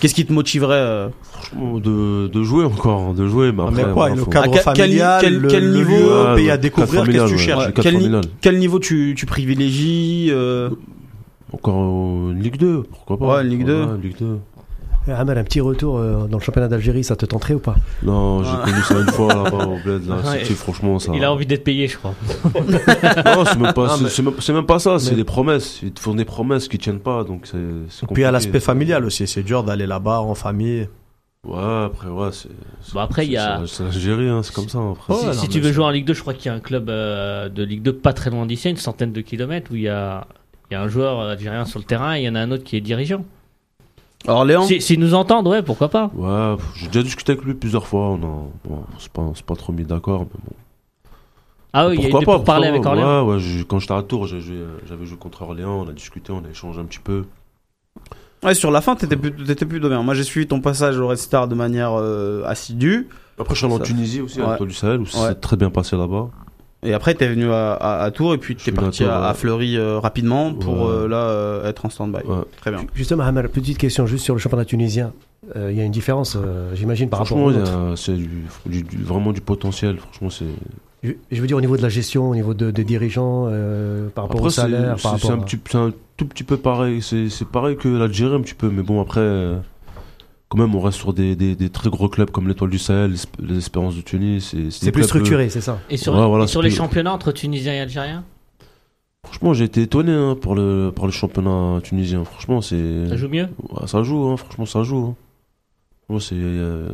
Qu'est-ce 0.00 0.14
qui 0.14 0.24
te 0.24 0.32
motiverait 0.32 0.74
euh, 0.78 1.08
Franchement, 1.32 1.78
de, 1.78 2.28
de 2.28 2.42
jouer 2.42 2.64
encore, 2.64 3.12
de 3.12 3.26
jouer, 3.28 3.52
mais 3.52 3.62
Ah, 3.62 3.68
après. 3.68 3.76
Mais 3.76 3.82
quoi, 3.82 3.92
voilà, 3.92 4.14
le 4.14 4.20
faut- 4.22 4.30
cadre 4.30 4.44
À 4.44 4.48
quel- 4.48 4.62
quel- 4.64 4.74
familial, 4.86 5.20
quel- 5.20 5.38
le, 5.38 5.48
quel 5.48 5.64
le 5.70 5.74
niveau, 5.76 5.90
lieu, 5.90 6.24
Ouais, 6.30 6.34
pays 6.36 6.50
à 6.50 6.56
découvrir, 6.56 7.04
qu'est-ce 7.04 7.24
que 7.24 7.28
tu 7.28 7.38
cherches? 7.38 7.66
ouais. 7.66 7.72
cadre 7.74 7.82
quel, 7.90 8.20
quel 8.40 8.58
niveau 8.58 8.78
tu, 8.78 9.12
tu 9.14 9.26
privilégies 9.26 10.28
euh, 10.30 10.70
Encore 11.52 11.74
en 11.76 12.30
Ligue 12.30 12.56
2, 12.56 12.84
pourquoi 12.84 13.18
pas? 13.18 13.36
Ouais, 13.36 13.44
Ligue 13.44 13.66
2. 13.66 13.84
Ouais, 13.84 13.98
Ligue 14.02 14.16
2. 14.18 14.38
Eh, 15.08 15.12
Ahmed, 15.12 15.38
un 15.38 15.44
petit 15.44 15.60
retour 15.60 15.98
euh, 15.98 16.26
dans 16.26 16.38
le 16.38 16.42
championnat 16.42 16.66
d'Algérie, 16.68 17.04
ça 17.04 17.14
te 17.14 17.24
tenterait 17.26 17.54
ou 17.54 17.60
pas? 17.60 17.76
Non, 18.02 18.42
j'ai 18.42 18.50
Ouais. 18.50 18.64
connu 18.64 18.82
ça 18.82 18.98
une 19.00 19.06
fois 19.12 19.34
là-bas 19.34 19.64
au 19.66 19.76
bled, 19.84 20.06
là. 20.08 20.16
Ouais. 20.16 20.40
C'était 20.42 20.54
franchement 20.54 20.98
ça. 20.98 21.12
Il 21.14 21.22
a 21.24 21.32
envie 21.32 21.46
d'être 21.46 21.62
payé, 21.64 21.86
je 21.86 21.96
crois. 21.96 22.14
Non, 22.44 23.44
c'est 23.44 23.58
même 23.58 23.72
pas, 23.72 23.86
Non, 23.86 23.96
c'est- 24.08 24.22
mais- 24.22 24.30
même, 24.30 24.40
c'est 24.40 24.52
même 24.52 24.66
pas 24.66 24.78
ça, 24.80 24.98
c'est 24.98 25.10
Mais- 25.10 25.16
des 25.18 25.24
promesses. 25.24 25.80
Ils 25.82 25.92
te 25.92 26.00
font 26.00 26.14
des 26.14 26.24
promesses 26.24 26.66
qui 26.68 26.78
tiennent 26.78 26.98
pas, 27.00 27.22
donc 27.24 27.42
c'est, 27.46 27.56
c'est 27.88 28.06
Puis 28.06 28.22
il 28.22 28.24
y 28.24 28.24
a 28.24 28.30
l'aspect 28.32 28.60
familial 28.60 29.04
aussi, 29.04 29.26
c'est 29.26 29.42
dur 29.44 29.62
d'aller 29.62 29.86
là-bas 29.86 30.20
en 30.20 30.34
famille. 30.34 30.88
Ouais, 31.46 31.84
après, 31.84 32.08
ouais, 32.08 32.30
c'est. 32.32 32.48
c'est- 32.82 32.92
Bon, 32.94 33.00
après, 33.00 33.24
il 33.26 33.30
y 33.32 33.36
a- 33.36 33.60
C'est 33.66 33.76
c'est 33.76 33.82
l'Algérie, 33.84 34.28
hein, 34.28 34.40
c'est 34.42 34.52
comme 34.52 34.68
ça. 34.68 34.78
Après. 34.80 35.14
si 35.14 35.26
Ouais, 35.26 35.32
si 35.34 35.42
non, 35.42 35.46
tu 35.52 35.60
veux 35.60 35.70
jouer 35.72 35.84
en 35.84 35.90
Ligue 35.90 36.04
2, 36.06 36.14
je 36.14 36.20
crois 36.20 36.34
qu'il 36.34 36.46
y 36.46 36.48
a 36.48 36.54
un 36.54 36.60
club 36.60 36.90
euh, 36.90 37.48
de 37.48 37.62
Ligue 37.62 37.82
2 37.82 37.92
pas 37.92 38.12
très 38.12 38.30
loin 38.30 38.44
d'ici, 38.46 38.68
une 38.68 38.76
centaine 38.76 39.12
de 39.12 39.20
kilomètres, 39.20 39.70
où 39.70 39.76
il 39.76 39.82
y 39.82 39.88
a, 39.88 40.26
il 40.70 40.74
y 40.74 40.76
a 40.76 40.82
un 40.82 40.88
joueur 40.88 41.20
algérien 41.20 41.64
sur 41.64 41.78
le 41.78 41.84
terrain 41.84 42.16
et 42.16 42.22
il 42.22 42.24
y 42.24 42.28
en 42.28 42.34
a 42.34 42.40
un 42.40 42.50
autre 42.50 42.64
qui 42.64 42.76
est 42.76 42.80
dirigeant. 42.80 43.24
Orléans 44.28 44.62
Si- 44.64 44.80
S'ils 44.80 45.00
nous 45.00 45.14
entendent, 45.14 45.48
ouais, 45.48 45.62
pourquoi 45.62 45.88
pas. 45.88 46.10
Ouais, 46.14 46.56
j'ai 46.74 46.86
déjà 46.88 47.02
discuté 47.02 47.32
avec 47.32 47.44
lui 47.44 47.54
plusieurs 47.54 47.86
fois. 47.86 48.00
On 48.10 48.16
a, 48.16 48.68
bon, 48.68 48.84
c'est 48.98 49.12
pas, 49.12 49.30
c'est 49.34 49.44
pas 49.46 49.54
trop 49.56 49.72
mis 49.72 49.84
d'accord, 49.84 50.20
mais 50.20 50.40
bon. 50.44 50.52
Ah 51.72 51.88
oui, 51.88 51.96
il 51.98 52.02
y 52.02 52.06
a 52.06 52.08
eu 52.08 52.12
pas 52.12 52.20
pourparlers 52.20 52.70
pourquoi 52.72 52.92
avec. 52.92 53.04
Orléans. 53.04 53.26
Ouais, 53.26 53.34
ouais, 53.34 53.40
j'ai- 53.40 53.64
quand 53.64 53.78
j'étais 53.78 53.94
à 53.94 54.02
Tours, 54.02 54.26
j'ai 54.26 54.40
joué- 54.40 54.64
j'avais 54.88 55.04
joué 55.04 55.18
contre 55.18 55.42
Orléans, 55.42 55.84
on 55.86 55.88
a 55.88 55.92
discuté, 55.92 56.32
on 56.32 56.42
a 56.44 56.50
échangé 56.50 56.80
un 56.80 56.84
petit 56.84 56.98
peu. 57.00 57.24
Ouais, 58.42 58.54
sur 58.54 58.70
la 58.70 58.80
fin, 58.80 58.94
t'étais 58.96 59.16
plutôt, 59.16 59.44
t'étais 59.44 59.64
bien. 59.64 60.02
Moi, 60.02 60.14
j'ai 60.14 60.22
suivi 60.22 60.46
ton 60.46 60.60
passage 60.60 60.98
au 60.98 61.08
Red 61.08 61.18
Star 61.18 61.48
de 61.48 61.54
manière 61.54 61.92
euh, 61.98 62.44
assidue. 62.46 63.08
Après, 63.38 63.54
je 63.54 63.58
suis 63.58 63.66
allé 63.66 63.74
en 63.74 63.78
Tunisie 63.80 64.20
aussi, 64.20 64.40
Ouais. 64.40 64.46
à 64.46 64.64
du 64.64 64.72
Sahel, 64.74 65.00
où 65.00 65.06
ça 65.06 65.28
s'est 65.28 65.34
très 65.34 65.56
bien 65.56 65.68
passé 65.70 65.96
là-bas. 65.96 66.28
Et 66.82 66.92
après, 66.92 67.14
t'es 67.14 67.26
venu 67.28 67.50
à, 67.50 67.72
à, 67.72 68.02
à 68.04 68.10
Tours 68.10 68.34
et 68.34 68.38
puis 68.38 68.54
t'es 68.54 68.70
parti 68.70 69.02
à. 69.04 69.32
Fleury 69.34 69.76
euh, 69.76 69.98
rapidement 69.98 70.52
pour 70.52 70.82
Ouais. 70.82 70.90
euh, 70.90 71.08
là 71.08 71.16
euh, 71.16 71.68
être 71.68 71.84
en 71.86 71.90
stand-by. 71.90 72.24
Ouais. 72.26 72.36
Très 72.60 72.70
bien. 72.70 72.84
Justement, 72.94 73.24
Hamel, 73.24 73.48
petite 73.48 73.78
question 73.78 74.06
juste 74.06 74.24
sur 74.24 74.34
le 74.34 74.40
championnat 74.40 74.64
tunisien. 74.64 75.12
Euh, 75.56 75.70
Il 75.72 75.78
y 75.78 75.80
a 75.80 75.84
une 75.84 75.92
différence, 75.92 76.36
euh, 76.36 76.74
j'imagine, 76.74 77.08
par 77.08 77.20
rapport 77.20 77.38
Franchement, 77.38 77.92
au 77.92 77.96
c'est 77.96 78.14
du, 78.14 78.28
du- 78.66 78.82
du- 78.82 79.02
vraiment 79.02 79.32
du 79.32 79.40
potentiel. 79.40 79.96
Franchement, 79.98 80.30
c'est. 80.30 80.44
Je, 81.02 81.12
je 81.30 81.40
veux 81.40 81.46
dire 81.46 81.56
au 81.56 81.60
niveau 81.60 81.76
de 81.76 81.82
la 81.82 81.88
gestion, 81.88 82.30
au 82.30 82.34
niveau 82.34 82.52
de- 82.54 82.70
des 82.70 82.84
dirigeants, 82.84 83.46
euh, 83.48 84.08
par 84.08 84.24
rapport 84.24 84.38
Après, 84.38 84.46
au 84.48 84.50
salaire, 84.50 84.88
par 84.90 84.98
c'est- 84.98 85.08
rapport 85.08 85.20
c'est 85.20 85.76
un, 85.76 85.80
à- 85.80 85.86
un 85.88 85.92
tout 86.16 86.26
petit 86.26 86.42
peu 86.44 86.56
pareil. 86.56 87.00
C'est 87.02 87.28
c'est 87.30 87.46
pareil 87.48 87.76
que 87.76 87.88
l'Algérie, 87.88 88.34
un 88.34 88.40
petit 88.40 88.54
peu. 88.54 88.68
Mais 88.70 88.82
bon, 88.82 89.00
après, 89.00 89.20
euh, 89.20 89.56
quand 90.48 90.58
même, 90.58 90.74
on 90.74 90.80
reste 90.80 90.98
sur 90.98 91.12
des, 91.12 91.34
des, 91.36 91.54
des 91.56 91.70
très 91.70 91.90
gros 91.90 92.08
clubs 92.08 92.30
comme 92.30 92.46
l'Étoile 92.48 92.70
du 92.70 92.78
Sahel, 92.78 93.14
les 93.40 93.58
Espérances 93.58 93.96
de 93.96 94.00
Tunis. 94.00 94.54
C'est 94.70 94.92
plus 94.92 95.02
structuré, 95.04 95.48
c'est 95.48 95.60
ça 95.60 95.80
Et 95.90 95.96
sur, 95.96 96.14
Ouais, 96.14 96.26
voilà, 96.26 96.44
et 96.44 96.46
sur 96.48 96.60
c'est 96.60 96.68
les 96.68 96.70
plus- 96.70 96.76
championnats 96.78 97.12
entre 97.12 97.32
Tunisiens 97.32 97.72
et 97.74 97.80
Algériens? 97.80 98.24
Franchement, 99.24 99.54
j'ai 99.54 99.64
été 99.64 99.82
étonné 99.82 100.12
hein, 100.12 100.36
pour, 100.40 100.54
le, 100.54 100.92
championnat 101.10 101.80
tunisien. 101.82 102.24
Franchement, 102.24 102.60
c'est. 102.60 103.08
Ça 103.08 103.16
joue 103.16 103.28
mieux? 103.28 103.48
Ouais, 103.70 103.86
ça 103.88 104.02
joue, 104.04 104.24
hein, 104.28 104.36
franchement, 104.36 104.66
ça 104.66 104.84
joue. 104.84 104.98
hein. 105.04 105.14
Moi, 106.08 106.20
c'est, 106.20 106.36
euh, 106.36 106.90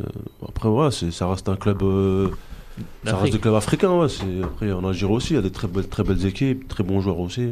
Après, 0.47 0.67
ouais, 0.67 0.89
c'est- 0.89 1.11
ça 1.11 1.29
reste 1.29 1.47
un 1.47 1.55
club. 1.55 1.83
euh, 1.83 2.29
ça 3.05 3.17
reste 3.17 3.33
des 3.33 3.39
clubs 3.39 3.53
africains. 3.53 3.91
Ouais. 3.99 4.07
Après, 4.43 4.71
en 4.71 4.83
Algérie 4.83 5.13
aussi, 5.13 5.33
il 5.33 5.35
y 5.35 5.39
a 5.39 5.43
des 5.43 5.51
très 5.51 5.67
belles, 5.67 5.87
très 5.87 6.03
belles 6.03 6.25
équipes, 6.25 6.67
très 6.67 6.83
bons 6.83 7.01
joueurs 7.01 7.19
aussi. 7.19 7.49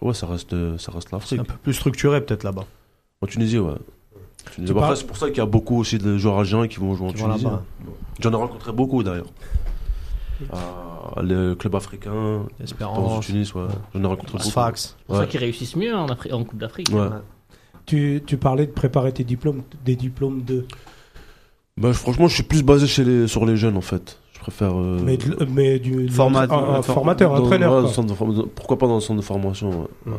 Ouais, 0.00 0.14
ça 0.14 0.28
reste, 0.28 0.50
ça 0.78 0.92
reste 0.92 1.08
C'est 1.10 1.16
l'Afrique. 1.16 1.40
un 1.40 1.44
peu 1.44 1.54
plus 1.60 1.74
structuré 1.74 2.20
peut-être 2.20 2.44
là-bas. 2.44 2.66
En 3.20 3.26
Tunisie, 3.26 3.58
ouais. 3.58 3.74
Parles- 4.74 4.96
c'est 4.96 5.06
pour 5.06 5.16
ça 5.16 5.28
qu'il 5.28 5.38
y 5.38 5.40
a 5.40 5.46
beaucoup 5.46 5.78
aussi 5.78 5.98
de 5.98 6.18
joueurs 6.18 6.38
algériens 6.38 6.68
qui 6.68 6.78
vont 6.80 6.94
jouer 6.94 7.08
en 7.08 7.12
Qui 7.12 7.22
Tunisie. 7.22 7.46
hein. 7.46 7.62
J'en 8.20 8.32
ai 8.32 8.36
rencontré 8.36 8.72
beaucoup 8.72 9.02
d'ailleurs. 9.02 9.26
Ah, 10.52 11.20
le 11.22 11.54
club 11.54 11.74
africain, 11.76 12.42
Espérance 12.62 13.24
Tunis, 13.24 13.54
ouais. 13.54 13.62
J'en 13.94 14.02
ai 14.02 14.06
rencontré 14.06 14.38
beaucoup. 14.38 14.50
Sfax. 14.50 14.96
C'est 14.98 15.06
pour 15.06 15.16
ça 15.16 15.26
qu'ils 15.26 15.40
réussissent 15.40 15.76
mieux 15.76 15.94
en, 15.94 16.06
Afri- 16.06 16.32
en 16.32 16.42
Coupe 16.44 16.58
d'Afrique. 16.58 16.88
Ouais. 16.92 17.06
Tu, 17.86 18.22
tu 18.26 18.36
parlais 18.36 18.66
de 18.66 18.72
préparer 18.72 19.12
tes 19.12 19.24
diplômes, 19.24 19.62
des 19.84 19.96
diplômes 19.96 20.42
de. 20.42 20.66
Bah, 21.76 21.92
franchement, 21.92 22.28
je 22.28 22.34
suis 22.34 22.42
plus 22.42 22.62
basé 22.62 22.86
chez 22.86 23.04
les, 23.04 23.26
sur 23.28 23.44
les 23.46 23.56
jeunes 23.56 23.76
en 23.76 23.80
fait. 23.82 24.18
Je 24.34 24.40
préfère. 24.40 24.76
euh, 24.76 25.00
Mais, 25.04 25.16
de- 25.16 25.44
mais 25.48 25.78
du. 25.78 26.08
Format- 26.08 26.42
un, 26.50 26.74
un 26.78 26.82
for- 26.82 26.94
formateur, 26.94 27.34
un 27.34 27.38
dans- 27.38 27.44
entraîneur. 27.44 27.84
ouais, 27.84 27.90
quoi. 27.92 28.04
de 28.34 28.42
Pourquoi 28.42 28.78
pas 28.78 28.86
dans 28.86 28.96
le 28.96 29.00
centre 29.00 29.20
de 29.20 29.24
formation 29.24 29.70
ouais. 29.70 30.12
Ouais. 30.12 30.18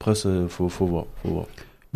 Après, 0.00 0.12
il 0.24 0.46
faut, 0.48 0.68
faut 0.68 0.86
voir. 0.86 1.04
Faut 1.22 1.30
voir. 1.30 1.46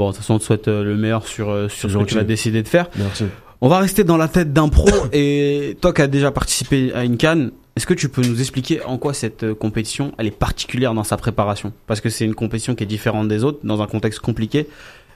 Bon, 0.00 0.06
de 0.06 0.12
toute 0.12 0.22
façon, 0.22 0.36
on 0.36 0.38
te 0.38 0.44
souhaite 0.44 0.66
euh, 0.66 0.82
le 0.82 0.96
meilleur 0.96 1.26
sur, 1.26 1.50
euh, 1.50 1.68
sur 1.68 1.90
ce 1.90 1.98
que 1.98 2.04
tu 2.04 2.14
vas 2.14 2.24
décider 2.24 2.62
de 2.62 2.68
faire. 2.68 2.88
Merci. 2.96 3.24
On 3.60 3.68
va 3.68 3.80
rester 3.80 4.02
dans 4.02 4.16
la 4.16 4.28
tête 4.28 4.50
d'un 4.50 4.70
pro 4.70 4.88
et 5.12 5.76
toi 5.82 5.92
qui 5.92 6.00
as 6.00 6.06
déjà 6.06 6.30
participé 6.30 6.90
à 6.94 7.04
une 7.04 7.18
canne, 7.18 7.50
est-ce 7.76 7.86
que 7.86 7.92
tu 7.92 8.08
peux 8.08 8.22
nous 8.22 8.40
expliquer 8.40 8.82
en 8.82 8.96
quoi 8.96 9.12
cette 9.12 9.42
euh, 9.42 9.54
compétition 9.54 10.12
elle 10.16 10.26
est 10.26 10.30
particulière 10.30 10.94
dans 10.94 11.04
sa 11.04 11.18
préparation? 11.18 11.74
Parce 11.86 12.00
que 12.00 12.08
c'est 12.08 12.24
une 12.24 12.34
compétition 12.34 12.74
qui 12.74 12.84
est 12.84 12.86
différente 12.86 13.28
des 13.28 13.44
autres, 13.44 13.58
dans 13.62 13.82
un 13.82 13.86
contexte 13.86 14.20
compliqué. 14.20 14.68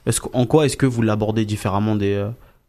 Est-ce 0.04 0.20
en 0.34 0.44
quoi 0.44 0.66
est-ce 0.66 0.76
que 0.76 0.84
vous 0.84 1.00
l'abordez 1.00 1.46
différemment 1.46 1.96
des, 1.96 2.22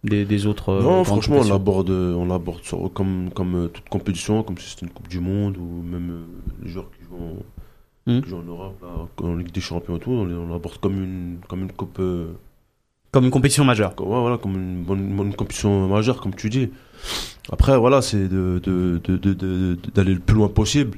des, 0.06 0.24
des 0.24 0.46
autres 0.46 0.74
non, 0.82 1.04
franchement, 1.04 1.40
on 1.42 1.50
l'aborde, 1.50 1.90
on 1.90 2.28
l'aborde 2.28 2.62
comme, 2.94 3.30
comme 3.36 3.70
toute 3.74 3.90
compétition, 3.90 4.42
comme 4.42 4.58
si 4.58 4.70
c'était 4.70 4.86
une 4.86 4.94
Coupe 4.94 5.10
du 5.10 5.20
Monde 5.20 5.58
ou 5.58 5.84
même 5.84 6.28
les 6.64 6.70
joueurs 6.70 6.90
qui 6.92 7.04
jouent, 7.04 7.22
en, 7.22 7.55
Hmm. 8.08 8.22
jouent 8.26 8.38
en 8.38 8.44
Europe, 8.44 8.78
là, 8.84 9.26
en 9.28 9.36
Ligue 9.36 9.52
des 9.52 9.62
Champions 9.62 9.96
et 9.98 10.00
tout, 10.00 10.12
on, 10.12 10.30
on 10.30 10.48
l'aborde 10.54 10.78
comme 10.78 11.02
une, 11.04 11.38
comme 11.48 11.62
une 11.64 11.72
coupe. 11.72 11.98
euh, 12.00 12.34
Comme 13.12 13.26
une 13.26 13.32
compétition 13.32 13.64
majeure. 13.66 13.96
comme- 13.96 14.10
ouais, 14.10 14.20
voilà, 14.20 14.38
comme 14.38 14.54
une 14.56 14.84
bonne, 14.84 15.16
bonne 15.16 15.34
compétition 15.34 15.88
majeure, 15.88 16.22
comme 16.22 16.36
tu 16.36 16.50
dis. 16.50 16.70
Après, 17.52 17.78
voilà, 17.78 18.02
c'est 18.04 18.28
de, 18.28 18.60
de, 18.64 19.02
de, 19.04 19.18
de- 19.18 19.34
de- 19.34 19.78
d'aller 19.94 20.14
le 20.14 20.20
plus 20.20 20.36
loin 20.36 20.50
possible. 20.50 20.98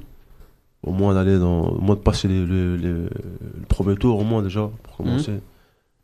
Au 0.84 0.92
moins 0.92 1.14
d'aller 1.14 1.40
dans, 1.40 1.70
au 1.70 1.80
moins 1.82 1.96
de 1.96 2.02
passer 2.02 2.28
les, 2.28 2.46
les- 2.46 2.78
les- 2.78 2.88
le 2.90 3.66
premier 3.70 3.96
tour, 3.96 4.20
au 4.20 4.24
moins 4.24 4.42
déjà, 4.42 4.70
pour 4.84 4.98
commencer. 4.98 5.40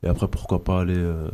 Et 0.04 0.08
après, 0.08 0.28
pourquoi 0.28 0.64
pas 0.64 0.82
aller 0.82 0.96
euh, 0.98 1.30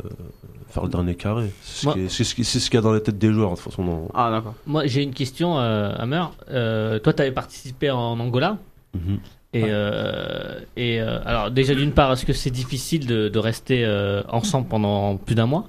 faire 0.68 0.84
le 0.84 0.88
dernier 0.90 1.14
carré. 1.16 1.50
C'est 1.62 1.80
ce, 1.80 1.86
Moi- 1.86 1.94
qui 1.94 2.00
est- 2.00 2.08
c'est 2.08 2.24
ce, 2.24 2.34
qui- 2.34 2.44
c'est 2.44 2.60
ce 2.60 2.70
qu'il 2.70 2.76
y 2.76 2.78
a 2.78 2.82
dans 2.82 2.92
les 2.92 3.02
têtes 3.02 3.18
des 3.18 3.32
joueurs, 3.32 3.50
de 3.50 3.54
toute 3.56 3.64
façon. 3.64 3.84
dans- 3.84 4.08
Ah 4.14 4.30
d'accord. 4.30 4.54
Moi, 4.66 4.86
j'ai 4.86 5.02
une 5.02 5.14
question, 5.14 5.58
euh, 5.58 5.92
Hammer. 5.96 6.24
Euh, 6.50 6.98
toi, 6.98 7.12
tu 7.12 7.22
avais 7.22 7.32
participé 7.32 7.90
en 7.90 8.18
Angola. 8.20 8.58
Mhm. 8.94 9.18
Et, 9.52 9.64
euh, 9.66 10.60
et 10.76 11.00
euh, 11.00 11.18
alors, 11.24 11.50
déjà, 11.50 11.74
d'une 11.74 11.92
part, 11.92 12.12
est-ce 12.12 12.24
que 12.24 12.32
c'est 12.32 12.50
difficile 12.50 13.06
de, 13.06 13.28
de 13.28 13.38
rester 13.38 13.84
euh, 13.84 14.22
ensemble 14.28 14.68
pendant 14.68 15.16
plus 15.16 15.34
d'un 15.34 15.46
mois? 15.46 15.68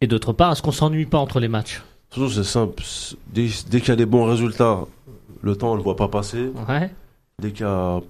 Et 0.00 0.06
d'autre 0.06 0.32
part, 0.32 0.52
est-ce 0.52 0.62
qu'on 0.62 0.72
s'ennuie 0.72 1.06
pas 1.06 1.18
entre 1.18 1.38
les 1.40 1.48
matchs? 1.48 1.82
Façon, 2.10 2.28
c'est 2.28 2.42
simple. 2.44 2.82
Dès, 3.32 3.48
dès 3.70 3.80
qu'il 3.80 3.90
y 3.90 3.92
a 3.92 3.96
des 3.96 4.06
bons 4.06 4.24
résultats, 4.24 4.80
le 5.42 5.54
temps, 5.56 5.72
on 5.72 5.76
le 5.76 5.82
voit 5.82 5.94
pas 5.96 6.08
passer. 6.08 6.50
Ouais. 6.68 6.90
Dès 7.40 7.52
qu'il 7.52 7.64
y 7.64 7.68
a 7.68 8.00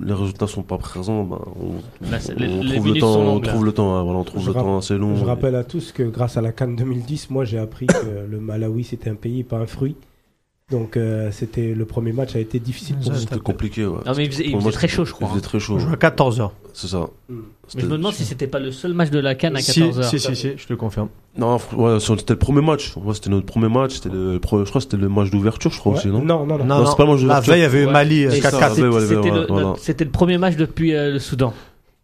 les 0.00 0.12
résultats 0.14 0.46
sont 0.46 0.62
pas 0.62 0.78
présents, 0.78 1.24
ben, 1.24 1.40
on, 1.60 2.08
Là, 2.10 2.20
c'est- 2.20 2.32
on 2.34 2.62
les- 2.62 2.74
trouve 2.76 2.94
le 2.94 3.00
temps, 3.00 3.20
on 3.20 3.40
trouve 3.40 3.64
le 3.64 3.72
temps, 3.72 3.96
hein, 3.96 4.04
voilà, 4.04 4.20
on 4.20 4.24
trouve 4.24 4.42
Je 4.42 4.46
le 4.48 4.54
temps 4.54 4.78
assez 4.78 4.96
long. 4.96 5.16
Je 5.16 5.22
et- 5.22 5.26
rappelle 5.26 5.56
à 5.56 5.64
tous 5.64 5.90
que 5.90 6.04
grâce 6.04 6.36
à 6.36 6.40
la 6.40 6.52
Cannes 6.52 6.76
2010, 6.76 7.28
moi 7.28 7.44
j'ai 7.44 7.58
appris 7.58 7.88
que 7.88 8.24
le 8.30 8.38
Malawi 8.38 8.84
c'était 8.84 9.10
un 9.10 9.16
pays, 9.16 9.42
pas 9.42 9.58
un 9.58 9.66
fruit. 9.66 9.96
Donc 10.70 10.96
euh, 10.96 11.30
c'était 11.32 11.74
le 11.74 11.84
premier 11.84 12.12
match 12.12 12.36
a 12.36 12.38
été 12.38 12.60
difficile 12.60 12.96
pour 12.96 13.10
nous. 13.12 13.18
C'était 13.18 13.38
compliqué, 13.40 13.84
ouais. 13.86 13.98
Non, 14.06 14.12
mais 14.16 14.24
il 14.26 14.30
faisait, 14.32 14.44
il 14.46 14.72
très 14.72 14.86
chaud, 14.88 15.04
je 15.04 15.10
Il 15.10 15.14
crois. 15.14 15.28
faisait 15.28 15.38
hein. 15.38 15.42
très 15.42 15.56
On 15.56 15.60
chaud. 15.60 15.78
joue 15.80 15.88
à 15.92 15.96
14h. 15.96 16.50
C'est 16.74 16.86
ça. 16.86 17.08
Mm. 17.28 17.34
Mais 17.74 17.82
je 17.82 17.86
me 17.86 17.96
demande 17.96 18.12
si 18.14 18.24
c'était 18.24 18.46
pas 18.46 18.58
le 18.60 18.70
seul 18.72 18.94
match 18.94 19.10
de 19.10 19.18
la 19.18 19.34
Cannes 19.34 19.56
à 19.56 19.60
Si, 19.60 19.80
14h. 19.82 20.02
si, 20.10 20.18
si, 20.20 20.36
si, 20.36 20.50
je 20.56 20.66
te 20.66 20.74
confirme. 20.74 21.08
Non, 21.36 21.58
ouais, 21.76 21.98
c'était 22.00 22.32
le 22.34 22.38
premier 22.38 22.62
match. 22.62 22.96
Ouais, 22.96 23.14
c'était 23.14 23.30
notre 23.30 23.46
premier 23.46 23.68
match. 23.68 23.94
C'était 23.94 24.08
le, 24.10 24.34
je 24.34 24.38
crois 24.46 24.64
que 24.64 24.80
c'était 24.80 24.96
le 24.96 25.08
match 25.08 25.30
d'ouverture, 25.30 25.70
je 25.72 25.78
crois 25.78 25.92
Ouais. 25.92 25.98
aussi, 25.98 26.08
non? 26.08 26.22
Non, 26.22 26.46
non, 26.46 26.58
non. 26.58 26.58
Non, 26.58 26.64
Non, 26.64 26.78
non, 26.82 26.86
c'est 26.86 26.96
pas 26.96 27.04
le 27.04 27.10
match 27.12 27.22
de 27.22 27.26
La 27.28 27.34
l'ouverture. 27.40 27.52
veille, 27.52 27.60
il 27.60 27.62
y 27.62 27.66
avait. 27.66 27.86
Mali 27.86 28.24
euh, 28.24 28.30
Et 28.30 28.40
ça, 28.40 28.50
4-4. 28.50 28.80
ouais, 28.82 28.88
ouais, 28.88 29.00
C'était 29.06 29.30
le, 29.30 29.46
voilà. 29.48 29.74
le 29.98 30.10
premier 30.10 30.38
match 30.38 30.56
depuis 30.56 30.94
euh, 30.94 31.12
le 31.12 31.18
Soudan. 31.18 31.52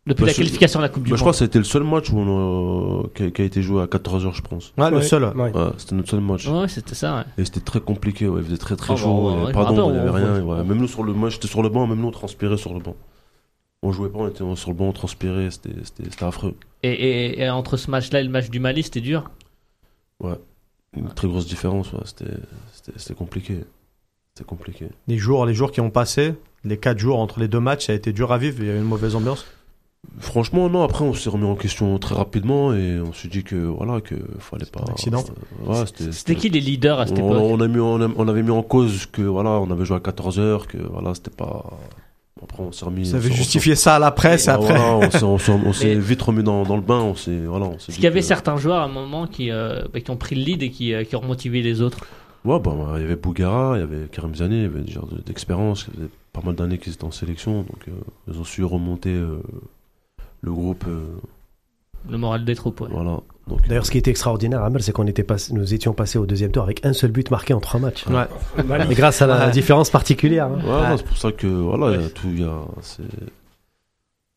Depuis 0.07 0.21
Bah, 0.23 0.27
la 0.29 0.33
je- 0.33 0.37
qualification 0.39 0.79
à 0.79 0.83
la 0.83 0.89
Coupe 0.89 1.03
du 1.03 1.11
Bah, 1.11 1.17
je 1.17 1.21
crois 1.21 1.33
Monde. 1.33 1.39
que 1.41 1.45
c'était 1.45 1.59
le 1.59 1.65
seul 1.65 1.83
match 1.83 2.11
où 2.11 2.17
on 2.19 3.03
a- 3.05 3.09
qui, 3.09 3.25
a, 3.25 3.31
qui 3.33 3.43
a 3.43 3.45
été 3.45 3.61
joué 3.61 3.83
à 3.83 3.87
14h, 3.89 4.33
je 4.35 4.41
pense. 4.43 4.73
Ouais, 4.79 4.89
le 4.91 4.99
Ouais, 4.99 5.03
seul. 5.03 5.25
ouais. 5.25 5.35
ouais. 5.35 5.53
Ouais, 5.57 5.71
c'était 5.79 5.97
notre 5.97 6.09
seul 6.11 6.21
match. 6.21 6.47
Ouais, 6.47 6.69
c'était 6.69 6.95
ça. 6.95 7.17
ouais. 7.17 7.23
Et 7.39 7.45
c'était 7.45 7.59
très 7.61 7.81
compliqué, 7.81 8.29
ouais. 8.29 8.41
il 8.41 8.45
faisait 8.47 8.57
très 8.57 8.77
très 8.77 8.95
Oh, 8.95 8.97
chaud, 8.97 9.07
bah, 9.09 9.37
ouais, 9.37 9.43
ouais, 9.47 9.49
me 9.49 9.53
d'ombre, 9.77 9.91
il 9.93 9.97
y 9.97 9.99
rappelle, 9.99 10.25
avait 10.25 10.41
on- 10.41 10.51
rien. 10.51 10.59
ouais. 10.59 10.65
Même 10.65 10.79
nous 10.79 10.87
sur 10.87 11.03
le 11.03 11.13
moi 11.13 11.29
j'étais 11.29 11.49
sur 11.49 11.61
le 11.63 11.69
banc, 11.71 11.89
même 11.89 11.99
nous 12.01 12.07
on 12.07 12.13
transpirait 12.13 12.57
sur 12.57 12.73
le 12.73 12.79
banc. 12.81 12.95
On 13.83 13.91
jouait 13.91 14.09
pas, 14.09 14.19
on 14.21 14.29
était 14.29 14.45
sur 14.55 14.71
le 14.71 14.77
banc, 14.77 14.87
on 14.87 14.93
transpirait, 14.93 15.51
c'était 15.51 15.71
c'était- 15.83 16.09
c'était 16.11 16.25
affreux. 16.25 16.55
Et, 16.85 16.91
et- 16.93 17.41
et 17.43 17.51
entre 17.51 17.77
ce 17.77 17.91
match-là 17.91 18.21
et 18.21 18.25
le 18.25 18.31
match 18.31 18.49
du 18.49 18.61
Mali, 18.61 18.85
c'était 18.85 19.01
dur? 19.01 19.29
Une 20.97 21.09
très 21.15 21.29
grosse 21.29 21.47
différence, 21.47 21.93
ouais. 21.93 22.01
c'était 22.05 22.25
c'était- 22.73 22.93
c'était 22.99 23.15
compliqué. 23.15 23.59
C'était 24.35 24.47
compliqué. 24.47 24.87
Les 25.09 25.19
jours, 25.19 25.45
les 25.47 25.55
jours 25.55 25.73
qui 25.73 25.81
ont 25.81 25.91
passé, 25.91 26.35
les 26.65 26.79
4 26.79 26.99
jours 26.99 27.19
entre 27.19 27.41
les 27.41 27.49
deux 27.49 27.61
matchs, 27.61 27.87
ça 27.87 27.93
a 27.93 27.97
été 27.97 28.13
dur 28.13 28.33
à 28.33 28.39
vivre. 28.39 28.59
Il 28.61 28.67
y 28.67 28.71
avait 28.71 28.79
une 28.79 28.85
mauvaise 28.85 29.15
ambiance. 29.17 29.45
Franchement, 30.19 30.69
non, 30.71 30.83
après 30.83 31.05
on 31.05 31.13
s'est 31.13 31.29
remis 31.29 31.45
en 31.45 31.57
question 31.57 31.99
très 31.99 32.15
rapidement 32.15 32.73
et 32.73 32.99
on 33.01 33.13
s'est 33.13 33.29
dit 33.29 33.43
que 33.45 33.57
voilà, 33.57 34.01
que 34.01 34.15
fallait 34.39 34.65
pas. 34.65 34.81
un 34.89 34.93
accident. 34.93 35.23
Euh, 35.69 35.73
ouais, 35.73 35.85
c'était- 36.13 36.35
qui 36.35 36.49
les 36.49 36.61
leaders 36.61 36.99
à 37.01 37.07
cette 37.07 37.19
on, 37.19 37.31
époque 37.31 37.43
on 37.43 37.61
a 37.61 37.69
mis, 37.69 37.79
on, 37.81 38.01
a- 38.01 38.09
on 38.17 38.27
avait 38.29 38.43
mis 38.43 38.51
en 38.51 38.63
cause 38.63 39.07
que 39.07 39.21
voilà, 39.23 39.51
on 39.51 39.71
avait 39.71 39.85
joué 39.85 39.97
à 39.97 40.01
14h, 40.01 40.67
que 40.67 40.79
voilà, 40.79 41.15
c'était 41.15 41.31
pas. 41.31 41.65
Après, 42.43 42.63
on 42.63 42.71
s'est 42.73 42.85
remis. 42.85 43.03
Vous 43.05 43.15
avez 43.15 43.33
justifié 43.33 43.75
ça 43.75 43.97
à 43.97 43.99
la 43.99 44.11
presse 44.11 44.47
et 44.47 44.51
Ah, 44.51 44.55
après. 44.55 44.77
voilà, 44.77 45.09
on 45.23 45.73
s'est- 45.73 45.95
vite 45.99 46.23
remis 46.23 46.43
dans, 46.43 46.65
dans 46.65 46.77
le 46.77 46.83
bain. 46.83 47.01
On 47.01 47.15
s'est 47.15 47.45
voilà, 47.47 47.67
on 47.67 47.77
qu'il 47.77 48.03
y 48.03 48.07
avait 48.07 48.21
que- 48.21 48.27
certains 48.27 48.57
joueurs 48.57 48.79
à 48.81 48.85
un 48.85 48.89
moment 48.89 49.27
qui, 49.27 49.51
euh, 49.51 49.83
bah, 49.93 50.01
qui 50.01 50.11
ont 50.11 50.17
pris 50.17 50.35
le 50.37 50.43
lead 50.43 50.63
et 50.63 50.71
qui, 50.71 50.93
euh, 50.95 51.05
qui 51.05 51.17
ont 51.17 51.25
motivé 51.25 51.61
les 51.63 51.81
autres 51.83 51.99
Ouais, 52.45 52.61
bah, 52.61 52.75
il 52.97 53.01
y 53.03 53.05
avait 53.05 53.17
Bougara, 53.17 53.73
il 53.77 53.81
y 53.81 53.83
avait 53.83 54.07
Karim 54.13 54.35
Zani, 54.35 54.57
il 54.57 54.63
y 54.63 54.67
avait 54.67 54.81
des 54.81 54.93
gens 54.93 55.07
de- 55.11 55.21
d'expérience, 55.21 55.87
il 55.93 55.99
y 55.99 56.03
avait 56.03 56.11
pas 56.33 56.43
mal 56.45 56.55
d'années 56.55 56.79
qu'ils 56.79 56.93
étaient 56.93 57.05
en 57.05 57.11
sélection, 57.11 57.63
donc 57.63 57.89
euh, 57.89 57.93
ils 58.31 58.39
ont 58.39 58.45
su 58.45 58.63
remonter 58.63 59.11
euh, 59.11 59.39
le 60.47 60.53
groupe. 60.53 60.85
euh, 60.89 61.05
Le 62.09 62.17
moral 62.19 62.45
des 62.45 62.55
troupes, 62.55 62.81
ouais. 62.81 62.89
voilà. 62.91 63.19
D'ailleurs, 63.69 63.85
ce 63.87 63.91
qui 63.91 63.99
était 63.99 64.11
extraordinaire, 64.11 64.63
Amel, 64.63 64.83
c'est 64.83 64.93
qu'on 64.93 65.07
était 65.07 65.23
passé, 65.25 65.53
nous 65.53 65.75
étions 65.75 65.93
passés 65.93 66.19
au 66.19 66.27
deuxième 66.27 66.51
tour 66.53 66.63
avec 66.63 66.85
un 66.87 66.93
seul 66.93 67.11
but 67.13 67.31
marqué 67.31 67.53
en 67.55 67.61
trois 67.61 67.79
matchs. 67.81 68.07
Ouais. 68.07 68.27
Et 68.91 68.95
grâce 68.95 69.23
à 69.23 69.27
la 69.27 69.47
Ouais. 69.47 69.51
différence 69.53 69.91
particulière. 69.91 70.47
hein. 70.47 70.91
ouais, 70.91 70.97
c'est 70.97 71.07
pour 71.07 71.17
ça 71.17 71.33
que 71.33 71.47
voilà, 71.47 71.97
il 71.97 72.03
y 72.03 72.05
a 72.05 72.09
tout, 72.09 72.29
il 72.29 72.41
y 72.41 72.45
a, 72.45 72.59
c'est 72.81 73.03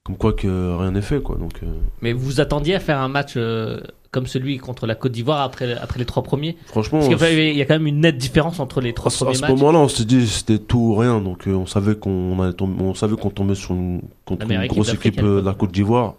comme 0.04 0.18
quoi 0.18 0.34
que 0.34 0.76
rien 0.78 0.92
n'est 0.92 1.02
fait, 1.02 1.22
quoi. 1.22 1.38
Donc, 1.38 1.62
euh, 1.64 1.68
Mais 2.02 2.14
vous 2.14 2.24
vous 2.26 2.42
attendiez 2.42 2.76
à 2.76 2.80
faire 2.80 3.00
un 3.00 3.08
match 3.08 3.34
euh, 3.38 3.80
comme 4.12 4.26
celui 4.28 4.58
contre 4.58 4.88
la 4.88 4.96
Côte 4.96 5.12
d'Ivoire 5.12 5.42
après, 5.42 5.74
après 5.78 6.00
les 6.00 6.06
trois 6.06 6.24
premiers 6.24 6.58
franchement, 6.66 7.00
Parce 7.08 7.24
qu'il 7.30 7.56
y 7.58 7.62
a 7.62 7.66
quand 7.66 7.76
même 7.76 7.88
une 7.88 8.00
nette 8.02 8.18
différence 8.18 8.60
entre 8.60 8.82
les 8.82 8.90
à, 8.90 8.94
trois 8.94 9.12
ce- 9.12 9.18
à 9.24 9.26
premiers 9.26 9.36
ce 9.38 9.42
matchs. 9.42 9.52
moment-là, 9.52 9.80
on 9.80 9.88
s'est 9.88 10.06
dit 10.06 10.26
c'était 10.28 10.58
tout 10.60 10.80
ou 10.80 10.96
rien, 10.96 11.22
donc 11.22 11.48
euh, 11.48 11.54
on 11.54 11.66
savait 11.68 11.96
qu'on 11.96 12.38
on 12.40 12.94
savait 12.96 13.16
qu'on 13.16 13.30
tombait 13.30 13.56
sur 13.56 13.72
une, 13.72 14.02
contre 14.26 14.50
une 14.50 14.68
grosse 14.68 14.94
équipe 14.94 15.20
à 15.20 15.22
euh, 15.22 15.24
de 15.24 15.30
l'époque. 15.36 15.46
la 15.46 15.54
Côte 15.54 15.72
d'Ivoire. 15.72 16.16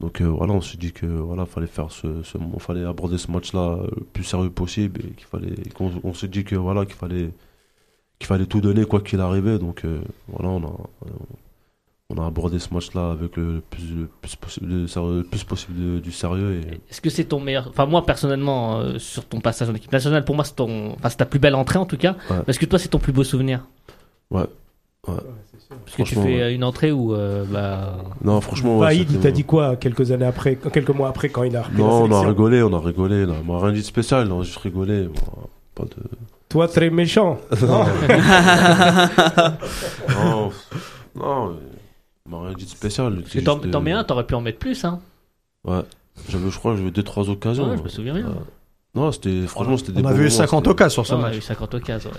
Donc 0.00 0.20
euh, 0.20 0.26
voilà, 0.26 0.52
on 0.52 0.60
s'est 0.60 0.76
dit 0.76 0.92
que 0.92 1.06
voilà, 1.06 1.46
fallait 1.46 1.66
faire 1.66 1.90
ce, 1.90 2.22
ce 2.24 2.36
fallait 2.58 2.84
aborder 2.84 3.16
ce 3.16 3.30
match-là 3.30 3.78
euh, 3.80 3.86
le 3.96 4.02
plus 4.04 4.24
sérieux 4.24 4.50
possible 4.50 5.00
et 5.00 5.10
qu'il 5.14 5.26
fallait, 5.26 5.54
qu'on 5.74 5.90
on 6.02 6.12
s'est 6.14 6.28
dit 6.28 6.44
que 6.44 6.56
voilà, 6.56 6.84
qu'il 6.84 6.96
fallait, 6.96 7.30
qu'il 8.18 8.26
fallait 8.26 8.46
tout 8.46 8.60
donner 8.60 8.84
quoi 8.84 9.00
qu'il 9.00 9.20
arrivait. 9.20 9.58
Donc 9.58 9.84
euh, 9.84 10.00
voilà, 10.28 10.48
on 10.50 10.62
a, 10.64 10.76
on 12.10 12.22
a 12.22 12.26
abordé 12.26 12.58
ce 12.58 12.72
match-là 12.72 13.12
avec 13.12 13.36
le 13.36 13.62
plus, 13.70 13.82
le 13.94 14.08
plus 14.20 14.36
possible, 14.36 14.66
le 14.68 14.86
sérieux- 14.86 15.18
le 15.18 15.24
plus 15.24 15.42
possible 15.44 15.74
de- 15.94 15.98
du 16.00 16.12
sérieux. 16.12 16.60
Et... 16.60 16.74
Est-ce 16.90 17.00
que 17.00 17.08
c'est 17.10 17.24
ton 17.24 17.40
meilleur. 17.40 17.68
Enfin, 17.68 17.86
moi, 17.86 18.04
personnellement, 18.04 18.78
euh, 18.80 18.98
sur 18.98 19.24
ton 19.24 19.40
passage 19.40 19.70
en 19.70 19.74
équipe 19.74 19.92
nationale, 19.92 20.24
pour 20.24 20.34
moi, 20.34 20.44
c'est 20.44 20.54
ton. 20.56 20.92
Enfin, 20.92 21.08
c'est 21.08 21.16
ta 21.16 21.24
plus 21.26 21.38
belle 21.38 21.54
entrée 21.54 21.78
en 21.78 21.86
tout 21.86 21.96
cas. 21.96 22.16
Ouais. 22.30 22.36
Est-ce 22.46 22.58
que 22.58 22.66
toi, 22.66 22.78
c'est 22.78 22.88
ton 22.88 22.98
plus 22.98 23.12
beau 23.12 23.24
souvenir? 23.24 23.64
Ouais. 24.30 24.44
Parce 25.06 25.96
que 25.96 26.02
tu 26.02 26.14
fais 26.14 26.20
ouais. 26.20 26.42
euh, 26.42 26.54
une 26.54 26.64
entrée 26.64 26.92
où. 26.92 27.14
euh, 27.14 27.44
bah, 27.50 27.96
Non, 28.22 28.40
franchement. 28.42 28.78
ouais, 28.78 28.86
Vaïd, 28.86 29.10
il 29.10 29.20
t'a 29.20 29.30
dit 29.30 29.44
quoi 29.44 29.76
quelques 29.76 30.10
années 30.12 30.24
après, 30.26 30.56
quelques 30.56 30.90
mois 30.90 31.08
après, 31.08 31.28
quand 31.30 31.42
il 31.42 31.56
a 31.56 31.62
repris 31.62 31.76
la 31.78 31.84
Non, 31.84 32.02
on 32.04 32.12
a 32.12 32.20
rigolé, 32.26 32.62
on 32.62 32.72
a 32.74 32.80
rigolé. 32.80 33.24
Là. 33.26 33.34
Moi, 33.44 33.60
rien 33.62 33.72
dit 33.72 33.80
de 33.80 33.84
spécial, 33.84 34.30
on 34.30 34.40
a 34.40 34.44
juste 34.44 34.58
rigolé. 34.58 35.04
Moi, 35.08 35.48
Pas 35.74 35.84
de. 35.84 35.90
Toi, 36.50 36.68
très 36.68 36.88
méchant. 36.90 37.38
non, 37.62 37.84
non, 40.08 40.50
non, 41.16 41.56
euh, 42.26 42.30
on 42.32 42.40
m'a 42.40 42.46
rien 42.48 42.56
dit 42.56 42.64
de 42.64 42.70
spécial. 42.70 43.20
Parce 43.20 43.32
que 43.32 43.40
t'en 43.40 43.58
t'en 43.58 43.80
mets 43.80 43.92
un, 43.92 44.04
t'aurais 44.04 44.26
pu 44.26 44.34
en 44.34 44.40
mettre 44.40 44.58
plus, 44.58 44.84
hein. 44.84 45.00
Ouais. 45.66 45.80
J'avais, 46.28 46.50
je 46.50 46.58
crois, 46.58 46.76
j'avais 46.76 46.90
deux, 46.90 47.02
trois 47.02 47.28
occasions. 47.28 47.68
Ouais, 47.70 47.76
je 47.76 47.82
me 47.82 47.88
souviens 47.88 48.14
bien. 48.14 48.26
Ouais. 48.26 48.32
Non, 48.94 49.10
c'était, 49.10 49.42
franchement, 49.46 49.76
c'était 49.76 49.92
des 49.92 50.02
On 50.02 50.06
a 50.06 50.10
bons 50.10 50.16
vu 50.16 50.24
moments, 50.24 50.36
50 50.36 50.60
c'était- 50.60 50.70
occasions 50.70 51.04
sur 51.04 51.06
ce 51.06 51.14
Ouais, 51.14 51.20
on 51.20 51.24
a 51.24 51.28
match. 51.28 51.38
eu 51.38 51.42
50 51.42 51.74
occasions. 51.74 52.10
ouais. 52.10 52.16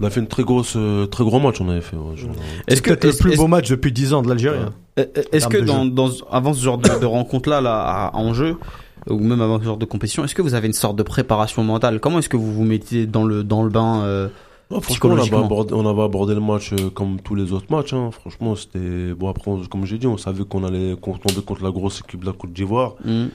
On 0.00 0.04
a 0.04 0.10
fait 0.10 0.20
une 0.20 0.26
très 0.26 0.42
grosse, 0.42 0.74
euh, 0.76 1.06
très 1.06 1.24
gros 1.24 1.38
match, 1.40 1.60
on 1.60 1.68
avait 1.70 1.80
fait. 1.80 1.96
ouais, 1.96 2.16
genre, 2.16 2.30
Est-ce 2.66 2.82
que, 2.82 2.90
peut-être 2.92 3.04
le 3.24 3.30
plus 3.30 3.36
beau 3.36 3.46
match 3.46 3.70
depuis 3.70 3.92
10 3.92 4.12
ans 4.12 4.22
de 4.22 4.28
l'Algérie. 4.28 4.58
hein. 4.58 4.72
Euh, 4.98 5.06
Est-ce 5.32 5.46
que 5.48 5.56
dans, 5.58 5.86
dans, 5.86 6.10
avant 6.30 6.52
ce 6.52 6.62
genre 6.62 6.76
de, 6.78 6.88
de 7.00 7.06
rencontre-là, 7.06 7.60
là, 7.62 8.08
à- 8.08 8.16
en 8.16 8.34
jeu, 8.34 8.56
ou 9.08 9.18
même 9.20 9.40
avant 9.40 9.58
ce 9.58 9.64
genre 9.64 9.76
de 9.78 9.84
compétition, 9.86 10.24
est-ce 10.24 10.34
que 10.34 10.42
vous 10.42 10.54
avez 10.54 10.66
une 10.66 10.72
sorte 10.74 10.96
de 10.96 11.02
préparation 11.02 11.62
mentale? 11.64 12.00
Comment 12.00 12.18
est-ce 12.18 12.28
que 12.28 12.36
vous 12.36 12.52
vous 12.52 12.64
mettez 12.64 13.06
dans 13.06 13.24
le, 13.24 13.42
dans 13.44 13.62
le 13.62 13.70
bain 13.70 14.02
euh, 14.02 14.28
Non, 14.70 14.80
franchement, 14.80 15.10
on 15.10 15.12
avait, 15.18 15.44
abordé, 15.44 15.74
on 15.74 15.86
avait 15.86 16.02
abordé 16.02 16.34
le 16.34 16.40
match 16.40 16.72
euh, 16.72 16.90
comme 16.90 17.20
tous 17.20 17.34
les 17.36 17.52
autres 17.52 17.70
matchs. 17.70 17.92
hein. 17.92 18.10
Franchement, 18.10 18.56
c'était. 18.56 19.14
Bon, 19.14 19.28
après, 19.28 19.48
on- 19.50 19.64
comme 19.66 19.84
j'ai 19.84 19.96
dit, 19.98 20.06
on 20.08 20.16
savait 20.16 20.44
qu'on 20.44 20.64
allait 20.64 20.96
qu'on 21.00 21.16
tomber 21.18 21.40
contre 21.44 21.62
la 21.62 21.70
grosse 21.70 22.00
équipe 22.00 22.20
de 22.20 22.26
la 22.26 22.32
Côte 22.32 22.52
d'Ivoire. 22.52 22.94
hmm, 23.04 23.26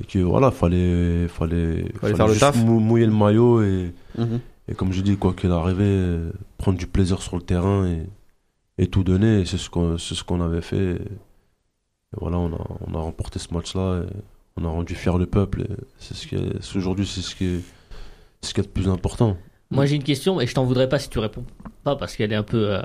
Et 0.00 0.04
que 0.04 0.18
voilà, 0.18 0.50
fallait. 0.50 1.28
Fallait, 1.28 1.84
Fallait 2.00 2.14
faire 2.16 2.26
le 2.26 2.36
taf. 2.36 2.56
mou- 2.64 2.80
mouiller 2.80 3.06
le 3.06 3.12
maillot. 3.12 3.62
Et, 3.62 3.92
mhm. 4.18 4.40
et 4.68 4.74
comme 4.74 4.92
j'ai 4.92 5.02
dit, 5.02 5.16
quoi 5.16 5.34
qu'il 5.34 5.52
arrivait, 5.52 5.84
euh, 5.84 6.32
prendre 6.58 6.78
du 6.78 6.88
plaisir 6.88 7.22
sur 7.22 7.36
le 7.36 7.42
terrain 7.42 7.86
et, 7.86 8.02
et 8.82 8.86
tout 8.88 9.04
donner. 9.04 9.44
C'est 9.44 9.58
ce 9.58 9.70
qu'on 9.70 9.98
ce 9.98 10.24
qu'on 10.24 10.40
avait 10.40 10.62
fait. 10.62 10.76
Et, 10.96 11.02
et 12.14 12.18
voilà, 12.20 12.38
on 12.38 12.52
a, 12.52 12.66
on 12.88 12.94
a 12.94 12.98
remporté 12.98 13.38
ce 13.38 13.54
match-là. 13.54 14.02
On 14.56 14.64
a 14.64 14.68
rendu 14.68 14.94
fier 14.96 15.16
le 15.16 15.26
peuple. 15.26 15.64
C'est 15.98 16.14
ce 16.14 16.26
qui 16.26 16.34
est- 16.34 16.76
Aujourd'hui, 16.76 17.06
c'est 17.06 17.20
ce 17.22 17.36
qui 17.36 17.44
est, 17.46 17.60
ce 18.42 18.52
qui 18.52 18.58
est 18.60 18.64
le 18.64 18.68
plus 18.68 18.88
important. 18.88 19.36
Moi, 19.72 19.86
j'ai 19.86 19.96
une 19.96 20.04
question, 20.04 20.40
et 20.40 20.46
je 20.46 20.54
t'en 20.54 20.64
voudrais 20.64 20.88
pas 20.88 20.98
si 20.98 21.08
tu 21.08 21.18
réponds 21.18 21.44
pas, 21.84 21.96
parce 21.96 22.16
qu'elle 22.16 22.32
est 22.32 22.36
un 22.36 22.42
peu. 22.42 22.76
euh, 22.76 22.82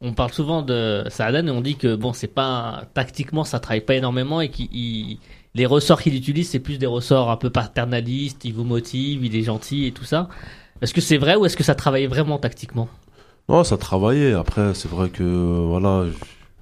On 0.00 0.12
parle 0.12 0.32
souvent 0.32 0.62
de 0.62 1.04
Saadan 1.08 1.46
et 1.46 1.50
on 1.50 1.60
dit 1.60 1.76
que 1.76 1.96
bon, 1.96 2.12
c'est 2.12 2.28
pas 2.28 2.84
tactiquement, 2.94 3.44
ça 3.44 3.58
travaille 3.60 3.80
pas 3.80 3.94
énormément 3.96 4.40
et 4.40 4.50
qu'il 4.50 5.18
les 5.54 5.66
ressorts 5.66 6.00
qu'il 6.02 6.14
utilise, 6.14 6.48
c'est 6.50 6.60
plus 6.60 6.78
des 6.78 6.86
ressorts 6.86 7.30
un 7.30 7.36
peu 7.36 7.50
paternalistes. 7.50 8.44
Il 8.44 8.54
vous 8.54 8.64
motive, 8.64 9.24
il 9.24 9.34
est 9.36 9.42
gentil 9.42 9.86
et 9.86 9.92
tout 9.92 10.04
ça. 10.04 10.28
Est-ce 10.82 10.94
que 10.94 11.00
c'est 11.00 11.18
vrai 11.18 11.34
ou 11.36 11.46
est-ce 11.46 11.56
que 11.56 11.64
ça 11.64 11.74
travaillait 11.74 12.06
vraiment 12.06 12.38
tactiquement? 12.38 12.88
Non, 13.48 13.64
ça 13.64 13.76
travaillait. 13.78 14.32
Après, 14.34 14.74
c'est 14.74 14.88
vrai 14.88 15.08
que 15.10 15.22
euh, 15.22 15.66
voilà, 15.66 16.04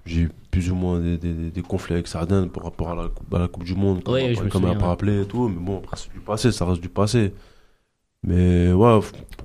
j'ai 0.07 0.23
eu 0.23 0.31
plus 0.51 0.71
ou 0.71 0.75
moins 0.75 1.01
des, 1.01 1.19
des, 1.19 1.51
des 1.51 1.63
conflits 1.63 1.95
avec 1.95 2.07
Sardin 2.09 2.49
par 2.49 2.65
rapport 2.65 2.91
à 2.91 2.95
la, 2.95 3.09
coupe- 3.09 3.35
à 3.35 3.39
la 3.39 3.49
Coupe 3.49 3.65
du 3.65 3.75
Monde, 3.75 4.03
comme, 4.05 4.17
je 4.35 4.43
me 4.43 4.49
comme 4.49 4.65
a 4.65 4.69
souviens, 4.69 4.75
pas 4.75 4.87
ouais. 4.87 4.91
rappelé 4.93 5.23
et 5.23 5.27
tout. 5.27 5.49
Mais 5.49 5.61
bon, 5.61 5.83
c'est 5.95 6.13
du 6.13 6.21
passé, 6.21 6.53
ça 6.53 6.65
reste 6.65 6.81
du 6.81 6.89
passé. 6.89 7.35
Mais 8.27 8.73
ouais. 8.73 9.01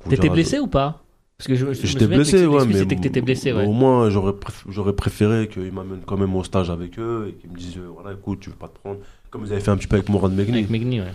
T'étais 0.09 0.29
blessé 0.29 0.59
ou 0.59 0.67
pas? 0.67 0.97
Parce 1.37 1.47
que 1.47 1.55
je, 1.55 1.73
je 1.73 1.87
J'étais 1.87 2.05
que 2.05 2.13
blessé, 2.13 2.45
ouais, 2.45 2.65
mais 2.67 2.73
c'était 2.75 2.95
que 2.95 3.01
t'étais 3.01 3.21
blessé, 3.21 3.51
ouais. 3.51 3.65
au 3.65 3.71
moins 3.71 4.11
j'aurais 4.11 4.33
préf- 4.33 4.63
j'aurais 4.69 4.93
préféré 4.93 5.47
qu'ils 5.47 5.71
m'amènent 5.71 6.01
quand 6.05 6.17
même 6.17 6.35
au 6.35 6.43
stage 6.43 6.69
avec 6.69 6.99
eux 6.99 7.29
et 7.29 7.33
qu'ils 7.33 7.49
me 7.49 7.57
disent 7.57 7.77
euh, 7.77 7.89
voilà 7.95 8.11
écoute 8.15 8.41
tu 8.41 8.51
veux 8.51 8.55
pas 8.55 8.67
te 8.67 8.77
prendre 8.77 8.99
comme 9.31 9.43
ils 9.45 9.51
avaient 9.51 9.61
fait 9.61 9.71
un 9.71 9.77
petit 9.77 9.87
peu 9.87 9.95
avec 9.95 10.07
Mourad 10.09 10.33
Megni. 10.33 10.53
Avec 10.59 10.69
Megni, 10.69 10.99
ouais. 11.01 11.13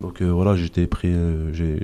Donc 0.00 0.22
euh, 0.22 0.30
voilà 0.30 0.54
j'étais 0.54 0.86
pris 0.86 1.08
euh, 1.10 1.52
j'ai 1.52 1.78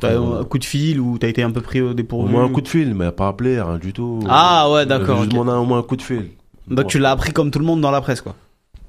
T'as 0.00 0.14
eu 0.14 0.18
un 0.18 0.44
coup 0.44 0.58
de 0.60 0.64
fil 0.64 1.00
ou 1.00 1.18
t'as 1.18 1.26
été 1.26 1.42
un 1.42 1.50
peu 1.50 1.60
pris 1.60 1.80
au 1.80 1.90
au 1.90 1.94
dépourvu? 1.94 2.30
moins 2.30 2.44
un 2.44 2.48
coup 2.48 2.60
de 2.60 2.68
fil 2.68 2.94
mais 2.94 3.10
pas 3.10 3.26
appelé 3.26 3.60
rien 3.60 3.78
du 3.78 3.92
tout. 3.92 4.20
Ah 4.28 4.70
ouais, 4.70 4.86
d'accord. 4.86 5.16
juste 5.16 5.32
ok. 5.32 5.38
demandé 5.38 5.50
au 5.58 5.64
moins 5.64 5.78
un 5.78 5.82
coup 5.82 5.96
de 5.96 6.02
fil. 6.02 6.28
Donc 6.68 6.86
tu 6.86 7.00
l'as 7.00 7.10
appris 7.10 7.32
comme 7.32 7.50
tout 7.50 7.58
le 7.58 7.64
monde 7.64 7.80
dans 7.80 7.90
la 7.90 8.00
presse, 8.00 8.20
quoi. 8.20 8.36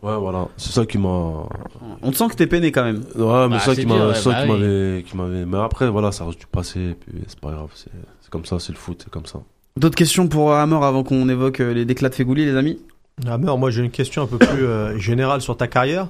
Ouais 0.01 0.15
voilà 0.17 0.47
c'est 0.55 0.71
ça 0.71 0.85
qui 0.85 0.97
m'a 0.97 1.07
On 2.01 2.11
te 2.11 2.15
sent 2.15 2.27
que 2.29 2.35
t'es 2.35 2.47
peiné 2.47 2.71
quand 2.71 2.83
même. 2.85 3.03
Ouais, 3.15 3.47
mais 3.47 3.55
Bah, 3.55 3.59
ça 3.59 3.75
c'est 3.75 3.81
qui 3.81 3.87
m'a, 3.87 4.07
ouais, 4.07 4.15
ça 4.15 4.29
bah 4.31 4.43
qui 4.45 4.51
oui. 4.51 4.57
m'avait, 4.59 5.03
qui 5.03 5.17
m'avait. 5.17 5.45
Mais 5.45 5.57
après, 5.57 5.89
voilà, 5.89 6.11
ça 6.13 6.25
reste 6.25 6.39
du 6.39 6.47
passé, 6.47 6.79
et 6.79 6.93
puis 6.95 7.21
c'est 7.27 7.39
pas 7.39 7.51
grave, 7.51 7.69
c'est, 7.75 7.91
c'est 8.21 8.29
comme 8.29 8.45
ça, 8.45 8.59
c'est 8.59 8.71
le 8.71 8.77
foot, 8.77 9.01
c'est 9.03 9.09
comme 9.11 9.25
ça. 9.25 9.39
D'autres 9.75 9.97
questions 9.97 10.27
pour 10.27 10.53
Hammer 10.53 10.79
avant 10.83 11.03
qu'on 11.03 11.27
évoque 11.27 11.59
euh, 11.59 11.73
les 11.73 11.83
déclats 11.85 12.09
de 12.09 12.15
Fégouli, 12.15 12.45
les 12.45 12.55
amis? 12.55 12.79
Ah, 13.27 13.37
mais 13.37 13.53
moi 13.57 13.69
j'ai 13.71 13.83
une 13.83 13.91
question 13.91 14.21
un 14.23 14.27
peu 14.27 14.37
plus 14.37 14.63
euh, 14.65 14.97
générale 14.97 15.41
sur 15.41 15.57
ta 15.57 15.67
carrière. 15.67 16.07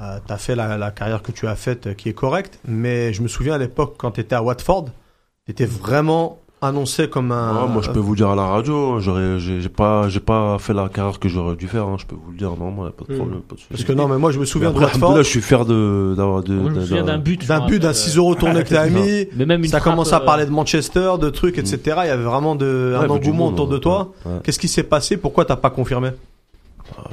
Euh, 0.00 0.18
tu 0.26 0.32
as 0.32 0.36
fait 0.38 0.54
la, 0.54 0.76
la 0.76 0.90
carrière 0.90 1.22
que 1.22 1.32
tu 1.32 1.46
as 1.46 1.56
faite 1.56 1.86
euh, 1.86 1.94
qui 1.94 2.10
est 2.10 2.14
correcte, 2.14 2.58
mais 2.66 3.12
je 3.14 3.22
me 3.22 3.28
souviens 3.28 3.54
à 3.54 3.58
l'époque 3.58 3.94
quand 3.96 4.10
tu 4.12 4.20
étais 4.20 4.34
à 4.34 4.42
Watford, 4.42 4.86
tu 5.46 5.52
étais 5.52 5.64
vraiment 5.64 6.38
annoncé 6.62 7.08
comme 7.08 7.32
un. 7.32 7.64
Ouais, 7.66 7.68
moi, 7.72 7.82
je 7.82 7.90
peux 7.90 7.98
vous 7.98 8.16
dire 8.16 8.28
à 8.28 8.36
la 8.36 8.46
radio, 8.46 8.92
hein, 8.92 8.98
j'aurais, 9.00 9.38
j'ai, 9.38 9.60
j'ai 9.60 9.68
pas, 9.68 10.08
j'ai 10.08 10.20
pas 10.20 10.56
fait 10.58 10.72
la 10.72 10.88
carrière 10.88 11.18
que 11.18 11.28
j'aurais 11.28 11.56
dû 11.56 11.66
faire, 11.68 11.84
hein, 11.86 11.96
je 11.98 12.06
peux 12.06 12.14
vous 12.14 12.30
le 12.30 12.36
dire, 12.38 12.50
non, 12.58 12.70
moi, 12.70 12.86
y 12.86 12.88
a 12.88 12.92
pas 12.92 13.04
de 13.06 13.12
Mm. 13.14 13.18
problème, 13.18 13.40
pas 13.42 13.54
de 13.54 13.60
souci. 13.60 13.68
Parce 13.70 13.84
que 13.84 13.92
non, 13.92 14.08
mais 14.08 14.18
moi 14.18 14.30
je 14.32 14.38
me 14.38 14.44
souviens 14.44 14.68
Mais 14.70 14.74
de 14.74 14.78
après, 14.78 14.92
Watford, 14.94 15.08
alhamdoulilah, 15.10 15.22
je 15.24 15.28
suis 15.28 15.40
fier 15.42 15.64
de, 15.64 16.14
d'avoir, 16.16 16.42
de, 16.42 16.54
Moi, 16.54 16.70
je 16.70 16.74
me 16.76 16.80
de- 16.80 16.86
souviens 16.86 17.04
d'un 17.04 17.18
but. 17.18 17.46
d'un 17.46 17.66
but, 17.66 17.78
d'un 17.80 17.88
rappelle, 17.88 17.94
6 17.94 18.16
euros 18.16 18.34
tourné 18.34 18.62
que 18.62 18.68
tu 18.68 18.76
as 18.76 18.84
C'est 18.84 18.90
ça. 18.94 18.98
mis. 19.00 19.26
Mais 19.36 19.46
même 19.46 19.62
une 19.64 19.68
Ça 19.70 19.80
commence 19.80 20.12
à 20.12 20.20
euh, 20.22 20.24
parler 20.24 20.46
de 20.46 20.50
Manchester, 20.50 21.12
de 21.20 21.30
trucs, 21.30 21.58
etc. 21.58 21.78
Il 22.04 22.06
y 22.06 22.10
avait 22.10 22.22
vraiment 22.24 22.54
de, 22.54 22.94
Ouais, 22.98 23.04
un 23.04 23.08
engouement 23.10 23.44
monde, 23.46 23.54
autour 23.54 23.68
de 23.68 23.78
toi. 23.78 24.12
ouais. 24.24 24.32
Qu'est-ce 24.44 24.58
qui 24.58 24.68
s'est 24.68 24.82
passé? 24.84 25.16
Pourquoi 25.16 25.44
t'as 25.44 25.56
pas 25.56 25.70
confirmé? 25.70 26.08
Ah, 26.12 26.31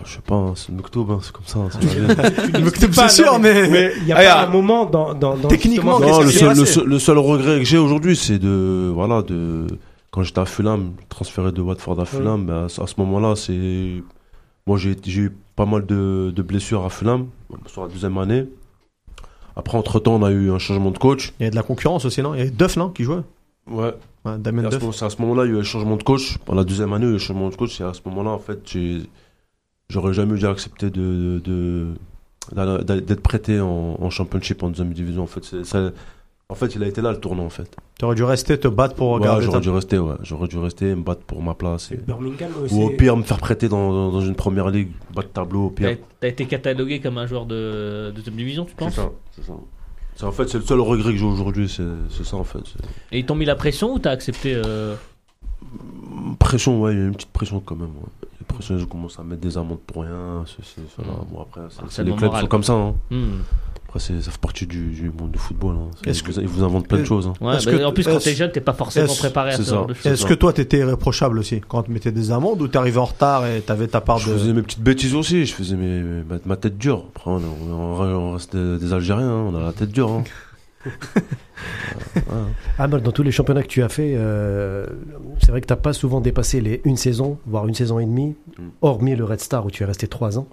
je 0.05 0.13
sais 0.15 0.21
pas, 0.21 0.51
c'est 0.55 0.69
le 0.69 0.77
Mektoub, 0.77 1.07
hein, 1.11 1.19
c'est 1.21 1.31
comme 1.31 1.45
ça, 1.45 1.59
hein, 1.59 1.69
Mektoub, 2.63 2.93
Pas, 2.95 3.09
c'est 3.09 3.23
non, 3.23 3.31
sûr, 3.33 3.39
mais. 3.39 3.67
Mais 3.69 3.91
il 4.01 4.07
y 4.07 4.11
a 4.13 4.17
Ah, 4.17 4.23
pas 4.45 4.47
un 4.47 4.49
moment 4.51 4.85
dans. 4.85 5.13
dans, 5.13 5.35
dans 5.37 5.47
Techniquement, 5.47 5.99
Non, 5.99 6.21
le 6.21 6.29
seul, 6.31 6.49
le, 6.49 6.59
passé 6.61 6.65
seul, 6.73 6.85
le 6.87 6.99
seul 6.99 7.17
regret 7.17 7.59
que 7.59 7.65
j'ai 7.65 7.77
aujourd'hui, 7.77 8.15
c'est 8.15 8.39
de, 8.39 8.91
voilà, 8.93 9.21
de, 9.21 9.67
quand 10.11 10.23
j'étais 10.23 10.39
à 10.41 10.45
Fulham, 10.45 10.91
transféré 11.09 11.51
de 11.51 11.61
Watford 11.61 11.99
à 11.99 12.05
Fulham, 12.05 12.45
ben, 12.45 12.65
à, 12.65 12.69
ce- 12.69 12.81
à 12.81 12.87
ce 12.87 12.95
moment-là, 12.97 13.35
c'est, 13.35 14.03
moi, 14.67 14.77
j'ai, 14.77 14.95
eu 15.05 15.35
pas 15.55 15.65
mal 15.65 15.85
de, 15.85 16.31
de 16.35 16.41
blessures 16.41 16.83
à 16.85 16.89
Fulham, 16.89 17.27
sur 17.67 17.83
la 17.83 17.87
deuxième 17.89 18.17
année. 18.17 18.45
Après, 19.55 19.77
entre 19.77 19.99
temps, 19.99 20.15
on 20.15 20.23
a 20.23 20.31
eu 20.31 20.51
un 20.51 20.59
changement 20.59 20.91
de 20.91 20.97
coach. 20.97 21.33
Il 21.39 21.43
y 21.43 21.47
a 21.47 21.49
de 21.49 21.55
la 21.55 21.63
concurrence 21.63 22.05
aussi, 22.05 22.21
non? 22.21 22.33
Il 22.33 22.37
y 22.37 22.41
avait 22.41 22.51
Duff, 22.51 22.77
non 22.77 22.89
Qui 22.89 23.03
jouait? 23.03 23.21
Ouais. 23.69 23.93
ouais, 24.25 24.37
Damien 24.37 24.65
à 24.65 24.71
ce, 24.71 24.77
Duff. 24.77 24.95
c'est 24.95 25.05
à 25.05 25.09
ce 25.09 25.21
moment-là, 25.21 25.45
il 25.45 25.51
y 25.51 25.53
a 25.53 25.57
eu 25.57 25.59
un 25.59 25.63
changement 25.63 25.97
de 25.97 26.03
coach. 26.03 26.37
Pendant 26.45 26.59
la 26.59 26.63
deuxième 26.65 26.93
année, 26.93 27.05
il 27.05 27.09
y 27.09 27.11
a 27.11 27.13
eu 27.13 27.15
un 27.17 27.19
changement 27.19 27.49
de 27.49 27.55
coach. 27.55 27.79
Et 27.81 27.83
à 27.83 27.93
ce 27.93 27.99
moment-là, 28.05 28.29
en 28.29 28.39
fait, 28.39 28.59
j'ai, 28.65 29.01
j'aurais 29.89 30.13
jamais 30.13 30.37
dû 30.37 30.45
accepter 30.45 30.89
de, 30.89 31.39
d'être 32.55 33.21
prêté 33.21 33.59
en, 33.59 33.97
en 33.99 34.09
championship 34.09 34.63
en 34.63 34.69
deuxième 34.69 34.93
division. 34.93 35.23
En 35.23 35.27
fait, 35.27 35.43
c'est, 35.43 35.65
ça- 35.65 35.91
en 36.51 36.55
fait, 36.55 36.73
il 36.75 36.81
a 36.83 36.87
été 36.87 37.01
là 37.01 37.11
le 37.11 37.19
tournant, 37.19 37.45
en 37.45 37.49
fait. 37.51 37.69
T'aurais 37.99 38.15
dû 38.15 38.23
rester, 38.23 38.57
te 38.59 38.67
battre 38.67 38.95
pour 38.95 39.09
Ouais, 39.11 39.19
regarder 39.19 39.45
j'aurais 39.45 39.57
ta- 39.59 39.63
dû 39.63 39.69
rester, 39.69 39.99
ouais. 39.99 40.15
J'aurais 40.23 40.47
dû 40.47 40.57
rester, 40.57 40.95
me 40.95 41.03
battre 41.03 41.21
pour 41.21 41.43
ma 41.43 41.53
place. 41.53 41.91
et- 41.91 41.97
Birmingham 41.97 42.49
aussi. 42.63 42.73
Ou 42.73 42.83
au 42.85 42.89
pire, 42.89 43.15
me 43.17 43.21
faire 43.23 43.37
prêter 43.37 43.69
dans, 43.69 43.91
dans, 43.91 44.11
dans 44.11 44.21
une 44.21 44.33
première 44.35 44.69
ligue, 44.69 44.89
bas 45.13 45.21
de 45.21 45.27
tableau, 45.27 45.65
au 45.67 45.69
T'as 45.69 45.89
pire. 45.95 45.97
t'as 46.19 46.27
été 46.27 46.45
catalogué 46.45 47.01
comme 47.01 47.17
un 47.19 47.27
joueur 47.27 47.45
de 47.45 48.07
de 48.07 48.11
deuxième 48.15 48.35
division, 48.35 48.65
tu 48.65 48.71
C'est 48.71 48.77
penses 48.77 48.95
ça, 48.95 49.11
c'est 49.35 49.43
ça. 49.45 49.53
C'est, 50.15 50.25
en 50.25 50.31
fait, 50.31 50.47
c'est 50.49 50.57
le 50.57 50.63
seul 50.63 50.79
regret 50.81 51.11
que 51.11 51.17
j'ai 51.17 51.23
aujourd'hui, 51.25 51.69
c'est, 51.69 51.83
c'est 52.09 52.25
ça, 52.25 52.35
en 52.37 52.43
fait. 52.43 52.59
C'est- 52.65 52.83
Et 53.15 53.19
ils 53.19 53.25
t'ont 53.25 53.35
mis 53.35 53.45
la 53.45 53.55
pression 53.55 53.93
ou 53.93 53.99
t'as 53.99 54.11
accepté 54.11 54.53
euh, 54.55 54.95
Pression, 56.39 56.81
ouais, 56.81 56.93
il 56.93 56.97
y 56.99 57.01
a 57.01 57.05
une 57.05 57.13
petite 57.15 57.29
pression 57.31 57.59
quand 57.59 57.75
même. 57.75 57.89
Ouais. 57.89 58.28
Pressions, 58.53 58.77
ils 58.77 58.85
commencent 58.85 59.19
à 59.19 59.23
mettre 59.23 59.41
des 59.41 59.57
amendes 59.57 59.79
pour 59.87 60.03
rien. 60.03 60.43
C'est, 60.45 60.63
c'est, 60.65 60.81
cela. 60.95 61.07
Mm. 61.13 61.33
Bon, 61.33 61.41
après, 61.41 61.61
c'est, 61.69 61.75
c'est 61.77 61.83
Harcèlement 61.83 62.11
les 62.11 62.17
clubs 62.17 62.29
moral, 62.29 62.41
sont 62.43 62.47
comme 62.47 62.63
ça. 62.63 62.73
Hein. 62.73 62.95
hmm. 63.11 63.41
Après, 63.87 63.99
ça 63.99 64.13
fait 64.13 64.37
partie 64.39 64.67
du, 64.67 64.91
du 64.91 65.09
monde 65.09 65.31
du 65.31 65.39
football. 65.39 65.75
Hein. 65.75 65.89
Est-ce 66.05 66.21
ils, 66.23 66.31
vous, 66.31 66.39
ils 66.41 66.47
vous 66.47 66.63
inventent 66.63 66.87
plein 66.87 66.99
de 66.99 67.05
choses. 67.05 67.25
Hein. 67.27 67.33
Ouais, 67.41 67.55
Est-ce 67.55 67.65
bah, 67.65 67.77
que- 67.77 67.83
en 67.85 67.91
plus, 67.91 68.03
quand 68.03 68.19
t'es 68.19 68.35
jeune, 68.35 68.51
t'es 68.51 68.61
pas 68.61 68.73
forcément 68.73 69.15
préparé 69.15 69.51
à 69.53 69.57
ce 69.57 69.63
genre 69.63 69.83
ça. 69.83 69.87
de 69.87 69.93
choses. 69.95 70.11
Est-ce 70.11 70.25
que 70.27 70.33
toi, 70.35 70.53
t'étais 70.53 70.77
irréprochable 70.77 71.39
aussi 71.39 71.59
quand 71.67 71.79
on 71.79 71.83
te 71.83 71.91
mettait 71.91 72.11
des 72.11 72.31
amendes 72.31 72.61
ou 72.61 72.69
arrivé 72.77 72.99
en 72.99 73.05
retard 73.05 73.47
et 73.47 73.61
t'avais 73.61 73.87
ta 73.87 73.99
part 74.01 74.19
Je 74.19 74.29
de. 74.31 74.37
faisais 74.37 74.53
mes 74.53 74.61
petites 74.61 74.81
bêtises 74.83 75.15
aussi, 75.15 75.45
je 75.47 75.53
faisais 75.53 75.75
mes, 75.75 76.01
mes- 76.01 76.23
ma, 76.45 76.55
tête 76.55 76.77
dure. 76.77 77.05
Après, 77.15 77.31
on, 77.31 77.37
on- 77.37 78.01
on 78.03 78.33
reste 78.33 78.55
des, 78.55 78.77
des 78.77 78.93
Algériens, 78.93 79.27
hein, 79.27 79.49
on 79.51 79.55
a 79.55 79.61
la 79.63 79.73
tête 79.73 79.91
dure. 79.91 80.21
Ah, 82.77 82.87
bah, 82.87 82.99
dans 82.99 83.11
tous 83.11 83.23
les 83.23 83.31
championnats 83.31 83.61
que 83.63 83.67
tu 83.67 83.83
as 83.83 83.89
fait, 83.89 84.13
euh, 84.15 84.85
c'est 85.41 85.51
vrai 85.51 85.61
que 85.61 85.67
tu 85.67 85.73
n'as 85.73 85.77
pas 85.77 85.93
souvent 85.93 86.21
dépassé 86.21 86.61
les 86.61 86.81
une 86.85 86.95
saison, 86.97 87.37
voire 87.45 87.67
une 87.67 87.73
saison 87.75 87.99
et 87.99 88.05
demie, 88.05 88.35
Mm. 88.57 88.61
hormis 88.81 89.15
le 89.15 89.23
Red 89.25 89.39
Star 89.39 89.65
où 89.65 89.71
tu 89.71 89.83
es 89.83 89.85
resté 89.85 90.07
trois 90.07 90.37
ans. 90.37 90.47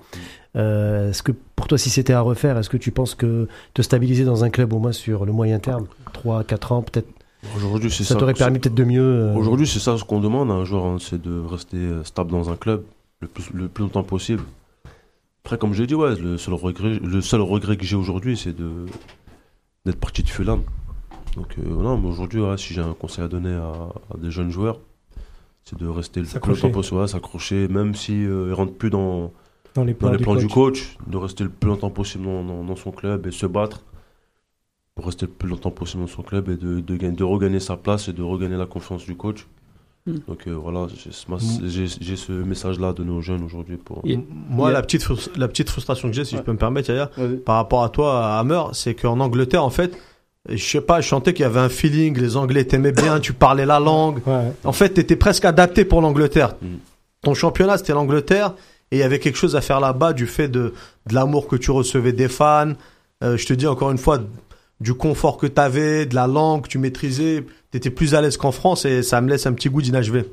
Euh, 0.57 1.11
est-ce 1.11 1.23
que 1.23 1.33
pour 1.55 1.67
toi, 1.69 1.77
si 1.79 1.91
c'était 1.91 2.13
à 2.13 2.21
refaire, 2.21 2.57
est-ce 2.59 2.69
que 2.71 2.77
tu 2.77 2.91
penses 2.91 3.15
que 3.15 3.49
te 3.75 3.83
stabiliser 3.83 4.25
dans 4.25 4.45
un 4.45 4.51
club 4.51 4.73
au 4.73 4.79
moins 4.79 4.93
sur 4.93 5.25
le 5.27 5.33
moyen 5.33 5.59
terme, 5.59 5.87
3, 6.13 6.45
4 6.45 6.73
ans, 6.73 6.83
peut-être, 6.83 7.09
Aujourd'hui, 7.57 7.91
c'est 7.91 8.03
ça, 8.05 8.15
ça. 8.15 8.21
t'aurait 8.21 8.35
permis 8.35 8.59
peut-être 8.59 8.75
de 8.75 8.85
mieux 8.85 9.03
euh, 9.03 9.35
Aujourd'hui, 9.35 9.67
c'est 9.67 9.79
ça 9.79 9.97
ce 9.97 10.05
qu'on 10.05 10.21
demande 10.21 10.51
à 10.51 10.55
un 10.55 10.65
joueur, 10.65 10.85
hein, 10.87 10.97
c'est 11.01 11.21
de 11.21 11.41
rester 11.41 11.79
stable 12.05 12.31
dans 12.33 12.51
un 12.51 12.57
club 12.57 12.83
le 13.21 13.29
plus, 13.29 13.51
le 13.53 13.69
plus 13.69 13.83
longtemps 13.83 14.03
possible. 14.03 14.43
Après, 15.45 15.59
comme 15.59 15.73
j'ai 15.73 15.87
dit, 15.87 15.95
ouais, 15.95 16.17
le 16.17 16.39
seul 16.39 16.55
regret, 16.55 16.99
le 17.03 17.21
seul 17.21 17.41
regret 17.41 17.77
que 17.77 17.85
j'ai 17.85 17.95
aujourd'hui, 17.97 18.37
c'est 18.37 18.57
de 18.57 18.87
d'être 19.87 19.99
parti 20.01 20.23
de 20.23 20.29
Fulham. 20.29 20.63
Donc, 21.37 21.55
euh, 21.59 21.63
non, 21.83 21.97
mais 21.99 22.09
aujourd'hui, 22.09 22.41
ouais, 22.41 22.59
si 22.59 22.75
j'ai 22.75 22.81
un 22.83 22.95
conseil 22.95 23.25
à 23.25 23.29
donner 23.29 23.55
à, 23.55 23.89
à 24.15 24.19
des 24.19 24.31
jeunes 24.31 24.51
joueurs, 24.51 24.81
c'est 25.65 25.79
de 25.79 25.87
rester 25.87 26.21
le 26.21 26.27
plus 26.27 26.53
longtemps 26.53 26.71
possible, 26.71 27.09
s'accrocher, 27.09 27.69
même 27.69 27.95
si 27.95 28.13
euh, 28.25 28.49
il 28.49 28.53
rentre 28.55 28.75
plus 28.75 28.91
dans, 28.91 29.33
Dans 29.75 29.85
les 29.85 29.93
dans 29.95 29.99
plans, 29.99 30.11
les 30.13 30.17
du, 30.19 30.23
plans 30.25 30.35
du 30.37 30.47
coach. 30.49 30.97
coach, 30.97 30.99
de 31.07 31.17
rester 31.17 31.45
le 31.45 31.51
plus 31.51 31.69
longtemps 31.69 31.91
possible 31.91 32.25
dans, 32.25 32.45
dans- 32.45 32.65
dans 32.65 32.77
son 32.77 32.91
club 32.93 33.27
et 33.27 33.31
se 33.33 33.47
battre 33.47 33.83
pour 34.95 35.07
rester 35.07 35.27
le 35.27 35.33
plus 35.33 35.49
longtemps 35.49 35.71
possible 35.71 36.03
dans 36.05 36.09
son 36.09 36.23
club 36.23 36.49
et 36.49 36.57
de, 36.57 36.81
de, 36.81 36.97
gagner- 36.97 37.17
de 37.17 37.25
regagner 37.25 37.61
sa 37.61 37.77
place 37.77 38.09
et 38.09 38.13
de 38.13 38.23
regagner 38.23 38.57
la 38.57 38.67
confiance 38.67 39.05
du 39.05 39.15
coach. 39.17 39.47
Mm. 40.07 40.13
Donc 40.29 40.47
euh, 40.47 40.53
voilà, 40.53 40.87
j'ai 40.97 41.11
ce- 41.13 41.97
j'ai 42.01 42.17
ce 42.17 42.33
message-là 42.33 42.93
de 42.93 43.03
nos 43.05 43.21
jeunes 43.21 43.43
aujourd'hui 43.43 43.77
pour. 43.77 44.03
Moi, 44.51 44.71
la 44.71 44.83
petite, 44.83 45.03
frus- 45.03 45.31
la 45.37 45.49
petite 45.49 45.69
frustration 45.71 46.09
que 46.09 46.15
j'ai, 46.15 46.25
si 46.25 46.35
Ouais. 46.35 46.41
je 46.41 46.45
peux 46.45 46.53
me 46.53 46.59
permettre, 46.59 46.91
Yaya, 46.91 47.11
par 47.45 47.57
rapport 47.57 47.83
à 47.85 47.89
toi, 47.89 48.39
Hammer, 48.39 48.63
c'est 48.73 48.95
qu'en 48.95 49.19
Angleterre, 49.21 49.65
en 49.65 49.71
fait, 49.71 49.97
je 50.49 50.63
sais 50.65 50.81
pas, 50.81 51.01
je 51.01 51.09
sentais 51.09 51.35
qu'il 51.35 51.43
y 51.43 51.47
avait 51.47 51.59
un 51.61 51.69
feeling, 51.69 52.17
les 52.19 52.37
Anglais 52.37 52.65
t'aimaient 52.65 52.93
bien, 52.93 53.19
tu 53.19 53.33
parlais 53.33 53.67
la 53.67 53.81
langue. 53.81 54.21
Ouais. 54.27 54.53
En 54.65 54.73
fait, 54.73 54.91
t'étais 54.91 55.17
presque 55.17 55.45
adapté 55.45 55.85
pour 55.85 56.01
l'Angleterre. 56.01 56.55
Mm. 56.63 56.67
Ton 57.23 57.35
championnat, 57.35 57.79
c'était 57.79 57.93
l'Angleterre, 57.95 58.55
et 58.93 58.97
il 58.97 58.99
y 59.01 59.03
avait 59.03 59.19
quelque 59.19 59.37
chose 59.39 59.57
à 59.57 59.61
faire 59.61 59.81
là-bas 59.81 60.13
du 60.13 60.27
fait 60.29 60.47
de, 60.49 60.73
de 61.09 61.15
l'amour 61.15 61.49
que 61.49 61.57
tu 61.57 61.73
recevais 61.73 62.13
des 62.13 62.29
fans. 62.29 62.75
Euh, 63.25 63.37
je 63.37 63.45
te 63.47 63.53
dis 63.55 63.67
encore 63.67 63.91
une 63.91 63.99
fois, 63.99 64.19
du 64.81 64.95
confort 64.95 65.37
que 65.39 65.47
t'avais, 65.47 66.07
de 66.07 66.15
la 66.15 66.27
langue 66.27 66.63
que 66.63 66.69
tu 66.69 66.79
maîtrisais. 66.79 67.45
T'étais 67.71 67.91
plus 67.91 68.15
à 68.15 68.21
l'aise 68.21 68.37
qu'en 68.37 68.53
France, 68.53 68.85
et 68.85 69.03
ça 69.03 69.21
me 69.21 69.29
laisse 69.29 69.47
un 69.47 69.53
petit 69.53 69.69
goût 69.71 69.83
d'inachevé. 69.83 70.25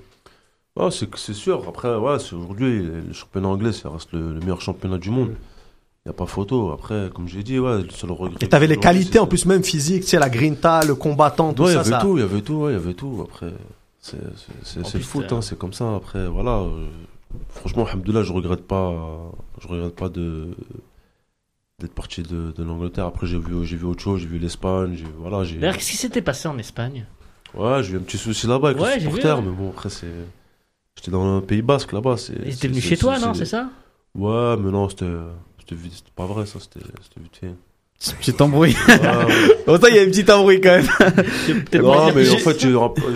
Ah, 0.80 0.90
c'est 0.92 1.08
c'est 1.16 1.34
sûr. 1.34 1.64
Après, 1.68 1.96
ouais, 1.96 2.16
aujourd'hui, 2.34 2.82
le 2.82 3.14
championnat 3.14 3.48
anglais, 3.50 3.72
ça 3.74 3.90
reste 3.90 4.12
le, 4.12 4.34
le 4.34 4.40
meilleur 4.40 4.60
championnat 4.62 4.98
du 4.98 5.10
monde. 5.12 5.34
Il 6.06 6.10
n'y 6.10 6.12
a 6.12 6.14
pas 6.14 6.26
photo. 6.26 6.72
Après, 6.72 7.10
comme 7.14 7.28
j'ai 7.30 7.44
dit, 7.44 7.60
ouais, 7.60 7.84
le 7.84 7.90
seul 7.92 8.12
regret. 8.12 8.38
Et 8.42 8.48
t'avais 8.50 8.68
les 8.68 8.78
qualités 8.78 9.14
c'est- 9.14 9.20
en 9.20 9.28
plus, 9.28 9.46
même 9.46 9.64
physique, 9.64 10.04
tu 10.04 10.10
sais, 10.10 10.20
la 10.20 10.30
grinta, 10.30 10.84
le 10.84 10.96
combattant, 10.96 11.54
tout 11.54 11.64
Ouais, 11.64 11.70
il 11.70 11.72
y 11.72 11.74
ça. 11.76 11.80
avait 11.82 11.90
ça... 11.92 12.00
tout, 12.00 12.18
il 12.18 12.22
y 12.22 12.24
avait 12.24 12.42
tout, 12.42 12.54
ouais, 12.56 12.74
y 12.74 12.76
avait 12.76 12.94
tout. 12.94 13.24
Après, 13.24 13.54
c'est 14.02 14.18
le 14.18 15.00
foot, 15.02 15.32
euh, 15.32 15.36
hein, 15.38 15.42
c'est 15.42 15.58
comme 15.58 15.72
ça. 15.74 15.96
Après, 15.96 16.28
voilà. 16.28 16.60
euh, 16.62 16.88
franchement, 17.50 17.86
alhamdoulilah, 17.86 18.24
je 18.24 18.34
regrette 18.34 18.68
pas, 18.68 18.94
je 19.62 19.68
regrette 19.68 19.96
pas 19.96 20.10
de 20.10 20.50
d'être 21.84 21.94
parti 21.94 22.24
de, 22.24 22.52
de 22.52 22.64
l'Angleterre. 22.64 23.06
Après, 23.06 23.28
j'ai 23.28 23.38
vu, 23.38 23.64
j'ai 23.66 23.76
vu 23.76 23.86
autre 23.86 24.02
chose, 24.02 24.22
j'ai 24.22 24.28
vu 24.28 24.40
l'Espagne, 24.40 24.96
j'ai, 24.96 25.06
voilà, 25.20 25.44
j'ai, 25.44 25.58
D'ailleurs, 25.58 25.76
qu'est-ce 25.78 25.92
qui 25.92 25.98
s'était 25.98 26.22
passé 26.24 26.48
en 26.48 26.58
Espagne? 26.58 27.06
Ouais, 27.54 27.84
j'ai 27.84 27.94
eu 27.94 27.98
un 27.98 28.02
petit 28.02 28.18
souci 28.18 28.48
là-bas 28.48 28.70
avec 28.70 28.82
Ouais, 28.82 28.96
les 28.96 29.02
j'ai 29.02 29.08
vu, 29.10 29.18
supporters, 29.18 29.38
ouais. 29.38 29.44
mais 29.46 29.52
bon, 29.56 29.70
après, 29.70 29.90
c'est, 29.90 30.08
j'étais 30.98 31.12
dans 31.12 31.36
le 31.36 31.42
Pays 31.42 31.62
Basque 31.62 31.92
là-bas, 31.94 32.18
c'est. 32.18 32.34
Ils 32.46 32.54
étaient 32.54 32.68
venus 32.68 32.84
chez 32.84 32.98
toi, 32.98 33.20
non 33.20 33.34
C'est 33.36 33.46
ça? 33.46 33.70
Ouais, 34.16 34.58
mais 34.58 34.72
non, 34.72 34.90
c'était, 34.90 35.06
c'était 35.60 35.76
vite, 35.76 35.94
c'était 35.94 36.12
pas 36.16 36.26
vrai, 36.26 36.46
ça, 36.48 36.60
c'était, 36.60 36.80
c'était 37.02 37.20
vite 37.22 37.36
fait. 37.38 37.54
Petit 38.20 38.42
embrouille. 38.42 38.76
Ouais, 38.88 38.96
ouais. 39.00 39.58
Autant 39.68 39.88
il 39.88 39.96
y 39.96 40.00
a 40.00 40.04
une 40.04 40.10
petite 40.10 40.30
embrouille 40.30 40.60
quand 40.60 40.76
même. 40.76 40.88
Non, 41.82 42.12
mais 42.14 42.30
en 42.30 42.38
fait, 42.38 42.66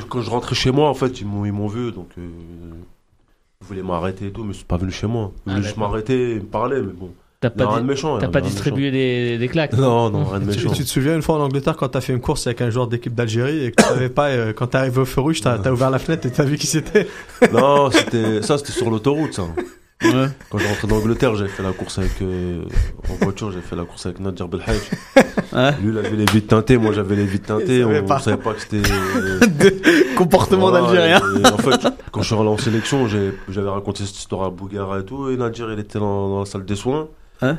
quand 0.07 0.21
je 0.21 0.29
rentrais 0.29 0.55
chez 0.55 0.71
moi, 0.71 0.87
en 0.89 0.93
fait, 0.93 1.19
ils 1.19 1.27
m'ont, 1.27 1.43
ils 1.45 1.51
m'ont 1.51 1.67
vu, 1.67 1.91
donc 1.91 2.07
euh, 2.17 2.21
ils 3.61 3.67
voulaient 3.67 3.83
m'arrêter 3.83 4.27
et 4.27 4.31
tout, 4.31 4.43
mais 4.45 4.53
ils 4.53 4.57
sont 4.57 4.65
pas 4.65 4.77
venus 4.77 4.95
chez 4.95 5.07
moi. 5.07 5.31
Ils 5.45 5.49
Ah, 5.49 5.51
voulaient 5.55 5.63
juste 5.63 5.75
d'accord. 5.75 5.89
m'arrêter 5.89 6.31
et 6.31 6.35
me 6.35 6.45
parler, 6.45 6.81
mais 6.81 6.93
bon. 6.93 7.11
T'as 7.39 7.51
pas, 7.51 7.67
rien 7.67 7.75
di- 7.77 7.83
de 7.83 7.87
méchant. 7.87 8.15
il 8.15 8.17
y 8.17 8.21
t'as 8.21 8.27
a 8.27 8.29
pas 8.31 8.39
rien 8.39 8.47
de 8.47 8.51
distribué 8.51 8.89
des, 8.91 9.37
des 9.37 9.47
claques. 9.47 9.73
Non, 9.73 10.09
non, 10.09 10.23
rien 10.25 10.39
de 10.39 10.51
Tu, 10.51 10.57
méchant. 10.57 10.71
tu 10.73 10.83
te 10.83 10.89
souviens 10.89 11.15
une 11.15 11.21
fois 11.21 11.35
en 11.35 11.41
Angleterre 11.41 11.75
quand 11.77 11.87
t'as 11.89 12.01
fait 12.01 12.13
une 12.13 12.19
course 12.19 12.47
avec 12.47 12.61
un 12.61 12.69
joueur 12.71 12.87
d'équipe 12.87 13.13
d'Algérie 13.13 13.65
et 13.65 13.71
que 13.71 13.81
tu 13.83 13.87
savais 13.87 14.09
pas, 14.09 14.29
euh, 14.29 14.53
quand 14.53 14.67
t'es 14.67 14.77
arrivé 14.79 15.01
au 15.01 15.05
feu 15.05 15.21
rouge, 15.21 15.41
t'as 15.41 15.59
t'as 15.59 15.71
ouvert 15.71 15.91
la 15.91 15.99
fenêtre 15.99 16.25
et 16.25 16.31
t'as 16.31 16.43
vu 16.45 16.57
qui 16.57 16.65
c'était? 16.67 17.07
Non, 17.53 17.91
c'était, 17.91 18.41
ça, 18.41 18.57
c'était 18.57 18.71
sur 18.71 18.89
l'autoroute, 18.89 19.33
ça. 19.33 19.43
Ouais. 20.03 20.27
Quand 20.51 20.57
j'ai 20.59 20.67
rentré 20.67 20.87
d'Angleterre, 20.87 21.35
j'avais 21.35 21.49
fait 21.49 21.63
la 21.63 21.71
course 21.73 21.97
avec, 21.99 22.21
euh, 22.21 22.61
en 23.09 23.23
voiture, 23.23 23.51
j'ai 23.51 23.61
fait 23.61 23.75
la 23.75 23.83
course 23.83 24.05
avec 24.07 24.19
Nadir 24.19 24.47
Belhaj. 24.47 24.67
Ouais. 25.53 25.71
Lui, 25.81 25.91
il 25.91 25.97
avait 25.97 26.15
les 26.15 26.25
vitres 26.25 26.47
teintées, 26.47 26.77
moi, 26.77 26.91
j'avais 26.93 27.15
les 27.15 27.25
vitres 27.25 27.47
teintées. 27.47 27.83
On, 27.83 27.89
on 27.89 28.19
savait 28.19 28.37
pas 28.37 28.53
que 28.53 28.61
c'était, 28.61 28.77
De 28.81 30.15
comportement 30.15 30.69
Voilà, 30.69 30.85
d'Algérien. 30.87 31.21
et 31.43 31.47
En 31.47 31.57
fait, 31.57 31.87
quand 32.11 32.21
je 32.21 32.27
suis 32.27 32.35
allé 32.35 32.47
en 32.49 32.57
sélection, 32.57 33.07
j'ai- 33.07 33.33
j'avais 33.49 33.69
raconté 33.69 34.05
cette 34.05 34.17
histoire 34.17 34.43
à 34.43 34.49
Bougara 34.51 34.99
et 34.99 35.03
tout, 35.05 35.29
et 35.29 35.37
Nadir, 35.37 35.71
il 35.71 35.79
était 35.79 35.97
dans, 35.99 36.29
dans 36.29 36.39
la 36.39 36.45
salle 36.45 36.65
des 36.65 36.75
soins. 36.75 37.07
Hein 37.41 37.57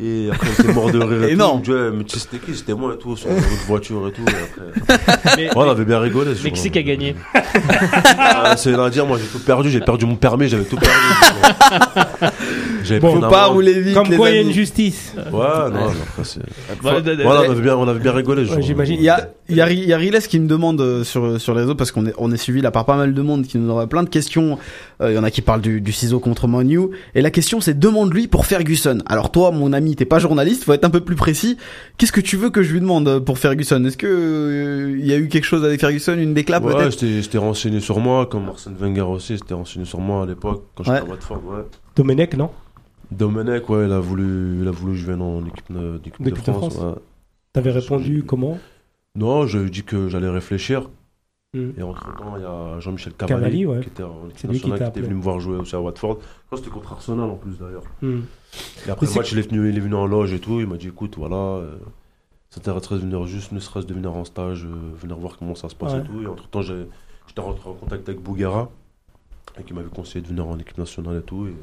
et 0.00 0.28
après, 0.32 0.46
il 0.58 0.64
était 0.64 0.72
mort 0.72 0.90
de 0.92 0.98
rire 1.02 1.24
et 1.24 1.30
tout. 1.32 1.36
Ouais, 1.72 1.90
mais 1.92 2.04
tu 2.04 2.18
sais, 2.18 2.26
c'était 2.30 2.38
qui? 2.44 2.56
C'était 2.56 2.74
moi 2.74 2.94
et 2.94 2.98
tout, 2.98 3.16
sur 3.16 3.30
autre 3.30 3.42
voiture 3.66 4.06
et 4.08 4.12
tout. 4.12 4.22
Et 4.22 4.30
après... 4.30 5.34
Mais- 5.36 5.46
Ouais, 5.48 5.52
on 5.56 5.70
avait 5.70 5.84
bien 5.84 5.98
rigolé. 5.98 6.34
qui 6.70 6.78
a 6.78 6.82
gagné? 6.82 7.16
Ah, 7.34 8.54
C'est 8.56 8.70
Nadir, 8.72 9.06
moi 9.06 9.18
j'ai 9.18 9.26
tout 9.26 9.44
perdu, 9.44 9.70
j'ai 9.70 9.80
perdu 9.80 10.06
mon 10.06 10.14
permis, 10.16 10.48
j'avais 10.48 10.64
tout 10.64 10.76
perdu. 10.76 10.94
J'avais 12.88 13.00
Bon, 13.00 13.14
Faut 13.20 13.28
pas 13.28 13.46
rouler 13.46 13.80
vite. 13.80 13.94
Comme 13.94 14.10
les 14.10 14.16
quoi, 14.16 14.30
il 14.30 14.34
y 14.34 14.38
a 14.38 14.40
amis. 14.40 14.48
une 14.50 14.54
justice. 14.54 15.14
Ouais, 15.16 15.22
non, 15.32 15.88
après 16.02 16.24
c'est. 16.24 16.40
Voilà, 16.82 17.42
on 17.46 17.50
avait 17.52 17.60
bien, 17.60 17.76
on 17.76 17.86
avait 17.88 18.00
bien 18.00 18.12
rigolé. 18.12 18.44
Ouais, 18.50 18.62
j'imagine. 18.62 18.96
Il 18.98 19.02
y 19.04 19.08
a, 19.08 19.30
il 19.48 19.56
y 19.56 19.60
a, 19.60 19.70
il 19.70 19.84
y 19.88 19.92
a 19.92 19.96
Riles 19.96 20.18
qui 20.28 20.40
me 20.40 20.48
demande 20.48 20.80
euh, 20.80 21.04
sur, 21.04 21.40
sur 21.40 21.54
les 21.54 21.60
réseaux 21.60 21.74
parce 21.74 21.92
qu'on 21.92 22.06
est, 22.06 22.14
on 22.18 22.32
est 22.32 22.36
suivi 22.36 22.60
là 22.60 22.70
par 22.70 22.84
pas 22.84 22.96
mal 22.96 23.14
de 23.14 23.22
monde 23.22 23.46
qui 23.46 23.58
nous 23.58 23.70
envoie 23.70 23.86
plein 23.86 24.02
de 24.02 24.08
questions. 24.08 24.58
Euh, 25.00 25.10
Il 25.12 25.14
y 25.14 25.18
en 25.18 25.24
a 25.24 25.30
qui 25.30 25.42
parlent 25.42 25.60
du, 25.60 25.80
du 25.80 25.92
ciseau 25.92 26.18
contre 26.20 26.48
Manu. 26.48 26.88
Et 27.14 27.22
la 27.22 27.30
question 27.30 27.60
c'est 27.60 27.78
demande-lui 27.78 28.26
pour 28.28 28.46
Ferguson. 28.46 28.98
Alors 29.06 29.30
toi, 29.32 29.50
mon 29.50 29.72
ami, 29.72 29.94
t'es 29.96 30.04
pas 30.04 30.18
journaliste, 30.18 30.64
faut 30.64 30.72
être 30.72 30.84
un 30.84 30.90
peu 30.90 31.00
plus 31.00 31.16
précis. 31.16 31.56
Qu'est-ce 31.98 32.12
que 32.12 32.20
tu 32.20 32.36
veux 32.36 32.50
que 32.50 32.62
je 32.62 32.72
lui 32.72 32.80
demande 32.80 33.08
euh, 33.08 33.20
pour 33.20 33.38
Ferguson? 33.38 33.84
Est-ce 33.84 33.96
que 33.96 34.06
euh, 34.06 34.96
il 34.98 35.06
y 35.06 35.12
a 35.12 35.16
eu 35.16 35.28
quelque 35.28 35.44
chose 35.44 35.64
avec 35.64 35.80
Ferguson, 35.80 36.14
une 36.18 36.34
déclap 36.34 36.64
Ouais, 36.64 36.74
peut-être? 36.74 36.92
j'étais 36.92 37.22
j'étais 37.22 37.38
renseigné 37.38 37.80
sur 37.80 37.98
moi, 38.00 38.26
comme 38.26 38.48
Arsène 38.48 38.74
Wenger 38.78 39.02
aussi, 39.02 39.36
c'était 39.38 39.54
renseigné 39.54 39.84
sur 39.84 39.98
moi 40.00 40.22
à 40.22 40.26
l'époque, 40.26 40.64
quand 40.74 40.84
j'étais 40.84 40.96
Ouais. 41.00 41.06
à 41.06 41.10
Watford, 41.10 41.42
ouais. 41.46 41.62
Domenech, 41.96 42.36
non? 42.36 42.50
Domenech, 43.10 43.68
ouais, 43.68 43.86
il 43.86 43.92
a 43.92 44.00
voulu, 44.00 44.60
il 44.60 44.68
a 44.68 44.70
voulu 44.70 44.92
que 44.92 44.98
je 44.98 45.06
vienne 45.06 45.22
en 45.22 45.44
équipe 45.46 45.72
de, 45.72 46.34
France. 46.34 46.74
France. 46.74 46.78
ouais. 46.78 47.02
T'avais 47.52 47.70
répondu 47.70 48.24
comment? 48.24 48.58
Non, 49.14 49.46
j'ai 49.46 49.68
dit 49.70 49.82
que 49.82 50.08
j'allais 50.08 50.28
réfléchir. 50.28 50.90
Hmm. 51.54 51.70
Et 51.78 51.82
entre 51.82 52.14
temps, 52.16 52.36
il 52.36 52.42
y 52.42 52.44
a 52.44 52.78
Jean-Michel 52.78 53.14
Cavalli, 53.14 53.40
Cavalli, 53.40 53.66
ouais. 53.66 53.80
qui 53.80 53.88
était 53.88 54.02
en 54.02 54.28
équipe 54.28 54.36
qui 54.36 54.46
nationale, 54.48 54.78
qui 54.78 54.84
était 54.84 55.00
venu 55.00 55.14
me 55.14 55.22
voir 55.22 55.40
jouer 55.40 55.56
aussi 55.56 55.74
à 55.74 55.80
Watford. 55.80 56.18
Je 56.52 56.56
c'était 56.56 56.68
contre 56.68 56.92
Arsenal 56.92 57.30
en 57.30 57.36
plus 57.36 57.58
d'ailleurs. 57.58 57.84
Hmm. 58.02 58.20
Et 58.86 58.90
après 58.90 59.06
le 59.06 59.14
match, 59.14 59.32
il 59.32 59.38
est, 59.38 59.48
venu, 59.50 59.68
il 59.68 59.76
est 59.76 59.80
venu 59.80 59.94
en 59.94 60.06
loge 60.06 60.34
et 60.34 60.40
tout. 60.40 60.60
Il 60.60 60.66
m'a 60.66 60.76
dit 60.76 60.88
écoute, 60.88 61.16
voilà, 61.16 61.36
euh, 61.36 61.78
ça 62.50 62.60
t'intéresserait 62.60 62.96
de 62.96 63.00
venir 63.00 63.24
juste, 63.24 63.52
ne 63.52 63.60
serait-ce 63.60 63.86
de 63.86 63.94
venir 63.94 64.14
en 64.14 64.24
stage, 64.26 64.64
euh, 64.66 64.94
venir 65.00 65.16
voir 65.16 65.38
comment 65.38 65.54
ça 65.54 65.70
se 65.70 65.74
passe 65.74 65.94
Ouais. 65.94 66.00
et 66.00 66.02
tout. 66.02 66.22
Et 66.22 66.26
entre 66.26 66.48
temps, 66.48 66.60
j'étais 66.60 67.40
rentré 67.40 67.70
en 67.70 67.74
contact 67.74 68.06
avec 68.10 68.20
Bougara, 68.20 68.70
et 69.58 69.62
qui 69.62 69.72
m'avait 69.72 69.88
conseillé 69.88 70.20
de 70.20 70.28
venir 70.28 70.46
en 70.46 70.58
équipe 70.58 70.76
nationale 70.76 71.16
et 71.16 71.22
tout. 71.22 71.46
Et... 71.46 71.54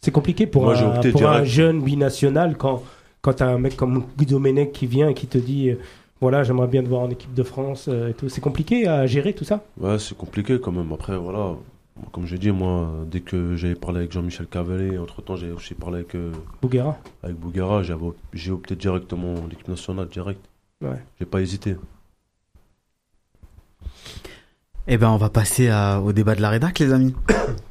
C'est 0.00 0.10
compliqué 0.10 0.46
pour, 0.46 0.62
Moi, 0.62 0.74
j'ai 0.74 0.84
un, 0.84 1.00
pour 1.12 1.44
jeune 1.44 1.82
binational 1.82 2.56
quand, 2.56 2.82
quand 3.20 3.34
t'as 3.34 3.48
un 3.48 3.58
mec 3.58 3.76
comme 3.76 4.04
Guido 4.16 4.36
Domenech 4.36 4.72
qui 4.72 4.86
vient 4.86 5.08
et 5.10 5.14
qui 5.14 5.26
te 5.26 5.36
dit 5.38 5.70
euh, 5.70 5.74
voilà, 6.22 6.42
j'aimerais 6.42 6.68
bien 6.68 6.82
te 6.82 6.88
voir 6.88 7.02
en 7.02 7.10
équipe 7.10 7.34
de 7.34 7.42
France 7.42 7.86
euh, 7.88 8.08
et 8.08 8.14
tout. 8.14 8.28
C'est 8.28 8.40
compliqué 8.40 8.86
à 8.88 9.06
gérer 9.06 9.32
tout 9.34 9.44
ça? 9.44 9.62
Ouais, 9.78 9.98
c'est 9.98 10.16
compliqué 10.16 10.58
quand 10.60 10.72
même. 10.72 10.90
Après, 10.92 11.16
voilà, 11.18 11.54
comme 12.12 12.24
j'ai 12.26 12.38
dit, 12.38 12.50
moi, 12.50 12.90
dès 13.10 13.20
que 13.20 13.56
j'avais 13.56 13.74
parlé 13.74 13.98
avec 13.98 14.12
Jean-Michel 14.12 14.46
Cavalli, 14.46 14.96
entre 14.96 15.20
temps, 15.22 15.36
j'ai 15.36 15.50
aussi 15.50 15.74
parlé 15.74 15.96
avec, 15.98 16.14
euh, 16.14 16.32
Bougara 16.62 16.98
avec 17.22 17.36
op- 18.02 18.16
j'ai 18.32 18.52
opté 18.52 18.76
directement 18.76 19.34
en 19.34 19.48
équipe 19.50 19.68
nationale, 19.68 20.08
direct. 20.08 20.40
Ouais. 20.82 21.02
J'ai 21.18 21.26
pas 21.26 21.40
hésité. 21.42 21.76
Eh 24.86 24.96
ben, 24.96 25.10
on 25.10 25.18
va 25.18 25.28
passer 25.28 25.68
à- 25.68 26.00
au 26.00 26.12
débat 26.12 26.34
de 26.34 26.40
la 26.40 26.48
rédac, 26.50 26.78
les 26.78 26.92
amis. 26.92 27.14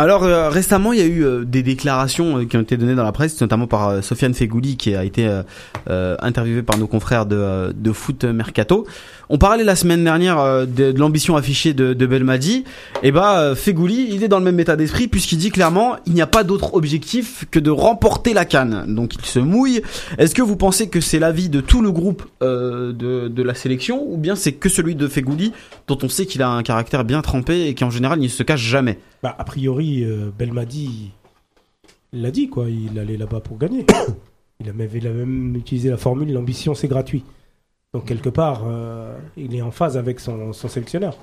Alors 0.00 0.24
euh, 0.24 0.48
récemment, 0.48 0.94
il 0.94 0.98
y 0.98 1.02
a 1.02 1.04
eu 1.04 1.26
euh, 1.26 1.44
des 1.44 1.62
déclarations 1.62 2.38
euh, 2.38 2.46
qui 2.46 2.56
ont 2.56 2.62
été 2.62 2.78
données 2.78 2.94
dans 2.94 3.04
la 3.04 3.12
presse, 3.12 3.38
notamment 3.38 3.66
par 3.66 4.02
Sofiane 4.02 4.32
Fegouli 4.32 4.78
qui 4.78 4.94
a 4.94 5.04
été 5.04 5.26
euh, 5.26 5.42
euh, 5.90 6.16
interviewé 6.20 6.62
par 6.62 6.78
nos 6.78 6.86
confrères 6.86 7.26
de 7.26 7.92
Foot 7.92 8.24
Mercato. 8.24 8.86
On 9.32 9.38
parlait 9.38 9.62
la 9.62 9.76
semaine 9.76 10.02
dernière 10.02 10.40
euh, 10.40 10.66
de, 10.66 10.92
l'ambition 10.98 11.36
affichée 11.36 11.72
de, 11.72 11.94
de 11.94 12.06
Belmadi. 12.06 12.64
Et 13.04 13.12
bah 13.12 13.40
euh, 13.40 13.54
Fegouli, 13.54 14.08
il 14.10 14.24
est 14.24 14.28
dans 14.28 14.40
le 14.40 14.44
même 14.44 14.58
état 14.58 14.74
d'esprit 14.74 15.06
puisqu'il 15.06 15.38
dit 15.38 15.50
clairement 15.50 15.96
il 16.04 16.14
n'y 16.14 16.20
a 16.20 16.26
pas 16.26 16.42
d'autre 16.42 16.74
objectif 16.74 17.44
que 17.50 17.60
de 17.60 17.70
remporter 17.70 18.34
la 18.34 18.44
canne. 18.44 18.92
Donc 18.92 19.14
il 19.14 19.24
se 19.24 19.38
mouille. 19.38 19.82
Est-ce 20.18 20.34
que 20.34 20.42
vous 20.42 20.56
pensez 20.56 20.88
que 20.88 21.00
c'est 21.00 21.20
l'avis 21.20 21.48
de 21.48 21.60
tout 21.60 21.80
le 21.80 21.92
groupe 21.92 22.24
euh, 22.42 22.92
de, 22.92 23.28
de 23.28 23.42
la 23.44 23.54
sélection 23.54 24.04
ou 24.04 24.16
bien 24.16 24.34
c'est 24.34 24.52
que 24.52 24.68
celui 24.68 24.96
de 24.96 25.06
Fegouli 25.06 25.52
dont 25.86 25.98
on 26.02 26.08
sait 26.08 26.26
qu'il 26.26 26.42
a 26.42 26.48
un 26.48 26.64
caractère 26.64 27.04
bien 27.04 27.22
trempé 27.22 27.68
et 27.68 27.74
qui 27.74 27.84
en 27.84 27.90
général 27.90 28.18
ne 28.18 28.28
se 28.28 28.42
cache 28.42 28.60
jamais? 28.60 28.98
Bah, 29.22 29.34
A 29.38 29.44
priori, 29.44 30.02
euh, 30.02 30.30
Belmadi, 30.36 31.12
l'a 32.12 32.30
dit, 32.30 32.48
quoi. 32.48 32.66
Il 32.68 32.98
allait 32.98 33.16
là-bas 33.16 33.40
pour 33.40 33.58
gagner. 33.58 33.86
il, 34.60 34.68
a 34.68 34.72
il 34.94 35.06
a 35.06 35.10
même 35.10 35.54
utilisé 35.56 35.88
la 35.88 35.96
formule 35.96 36.32
l'ambition, 36.32 36.74
c'est 36.74 36.88
gratuit. 36.88 37.22
Donc, 37.92 38.04
quelque 38.06 38.28
part, 38.28 38.62
euh, 38.68 39.16
il 39.36 39.54
est 39.54 39.62
en 39.62 39.72
phase 39.72 39.96
avec 39.96 40.20
son, 40.20 40.52
son 40.52 40.68
sélectionneur. 40.68 41.16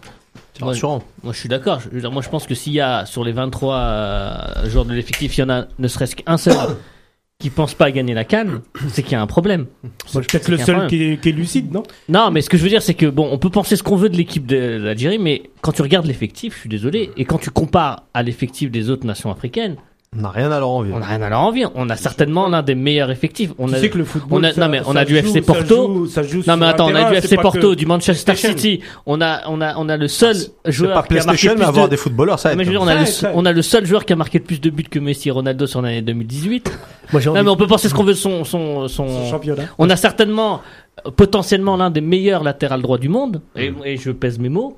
C'est 0.54 0.66
rassurant. 0.66 1.02
Moi, 1.24 1.32
je 1.32 1.40
suis 1.40 1.48
d'accord. 1.50 1.80
Je 1.80 1.90
veux 1.90 2.02
dire, 2.02 2.12
moi, 2.12 2.22
je 2.22 2.28
pense 2.30 2.46
que 2.46 2.56
s'il 2.56 2.74
y 2.74 2.82
a 2.82 3.06
sur 3.06 3.24
les 3.24 3.32
23 3.32 3.76
euh, 3.76 4.70
joueurs 4.70 4.84
de 4.86 4.94
l'effectif, 4.94 5.38
il 5.38 5.42
y 5.42 5.44
en 5.44 5.50
a 5.50 5.66
ne 5.80 5.88
serait-ce 5.88 6.16
qu'un 6.18 6.36
seul 6.38 6.56
qui 7.40 7.52
pense 7.52 7.74
pas 7.74 7.86
à 7.86 7.92
gagner 7.92 8.14
la 8.14 8.26
canne, 8.26 8.62
c'est 8.90 9.02
qu'il 9.02 9.14
y 9.14 9.16
a 9.16 9.22
un 9.22 9.28
problème. 9.28 9.68
C'est 10.08 10.20
peut-être 10.28 10.50
le 10.50 10.58
seul 10.58 10.76
pas- 10.76 10.88
qui 10.88 11.04
est, 11.04 11.22
qui 11.22 11.30
est 11.30 11.32
lucide, 11.32 11.72
non? 11.72 11.84
Non, 12.10 12.32
mais 12.32 12.42
ce 12.42 12.50
que 12.50 12.58
je 12.58 12.64
veux 12.64 12.70
dire, 12.70 12.82
c'est 12.82 12.96
que 12.96 13.06
bon, 13.06 13.30
on 13.32 13.38
peut 13.38 13.52
penser 13.52 13.76
ce 13.78 13.84
qu'on 13.84 13.96
veut 13.96 14.10
de 14.10 14.18
l'équipe 14.18 14.46
de 14.46 14.58
l'Algérie, 14.58 15.20
mais 15.20 15.44
quand 15.62 15.72
tu 15.72 15.84
regardes 15.84 16.08
l'effectif, 16.08 16.56
je 16.56 16.60
suis 16.62 16.70
désolé, 16.70 17.12
et 17.16 17.24
quand 17.26 17.38
tu 17.38 17.50
compares 17.52 18.04
à 18.14 18.24
l'effectif 18.24 18.72
des 18.72 18.90
autres 18.90 19.06
nations 19.06 19.32
africaines, 19.32 19.78
On 20.16 20.22
n'a 20.22 20.30
rien 20.30 20.50
à 20.52 20.60
leur 20.60 20.70
envier. 20.70 20.94
On 20.96 21.00
n'a 21.00 21.06
rien 21.06 21.22
à 21.22 21.30
leur 21.30 21.42
envier. 21.42 21.66
On 21.76 21.90
a 21.90 21.96
certainement 21.98 22.48
l'un 22.48 22.64
des 22.64 22.76
meilleurs 22.76 23.12
effectifs. 23.12 23.52
On 23.60 23.68
tu 23.68 23.76
a, 23.76 23.80
sais 23.80 23.90
que 23.90 23.98
le 23.98 24.06
football. 24.06 24.40
on 24.40 24.44
a- 24.44 24.54
ça- 24.54 24.62
non, 24.62 24.70
mais 24.70 24.82
on 24.86 24.94
ça 24.94 25.00
a 25.00 25.06
du 25.06 25.14
joue- 25.14 25.20
FC 25.20 25.42
ça 25.42 25.54
Porto. 25.54 25.76
joue- 25.76 26.08
ça 26.08 26.24
joue 26.24 26.42
Non 26.48 26.56
mais 26.58 26.66
attends, 26.66 26.88
on 26.90 26.96
a 26.96 27.10
du 27.12 27.16
FC 27.18 27.36
Porto, 27.36 27.76
du 27.76 27.86
Manchester. 27.86 28.36
City. 28.36 28.80
On 29.06 29.20
a, 29.20 29.42
on 29.48 29.60
a, 29.60 29.76
on 29.78 29.90
a 29.90 29.98
le 29.98 30.08
seul 30.08 30.36
joueur 30.66 30.94
pas 30.94 31.04
qui 31.04 31.14
a 31.14 31.16
marqué 31.18 31.26
PlayStation, 31.26 31.52
plus 31.52 31.60
mais 31.60 31.66
avoir 31.66 31.86
de... 31.86 31.92
des 31.92 31.98
footballeurs, 31.98 32.40
ça 32.40 32.50
Non, 32.50 32.54
aide. 32.54 32.58
mais 32.60 32.64
je 32.64 32.70
veux 32.70 32.74
dire, 32.76 32.82
on 32.82 32.86
Ça 32.86 32.92
a, 32.92 32.96
le, 32.96 33.02
aide, 33.02 33.08
ça 33.08 33.30
aide. 33.30 33.36
on 33.38 33.46
a 33.46 33.52
le 33.52 33.62
seul 33.62 33.86
joueur 33.86 34.06
qui 34.06 34.14
a 34.14 34.16
marqué 34.16 34.40
plus 34.40 34.62
de 34.62 34.70
buts 34.70 34.84
que 34.90 35.00
Messi 35.00 35.28
et 35.28 35.32
Ronaldo 35.32 35.68
sur 35.68 35.82
l'année 35.82 36.02
2018. 36.02 36.72
Moi, 37.12 37.20
j'ai 37.22 37.28
Non 37.30 37.36
envie. 37.36 37.44
mais 37.44 37.50
on 37.52 37.58
peut 37.58 37.68
penser 37.68 37.90
ce 37.90 37.94
qu'on 37.94 38.04
veut 38.06 38.14
de 38.14 38.18
son, 38.18 38.46
son, 38.46 38.88
son, 38.88 39.08
Son 39.10 39.30
championnat. 39.30 39.64
On 39.78 39.90
a 39.90 39.96
certainement, 39.98 40.62
euh, 41.06 41.12
potentiellement 41.12 41.76
l'un 41.76 41.90
des 41.92 42.02
meilleurs 42.02 42.44
latérales 42.44 42.82
droits 42.82 42.98
du 42.98 43.10
monde. 43.10 43.42
Et, 43.58 43.74
et 43.84 43.98
je 43.98 44.12
pèse 44.12 44.40
mes 44.40 44.50
mots. 44.50 44.78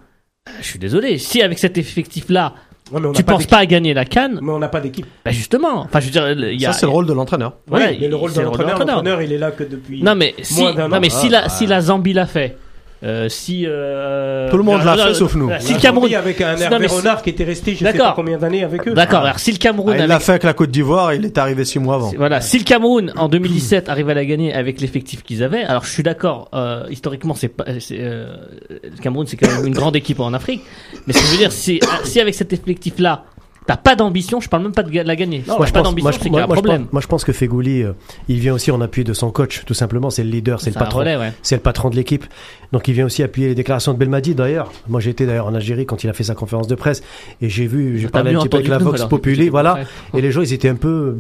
Euh, 0.50 0.52
Je 0.60 0.66
suis 0.68 0.80
désolé. 0.80 1.18
Si 1.20 1.42
avec 1.44 1.60
cet 1.60 1.78
effectif-là, 1.78 2.56
Ouais, 2.92 3.00
mais 3.00 3.08
on 3.08 3.14
tu 3.14 3.24
penses 3.24 3.46
pas 3.46 3.58
à 3.58 3.66
gagner 3.66 3.94
la 3.94 4.06
canne, 4.06 4.40
Mais 4.42 4.52
on 4.52 4.60
n'a 4.60 4.68
pas 4.68 4.80
d'équipe. 4.82 5.06
bah 5.24 5.32
justement. 5.32 5.82
Enfin, 5.82 6.00
je 6.00 6.06
veux 6.06 6.12
dire, 6.12 6.30
il 6.32 6.60
y 6.60 6.66
a. 6.66 6.74
Ça, 6.74 6.80
c'est 6.80 6.86
le 6.86 6.92
rôle 6.92 7.06
de 7.06 7.14
l'entraîneur. 7.14 7.54
Oui, 7.70 7.80
mais 8.00 8.08
le 8.08 8.16
rôle 8.16 8.32
de 8.32 8.36
c'est 8.36 8.44
l'entraîneur, 8.44 8.80
l'entraîneur, 8.80 9.22
il 9.22 9.32
est 9.34 9.38
là 9.38 9.52
que 9.52 9.64
depuis. 9.64 10.02
Non 10.04 10.16
mais 10.16 10.34
si, 10.42 10.62
Moins 10.62 10.74
d'un 10.74 10.88
non 10.88 10.98
an. 10.98 11.00
mais 11.00 11.10
si 11.10 11.28
Ah, 11.28 11.32
la 11.32 11.42
ouais. 11.44 11.50
si 11.50 11.66
la 11.68 11.82
Zambie 11.82 12.14
l'a 12.14 12.26
fait, 12.26 12.58
euh, 13.02 13.30
si 13.30 13.64
euh, 13.66 14.50
Tout 14.50 14.58
le 14.58 14.64
monde 14.64 14.84
l'a 14.84 14.94
euh, 14.94 15.08
fait, 15.08 15.14
sauf 15.14 15.34
nous. 15.36 15.50
Si 15.60 15.70
La 15.72 15.76
le 15.78 15.82
Cameroun, 15.82 16.14
avec 16.16 16.42
un 16.42 16.58
Hervé 16.58 16.88
si- 16.90 16.96
Renard 16.96 17.22
qui 17.22 17.30
était 17.30 17.46
resté, 17.46 17.72
je 17.74 17.78
sais 17.78 17.84
D'accord. 17.86 18.08
pas 18.08 18.14
combien 18.14 18.38
d'années 18.38 18.64
avec 18.64 18.88
eux. 18.88 18.94
d'accord. 18.94 19.24
Alors 19.24 19.40
si 19.40 19.52
le 19.54 19.58
Cameroun, 19.58 19.92
Ah, 19.94 19.96
il 19.96 20.00
avec- 20.02 20.10
l'a 20.10 20.20
fait 20.20 20.32
avec 20.34 20.44
la 20.44 20.54
Côte 20.54 20.70
d'Ivoire, 20.72 21.14
il 21.14 21.24
est 21.26 21.38
arrivé 21.38 21.64
six 21.64 21.80
mois 21.80 21.96
avant. 21.96 22.12
voilà, 22.18 22.42
si 22.42 22.58
le 22.60 22.66
Cameroun 22.66 23.14
en 23.16 23.30
2017 23.30 23.88
arrive 23.90 24.10
à 24.10 24.14
la 24.14 24.26
gagner 24.26 24.54
avec 24.54 24.82
l'effectif 24.82 25.24
qu'ils 25.24 25.44
avaient, 25.44 25.64
alors 25.64 25.86
je 25.86 25.90
suis 25.90 26.04
d'accord. 26.04 26.50
euh, 26.54 26.84
historiquement, 26.90 27.36
c'est 27.36 27.48
pas, 27.48 27.66
euh, 27.68 28.36
le 28.70 29.02
Cameroun, 29.02 29.26
c'est 29.28 29.38
quand 29.38 29.50
même 29.50 29.66
une 29.66 29.74
grande 29.74 29.96
équipe 29.96 30.20
en 30.20 30.34
Afrique. 30.34 30.62
Mais 31.08 31.14
ce 31.14 31.20
que 31.20 31.26
je 31.26 31.32
veux 31.32 31.38
dire, 31.38 31.52
si 31.52 31.80
si 32.04 32.20
avec 32.20 32.36
cet 32.36 32.52
effectif-là, 32.52 33.24
t'as 33.70 33.78
pas 33.78 33.96
d'ambition, 33.96 34.42
je 34.42 34.50
parle 34.50 34.64
même 34.64 34.72
pas 34.72 34.82
de 34.82 34.92
la 35.00 35.16
gagner. 35.16 35.44
Si 35.44 35.48
Moi, 35.48 35.66
je 35.68 35.72
pas 35.72 35.80
pense- 35.82 35.90
d'ambition, 35.90 36.12
c'est 36.12 36.18
qu'il 36.18 36.28
y 36.30 36.32
moi, 36.32 36.42
a 36.42 36.44
un 36.46 36.48
moi, 36.48 36.56
je 36.56 36.62
problème. 36.62 36.84
pense- 36.86 36.94
moi, 36.94 37.02
je 37.02 37.08
pense 37.08 37.24
que 37.24 37.32
Fegouli, 37.32 37.84
euh, 37.84 37.94
il 38.28 38.40
vient 38.40 38.54
aussi 38.56 38.72
en 38.72 38.82
appui 38.82 39.04
de 39.04 39.14
son 39.14 39.30
coach, 39.30 39.64
tout 39.66 39.76
simplement. 39.76 40.10
C'est 40.10 40.24
le 40.24 40.32
leader, 40.32 40.60
c'est 40.60 40.72
le 40.72 40.74
patron. 40.80 41.02
ouais. 41.06 41.34
C'est 41.44 41.56
le 41.56 41.62
patron 41.62 41.92
de 41.92 41.96
l'équipe. 41.96 42.26
Donc 42.72 42.88
il 42.88 42.94
vient 42.96 43.06
aussi 43.06 43.22
appuyer 43.22 43.48
les 43.50 43.56
déclarations 43.56 43.94
de 43.94 43.98
Belmadi 44.00 44.34
d'ailleurs. 44.36 44.72
Moi 44.88 45.00
j'étais 45.02 45.26
d'ailleurs 45.28 45.46
en 45.48 45.54
Algérie 45.54 45.86
quand 45.86 46.04
il 46.04 46.10
a 46.10 46.14
fait 46.14 46.24
sa 46.24 46.34
conférence 46.36 46.68
de 46.68 46.76
presse 46.76 47.02
et 47.42 47.50
j'ai 47.50 47.68
vu, 47.68 47.98
j'ai 48.00 48.06
T'as 48.08 48.12
parlé 48.24 48.34
un 48.36 48.40
petit 48.40 48.50
peu 48.50 48.58
avec 48.58 48.70
la 48.70 48.78
Vox. 48.80 49.06
Populi, 49.06 49.50
voilà. 49.50 49.80
Et 50.16 50.22
les 50.22 50.32
gens 50.32 50.42
ils 50.42 50.54
étaient 50.54 50.70
un 50.70 50.76
peu 50.76 51.18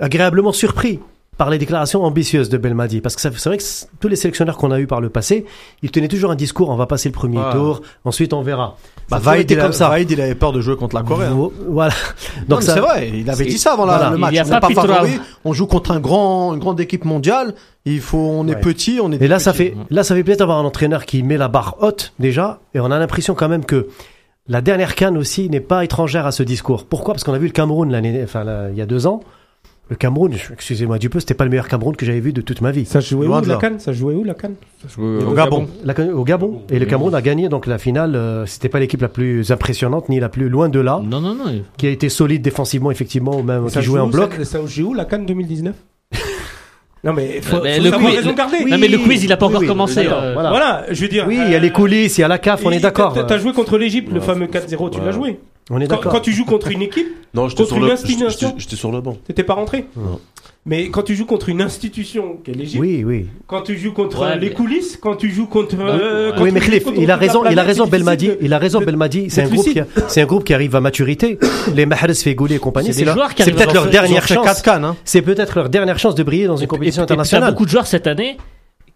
agréablement 0.00 0.52
surpris 0.52 1.00
par 1.38 1.50
les 1.50 1.58
déclarations 1.58 2.02
ambitieuses 2.02 2.48
de 2.48 2.56
Belmadi. 2.56 3.00
Parce 3.00 3.14
que 3.14 3.20
ça- 3.20 3.30
c'est 3.36 3.48
vrai 3.48 3.58
que 3.58 3.64
tous 4.00 4.08
les 4.08 4.16
sélectionneurs 4.16 4.56
qu'on 4.56 4.70
a 4.70 4.80
eu 4.80 4.86
par 4.86 5.00
le 5.00 5.10
passé, 5.10 5.44
ils 5.82 5.90
tenaient 5.90 6.08
toujours 6.08 6.30
un 6.30 6.34
discours, 6.36 6.70
on 6.70 6.76
va 6.76 6.86
passer 6.86 7.08
le 7.10 7.12
premier 7.14 7.38
Ouais. 7.38 7.52
tour, 7.52 7.82
ensuite 8.04 8.32
on 8.32 8.42
verra. 8.42 8.76
Bah, 9.10 9.20
il 9.38 9.58
a- 9.58 9.62
comme 9.62 9.72
ça. 9.72 9.88
Vaïd, 9.88 10.10
il 10.10 10.20
avait 10.20 10.34
peur 10.34 10.52
de 10.52 10.60
jouer 10.60 10.76
contre 10.76 10.96
la 10.96 11.02
Corée. 11.02 11.26
hein. 11.26 11.34
Vo- 11.34 11.52
Voilà. 11.68 11.92
Donc 12.48 12.62
ça, 12.62 12.74
c'est 12.74 12.80
vrai, 12.80 13.10
il 13.14 13.28
avait 13.30 13.44
dit 13.44 13.58
ça 13.58 13.74
avant 13.74 13.84
la- 13.86 14.10
le 14.10 14.16
Il 14.16 14.20
match. 14.20 14.34
y 14.34 14.38
a 14.38 14.44
On 14.46 14.60
pas 14.60 14.68
favori, 14.70 15.20
on 15.44 15.52
joue 15.52 15.66
contre 15.66 15.90
un 15.92 16.00
grand, 16.00 16.54
une 16.54 16.58
grande 16.60 16.80
équipe 16.80 17.04
mondiale. 17.04 17.54
Il 17.84 18.00
faut, 18.00 18.18
on 18.18 18.48
est 18.48 18.54
Ouais. 18.54 18.60
petit, 18.60 18.98
on 19.02 19.12
est. 19.12 19.22
Et 19.22 19.28
là, 19.28 19.38
ça 19.38 19.52
fait, 19.52 19.74
là, 19.90 20.02
ça 20.02 20.14
fait 20.14 20.24
peut-être 20.24 20.40
avoir 20.40 20.58
un 20.58 20.64
entraîneur 20.64 21.04
qui 21.06 21.22
met 21.22 21.36
la 21.36 21.46
barre 21.48 21.76
haute 21.80 22.12
déjà, 22.18 22.58
et 22.74 22.80
on 22.80 22.90
a 22.90 22.98
l'impression 22.98 23.34
quand 23.34 23.48
même 23.48 23.64
que 23.64 23.86
la 24.48 24.60
dernière 24.60 24.94
canne 24.96 25.16
aussi 25.18 25.48
n'est 25.50 25.60
pas 25.60 25.84
étrangère 25.84 26.24
à 26.26 26.32
ce 26.32 26.42
discours. 26.42 26.84
Pourquoi? 26.86 27.14
Parce 27.14 27.22
qu'on 27.24 27.34
a 27.34 27.38
vu 27.38 27.46
le 27.46 27.52
Cameroun 27.52 27.92
l'année, 27.92 28.20
enfin, 28.24 28.42
là, 28.42 28.70
il 28.72 28.76
y 28.78 28.80
a 28.82 28.86
deux 28.86 29.06
ans. 29.06 29.20
Le 29.88 29.94
Cameroun, 29.94 30.34
excusez-moi 30.52 30.98
du 30.98 31.08
peu, 31.10 31.20
c'était 31.20 31.34
pas 31.34 31.44
le 31.44 31.50
meilleur 31.50 31.68
Cameroun 31.68 31.94
que 31.94 32.04
j'avais 32.04 32.18
vu 32.18 32.32
de 32.32 32.40
toute 32.40 32.60
ma 32.60 32.72
vie. 32.72 32.84
Ça 32.86 32.98
jouait 32.98 33.26
Loin 33.26 33.38
où 33.38 33.42
de 33.42 33.46
la 33.48 33.54
là. 33.54 33.60
canne 33.60 33.78
Ça 33.78 33.92
jouait 33.92 34.14
où 34.14 34.24
la 34.24 34.34
canne 34.34 34.54
Au 34.98 35.32
Gabon. 35.32 35.68
La- 35.84 35.94
au 36.12 36.24
Gabon. 36.24 36.62
Et 36.70 36.80
le 36.80 36.86
Cameroun 36.86 37.14
a 37.14 37.22
gagné 37.22 37.48
donc 37.48 37.66
la 37.66 37.78
finale. 37.78 38.16
euh, 38.16 38.46
c'était 38.46 38.68
pas 38.68 38.80
l'équipe 38.80 39.00
la 39.00 39.08
plus 39.08 39.52
impressionnante 39.52 40.08
ni 40.08 40.18
la 40.18 40.28
plus 40.28 40.48
loin 40.48 40.68
de 40.68 40.80
là, 40.80 41.00
Non, 41.04 41.20
non, 41.20 41.34
non. 41.36 41.44
qui 41.76 41.86
a 41.86 41.90
été 41.90 42.08
solide 42.08 42.42
défensivement 42.42 42.90
effectivement, 42.90 43.38
ou 43.38 43.44
même 43.44 43.68
Ça 43.68 43.78
qui 43.78 43.86
jouait 43.86 44.00
en 44.00 44.08
bloc. 44.08 44.32
Ça, 44.38 44.44
ça 44.44 44.66
joue 44.66 44.90
où 44.90 44.94
la 44.94 45.04
canne 45.04 45.24
2019 45.24 45.76
Non 47.04 47.12
mais 47.12 47.40
faut, 47.40 47.60
Mais 47.62 47.76
faut 47.76 47.82
le 47.84 47.90
quiz- 47.92 48.16
raison 48.16 48.32
garder. 48.32 48.64
Non, 48.68 48.78
mais 48.78 48.88
le 48.88 48.98
quiz, 48.98 49.22
il 49.22 49.32
a 49.32 49.36
pas 49.36 49.46
Oui, 49.46 49.50
encore 49.52 49.60
oui, 49.60 49.68
commencé. 49.68 50.00
euh, 50.08 50.32
voilà. 50.34 50.50
Voilà, 50.50 50.84
je 50.90 51.00
veux 51.00 51.08
dire. 51.08 51.26
Oui, 51.28 51.38
il 51.46 51.52
y 51.52 51.54
a 51.54 51.60
les 51.60 51.70
coulisses, 51.70 52.18
il 52.18 52.22
y 52.22 52.24
a 52.24 52.28
la 52.28 52.38
CAF, 52.38 52.62
on 52.66 52.72
est 52.72 52.80
d'accord. 52.80 53.14
T'as 53.24 53.38
joué 53.38 53.52
contre 53.52 53.78
l'Égypte, 53.78 54.10
le 54.12 54.18
fameux 54.18 54.46
4-0, 54.48 54.90
tu 54.90 54.98
Ouais. 54.98 55.04
l'as 55.06 55.12
joué. 55.12 55.38
On 55.70 55.80
est 55.80 55.86
Quand, 55.88 55.96
d'accord. 55.96 56.12
quand 56.12 56.20
tu 56.20 56.32
joues 56.32 56.44
contre 56.44 56.68
une 56.70 56.82
équipe, 56.82 57.08
Non, 57.34 57.48
Contre 57.48 57.66
sur 57.66 57.76
une 57.76 57.86
le, 57.86 57.92
institution. 57.92 58.54
j'étais- 58.56 58.76
sur 58.76 58.90
le 58.92 59.00
banc. 59.00 59.16
t'étais 59.26 59.42
pas 59.42 59.54
rentré. 59.54 59.84
Non. 59.96 60.20
Mais 60.64 60.88
quand 60.90 61.02
tu 61.02 61.14
joues 61.14 61.26
contre 61.26 61.48
une 61.48 61.60
institution 61.60 62.38
qu'est 62.42 62.52
l'Égypte, 62.52 62.80
Oui, 62.80 63.04
oui. 63.04 63.26
quand 63.46 63.62
tu 63.62 63.76
joues 63.78 63.92
contre 63.92 64.22
Ouais, 64.22 64.36
les 64.38 64.48
mais- 64.48 64.54
coulisses, 64.54 64.96
quand 65.00 65.14
tu 65.16 65.30
joues 65.30 65.46
contre. 65.46 65.76
euh, 65.78 66.32
Oui, 66.40 66.50
mais 66.52 66.60
contre 66.80 66.98
il 67.00 67.10
a 67.10 67.16
raison, 67.16 67.44
il 67.48 67.58
a 67.58 67.62
raison, 67.62 67.86
Belmadi. 67.86 68.30
Il 68.40 68.52
a 68.52 68.58
raison, 68.58 68.80
Belmadi. 68.80 69.26
C'est 69.28 69.42
un 69.42 69.48
groupe 69.48 69.68
qui, 69.68 69.78
a- 69.80 69.86
c'est 70.08 70.22
un 70.22 70.26
groupe 70.26 70.44
qui 70.44 70.54
arrive 70.54 70.74
à 70.74 70.80
maturité. 70.80 71.38
Les 71.74 71.84
Mahrez, 71.86 72.14
Fegouli 72.14 72.54
et 72.54 72.58
compagnie, 72.58 72.88
C'est 72.88 72.92
c'est 72.94 72.98
des 73.00 73.04
leur- 73.06 73.14
joueurs 73.16 73.34
qui 73.34 73.42
c'est 73.42 73.50
arrivent 73.50 73.56
peut-être 73.56 73.74
leur 73.74 73.86
dernière 73.90 74.26
chance. 74.26 74.62
hein. 74.66 74.96
C'est 75.04 75.22
peut-être 75.22 75.54
leur 75.56 75.68
dernière 75.68 75.98
chance 75.98 76.14
de 76.14 76.22
briller 76.22 76.46
dans 76.46 76.56
une 76.56 76.66
compétition 76.68 77.02
et- 77.02 77.04
et 77.04 77.06
t'as 77.06 77.14
internationale. 77.14 77.52
beaucoup 77.52 77.64
de 77.66 77.70
joueurs 77.70 77.86
cette 77.86 78.06
année 78.06 78.36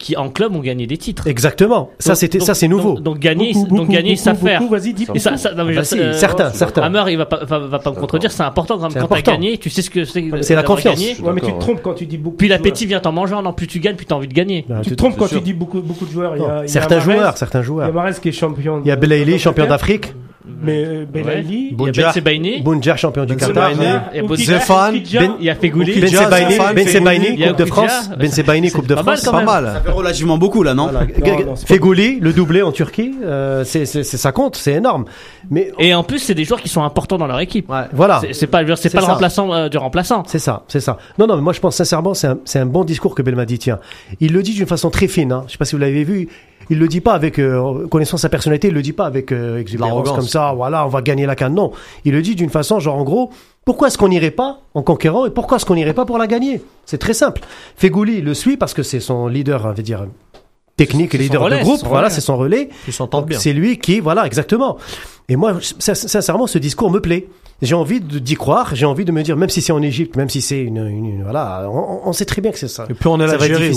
qui 0.01 0.17
en 0.17 0.31
club 0.31 0.57
ont 0.57 0.61
gagné 0.61 0.87
des 0.87 0.97
titres. 0.97 1.27
Exactement. 1.27 1.91
Ça, 1.99 2.15
c'était, 2.15 2.41
ça, 2.41 2.55
c'est 2.55 2.67
nouveau. 2.69 2.95
Donc, 2.95 3.03
donc 3.05 3.19
gagner, 3.19 3.53
Beaucoup, 3.53 3.69
donc 3.69 3.79
beaucoup, 3.81 3.93
gagner, 3.93 4.13
ils 4.13 4.15
beaucoup, 4.15 4.25
savent 4.25 4.39
faire. 4.39 4.63
Vas-y, 4.69 4.95
dis. 4.95 5.07
Ça, 5.17 5.37
ça, 5.37 5.53
non, 5.55 5.65
mais 5.65 5.75
Bah 5.75 5.83
je- 5.83 5.87
si, 5.89 6.01
euh, 6.01 6.13
certains, 6.15 6.51
certains. 6.53 6.83
Hammer, 6.83 7.05
il 7.13 7.19
va 7.19 7.27
pas, 7.27 7.45
va, 7.45 7.59
va 7.59 7.79
pas 7.79 7.91
me 7.91 7.97
contredire, 7.97 8.33
c'est 8.33 8.43
important 8.43 8.79
quand 8.79 8.93
quand 8.93 9.07
t'as 9.07 9.21
gagné, 9.23 9.59
tu 9.59 9.69
sais 9.71 9.83
ce 9.83 9.91
que 9.91 10.05
c'est. 10.05 10.25
C'est 10.41 10.55
la 10.55 10.63
confiance. 10.63 10.99
Ouais, 10.99 11.33
mais 11.35 11.41
tu 11.43 11.53
te 11.53 11.59
trompes 11.61 11.83
quand 11.83 11.95
tu 11.95 12.07
dis 12.07 12.17
beaucoup. 12.19 12.37
Puis 12.39 12.49
l'appétit 12.49 12.89
joueurs. 12.89 13.01
vient 13.03 13.11
en 13.11 13.13
mangeant, 13.15 13.43
non 13.43 13.53
plus 13.53 13.67
tu 13.67 13.79
gagnes, 13.79 13.97
plus 13.97 14.07
t'as 14.07 14.15
envie 14.15 14.29
de 14.29 14.33
gagner. 14.35 14.65
Bah, 14.69 14.81
Tu 14.83 14.91
te 14.91 14.95
trompes 14.95 15.17
quand 15.19 15.29
tu 15.29 15.41
dis 15.41 15.53
beaucoup, 15.53 15.81
beaucoup 15.83 16.07
de 16.07 16.11
joueurs. 16.11 16.35
Certains 16.67 17.01
joueurs, 17.01 17.37
certains 17.37 17.59
Il 17.59 17.63
y 17.63 17.65
a 17.65 17.67
joueurs. 17.67 17.93
Mahrez 17.93 18.13
qui 18.21 18.31
est 18.31 18.33
champion. 18.33 18.81
Il 18.83 18.89
y 18.89 18.91
a 18.91 18.97
Belaïli, 18.97 19.39
champion 19.39 19.67
d'Afrique. 19.67 20.15
Mais 20.63 20.85
euh, 20.85 21.05
Belaïli. 21.11 21.69
Il 21.69 21.71
y 21.71 21.75
a 21.75 21.77
Boudjar. 21.77 22.07
Ben 22.07 22.13
Sebaini, 22.13 22.61
Bounjar, 22.63 22.99
champion 22.99 23.25
du 23.25 23.37
Qatar. 23.37 23.71
Zefan, 24.37 24.93
il 24.95 25.45
y 25.45 25.51
a 25.51 25.55
Fegouli. 25.55 26.01
Ben 26.01 26.09
Sebaini, 26.09 26.55
Ben 26.75 26.89
Sebaini, 26.89 27.27
Il 27.33 27.41
y 27.41 27.45
a 27.45 27.49
Coupe 27.49 27.59
de. 27.59 27.65
France. 27.67 28.11
Ben 28.19 28.31
Sebaini, 28.31 28.71
Coupe 28.71 28.87
de 28.87 28.97
France. 28.97 29.25
Pas 29.25 29.43
mal. 29.43 29.65
Ça 29.75 29.81
fait 29.81 29.91
relativement 29.91 30.39
beaucoup 30.39 30.63
là, 30.63 30.75
non 30.75 30.91
Fegouli, 31.67 32.21
le 32.21 32.33
doublé 32.33 32.63
en 32.63 32.73
Turquie, 32.73 33.15
euh, 33.25 33.65
c'est, 33.65 33.85
ça 33.87 34.33
compte, 34.33 34.57
c'est 34.57 34.73
énorme. 34.75 35.05
Mais 35.51 35.73
Et 35.79 35.95
en 35.95 36.03
plus, 36.03 36.19
c'est 36.19 36.35
des 36.35 36.45
joueurs 36.45 36.61
qui 36.61 36.69
sont 36.69 36.83
importants 36.83 37.19
dans 37.19 37.27
leur 37.27 37.41
équipe. 37.41 37.71
Voilà. 37.93 38.21
C'est- 38.33 38.47
pas, 38.47 38.61
c'est 38.77 38.91
pas 38.91 39.01
le 39.01 39.07
ça. 39.07 39.13
remplaçant 39.13 39.53
euh, 39.53 39.69
du 39.69 39.79
remplaçant. 39.79 40.23
C'est 40.27 40.39
ça, 40.39 40.65
c'est 40.69 40.81
ça. 40.81 40.99
Non, 41.19 41.27
non, 41.27 41.37
mais 41.37 41.43
moi 41.43 41.53
je 41.53 41.61
pense 41.61 41.77
sincèrement, 41.77 42.15
c'est 42.15 42.27
un, 42.27 42.39
c'est 42.45 42.59
un 42.59 42.67
bon 42.67 42.85
discours 42.85 43.15
que 43.15 43.23
Belmadi 43.23 43.59
tient. 43.59 43.79
Il 44.21 44.33
le 44.33 44.43
dit 44.43 44.55
d'une 44.55 44.67
façon 44.67 44.91
très 44.91 45.09
fine. 45.09 45.33
Hein. 45.33 45.45
Je 45.47 45.53
sais 45.53 45.59
pas 45.59 45.65
si 45.65 45.75
vous 45.75 45.81
l'avez 45.81 46.05
vu. 46.05 46.29
Il 46.71 46.79
le 46.79 46.89
dit 46.89 47.01
pas 47.01 47.13
avec 47.15 47.39
euh, 47.39 47.87
connaissant 47.89 48.17
sa 48.17 48.29
personnalité. 48.29 48.69
Il 48.69 48.75
le 48.75 48.83
dit 48.83 48.93
pas 48.93 49.05
avec 49.07 49.33
euh, 49.33 49.59
exubérance 49.59 50.09
comme 50.11 50.27
ça. 50.27 50.53
Voilà, 50.55 50.87
on 50.87 50.89
va 50.89 51.03
gagner 51.03 51.27
la 51.27 51.35
canne. 51.37 51.55
Non, 51.55 51.73
il 52.05 52.13
le 52.13 52.23
dit 52.23 52.35
d'une 52.37 52.49
façon 52.51 52.79
genre 52.81 52.97
en 52.97 53.05
gros. 53.05 53.31
Pourquoi 53.65 53.89
est-ce 53.89 53.99
qu'on 53.99 54.09
n'irait 54.09 54.31
pas 54.31 54.61
en 54.75 54.83
conquérant 54.83 55.27
et 55.27 55.31
pourquoi 55.31 55.57
est-ce 55.59 55.67
qu'on 55.67 55.75
n'irait 55.75 55.93
pas 55.95 56.07
pour 56.07 56.17
la 56.17 56.27
gagner? 56.27 56.63
C'est 56.87 56.97
très 56.99 57.13
simple. 57.13 57.43
Fegouli 57.77 58.23
le 58.23 58.33
suit 58.35 58.57
parce 58.57 58.73
que 58.73 58.83
c'est 58.83 59.01
son 59.01 59.27
leader, 59.27 59.67
on 59.67 59.73
va 59.73 59.83
dire 59.83 60.07
technique 60.77 61.15
et 61.15 61.19
leader 61.19 61.43
relais, 61.43 61.59
de 61.59 61.65
groupe. 61.65 61.81
Voilà, 61.85 62.09
c'est 62.09 62.23
son 62.23 62.39
relais. 62.39 62.71
Ils 62.87 62.93
s'entendent 62.93 63.27
bien. 63.27 63.39
C'est 63.39 63.53
lui 63.53 63.79
qui, 63.79 64.01
voilà, 64.01 64.25
exactement. 64.27 64.79
Et 65.29 65.37
moi, 65.37 65.57
sin- 65.61 65.95
sincèrement, 65.95 66.47
ce 66.47 66.57
discours 66.59 66.91
me 66.91 67.01
plaît. 67.01 67.29
J'ai 67.63 67.75
envie 67.75 68.01
de- 68.01 68.19
d'y 68.19 68.35
croire. 68.37 68.75
J'ai 68.75 68.87
envie 68.87 69.05
de 69.05 69.13
me 69.13 69.23
dire, 69.23 69.37
même 69.37 69.49
si 69.51 69.61
c'est 69.61 69.73
en 69.73 69.83
Égypte, 69.83 70.17
même 70.17 70.31
si 70.31 70.41
c'est 70.41 70.61
une, 70.61 70.79
une- 70.79 71.05
une- 71.07 71.23
voilà, 71.23 71.69
on, 71.71 72.01
on 72.09 72.13
sait 72.13 72.25
très 72.25 72.41
bien 72.41 72.53
que 72.53 72.59
c'est 72.59 72.69
ça. 72.69 72.87
Et 72.89 72.95
puis 72.95 73.07
on 73.09 73.21
est 73.21 73.27
l'Algérie. 73.27 73.73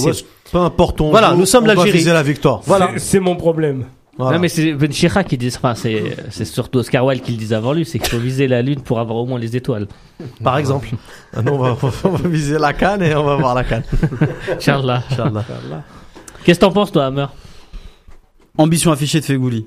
Peu 0.52 0.58
importe 0.60 1.02
on 1.02 1.10
Voilà, 1.10 1.32
joue, 1.32 1.38
nous 1.38 1.46
sommes 1.46 1.66
l'Algérie. 1.66 1.92
viser 1.92 2.14
la 2.14 2.24
victoire. 2.24 2.62
Voilà. 2.66 2.92
C'est- 2.98 3.20
mon 3.20 3.36
problème. 3.36 3.86
Voilà. 4.18 4.38
Non, 4.38 4.42
mais 4.44 4.48
c'est 4.48 4.74
Ben 4.74 4.92
Chira 4.94 5.24
qui 5.24 5.40
dit, 5.40 5.52
enfin, 5.56 5.74
c'est, 5.74 6.16
c'est 6.30 6.46
surtout 6.46 6.78
Oscar 6.78 7.04
Wilde 7.04 7.24
qui 7.24 7.32
le 7.32 7.38
disait 7.38 7.56
avant 7.56 7.74
lui, 7.74 7.84
c'est 7.84 7.98
qu'il 7.98 8.10
faut 8.10 8.20
viser 8.20 8.48
la 8.48 8.62
lune 8.62 8.80
pour 8.82 9.00
avoir 9.00 9.18
au 9.18 9.26
moins 9.26 9.40
les 9.40 9.56
étoiles. 9.58 9.88
Par 10.44 10.60
exemple. 10.60 10.90
Ah 11.36 11.42
non, 11.42 11.56
on, 11.56 11.58
va, 11.58 11.78
on 12.04 12.10
va 12.10 12.30
viser 12.30 12.60
la 12.60 12.74
canne 12.74 13.02
et 13.02 13.16
on 13.16 13.24
va 13.24 13.36
voir 13.38 13.56
la 13.56 13.64
canne. 13.64 13.82
Inch'Allah. 14.56 15.02
Inch'Allah. 15.12 15.44
Qu'est-ce 16.46 16.60
que 16.60 16.66
t'en 16.66 16.72
penses, 16.72 16.92
toi, 16.92 17.08
Hammer? 17.08 17.26
Ambition 18.58 18.92
affichée 18.92 19.20
de 19.20 19.26
Fegouli. 19.26 19.66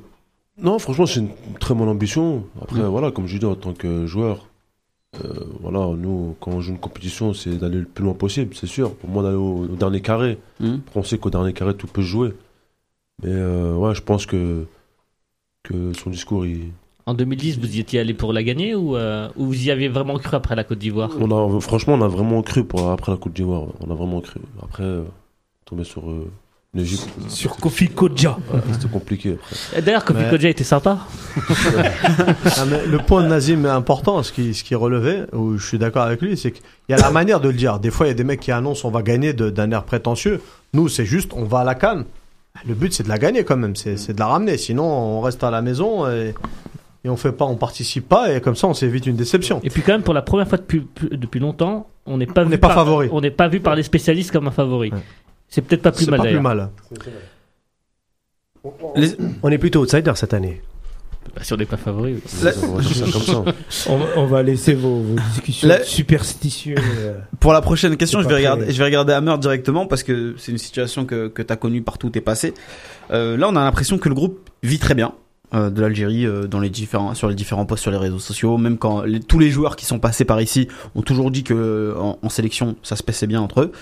Non, 0.62 0.78
franchement, 0.78 1.06
c'est 1.06 1.20
une 1.20 1.30
très 1.60 1.74
bonne 1.74 1.88
ambition. 1.88 2.44
Après, 2.62 2.80
voilà, 2.82 3.10
comme 3.10 3.26
je 3.26 3.36
dis, 3.38 3.44
en 3.44 3.54
tant 3.54 3.74
que 3.74 4.06
joueur, 4.06 4.46
euh, 5.24 5.44
voilà, 5.60 5.86
nous, 5.96 6.34
quand 6.40 6.50
on 6.52 6.60
joue 6.60 6.72
une 6.72 6.78
compétition, 6.78 7.34
c'est 7.34 7.56
d'aller 7.56 7.78
le 7.78 7.84
plus 7.84 8.04
loin 8.04 8.14
possible, 8.14 8.54
c'est 8.54 8.66
sûr. 8.66 8.94
Pour 8.94 9.10
moi, 9.10 9.22
d'aller 9.22 9.36
au, 9.36 9.64
au 9.64 9.76
dernier 9.76 10.00
carré. 10.00 10.38
Après, 10.60 11.00
on 11.00 11.02
sait 11.02 11.18
qu'au 11.18 11.30
dernier 11.30 11.52
carré, 11.52 11.74
tout 11.74 11.86
peut 11.86 12.02
se 12.02 12.06
jouer. 12.06 12.32
Mais 13.22 13.30
euh, 13.32 13.74
ouais, 13.74 13.94
je 13.94 14.02
pense 14.02 14.24
que, 14.26 14.66
que 15.62 15.92
son 15.94 16.10
discours, 16.10 16.44
il, 16.46 16.70
En 17.06 17.14
2010, 17.14 17.58
vous 17.58 17.76
y 17.76 17.80
étiez 17.80 18.00
allé 18.00 18.14
pour 18.14 18.32
la 18.32 18.42
gagner 18.42 18.74
ou, 18.74 18.96
euh, 18.96 19.28
ou 19.36 19.46
vous 19.46 19.66
y 19.66 19.70
avez 19.70 19.88
vraiment 19.88 20.18
cru 20.18 20.36
après 20.36 20.54
la 20.56 20.64
Côte 20.64 20.78
d'Ivoire? 20.78 21.10
On 21.20 21.30
a, 21.30 21.60
franchement, 21.60 21.94
on 21.94 22.02
a 22.02 22.08
vraiment 22.08 22.42
cru 22.42 22.64
pour, 22.64 22.90
après 22.90 23.12
la 23.12 23.18
Côte 23.18 23.32
d'Ivoire. 23.34 23.68
On 23.80 23.90
a 23.90 23.94
vraiment 23.94 24.20
cru. 24.20 24.40
Après, 24.62 25.00
tomber 25.66 25.84
sur 25.84 26.02
Sur 27.28 27.56
Kofi 27.56 27.88
Kodja. 27.88 28.38
ouais, 28.52 28.60
c'était 28.72 28.88
compliqué. 28.88 29.38
Après. 29.70 29.82
D'ailleurs, 29.82 30.04
Kofi. 30.04 30.20
Kodja 30.30 30.48
était 30.48 30.64
sympa. 30.64 30.98
Mais 32.70 32.86
le 32.86 32.98
point 32.98 33.22
de 33.22 33.28
Nazim 33.28 33.64
est 33.64 33.68
important, 33.70 34.22
ce 34.22 34.32
qui, 34.32 34.54
ce 34.54 34.64
qui 34.64 34.74
relevait, 34.74 35.24
où 35.32 35.56
je 35.58 35.66
suis 35.66 35.78
d'accord 35.78 36.02
avec 36.02 36.20
lui, 36.22 36.36
c'est 36.36 36.52
qu'il 36.52 36.62
y 36.88 36.94
a 36.94 36.96
la 36.98 37.10
manière 37.10 37.40
de 37.40 37.48
le 37.48 37.54
dire. 37.54 37.78
Des 37.78 37.90
fois, 37.90 38.06
il 38.06 38.10
y 38.10 38.12
a 38.12 38.14
des 38.14 38.24
mecs 38.24 38.40
qui 38.40 38.52
annoncent 38.52 38.86
on 38.86 38.90
va 38.90 39.02
gagner 39.02 39.32
d'un 39.32 39.70
air 39.70 39.84
prétentieux. 39.84 40.40
Nous, 40.74 40.88
c'est 40.88 41.04
juste 41.06 41.32
on 41.34 41.44
va 41.44 41.60
à 41.60 41.64
la 41.64 41.74
canne. 41.74 42.04
Le 42.66 42.74
but, 42.74 42.92
c'est 42.92 43.02
de 43.02 43.08
la 43.08 43.18
gagner 43.18 43.44
quand 43.44 43.56
même, 43.56 43.76
c'est 43.76 44.12
de 44.14 44.18
la 44.18 44.26
ramener. 44.26 44.56
Sinon, 44.56 44.84
on 44.84 45.20
reste 45.20 45.44
à 45.44 45.50
la 45.50 45.60
maison 45.60 46.08
et, 46.10 46.32
et 47.04 47.08
on 47.10 47.16
fait 47.16 47.32
pas, 47.32 47.44
on 47.44 47.56
participe 47.56 48.08
pas 48.08 48.32
et 48.32 48.40
comme 48.40 48.56
ça 48.56 48.66
on 48.66 48.74
s'évite 48.74 49.06
une 49.06 49.16
déception. 49.16 49.60
Et 49.62 49.68
puis 49.70 49.82
quand 49.82 49.92
même, 49.92 50.02
pour 50.02 50.14
la 50.14 50.22
première 50.22 50.48
fois 50.48 50.56
depuis, 50.58 50.86
depuis 51.12 51.38
longtemps, 51.38 51.86
on 52.06 52.16
n'est 52.16 52.24
pas, 52.26 52.40
On 52.42 52.44
vu 52.44 52.50
n'est 52.52 52.58
pas 52.58 52.68
par- 52.68 52.76
favori. 52.78 53.08
On 53.12 53.20
n'est 53.20 53.30
pas 53.30 53.48
vu 53.48 53.60
par 53.60 53.74
les 53.74 53.82
spécialistes 53.82 54.30
comme 54.32 54.48
un 54.48 54.52
favori. 54.52 54.90
Ouais. 54.90 54.98
C'est 55.48 55.62
peut-être 55.62 55.82
pas 55.82 55.92
plus 55.92 56.04
C'est 56.04 56.10
mal 56.10 56.20
pas 56.20 56.26
plus 56.26 56.40
mal. 56.40 56.70
Les- 58.96 59.16
On 59.42 59.50
est 59.50 59.58
plutôt 59.58 59.80
outsider 59.82 60.12
cette 60.16 60.34
année. 60.34 60.60
Bah, 61.34 61.42
si 61.42 61.52
on 61.52 61.56
n'est 61.56 61.66
pas 61.66 61.76
favori. 61.76 62.14
oui. 62.14 62.22
On 62.62 62.76
va. 62.76 63.52
On, 63.88 64.00
on 64.16 64.42
laisser 64.42 64.74
vos, 64.74 65.00
vos 65.00 65.16
discussions 65.34 65.68
La- 65.68 65.82
superstitieuses. 65.84 66.78
euh, 66.98 67.18
Pour 67.40 67.52
la 67.52 67.60
prochaine 67.60 67.96
question, 67.96 68.22
je 68.22 68.28
vais, 68.28 68.36
regarder, 68.36 68.70
je 68.72 68.78
vais 68.78 68.84
regarder 68.84 69.12
Hammer 69.12 69.36
directement 69.38 69.86
parce 69.86 70.02
que 70.02 70.34
c'est 70.38 70.52
une 70.52 70.58
situation 70.58 71.04
que, 71.04 71.28
que 71.28 71.42
tu 71.42 71.52
as 71.52 71.56
connue 71.56 71.82
partout 71.82 72.06
où 72.06 72.10
tu 72.10 72.18
es 72.18 72.22
passé. 72.22 72.54
Euh, 73.10 73.36
là, 73.36 73.48
on 73.48 73.56
a 73.56 73.64
l'impression 73.64 73.98
que 73.98 74.08
le 74.08 74.14
groupe 74.14 74.48
vit 74.62 74.78
très 74.78 74.94
bien 74.94 75.14
euh, 75.54 75.68
de 75.70 75.80
l'Algérie 75.80 76.26
euh, 76.26 76.46
dans 76.46 76.60
les 76.60 76.70
différents, 76.70 77.14
sur 77.14 77.28
les 77.28 77.34
différents 77.34 77.66
posts 77.66 77.82
sur 77.82 77.90
les 77.90 77.98
réseaux 77.98 78.20
sociaux. 78.20 78.56
Même 78.56 78.78
quand 78.78 79.02
les- 79.02 79.20
tous 79.20 79.38
les 79.40 79.50
joueurs 79.50 79.74
qui 79.76 79.84
sont 79.84 79.98
passés 79.98 80.24
par 80.24 80.40
ici 80.40 80.68
ont 80.94 81.02
toujours 81.02 81.30
dit 81.32 81.42
que 81.42 81.94
en, 81.98 82.18
en 82.22 82.28
sélection, 82.28 82.76
ça 82.84 82.94
se 82.96 83.02
passait 83.02 83.26
bien 83.26 83.40
entre 83.40 83.62
eux. 83.62 83.72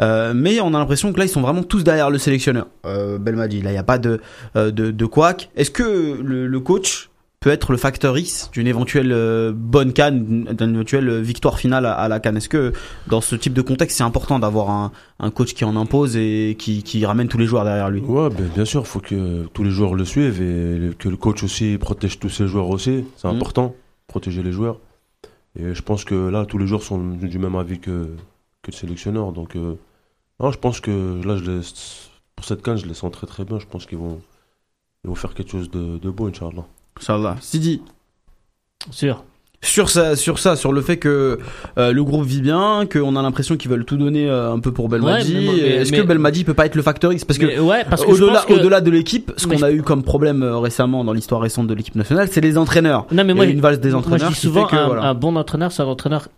Euh, 0.00 0.32
mais 0.34 0.60
on 0.60 0.68
a 0.74 0.78
l'impression 0.78 1.12
que 1.12 1.18
là, 1.18 1.24
ils 1.24 1.28
sont 1.30 1.40
vraiment 1.40 1.62
tous 1.62 1.82
derrière 1.84 2.10
le 2.10 2.18
sélectionneur. 2.18 2.66
Euh, 2.86 3.18
Belmadi, 3.18 3.62
là, 3.62 3.70
il 3.70 3.74
n'y 3.74 3.78
a 3.78 3.82
pas 3.84 3.98
de, 3.98 4.20
euh, 4.56 4.70
de, 4.70 4.90
de 4.90 5.06
couac. 5.06 5.50
Est-ce 5.56 5.70
que 5.70 6.18
le, 6.22 6.46
le 6.46 6.60
coach 6.60 7.10
peut 7.40 7.50
être 7.50 7.70
le 7.70 7.78
facteur 7.78 8.18
X 8.18 8.50
d'une 8.52 8.66
éventuelle 8.66 9.12
euh, 9.12 9.52
bonne 9.54 9.92
canne, 9.92 10.44
d'une 10.58 10.74
éventuelle 10.74 11.20
victoire 11.20 11.58
finale 11.58 11.86
à, 11.86 11.92
à 11.94 12.08
la 12.08 12.18
canne? 12.20 12.36
Est-ce 12.36 12.48
que 12.48 12.72
dans 13.06 13.20
ce 13.20 13.36
type 13.36 13.54
de 13.54 13.62
contexte, 13.62 13.96
c'est 13.98 14.04
important 14.04 14.38
d'avoir 14.38 14.70
un, 14.70 14.92
un 15.20 15.30
coach 15.30 15.54
qui 15.54 15.64
en 15.64 15.76
impose 15.76 16.16
et 16.16 16.56
qui, 16.58 16.82
qui 16.82 17.04
ramène 17.06 17.28
tous 17.28 17.38
les 17.38 17.46
joueurs 17.46 17.64
derrière 17.64 17.90
lui? 17.90 18.00
Ouais, 18.00 18.28
ben, 18.30 18.48
bien 18.54 18.64
sûr, 18.64 18.80
il 18.82 18.86
faut 18.86 19.00
que 19.00 19.46
tous 19.52 19.62
les 19.64 19.70
joueurs 19.70 19.94
le 19.94 20.04
suivent 20.04 20.40
et 20.42 20.94
que 20.96 21.08
le 21.08 21.16
coach 21.16 21.42
aussi 21.42 21.76
protège 21.78 22.18
tous 22.18 22.28
ses 22.28 22.46
joueurs 22.48 22.68
aussi. 22.70 23.04
C'est 23.16 23.28
Mhm. 23.28 23.36
important, 23.36 23.74
protéger 24.06 24.42
les 24.42 24.52
joueurs. 24.52 24.78
Et 25.58 25.74
je 25.74 25.82
pense 25.82 26.04
que 26.04 26.14
là, 26.28 26.44
tous 26.44 26.58
les 26.58 26.66
joueurs 26.68 26.82
sont 26.82 26.98
du 26.98 27.38
même 27.38 27.56
avis 27.56 27.78
que, 27.80 28.10
que 28.62 28.70
le 28.70 28.76
sélectionneur. 28.76 29.32
Donc, 29.32 29.54
euh, 29.56 29.74
non, 30.40 30.50
je 30.52 30.58
pense 30.58 30.80
que 30.80 31.20
là, 31.26 31.36
je 31.36 31.44
les, 31.50 31.60
pour 32.36 32.44
cette 32.44 32.62
canne, 32.62 32.76
je 32.76 32.86
les 32.86 32.94
sens 32.94 33.10
très 33.12 33.26
très 33.26 33.44
bien. 33.44 33.58
Je 33.58 33.66
pense 33.66 33.86
qu'ils 33.86 33.98
vont, 33.98 34.20
ils 35.04 35.08
vont 35.08 35.14
faire 35.16 35.34
quelque 35.34 35.50
chose 35.50 35.70
de, 35.70 35.98
de 35.98 36.10
beau, 36.10 36.26
Inch'Allah. 36.28 36.64
Inch'Allah. 37.00 37.36
Sidi, 37.40 37.82
Sûr. 38.92 39.24
sur 39.60 39.90
ça, 39.90 40.14
sur 40.14 40.38
ça, 40.38 40.54
sur 40.54 40.72
le 40.72 40.80
fait 40.80 40.98
que 40.98 41.38
euh, 41.78 41.92
le 41.92 42.04
groupe 42.04 42.24
vit 42.24 42.40
bien, 42.40 42.86
qu'on 42.90 43.16
a 43.16 43.22
l'impression 43.22 43.56
qu'ils 43.56 43.70
veulent 43.70 43.84
tout 43.84 43.96
donner 43.96 44.28
euh, 44.30 44.52
un 44.52 44.60
peu 44.60 44.72
pour 44.72 44.88
Belmadi. 44.88 45.48
Ouais, 45.48 45.58
Est-ce 45.60 45.90
que 45.92 46.02
Belmadi 46.02 46.44
peut 46.44 46.54
pas 46.54 46.66
être 46.66 46.76
le 46.76 46.82
facteur 46.82 47.12
X? 47.12 47.24
Parce 47.24 47.38
que 47.38 47.58
ouais, 47.60 47.84
parce 47.90 48.04
que 48.04 48.14
je 48.14 48.22
au-delà, 48.22 48.42
que- 48.80 48.84
de 48.84 48.90
l'équipe, 48.92 49.32
ce 49.36 49.48
qu'on 49.48 49.58
je- 49.58 49.64
a 49.64 49.72
eu 49.72 49.82
comme 49.82 50.04
problème 50.04 50.44
euh, 50.44 50.58
récemment 50.58 51.02
dans 51.04 51.12
l'histoire 51.12 51.40
récente 51.40 51.66
de 51.66 51.74
l'équipe 51.74 51.96
nationale, 51.96 52.28
c'est 52.30 52.40
les 52.40 52.56
entraîneurs. 52.56 53.06
Non, 53.10 53.24
mais 53.24 53.32
Il 53.32 53.34
y 53.34 53.34
moi, 53.34 53.44
a 53.44 53.48
une 53.48 53.60
valse 53.60 53.80
des 53.80 53.90
moi, 53.90 53.98
entraîneurs 53.98 54.28
je 54.30 54.34
dis 54.34 54.40
qui 54.40 54.46
souvent 54.46 54.66
fait 54.68 54.76
que, 54.76 54.80
un, 54.80 54.86
voilà. 54.86 55.02
un 55.08 55.14
bon 55.14 55.34
entraîneur, 55.34 55.72
c'est 55.72 55.82
un 55.82 55.86
entraîneur 55.86 56.28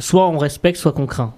soit 0.00 0.28
on 0.28 0.38
respecte, 0.38 0.76
soit 0.78 0.90
qu'on 0.92 1.06
craint. 1.06 1.32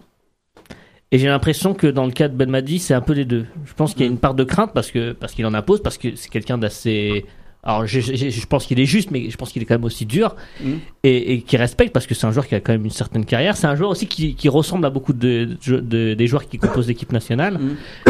Et 1.13 1.19
j'ai 1.19 1.29
l'impression 1.29 1.73
que 1.75 1.87
dans 1.87 2.05
le 2.05 2.11
cas 2.13 2.29
de 2.29 2.35
Belmadi, 2.35 2.79
c'est 2.81 2.95
un 2.95 3.01
peu 3.01 3.13
les 3.13 3.25
deux. 3.25 3.47
Je 3.65 3.73
pense 3.75 3.95
qu'il 3.95 4.05
y 4.05 4.09
a 4.09 4.11
une 4.11 4.19
part 4.19 4.35
de 4.35 4.43
crainte 4.45 4.73
parce 4.75 4.91
que 4.91 5.13
parce 5.13 5.33
qu'il 5.35 5.47
en 5.47 5.55
impose, 5.55 5.81
parce 5.83 5.99
que 5.99 6.17
c'est 6.17 6.29
quelqu'un 6.31 6.59
d'assez. 6.59 7.25
Alors, 7.63 7.85
je, 7.87 7.99
je- 8.01 8.31
je 8.31 8.47
pense 8.47 8.65
qu'il 8.67 8.79
est 8.79 8.85
juste, 8.87 9.11
mais 9.11 9.29
je 9.29 9.37
pense 9.37 9.51
qu'il 9.51 9.61
est 9.61 9.65
quand 9.65 9.75
même 9.75 9.85
aussi 9.85 10.07
dur 10.07 10.37
Mhm. 10.63 10.79
et, 11.03 11.33
et 11.35 11.43
qui 11.43 11.57
respecte 11.57 11.93
parce 11.93 12.07
que 12.07 12.15
c'est 12.15 12.27
un 12.27 12.31
joueur 12.31 12.47
qui 12.47 12.55
a 12.55 12.61
quand 12.61 12.73
même 12.73 12.85
une 12.85 12.91
certaine 12.91 13.25
carrière. 13.25 13.57
C'est 13.57 13.67
un 13.67 13.75
joueur 13.77 13.91
aussi 13.91 14.07
qui, 14.07 14.35
qui 14.37 14.49
ressemble 14.49 14.87
à 14.87 14.91
beaucoup 14.91 15.13
de, 15.13 15.57
de- 15.67 16.15
des 16.15 16.27
joueurs 16.27 16.47
qui 16.49 16.59
composent 16.59 16.87
l'équipe 16.89 17.13
nationale, 17.13 17.59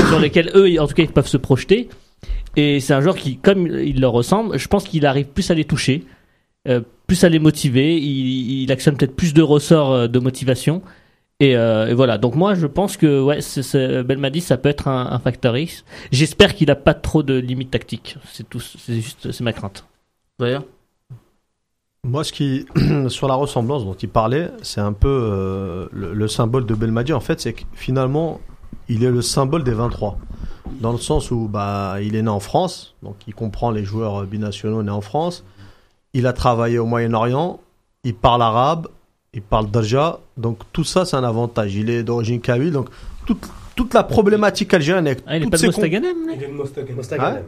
sur 0.09 0.19
lesquels 0.19 0.51
eux, 0.55 0.79
en 0.81 0.87
tout 0.87 0.95
cas, 0.95 1.03
ils 1.05 1.09
peuvent 1.13 1.27
se 1.29 1.39
projeter. 1.39 1.89
Et 2.57 2.81
c'est 2.81 2.93
un 2.95 3.01
joueur 3.03 3.17
qui, 3.17 3.37
comme 3.39 3.67
il 3.67 4.01
leur 4.01 4.13
ressemble, 4.13 4.59
je 4.59 4.69
pense 4.69 4.85
qu'il 4.85 5.05
arrive 5.07 5.27
plus 5.27 5.51
à 5.51 5.55
les 5.55 5.65
toucher, 5.65 6.05
euh, 6.69 6.81
plus 7.07 7.25
à 7.25 7.29
les 7.31 7.39
motiver. 7.39 7.97
Il, 7.99 8.63
il 8.63 8.73
actionne 8.73 8.97
peut-être 8.97 9.17
plus 9.17 9.33
de 9.35 9.43
ressorts 9.43 9.93
euh, 9.93 10.07
de 10.09 10.19
motivation. 10.19 10.83
Et, 11.41 11.55
euh, 11.57 11.89
et 11.89 11.95
voilà. 11.95 12.17
Donc 12.19 12.35
moi, 12.35 12.55
je 12.55 12.67
pense 12.67 12.97
que 12.97 13.21
ouais, 13.23 13.41
c'est- 13.43 14.03
Belmadi, 14.03 14.41
ça 14.41 14.57
peut 14.57 14.69
être 14.71 14.89
un, 14.89 15.13
un 15.13 15.19
facteur 15.19 15.57
X. 15.57 15.85
J'espère 16.11 16.55
qu'il 16.55 16.71
a 16.71 16.77
pas 16.77 16.95
trop 16.95 17.23
de 17.23 17.35
limites 17.35 17.71
tactiques. 17.71 18.17
C'est 18.33 18.49
tout. 18.49 18.61
C'est 18.61 18.95
juste, 18.95 19.31
c'est 19.33 19.45
ma 19.45 19.53
crainte. 19.53 19.85
D'ailleurs, 20.39 20.65
Moi, 22.05 22.25
ce 22.25 22.33
qui, 22.33 22.67
sur 23.09 23.27
la 23.29 23.35
ressemblance 23.35 23.85
dont 23.85 23.95
il 23.95 24.09
parlait, 24.09 24.51
c'est 24.63 24.81
un 24.81 24.93
peu 24.93 25.09
euh, 25.09 25.87
le, 25.93 26.15
le 26.15 26.29
symbole 26.29 26.65
de 26.65 26.75
Belmadi. 26.75 27.13
En 27.13 27.21
fait, 27.21 27.41
c'est 27.41 27.53
que 27.53 27.63
finalement, 27.75 28.41
il 28.89 29.03
est 29.05 29.11
le 29.11 29.23
symbole 29.23 29.65
des 29.65 29.73
23. 29.73 30.17
Dans 30.81 30.93
le 30.93 30.99
sens 30.99 31.31
où 31.31 31.49
bah, 31.49 31.97
il 32.03 32.17
est 32.17 32.23
né 32.23 32.29
en 32.29 32.41
France, 32.41 32.95
donc 33.03 33.17
il 33.27 33.35
comprend 33.35 33.71
les 33.71 33.85
joueurs 33.85 34.25
binationaux 34.25 34.83
nés 34.83 34.91
en 34.91 35.01
France. 35.01 35.45
Il 36.13 36.27
a 36.27 36.33
travaillé 36.33 36.79
au 36.79 36.87
Moyen-Orient, 36.87 37.61
il 38.05 38.15
parle 38.15 38.43
arabe, 38.43 38.89
il 39.37 39.43
parle 39.43 39.71
d'Arja. 39.71 40.19
Donc 40.37 40.59
tout 40.73 40.83
ça, 40.83 41.05
c'est 41.05 41.17
un 41.17 41.23
avantage. 41.23 41.75
Il 41.77 41.91
est 41.91 42.03
d'origine 42.03 42.41
kabyle. 42.41 42.73
Donc 42.73 42.89
toute, 43.27 43.95
la 43.95 44.03
problématique 44.03 44.73
algérienne. 44.75 45.15
Ah, 45.27 45.37
il 45.37 45.45
n'est 45.45 45.51
pas 45.51 45.59
de 45.59 45.67
Mostaganem 45.67 46.17
Il 46.35 46.43
est 46.43 46.47
de 46.49 46.53
Mostaganem. 46.53 47.03
Hein 47.21 47.43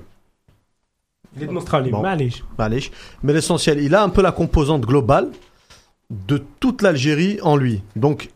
il 1.37 1.43
est 1.43 1.47
de 1.47 2.91
Mais 3.23 3.33
l'essentiel, 3.33 3.81
il 3.81 3.95
a 3.95 4.03
un 4.03 4.11
peu 4.11 4.23
la 4.23 4.33
composante 4.33 4.83
globale 4.83 5.31
de 6.11 6.43
toute 6.61 6.83
l'Algérie 6.83 7.39
en 7.43 7.57
lui. 7.57 7.83
Donc 7.97 8.29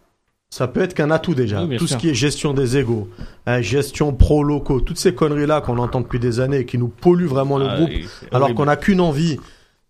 ça 0.49 0.67
peut 0.67 0.81
être 0.81 0.95
qu'un 0.95 1.11
atout 1.11 1.35
déjà. 1.35 1.67
Tout 1.79 1.87
ce 1.87 1.97
qui 1.97 2.09
est 2.09 2.15
gestion 2.15 2.55
des 2.55 2.79
égaux, 2.79 3.09
hein, 3.47 3.61
gestion 3.61 4.15
pro-locaux, 4.15 4.81
toutes 4.81 4.99
ces 4.99 5.15
conneries-là 5.15 5.61
qu'on 5.61 5.79
entend 5.79 6.01
depuis 6.01 6.21
des 6.21 6.41
années 6.41 6.61
et 6.61 6.67
qui 6.67 6.79
nous 6.79 6.89
polluent 6.89 7.27
vraiment 7.27 7.59
le 7.59 7.67
ah, 7.69 7.77
groupe, 7.77 7.91
alors 8.33 8.55
qu'on 8.55 8.67
n'a 8.67 8.77
qu'une 8.77 9.01
envie, 9.01 9.39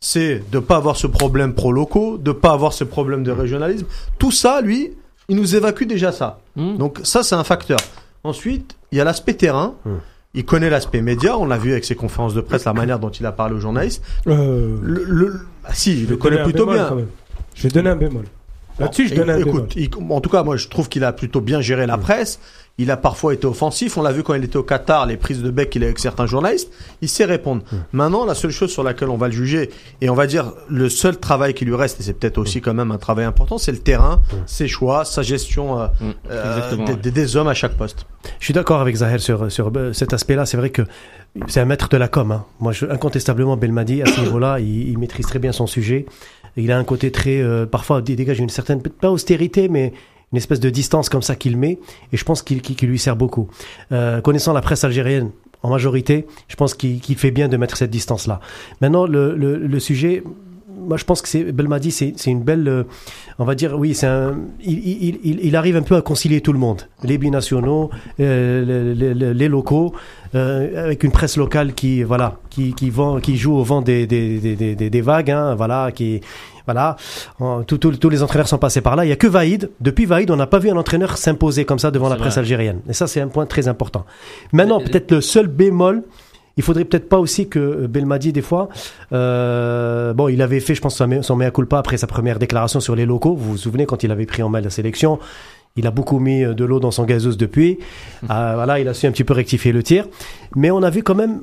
c'est 0.05 0.43
de 0.51 0.59
pas 0.59 0.77
avoir 0.77 0.97
ce 0.97 1.07
problème 1.07 1.55
pro-locaux, 1.55 2.19
de 2.19 2.33
pas 2.33 2.51
avoir 2.53 2.73
ce 2.73 2.83
problème 2.83 3.23
de 3.23 3.31
régionalisme. 3.31 3.87
Tout 4.19 4.33
ça, 4.33 4.61
lui, 4.61 4.91
il 5.29 5.37
nous 5.37 5.55
évacue 5.55 5.85
déjà 5.85 6.11
ça. 6.11 6.41
Hmm. 6.57 6.77
Donc 6.77 6.99
ça, 7.05 7.23
c'est 7.23 7.37
un 7.37 7.45
facteur. 7.45 7.79
Ensuite, 8.25 8.77
il 8.91 8.99
y 8.99 9.01
a 9.01 9.05
l'aspect 9.05 9.35
terrain. 9.35 9.75
Hmm. 9.85 9.99
Il 10.35 10.45
connaît 10.45 10.71
l'aspect 10.71 11.03
média. 11.03 11.39
On 11.39 11.47
l'a 11.47 11.57
vu 11.57 11.71
avec 11.73 11.85
ses 11.85 11.95
conférences 11.95 12.35
de 12.35 12.41
presse, 12.41 12.65
la 12.65 12.73
manière 12.73 12.99
dont 12.99 13.11
il 13.11 13.25
a 13.27 13.33
parlé 13.33 13.55
aux 13.55 13.61
journalistes. 13.61 14.03
Euh, 14.27 14.77
Le, 14.83 15.05
le- 15.05 15.41
ah, 15.65 15.73
si, 15.73 15.97
je 15.97 16.03
il 16.05 16.09
le 16.09 16.17
connaît 16.17 16.43
plutôt 16.43 16.65
bémol, 16.67 16.75
bien. 16.75 16.89
quand 16.89 16.95
même. 16.97 17.07
Je 17.55 17.63
vais 17.65 17.69
donner 17.69 17.91
un 17.91 17.97
bémol. 17.97 18.25
Là-dessus, 18.79 19.09
je 19.09 19.15
Bon, 19.15 19.21
donne 19.21 19.31
un 19.31 19.39
écoute, 19.39 19.75
il- 19.77 19.91
en 20.11 20.21
tout 20.21 20.31
cas, 20.31 20.43
moi, 20.43 20.57
je 20.57 20.67
trouve 20.69 20.89
qu'il 20.89 21.05
a 21.05 21.13
plutôt 21.13 21.41
bien 21.43 21.61
géré 21.61 21.87
la 21.87 21.99
presse. 21.99 22.41
Il 22.79 22.91
a 22.91 22.97
parfois 22.97 23.35
été 23.35 23.47
offensif. 23.47 23.97
On 23.99 24.03
l'a 24.03 24.12
vu 24.12 24.23
quand 24.23 24.35
il 24.35 24.43
était 24.45 24.57
au 24.57 24.62
Qatar, 24.62 25.05
les 25.07 25.16
prises 25.18 25.43
de 25.43 25.51
bec 25.51 25.68
qu'il 25.70 25.83
a 25.83 25.87
avec 25.87 25.99
certains 25.99 26.25
journalistes. 26.27 26.73
Il 27.03 27.09
sait 27.09 27.27
répondre. 27.27 27.62
Maintenant, 27.93 28.25
la 28.25 28.35
seule 28.35 28.51
chose 28.51 28.70
sur 28.70 28.83
laquelle 28.83 29.11
on 29.11 29.18
va 29.18 29.27
le 29.29 29.35
juger, 29.35 29.68
et 30.01 30.09
on 30.09 30.14
va 30.14 30.27
dire 30.27 30.53
le 30.68 30.89
seul 30.89 31.18
travail 31.18 31.53
qui 31.53 31.64
lui 31.66 31.75
reste, 31.75 32.01
et 32.01 32.03
c'est 32.03 32.14
peut-être 32.14 32.39
aussi 32.39 32.61
quand 32.62 32.73
même 32.75 32.91
un 32.91 32.97
travail 32.99 33.27
important, 33.27 33.59
c'est 33.59 33.73
le 33.73 33.79
terrain, 33.79 34.20
ses 34.47 34.68
choix, 34.68 35.05
sa 35.05 35.20
gestion 35.23 35.81
euh, 35.81 35.87
euh, 36.31 36.77
des, 36.77 36.83
ouais. 36.83 36.97
des- 36.97 37.11
des 37.11 37.37
hommes 37.37 37.49
à 37.49 37.55
chaque 37.55 37.75
poste. 37.77 38.07
Je 38.41 38.45
suis 38.47 38.55
d'accord 38.55 38.81
avec 38.81 38.97
Zahir 38.97 39.20
sur, 39.20 39.53
sur 39.53 39.70
euh, 39.77 39.93
cet 39.93 40.12
aspect-là. 40.15 40.47
C'est 40.47 40.57
vrai 40.57 40.70
que 40.70 40.82
c'est 41.49 41.61
un 41.61 41.65
maître 41.66 41.89
de 41.90 41.97
la 41.99 42.09
com. 42.09 42.32
hein. 42.32 42.44
Moi, 42.59 42.73
je, 42.73 42.86
incontestablement, 42.86 43.57
Belmadi, 43.59 44.01
à 44.03 44.07
ce 44.07 44.20
niveau-là, 44.23 44.61
il, 44.61 44.89
il 44.89 44.99
maîtrise 44.99 45.27
très 45.27 45.39
bien 45.39 45.53
son 45.53 45.66
sujet. 45.66 46.07
Il 46.57 46.70
a 46.73 46.78
un 46.78 46.85
côté 46.85 47.11
très... 47.11 47.40
euh, 47.43 47.66
parfois, 47.66 48.03
il 48.07 48.16
dégage 48.16 48.39
une 48.39 48.49
certaine... 48.51 48.81
Pas 48.82 49.11
austérité, 49.11 49.69
mais 49.69 49.93
une 50.33 50.39
espèce 50.39 50.61
de 50.61 50.71
distance 50.71 51.09
comme 51.09 51.23
ça 51.23 51.37
qu'il 51.37 51.57
met. 51.57 51.79
Et 52.13 52.17
je 52.17 52.25
pense 52.25 52.43
qu'il 52.43 52.61
lui 52.89 52.99
sert 52.99 53.17
beaucoup. 53.17 53.49
Euh, 53.93 54.21
connaissant 54.21 54.53
la 54.53 54.61
presse 54.63 54.85
algérienne, 54.85 55.31
en 55.63 55.71
majorité, 55.71 56.27
je 56.49 56.57
pense 56.57 56.75
qu'il 56.75 57.01
fait 57.17 57.31
bien 57.31 57.49
de 57.49 57.57
mettre 57.57 57.77
cette 57.77 57.91
distance-là. 57.91 58.41
Maintenant, 58.81 59.07
le, 59.07 59.35
le, 59.37 59.57
le 59.59 59.81
sujet... 59.81 60.23
Moi, 60.85 60.97
je 60.97 61.05
pense 61.05 61.23
que 61.23 61.29
c'est 61.29 61.45
Belmadi, 61.53 61.93
c'est 61.93 62.13
une 62.27 62.43
belle, 62.43 62.67
euh, 62.67 62.83
on 63.39 63.45
va 63.45 63.55
dire, 63.55 63.79
oui, 63.79 63.95
c'est 63.95 64.09
un, 64.09 64.37
il, 64.65 64.79
il, 65.23 65.39
il, 65.41 65.55
arrive 65.55 65.77
un 65.77 65.83
peu 65.83 65.95
à 65.95 66.03
concilier 66.03 66.41
tout 66.41 66.53
le 66.53 66.59
monde, 66.59 66.89
les 67.05 67.19
binationaux, 67.19 67.91
euh, 68.19 68.95
les, 68.95 69.15
les- 69.15 69.33
les- 69.35 69.49
locaux, 69.49 69.95
euh, 70.35 70.85
avec 70.87 71.05
une 71.05 71.13
presse 71.13 71.37
locale 71.37 71.75
qui, 71.75 72.03
voilà, 72.03 72.39
qui, 72.51 72.75
qui 72.75 72.91
vend, 72.91 73.21
qui 73.21 73.37
joue 73.37 73.55
au 73.55 73.63
vent 73.63 73.81
des, 73.81 74.09
des, 74.09 74.41
des, 74.41 74.57
des- 74.75 74.91
des 74.91 75.01
vagues, 75.03 75.31
hein, 75.31 75.55
voilà, 75.55 75.93
qui, 75.93 76.21
voilà, 76.66 76.97
tous- 77.66 78.09
les 78.10 78.22
entraîneurs 78.22 78.48
sont 78.48 78.59
passés 78.59 78.80
par 78.80 78.97
là. 78.97 79.05
Il 79.05 79.09
y 79.09 79.12
a 79.12 79.16
que 79.16 79.26
Vaïd. 79.26 79.70
Depuis 79.80 80.05
Vaïd, 80.06 80.30
on 80.30 80.36
n'a 80.36 80.47
pas 80.47 80.59
vu 80.59 80.70
un 80.70 80.76
entraîneur 80.76 81.16
s'imposer 81.16 81.64
comme 81.64 81.78
ça 81.78 81.90
devant 81.90 82.09
la 82.09 82.16
presse 82.16 82.34
vrai. 82.34 82.40
algérienne. 82.40 82.80
Et 82.89 82.93
ça, 82.93 83.06
c'est 83.06 83.20
un 83.20 83.28
point 83.28 83.47
très 83.47 83.68
important. 83.68 84.05
Maintenant, 84.52 84.80
peut-être 84.80 85.10
le 85.10 85.20
seul 85.20 85.47
bémol. 85.47 86.02
Il 86.59 86.62
faudrait 86.62 86.84
peut-être 86.84 87.09
pas 87.09 87.18
aussi 87.18 87.48
que 87.48 87.59
euh, 87.59 87.89
Belmadi, 87.89 88.30
des 88.30 88.43
fois, 88.43 88.68
euh, 89.12 90.12
bon, 90.12 90.28
il 90.28 90.43
avait 90.43 90.60
fait, 90.60 90.74
je 90.74 90.80
pense, 90.82 90.97
son 90.97 91.06
mea- 91.36 91.51
culpa 91.51 91.78
après 91.78 91.97
sa 91.97 92.06
première 92.06 92.39
déclaration 92.39 92.80
sur 92.80 92.94
les 92.94 93.06
locaux. 93.06 93.34
Vous 93.34 93.52
vous 93.52 93.56
souvenez 93.56 93.86
quand 93.86 94.02
il 94.02 94.10
avait 94.10 94.26
pris 94.26 94.43
en 94.43 94.48
main 94.51 94.60
la 94.60 94.68
sélection, 94.70 95.18
il 95.76 95.86
a 95.86 95.90
beaucoup 95.90 96.18
mis 96.18 96.44
euh, 96.44 96.52
de 96.55 96.64
l'eau 96.66 96.78
dans 96.80 96.90
son 96.90 97.05
gazeuse 97.05 97.39
depuis. 97.39 97.78
Ah, 98.28 98.52
voilà, 98.56 98.78
il 98.80 98.89
a 98.89 98.94
su 98.94 99.06
un 99.06 99.12
petit 99.12 99.24
peu 99.24 99.32
rectifier 99.32 99.72
le 99.72 99.82
tir. 99.82 100.05
Mais 100.55 100.70
on 100.70 100.82
a 100.82 100.90
vu 100.90 101.02
quand 101.02 101.14
même, 101.14 101.40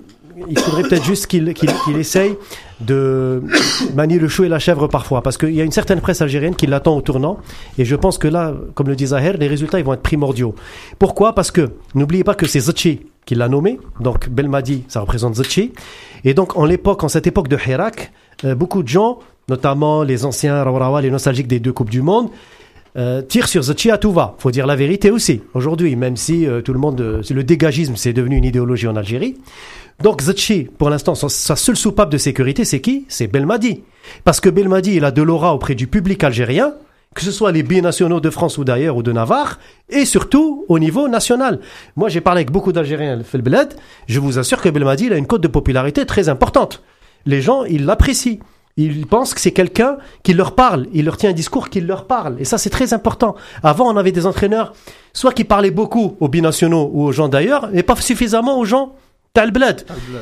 il 0.48 0.60
faudrait 0.60 0.84
peut-être 0.84 1.04
juste 1.04 1.28
qu'il 1.28 1.54
qu'il 1.54 1.98
essaye 1.98 2.36
de 2.82 3.44
manier 3.96 4.20
le 4.20 4.28
chou 4.28 4.44
et 4.44 4.50
la 4.50 4.60
chèvre 4.60 4.88
parfois, 4.88 5.22
parce 5.22 5.38
qu'il 5.38 5.54
y 5.54 5.62
a 5.62 5.64
une 5.64 5.72
certaine 5.72 6.02
presse 6.02 6.22
algérienne 6.22 6.56
qui 6.56 6.68
l'attend 6.68 6.96
au 6.96 7.02
tournant. 7.02 7.40
Et 7.78 7.86
je 7.86 7.96
pense 7.96 8.18
que 8.18 8.28
là, 8.28 8.54
comme 8.76 8.88
le 8.88 8.96
dit 8.96 9.08
Zahir, 9.08 9.38
les 9.38 9.48
résultats 9.48 9.82
vont 9.82 9.94
être 9.94 10.02
primordiaux. 10.02 10.56
Pourquoi? 10.98 11.34
Parce 11.34 11.52
que 11.52 11.70
n'oubliez 11.96 12.24
pas 12.24 12.36
que 12.36 12.46
c'est 12.46 12.62
Zachi 12.62 13.02
qui 13.26 13.36
l'a 13.36 13.50
nommé. 13.50 13.80
Donc 14.00 14.30
Belmadi, 14.30 14.84
ça 14.88 15.02
représente 15.02 15.36
Zachi. 15.36 15.74
Et 16.24 16.34
donc 16.34 16.58
en 16.58 16.66
l'époque, 16.66 17.04
en 17.04 17.10
cette 17.10 17.28
époque 17.28 17.48
de 17.48 17.58
Hirak, 17.58 18.12
euh, 18.46 18.56
beaucoup 18.56 18.84
de 18.84 18.88
gens, 18.88 19.20
notamment 19.50 20.04
les 20.04 20.26
anciens 20.26 20.64
Rawarawa, 20.64 21.02
les 21.02 21.12
nostalgiques 21.12 21.48
des 21.48 21.60
deux 21.60 21.74
Coupes 21.74 21.90
du 21.90 22.02
Monde, 22.02 22.30
euh, 22.98 23.22
tirent 23.22 23.48
sur 23.48 23.62
Zachi 23.62 23.92
à 23.92 23.98
tout 23.98 24.12
va. 24.12 24.36
Faut 24.40 24.52
dire 24.52 24.66
la 24.66 24.76
vérité 24.76 25.12
aussi. 25.12 25.42
Aujourd'hui, 25.54 25.96
même 25.96 26.18
si 26.18 26.48
euh, 26.48 26.62
tout 26.62 26.74
le 26.74 26.80
monde, 26.80 27.00
euh, 27.02 27.22
le 27.30 27.44
dégagisme, 27.44 27.96
c'est 27.96 28.14
devenu 28.14 28.36
une 28.36 28.44
idéologie 28.44 28.88
en 28.88 28.96
Algérie. 28.96 29.38
Donc 30.02 30.22
Zachi, 30.22 30.70
pour 30.78 30.90
l'instant, 30.90 31.14
sa, 31.14 31.56
seule 31.58 31.76
soupape 31.76 32.10
de 32.10 32.18
sécurité, 32.18 32.64
c'est 32.64 32.80
qui? 32.80 33.06
C'est 33.10 33.28
Belmadi. 33.28 33.84
Parce 34.24 34.40
que 34.40 34.50
Belmadi, 34.50 34.96
il 34.96 35.04
a 35.04 35.12
de 35.12 35.22
l'aura 35.22 35.54
auprès 35.54 35.76
du 35.76 35.88
public 35.88 36.24
algérien, 36.24 36.74
que 37.14 37.22
ce 37.22 37.32
soit 37.32 37.52
les 37.52 37.64
binationaux 37.64 38.22
de 38.22 38.30
France 38.30 38.58
ou 38.58 38.64
d'ailleurs 38.64 38.96
ou 38.96 39.04
de 39.04 39.12
Navarre, 39.12 39.60
et 39.90 40.06
surtout 40.06 40.64
au 40.70 40.80
niveau 40.80 41.10
national. 41.10 41.60
Moi, 41.98 42.08
j'ai 42.08 42.22
parlé 42.22 42.40
avec 42.40 42.52
beaucoup 42.52 42.72
d'Algériens 42.72 43.22
fait 43.24 43.40
le 43.40 43.44
bled. 43.44 43.74
Je 44.08 44.22
vous 44.22 44.40
assure 44.40 44.62
que 44.62 44.70
Belmadi, 44.70 45.08
il 45.08 45.14
a 45.14 45.18
une 45.18 45.28
cote 45.28 45.42
de 45.42 45.50
popularité 45.50 46.06
très 46.06 46.30
importante. 46.30 46.82
Les 47.26 47.42
gens, 47.42 47.66
ils 47.66 47.86
l'apprécient. 47.86 48.40
Ils 48.78 49.06
pensent 49.06 49.34
que 49.34 49.42
c'est 49.42 49.52
quelqu'un 49.52 49.98
qui 50.24 50.34
leur 50.34 50.56
parle. 50.56 50.88
Il 50.94 51.04
leur 51.04 51.18
tient 51.18 51.32
un 51.32 51.34
discours 51.34 51.70
qui 51.70 51.82
leur 51.82 52.08
parle. 52.08 52.38
Et 52.40 52.46
ça, 52.46 52.58
c'est 52.58 52.70
très 52.70 52.94
important. 52.94 53.36
Avant, 53.64 53.92
on 53.94 53.98
avait 53.98 54.14
des 54.14 54.26
entraîneurs, 54.26 54.72
soit 55.12 55.34
qui 55.34 55.44
parlaient 55.44 55.72
beaucoup 55.72 56.16
aux 56.22 56.30
binationaux 56.30 56.90
ou 56.94 57.04
aux 57.04 57.12
gens 57.12 57.28
d'ailleurs, 57.28 57.70
mais 57.74 57.84
pas 57.84 57.98
suffisamment 57.98 58.58
aux 58.58 58.64
gens. 58.64 58.96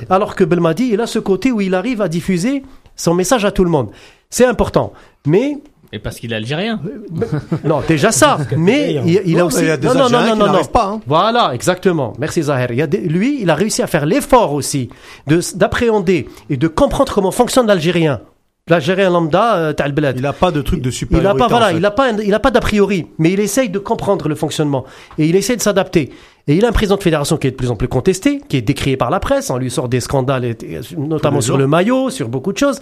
Alors 0.09 0.35
que 0.35 0.43
Belmadi, 0.43 0.89
il 0.93 1.01
a 1.01 1.07
ce 1.07 1.19
côté 1.19 1.51
où 1.51 1.61
il 1.61 1.73
arrive 1.75 2.01
à 2.01 2.07
diffuser 2.07 2.63
son 2.95 3.13
message 3.13 3.45
à 3.45 3.51
tout 3.51 3.63
le 3.63 3.69
monde. 3.69 3.89
C'est 4.29 4.45
important. 4.45 4.93
Mais 5.25 5.57
Et 5.93 5.99
parce 5.99 6.19
qu'il 6.19 6.33
est 6.33 6.35
algérien. 6.35 6.79
non, 7.63 7.81
déjà 7.87 8.11
ça. 8.11 8.37
Mais 8.57 8.95
il, 9.05 9.21
il 9.25 9.39
a 9.39 9.45
aussi. 9.45 9.59
il 9.61 9.67
y 9.67 9.69
a 9.71 9.77
des 9.77 9.87
non, 9.87 9.93
non, 9.93 10.09
non, 10.09 10.21
non, 10.35 10.35
non, 10.35 10.53
non. 10.53 10.63
pas, 10.65 10.85
hein. 10.85 11.01
Voilà, 11.07 11.51
exactement. 11.53 12.13
Merci 12.19 12.43
Zahir. 12.43 12.71
Il 12.71 12.77
y 12.77 12.81
a 12.81 12.87
des- 12.87 12.99
lui, 12.99 13.41
il 13.41 13.49
a 13.49 13.55
réussi 13.55 13.81
à 13.81 13.87
faire 13.87 14.05
l'effort 14.05 14.53
aussi 14.53 14.89
de 15.27 15.39
d'appréhender 15.55 16.27
et 16.49 16.57
de 16.57 16.67
comprendre 16.67 17.13
comment 17.13 17.31
fonctionne 17.31 17.67
l'Algérien. 17.67 18.21
L'Algérien 18.69 19.09
lambda, 19.09 19.55
euh, 19.55 19.73
Tal 19.73 19.93
Bled. 19.93 20.15
Il 20.17 20.25
a 20.25 20.33
pas 20.33 20.51
de 20.51 20.61
truc 20.61 20.81
de 20.81 20.89
Il 20.89 20.93
supériorité. 20.93 21.29
a 21.29 21.35
pas, 21.35 21.45
en 21.45 21.49
voilà, 21.49 21.69
fait. 21.69 21.77
il 21.77 21.85
a 21.85 21.91
pas, 21.91 22.11
il 22.11 22.33
a 22.33 22.39
pas 22.39 22.51
d'a 22.51 22.59
priori, 22.59 23.07
mais 23.17 23.31
il 23.31 23.39
essaye 23.39 23.69
de 23.69 23.79
comprendre 23.79 24.27
le 24.27 24.35
fonctionnement 24.35 24.83
et 25.17 25.25
il 25.27 25.35
essaye 25.35 25.55
de 25.57 25.61
s'adapter. 25.61 26.11
Et 26.47 26.55
il 26.55 26.65
a 26.65 26.69
un 26.69 26.73
président 26.73 26.95
de 26.97 27.03
fédération 27.03 27.37
qui 27.37 27.47
est 27.47 27.51
de 27.51 27.55
plus 27.55 27.71
en 27.71 27.75
plus 27.75 27.87
contesté, 27.87 28.41
qui 28.47 28.57
est 28.57 28.61
décrié 28.61 28.97
par 28.97 29.09
la 29.09 29.19
presse. 29.19 29.49
On 29.49 29.57
lui 29.57 29.69
sort 29.71 29.89
des 29.89 29.99
scandales, 29.99 30.55
notamment 30.97 31.41
sur 31.41 31.57
le 31.57 31.67
maillot, 31.67 32.09
sur 32.09 32.29
beaucoup 32.29 32.53
de 32.53 32.57
choses. 32.57 32.79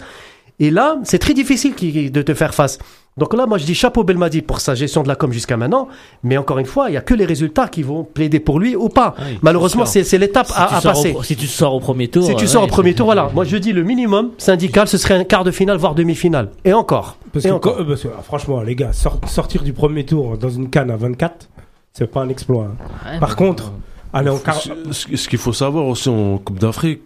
Et 0.58 0.70
là, 0.70 0.98
c'est 1.04 1.18
très 1.18 1.34
difficile 1.34 1.74
de 2.10 2.22
te 2.22 2.34
faire 2.34 2.54
face. 2.54 2.78
Donc 3.18 3.32
là, 3.32 3.46
moi, 3.46 3.56
je 3.56 3.64
dis 3.64 3.74
chapeau 3.74 4.04
Belmadi 4.04 4.42
pour 4.42 4.60
sa 4.60 4.74
gestion 4.74 5.02
de 5.02 5.08
la 5.08 5.16
com 5.16 5.32
jusqu'à 5.32 5.56
maintenant. 5.56 5.88
Mais 6.22 6.36
encore 6.36 6.58
une 6.58 6.66
fois, 6.66 6.90
il 6.90 6.94
y 6.94 6.96
a 6.98 7.00
que 7.00 7.14
les 7.14 7.24
résultats 7.24 7.66
qui 7.66 7.82
vont 7.82 8.04
plaider 8.04 8.40
pour 8.40 8.58
lui 8.60 8.76
ou 8.76 8.90
pas. 8.90 9.14
Ah 9.16 9.22
oui, 9.26 9.38
Malheureusement, 9.40 9.86
c'est 9.86 10.18
l'étape 10.18 10.48
Si, 10.48 10.52
à, 10.54 10.80
passer. 10.82 11.14
au, 11.18 11.22
si 11.22 11.34
tu 11.34 11.46
sors 11.46 11.72
au 11.74 11.80
premier 11.80 12.08
tour. 12.08 12.26
Si 12.26 12.36
tu 12.36 12.44
euh, 12.44 12.48
sors 12.48 12.64
au 12.64 12.66
premier 12.66 12.94
tour, 12.94 13.06
voilà. 13.06 13.30
Moi, 13.32 13.44
je 13.44 13.56
dis 13.56 13.72
le 13.72 13.84
minimum 13.84 14.32
syndical, 14.36 14.86
ce 14.86 14.98
serait 14.98 15.14
un 15.14 15.24
quart 15.24 15.44
de 15.44 15.50
finale, 15.50 15.78
voire 15.78 15.94
demi-finale. 15.94 16.50
Et 16.66 16.74
encore. 16.74 17.16
Parce 17.32 17.46
Et 17.46 17.48
que, 17.48 17.54
encore. 17.54 17.76
quand- 17.76 17.82
euh, 17.82 17.86
parce 17.86 18.02
que, 18.02 18.08
ah, 18.18 18.22
franchement, 18.22 18.60
les 18.60 18.74
gars, 18.76 18.92
sor- 18.92 19.18
sortir 19.26 19.62
du 19.62 19.72
premier 19.72 20.04
tour 20.04 20.36
dans 20.36 20.50
une 20.50 20.68
canne 20.68 20.90
à 20.90 20.96
24, 20.98 21.48
c'est 21.94 22.06
pas 22.10 22.20
un 22.20 22.28
exploit. 22.28 22.64
hein. 22.64 23.12
Ouais, 23.14 23.18
Par 23.18 23.34
contre, 23.34 23.72
aller 24.12 24.28
en 24.28 24.36
quart. 24.36 24.60
Ce 24.92 25.28
qu'il 25.28 25.38
faut 25.38 25.54
savoir 25.54 25.86
aussi 25.86 26.10
en 26.10 26.36
Coupe 26.36 26.58
d'Afrique, 26.58 27.00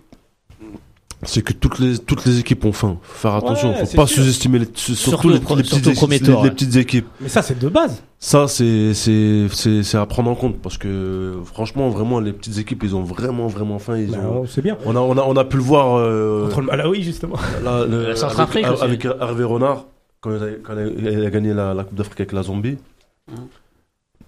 c'est 1.22 1.42
que 1.42 1.52
toutes 1.52 1.78
les, 1.78 1.98
toutes 1.98 2.24
les 2.24 2.38
équipes 2.40 2.64
ont 2.64 2.72
faim. 2.72 2.96
Faut 3.02 3.18
faire 3.28 3.34
attention, 3.34 3.70
Ouais, 3.72 3.80
faut 3.80 3.84
c'est 3.86 3.96
pas 3.96 4.06
sous-estimer 4.06 4.58
les, 4.60 4.68
surtout, 4.74 4.94
Surtout 5.00 5.28
les, 5.28 5.36
au 5.36 5.40
pro- 5.40 5.56
les 5.56 5.64
surtout 5.64 5.90
petites, 5.90 6.02
équipes- 6.04 6.24
tour, 6.24 6.36
les- 6.36 6.42
les 6.42 6.48
ouais. 6.48 6.50
petites 6.50 6.76
équipes. 6.76 7.06
Mais 7.20 7.28
ça, 7.28 7.42
c'est 7.42 7.58
de 7.58 7.68
base. 7.68 8.02
Ça, 8.18 8.48
c'est, 8.48 8.94
c'est, 8.94 9.46
c'est, 9.52 9.82
c'est 9.82 9.96
à 9.98 10.06
prendre 10.06 10.30
en 10.30 10.34
compte 10.34 10.58
parce 10.60 10.78
que 10.78 11.34
franchement, 11.44 11.88
vraiment, 11.90 12.20
les 12.20 12.32
petites 12.32 12.58
équipes, 12.58 12.82
ils 12.84 12.94
ont 12.96 13.02
vraiment, 13.02 13.46
vraiment 13.48 13.78
faim. 13.78 13.96
Ils 13.98 14.10
Bah, 14.10 14.18
ont... 14.18 14.46
sait 14.46 14.62
bien. 14.62 14.76
on, 14.86 14.96
a, 14.96 15.00
on, 15.00 15.16
a, 15.18 15.22
on 15.22 15.36
a 15.36 15.44
pu 15.44 15.56
le 15.56 15.62
voir 15.62 15.96
euh, 15.98 16.46
Contre 16.46 16.60
le 16.60 16.66
Malawi, 16.66 17.02
justement. 17.02 17.36
là, 17.64 17.84
le- 17.86 18.08
La 18.08 18.16
Centrafrique 18.16 18.64
avec, 18.64 18.80
avec 18.82 19.04
Hervé 19.04 19.44
Renard 19.44 19.86
quand 20.20 20.30
il 20.36 20.42
a, 20.42 20.46
quand 20.62 20.74
il 20.98 21.24
a 21.26 21.30
gagné 21.30 21.52
la, 21.54 21.72
la 21.74 21.84
Coupe 21.84 21.96
d'Afrique 21.96 22.20
avec 22.20 22.32
la 22.32 22.42
Zombie. 22.42 22.76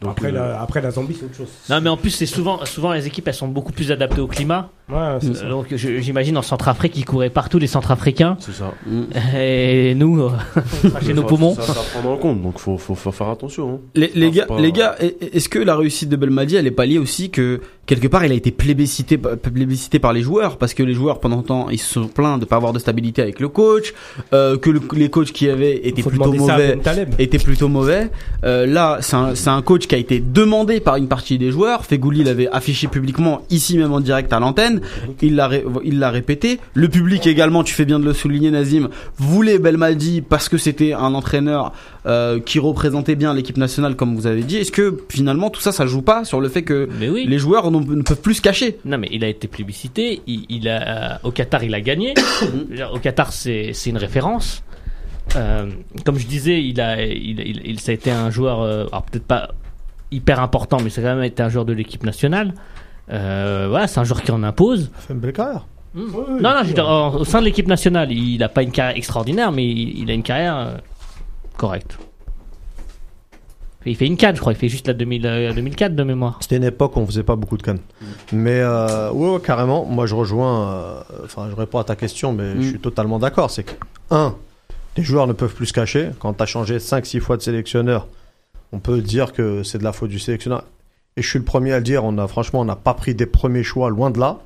Donc, 0.03 0.11
Après, 0.13 0.29
euh, 0.29 0.33
la, 0.33 0.61
après 0.61 0.81
la 0.81 0.91
Zambie, 0.91 1.15
c'est 1.19 1.25
autre 1.27 1.37
chose. 1.37 1.49
Non, 1.71 1.81
mais 1.81 1.89
en 1.89 1.97
plus, 1.97 2.11
c'est 2.11 2.27
souvent, 2.27 2.65
souvent 2.65 2.93
les 2.93 3.07
équipes, 3.07 3.29
elles 3.29 3.35
sont 3.35 3.49
beaucoup 3.49 3.73
plus 3.73 3.93
adaptées 3.93 4.21
au 4.21 4.27
climat. 4.27 4.69
Ouais, 4.91 4.97
c'est 5.21 5.35
ça. 5.37 5.45
Euh, 5.45 5.51
Donc, 5.51 5.67
je- 5.71 6.01
j'imagine 6.01 6.37
en 6.37 6.43
Centrafrique, 6.43 6.97
ils 6.97 7.05
couraient 7.05 7.31
partout 7.31 7.59
les 7.59 7.67
Centrafricains. 7.69 8.37
c'est 8.41 8.53
ça. 8.53 8.73
Et 9.39 9.95
nous, 9.95 10.21
euh, 10.21 10.31
chez 11.07 11.15
nos 11.15 11.23
Ça, 11.23 11.29
poumons. 11.29 11.55
Ça, 11.55 11.63
ça 11.63 11.73
à 11.81 11.85
prendre 11.85 12.11
en 12.11 12.17
compte, 12.17 12.43
donc 12.43 12.59
faut, 12.59 12.77
faut, 12.79 12.95
faut 12.95 13.13
faire 13.13 13.29
attention. 13.29 13.75
hein. 13.75 13.79
Les, 13.95 14.11
les 14.15 14.27
Enfin, 14.29 14.37
gars, 14.37 14.47
pas- 14.47 14.61
les 14.61 14.73
gars, 14.73 14.97
est- 15.01 15.35
est-ce 15.37 15.49
que 15.49 15.59
la 15.59 15.77
réussite 15.77 16.09
de 16.09 16.17
Belmadi, 16.17 16.57
elle 16.57 16.67
est 16.67 16.71
pas 16.73 16.87
liée 16.87 16.99
aussi 16.99 17.31
que 17.31 17.61
quelque 17.87 18.07
part, 18.07 18.25
il 18.25 18.33
a 18.33 18.35
été 18.35 18.51
plébiscité, 18.51 19.19
plébiscité 19.19 19.99
par 19.99 20.13
les 20.13 20.23
joueurs 20.23 20.57
parce 20.57 20.73
que 20.75 20.83
les 20.83 20.95
joueurs 20.95 21.19
pendant 21.21 21.43
temps, 21.43 21.69
ils 21.71 21.79
se 21.79 21.93
sont 21.95 22.07
plaints 22.07 22.39
de 22.39 22.45
pas 22.45 22.57
avoir 22.57 22.73
de 22.73 22.79
stabilité 22.79 23.23
avec 23.23 23.41
le 23.41 23.49
coach, 23.49 23.93
euh, 24.33 24.57
que 24.57 24.71
le- 24.71 24.81
les 24.95 25.11
coachs 25.11 25.33
qui 25.33 25.49
avaient 25.49 25.81
étaient 25.87 26.03
Faut 26.03 26.11
plutôt 26.11 26.33
mauvais. 26.33 26.77
Ben 26.85 27.09
était 27.19 27.39
plutôt 27.39 27.69
mauvais. 27.69 28.11
Euh, 28.45 28.67
là, 28.67 28.99
c'est 29.01 29.17
un, 29.17 29.35
c'est 29.35 29.51
un 29.51 29.63
coach 29.63 29.87
qui 29.87 29.95
a 29.95 29.99
été 29.99 30.21
demandé 30.21 30.81
par 30.81 30.97
une 30.97 31.09
partie 31.09 31.39
des 31.39 31.51
joueurs. 31.51 31.85
Fegouli 31.85 32.23
l'avait 32.25 32.49
affiché 32.49 32.87
publiquement 32.89 33.43
ici 33.51 33.77
même 33.79 33.93
en 33.93 34.01
direct 34.01 34.33
à 34.33 34.39
l'antenne. 34.41 34.81
Il 35.21 35.35
l'a 35.37 35.51
il 35.85 35.99
l'a 35.99 36.11
répété. 36.11 36.61
Le 36.75 36.89
public 36.89 37.27
également, 37.27 37.65
tu 37.65 37.75
fais 37.75 37.85
bien 37.85 37.99
de 37.99 38.05
le 38.05 38.13
souligner, 38.13 38.51
Nazim, 38.51 38.89
voulait 39.19 39.59
Belmadi 39.59 40.21
parce 40.23 40.49
que 40.49 40.57
c'était 40.57 40.93
un 40.93 41.15
entraîneur 41.15 41.73
euh, 42.07 42.41
qui 42.41 42.59
représentait 42.59 43.15
bien 43.15 43.33
l'équipe 43.35 43.57
nationale, 43.57 43.95
comme 43.97 44.15
vous 44.17 44.27
avez 44.27 44.43
dit. 44.43 44.57
Est-ce 44.57 44.73
que 44.73 44.99
finalement 45.09 45.51
tout 45.51 45.61
ça, 45.61 45.71
ça 45.73 45.87
joue 45.87 46.03
pas 46.03 46.25
sur 46.25 46.41
le 46.41 46.49
fait 46.49 46.63
que 46.63 46.89
Mais 46.99 47.09
oui. 47.09 47.25
les 47.29 47.39
joueurs 47.39 47.71
ne 47.71 48.03
peuvent 48.03 48.21
plus 48.21 48.35
se 48.35 48.43
cacher? 48.43 48.79
Non, 48.85 48.99
mais 48.99 49.09
il 49.13 49.23
a 49.25 49.29
été 49.29 49.47
plébiscité. 49.49 50.21
Il, 50.27 50.45
il 50.49 50.69
a, 50.69 51.21
au 51.23 51.31
Qatar, 51.31 51.63
il 51.65 51.75
a 51.75 51.81
gagné. 51.81 52.15
Au 52.93 52.99
Qatar, 52.99 53.33
c'est 53.33 53.71
c'est 53.73 53.91
une 53.91 53.99
référence. 53.99 54.63
Euh, 55.37 55.67
comme 56.05 56.19
je 56.19 56.27
disais, 56.27 56.63
il 56.63 56.81
a, 56.81 57.03
il, 57.05 57.39
il, 57.41 57.61
il- 57.65 57.81
ça 57.81 57.93
a 57.93 57.95
été 57.95 58.11
un 58.11 58.31
joueur, 58.31 58.61
euh, 58.63 58.87
alors 58.91 59.05
peut-être 59.05 59.25
pas 59.27 59.51
hyper 60.11 60.41
important, 60.41 60.79
mais 60.83 60.91
ça 60.91 61.01
a 61.01 61.05
quand 61.05 61.15
même 61.15 61.25
été 61.25 61.43
un 61.43 61.49
joueur 61.49 61.65
de 61.65 61.73
l'équipe 61.73 62.03
nationale. 62.05 62.53
Euh, 63.11 63.67
voilà, 63.71 63.87
c'est 63.87 64.01
un 64.01 64.05
joueur 64.05 64.23
qui 64.23 64.31
en 64.33 64.43
impose. 64.43 64.91
Il 64.99 65.03
fait 65.07 65.15
une 65.15 65.21
belle 65.21 65.33
carrière. 65.33 65.67
non, 65.95 66.05
non, 66.41 66.57
je 66.63 66.69
veux 66.69 66.75
dire, 66.75 66.89
en- 66.89 67.15
au 67.15 67.25
sein 67.25 67.41
de 67.41 67.45
l'équipe 67.45 67.69
nationale, 67.69 68.11
il 68.13 68.39
n'a 68.39 68.49
pas 68.49 68.63
une 68.63 68.73
carrière 68.73 68.97
extraordinaire, 68.97 69.53
mais 69.53 69.65
il, 69.65 70.01
il 70.01 70.11
a 70.11 70.15
une 70.15 70.23
carrière 70.23 70.79
correcte. 71.57 71.99
Il 73.85 73.97
fait 73.97 74.07
une 74.07 74.17
canne, 74.17 74.37
je 74.37 74.41
crois. 74.41 74.53
Il 74.53 74.57
fait 74.59 74.69
juste 74.69 74.87
la 74.87 74.95
2000, 74.95 75.27
euh, 75.27 75.53
2004 75.53 75.97
de 75.97 76.03
mémoire. 76.05 76.39
C'était 76.41 76.57
une 76.57 76.65
époque 76.65 76.97
où 76.97 77.01
on 77.01 77.07
faisait 77.07 77.25
pas 77.25 77.35
beaucoup 77.35 77.57
de 77.57 77.63
cannes. 77.65 77.81
Mais 78.33 78.61
euh, 78.61 79.11
ouais, 79.11 79.31
ouais, 79.35 79.41
carrément. 79.41 79.85
Moi, 79.85 80.07
je 80.07 80.15
rejoins. 80.15 80.71
euh, 80.73 81.01
Enfin, 81.25 81.49
je 81.51 81.57
réponds 81.57 81.79
à 81.79 81.85
ta 81.85 81.97
question, 81.97 82.33
mais 82.33 82.55
Mm. 82.55 82.63
je 82.63 82.69
suis 82.69 82.79
totalement 82.79 83.19
d'accord. 83.19 83.51
C'est 83.51 83.65
que 83.65 83.73
un, 84.11 84.37
les 84.97 85.03
joueurs 85.03 85.27
ne 85.27 85.33
peuvent 85.33 85.55
plus 85.55 85.67
se 85.67 85.73
cacher. 85.73 86.11
Quand 86.21 86.33
tu 86.35 86.43
as 86.43 86.47
changé 86.47 86.79
5-6 86.79 87.19
fois 87.19 87.37
de 87.37 87.43
sélectionneur, 87.43 88.07
on 88.73 88.79
peut 88.79 89.01
dire 89.01 89.33
que 89.33 89.65
c'est 89.65 89.79
de 89.79 89.85
la 89.85 89.93
faute 89.93 90.11
du 90.11 90.21
sélectionneur. 90.21 90.63
Et 91.17 91.23
je 91.23 91.29
suis 91.29 91.41
le 91.41 91.45
premier 91.45 91.73
à 91.73 91.79
le 91.79 91.85
dire. 91.85 92.05
On 92.05 92.17
a 92.19 92.29
franchement, 92.29 92.61
on 92.61 92.65
n'a 92.65 92.77
pas 92.77 92.95
pris 92.95 93.17
des 93.17 93.27
premiers 93.27 93.65
choix, 93.65 93.91
loin 93.91 94.11
de 94.11 94.21
là. 94.21 94.39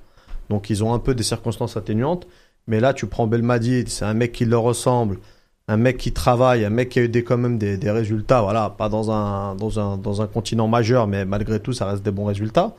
Donc, 0.49 0.71
ils 0.71 0.83
ont 0.83 0.95
un 0.95 0.99
peu 0.99 1.15
des 1.15 1.23
circonstances 1.25 1.77
atténuantes. 1.77 2.27
Mais 2.69 2.81
là, 2.81 2.95
tu 2.95 3.07
prends 3.07 3.27
Belmadi, 3.27 3.85
c'est 3.89 4.07
un 4.07 4.15
mec 4.15 4.33
qui 4.33 4.45
leur 4.47 4.63
ressemble, 4.63 5.19
un 5.69 5.77
mec 5.77 5.97
qui 5.97 6.13
travaille, 6.13 6.65
un 6.65 6.71
mec 6.71 6.91
qui 6.91 7.01
a 7.01 7.03
eu 7.03 7.09
des, 7.09 7.25
quand 7.25 7.39
même 7.39 7.59
des, 7.59 7.91
résultats, 7.91 8.41
voilà, 8.43 8.71
pas 8.71 8.89
dans 8.89 9.11
un, 9.11 9.55
dans, 9.57 9.81
un, 9.81 9.97
dans 9.97 10.23
un 10.23 10.27
continent 10.27 10.69
majeur, 10.69 11.07
mais 11.07 11.25
malgré 11.25 11.59
tout, 11.61 11.73
ça 11.73 11.87
reste 11.87 12.03
des 12.05 12.13
bons 12.13 12.27
résultats. 12.27 12.75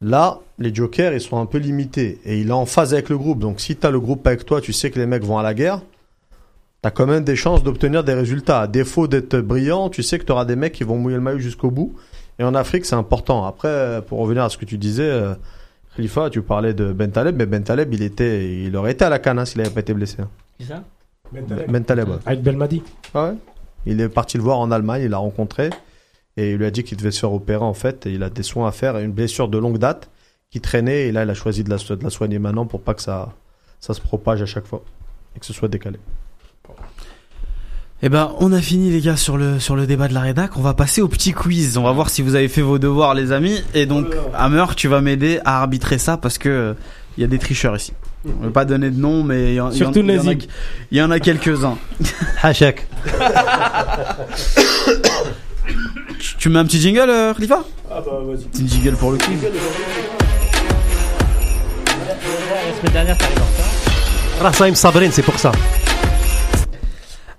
Là, 0.00 0.40
les 0.58 0.74
jokers, 0.74 1.12
ils 1.12 1.20
sont 1.20 1.38
un 1.38 1.46
peu 1.46 1.58
limités 1.58 2.18
et 2.24 2.40
il 2.40 2.48
est 2.48 2.52
en 2.52 2.66
phase 2.66 2.94
avec 2.94 3.10
le 3.10 3.18
groupe. 3.18 3.38
Donc, 3.38 3.60
si 3.60 3.76
tu 3.76 3.86
as 3.86 3.90
le 3.90 4.00
groupe 4.00 4.26
avec 4.26 4.44
toi, 4.46 4.60
tu 4.60 4.72
sais 4.72 4.90
que 4.90 4.98
les 4.98 5.06
mecs 5.06 5.22
vont 5.22 5.38
à 5.38 5.42
la 5.42 5.54
guerre, 5.54 5.82
tu 6.82 6.88
as 6.88 6.90
quand 6.90 7.06
même 7.06 7.22
des 7.22 7.36
chances 7.36 7.62
d'obtenir 7.62 8.02
des 8.02 8.14
résultats. 8.14 8.62
À 8.62 8.66
défaut 8.66 9.06
d'être 9.06 9.36
brillant, 9.38 9.90
tu 9.90 10.02
sais 10.02 10.18
que 10.18 10.24
tu 10.24 10.32
auras 10.32 10.46
des 10.46 10.56
mecs 10.56 10.72
qui 10.72 10.84
vont 10.84 10.96
mouiller 10.96 11.16
le 11.16 11.22
maillot 11.22 11.38
jusqu'au 11.38 11.70
bout. 11.70 11.94
Et 12.38 12.44
en 12.44 12.54
Afrique, 12.54 12.86
c'est 12.86 12.94
important. 12.94 13.44
Après, 13.44 14.00
pour 14.08 14.20
revenir 14.20 14.42
à 14.42 14.48
ce 14.48 14.56
que 14.56 14.64
tu 14.64 14.78
disais, 14.78 15.02
euh, 15.04 15.34
Khalifa, 15.94 16.30
tu 16.30 16.40
parlais 16.40 16.72
de 16.72 16.92
Ben 16.92 17.10
Taleb, 17.10 17.36
mais 17.36 17.44
Ben 17.44 17.62
Taleb, 17.62 17.92
il, 17.92 18.02
était, 18.02 18.62
il 18.62 18.74
aurait 18.76 18.92
été 18.92 19.04
à 19.04 19.10
la 19.10 19.18
canne 19.18 19.38
hein, 19.38 19.44
s'il 19.44 19.60
n'avait 19.60 19.74
pas 19.74 19.80
été 19.80 19.92
blessé. 19.92 20.16
hein. 20.22 20.28
C'est 20.58 20.68
ça? 20.68 20.82
Taleb. 21.48 21.84
Taleb, 21.86 22.08
ouais. 22.08 22.16
Avec 22.26 22.42
Belmadi. 22.42 22.82
Ah 23.14 23.28
ouais. 23.28 23.34
Il 23.86 24.00
est 24.00 24.08
parti 24.08 24.36
le 24.36 24.42
voir 24.42 24.58
en 24.58 24.70
Allemagne, 24.70 25.02
il 25.04 25.10
l'a 25.10 25.18
rencontré 25.18 25.70
et 26.36 26.50
il 26.52 26.56
lui 26.58 26.66
a 26.66 26.70
dit 26.70 26.84
qu'il 26.84 26.96
devait 26.98 27.10
se 27.10 27.20
faire 27.20 27.32
opérer 27.32 27.64
en 27.64 27.74
fait. 27.74 28.06
Et 28.06 28.12
il 28.12 28.22
a 28.22 28.30
des 28.30 28.42
soins 28.42 28.68
à 28.68 28.72
faire 28.72 28.96
et 28.98 29.04
une 29.04 29.12
blessure 29.12 29.48
de 29.48 29.58
longue 29.58 29.78
date 29.78 30.10
qui 30.50 30.60
traînait 30.60 31.08
et 31.08 31.12
là 31.12 31.22
il 31.24 31.30
a 31.30 31.34
choisi 31.34 31.64
de 31.64 31.70
la, 31.70 31.78
so- 31.78 31.96
de 31.96 32.02
la 32.04 32.10
soigner 32.10 32.38
maintenant 32.38 32.66
pour 32.66 32.80
pas 32.82 32.94
que 32.94 33.02
ça, 33.02 33.32
ça 33.80 33.94
se 33.94 34.00
propage 34.00 34.42
à 34.42 34.46
chaque 34.46 34.66
fois 34.66 34.82
et 35.36 35.40
que 35.40 35.46
ce 35.46 35.52
soit 35.52 35.68
décalé. 35.68 35.98
Eh 38.02 38.08
ben, 38.08 38.32
on 38.38 38.52
a 38.52 38.60
fini 38.62 38.90
les 38.90 39.00
gars 39.02 39.16
sur 39.16 39.36
le 39.36 39.58
sur 39.58 39.76
le 39.76 39.86
débat 39.86 40.08
de 40.08 40.14
la 40.14 40.20
rédac. 40.20 40.56
On 40.56 40.62
va 40.62 40.72
passer 40.72 41.02
au 41.02 41.08
petit 41.08 41.32
quiz. 41.32 41.76
On 41.76 41.82
va 41.82 41.92
voir 41.92 42.08
si 42.08 42.22
vous 42.22 42.34
avez 42.34 42.48
fait 42.48 42.62
vos 42.62 42.78
devoirs, 42.78 43.14
les 43.14 43.30
amis. 43.30 43.60
Et 43.74 43.84
donc, 43.84 44.06
Hammer, 44.34 44.64
tu 44.74 44.88
vas 44.88 45.02
m'aider 45.02 45.38
à 45.44 45.60
arbitrer 45.60 45.98
ça 45.98 46.16
parce 46.16 46.38
que 46.38 46.48
euh, 46.48 46.74
il 47.18 47.20
y 47.20 47.24
a 47.24 47.26
des 47.26 47.38
tricheurs 47.38 47.76
ici. 47.76 47.92
On 48.26 48.44
veut 48.44 48.50
pas 48.50 48.66
donner 48.66 48.90
de 48.90 49.00
nom, 49.00 49.24
mais 49.24 49.52
il 49.52 49.54
y, 49.54 49.60
en- 49.60 49.70
il 49.70 49.78
y 49.78 49.82
en- 49.82 49.92
Surtout 49.92 50.00
il 50.00 50.14
y 50.14 50.18
en 50.18 50.28
a- 50.28 50.32
il 50.90 50.98
y 50.98 51.02
en 51.02 51.10
a 51.10 51.20
quelques-uns. 51.20 51.78
Hachek. 52.42 52.86
Tu, 56.18 56.36
tu 56.36 56.48
mets 56.50 56.58
un 56.58 56.64
petit 56.64 56.80
jingle, 56.80 57.08
euh, 57.08 57.32
Khalifa? 57.34 57.64
Ah 57.90 58.00
bah 58.04 58.20
vas-y. 58.26 58.44
Petit 58.44 58.68
jingle 58.68 58.96
pour 58.96 59.12
le 59.12 59.18
quiz. 59.18 59.38
La 59.42 59.50
semaine 62.78 62.92
dernière. 62.92 63.16
Rassaim 64.40 64.74
Sabrin, 64.74 65.10
c'est 65.10 65.22
pour 65.22 65.38
ça. 65.38 65.52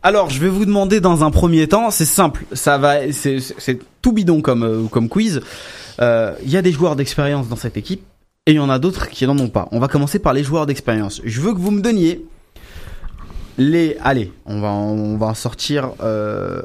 Alors, 0.04 0.32
je 0.32 0.40
vais 0.40 0.48
vous 0.50 0.66
demander 0.66 1.00
dans 1.00 1.24
un 1.24 1.30
premier 1.30 1.68
temps, 1.68 1.92
c'est 1.92 2.06
simple, 2.06 2.44
ça 2.54 2.80
va, 2.80 3.12
c'est 3.12 3.38
tout 4.02 4.14
bidon 4.14 4.42
comme 4.42 4.64
euh, 4.64 4.84
comme 4.90 5.10
quiz. 5.10 5.42
Euh, 6.00 6.34
Il 6.44 6.50
y 6.50 6.58
a 6.58 6.64
des 6.64 6.72
joueurs 6.72 6.96
d'expérience 6.96 7.48
dans 7.50 7.56
cette 7.56 7.78
équipe 7.78 8.02
et 8.52 8.56
il 8.56 8.58
y 8.58 8.60
en 8.60 8.70
a 8.70 8.80
d'autres 8.80 9.08
qui 9.08 9.26
n'en 9.26 9.40
ont 9.40 9.48
pas. 9.48 9.70
On 9.72 9.80
va 9.80 9.88
commencer 9.88 10.20
par 10.20 10.34
les 10.34 10.44
joueurs 10.44 10.66
d'expérience. 10.66 11.22
Je 11.24 11.40
veux 11.40 11.54
que 11.54 11.60
vous 11.60 11.72
me 11.72 11.82
donniez 11.82 12.26
les. 13.58 13.96
Allez, 14.04 14.34
on 14.46 14.60
va 14.60 14.72
on 14.72 15.16
va 15.16 15.28
en 15.28 15.34
sortir. 15.34 15.92
Euh, 16.02 16.62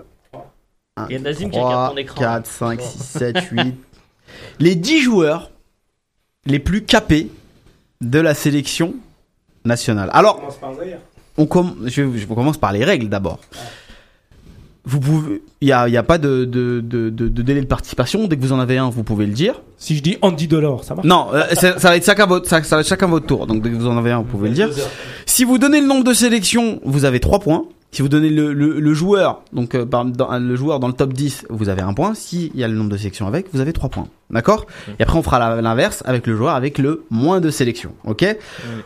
un, 0.96 1.06
Il 1.08 1.12
y 1.12 1.16
a 1.16 1.20
Nazim 1.20 1.48
qui 1.48 1.58
trois, 1.58 1.68
regarde 1.68 1.92
ton 1.92 1.96
écran. 1.98 2.20
4, 2.20 2.46
5, 2.46 2.80
6, 2.80 2.98
7, 2.98 3.38
8. 3.52 3.74
les 4.58 4.74
10 4.74 5.00
joueurs 5.00 5.52
les 6.44 6.58
plus 6.58 6.84
capés 6.84 7.30
de 8.00 8.18
la 8.18 8.34
sélection 8.34 8.96
nationale. 9.64 10.10
Alors, 10.12 10.40
commence 10.40 10.56
par 10.56 10.72
on, 11.38 11.76
je, 11.84 12.16
je 12.16 12.26
commence 12.26 12.58
par 12.58 12.72
les 12.72 12.84
règles 12.84 13.08
d'abord. 13.08 13.38
Vous 14.88 15.00
pouvez, 15.00 15.42
il 15.60 15.68
y 15.68 15.72
a, 15.72 15.88
y 15.88 15.96
a 15.96 16.02
pas 16.04 16.16
de, 16.18 16.44
de, 16.44 16.80
de, 16.80 17.10
de, 17.10 17.28
de 17.28 17.42
délai 17.42 17.60
de 17.60 17.66
participation. 17.66 18.28
Dès 18.28 18.36
que 18.36 18.42
vous 18.42 18.52
en 18.52 18.60
avez 18.60 18.78
un, 18.78 18.88
vous 18.88 19.02
pouvez 19.02 19.26
le 19.26 19.32
dire. 19.32 19.60
Si 19.78 19.96
je 19.96 20.02
dis 20.02 20.16
Andy 20.22 20.46
Delors, 20.46 20.84
ça 20.84 20.94
marche? 20.94 21.06
Non, 21.06 21.26
euh, 21.34 21.42
ça, 21.54 21.78
ça 21.78 21.88
va 21.88 21.96
être 21.96 22.06
chacun 22.06 22.26
votre, 22.26 22.48
ça, 22.48 22.62
ça 22.62 22.76
va 22.76 22.80
être 22.82 22.88
chacun 22.88 23.08
votre 23.08 23.26
tour. 23.26 23.46
Donc 23.48 23.62
dès 23.62 23.70
que 23.70 23.74
vous 23.74 23.88
en 23.88 23.98
avez 23.98 24.12
un, 24.12 24.18
vous 24.18 24.24
pouvez 24.24 24.48
le 24.48 24.54
dire. 24.54 24.70
Si 25.26 25.42
vous 25.44 25.58
donnez 25.58 25.80
le 25.80 25.86
nombre 25.88 26.04
de 26.04 26.14
sélections, 26.14 26.80
vous 26.84 27.04
avez 27.04 27.18
3 27.20 27.40
points. 27.40 27.64
Si 27.92 28.02
vous 28.02 28.08
donnez 28.08 28.28
le, 28.28 28.52
le, 28.52 28.78
le 28.78 28.94
joueur, 28.94 29.42
donc 29.52 29.74
euh, 29.74 29.86
par- 29.86 30.04
dans, 30.04 30.36
le 30.38 30.54
joueur 30.56 30.80
dans 30.80 30.88
le 30.88 30.92
top 30.92 31.12
10, 31.14 31.46
vous 31.50 31.68
avez 31.68 31.82
un 31.82 31.94
point. 31.94 32.14
S'il 32.14 32.54
y 32.54 32.62
a 32.62 32.68
le 32.68 32.74
nombre 32.74 32.90
de 32.90 32.96
sélections 32.96 33.26
avec, 33.26 33.46
vous 33.54 33.60
avez 33.60 33.72
3 33.72 33.88
points. 33.88 34.08
D'accord? 34.30 34.66
Et 34.98 35.02
après 35.02 35.16
on 35.18 35.22
fera 35.22 35.60
l'inverse 35.62 36.02
avec 36.04 36.26
le 36.26 36.36
joueur 36.36 36.54
avec 36.54 36.78
le 36.78 37.04
moins 37.10 37.40
de 37.40 37.48
sélections. 37.48 37.92
Ok? 38.04 38.24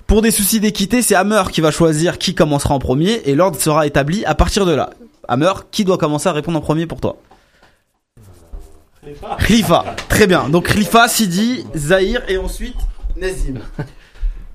Pour 0.06 0.22
des 0.22 0.30
soucis 0.30 0.60
d'équité, 0.60 1.02
c'est 1.02 1.14
Hammer 1.14 1.42
qui 1.50 1.60
va 1.60 1.70
choisir 1.70 2.18
qui 2.18 2.34
commencera 2.34 2.74
en 2.74 2.78
premier 2.78 3.22
et 3.24 3.34
l'ordre 3.34 3.58
sera 3.60 3.86
établi 3.86 4.24
à 4.26 4.34
partir 4.34 4.64
de 4.66 4.72
là. 4.72 4.90
Hammer, 5.30 5.52
qui 5.70 5.84
doit 5.84 5.96
commencer 5.96 6.28
à 6.28 6.32
répondre 6.32 6.58
en 6.58 6.60
premier 6.60 6.86
pour 6.86 7.00
toi 7.00 7.16
Khalifa. 9.46 9.84
Très 10.08 10.26
bien. 10.26 10.48
Donc 10.48 10.66
Khalifa, 10.68 11.08
Sidi, 11.08 11.64
Zahir 11.74 12.22
et 12.28 12.36
ensuite 12.36 12.76
Nazim. 13.16 13.58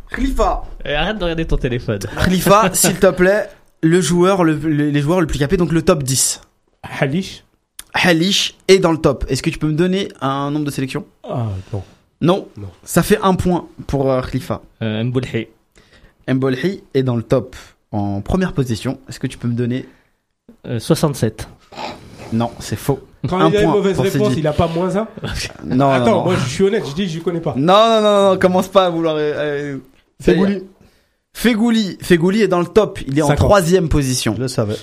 Khalifa. 0.10 0.64
Euh, 0.86 0.96
arrête 0.98 1.18
de 1.18 1.24
regarder 1.24 1.46
ton 1.46 1.58
téléphone. 1.58 2.00
Khalifa, 2.24 2.70
s'il 2.74 2.96
te 3.00 3.10
plaît, 3.12 3.50
le 3.82 4.02
joueur, 4.02 4.44
le- 4.44 4.54
le- 4.56 4.90
les 4.92 5.02
joueurs 5.02 5.20
le 5.22 5.28
plus 5.28 5.40
capés, 5.40 5.58
donc 5.58 5.72
le 5.72 5.82
top 5.82 6.04
10. 6.04 6.42
Halish 6.84 7.44
Halish 7.94 8.56
est 8.68 8.78
dans 8.80 8.92
le 8.92 8.98
top. 9.00 9.26
Est-ce 9.30 9.42
que 9.42 9.50
tu 9.50 9.58
peux 9.58 9.68
me 9.68 9.74
donner 9.74 10.10
un 10.22 10.52
nombre 10.52 10.66
de 10.66 10.72
sélections 10.72 11.06
Ah, 11.24 11.48
non. 11.74 11.84
Non. 12.22 12.48
Non. 12.58 12.70
Ça 12.84 13.02
fait 13.04 13.20
un 13.24 13.34
point 13.36 13.68
pour 13.88 14.12
euh, 14.12 14.22
Khalifa. 14.22 14.62
Euh, 14.82 15.04
Mboulhi. 15.04 15.48
Mbolhi 16.28 16.84
est 16.94 17.04
dans 17.04 17.16
le 17.16 17.24
top 17.24 17.56
en 17.92 18.22
première 18.22 18.54
position. 18.54 19.00
Est-ce 19.10 19.20
que 19.20 19.28
tu 19.28 19.38
peux 19.38 19.48
me 19.48 19.54
donner 19.54 19.88
Euh, 20.68 20.80
67. 20.80 21.48
Non, 22.34 22.52
c'est 22.60 22.76
faux. 22.76 23.00
Quand 23.30 23.40
Un 23.40 23.50
il 23.50 23.58
a 23.58 23.60
une 23.62 23.66
point 23.66 23.76
mauvaise 23.76 23.96
pour 23.96 24.04
réponse, 24.06 24.28
Sidi. 24.30 24.40
il 24.42 24.48
a 24.48 24.54
pas 24.54 24.68
moins 24.68 24.96
un 24.98 25.08
Non, 25.66 25.92
Attends, 25.92 26.06
non, 26.06 26.12
non. 26.18 26.24
moi 26.26 26.36
je 26.36 26.50
suis 26.50 26.64
honnête, 26.64 26.86
je 26.88 26.94
dis 26.94 27.08
je 27.10 27.20
connais 27.20 27.40
pas. 27.40 27.54
Non, 27.56 27.74
non, 27.74 28.02
non, 28.02 28.32
non, 28.34 28.38
commence 28.40 28.68
pas 28.68 28.86
à 28.86 28.90
vouloir. 28.90 29.16
euh, 29.16 29.20
euh, 29.20 29.78
Fegouli. 30.22 30.64
Fegouli. 31.34 31.98
Fegouli 32.02 32.42
est 32.42 32.48
dans 32.48 32.60
le 32.60 32.66
top. 32.68 33.00
Il 33.08 33.18
est 33.18 33.22
en 33.22 33.28
50. 33.28 33.48
troisième 33.48 33.90
position. 33.90 34.34
Je 34.36 34.42
le 34.42 34.48
savais. 34.48 34.76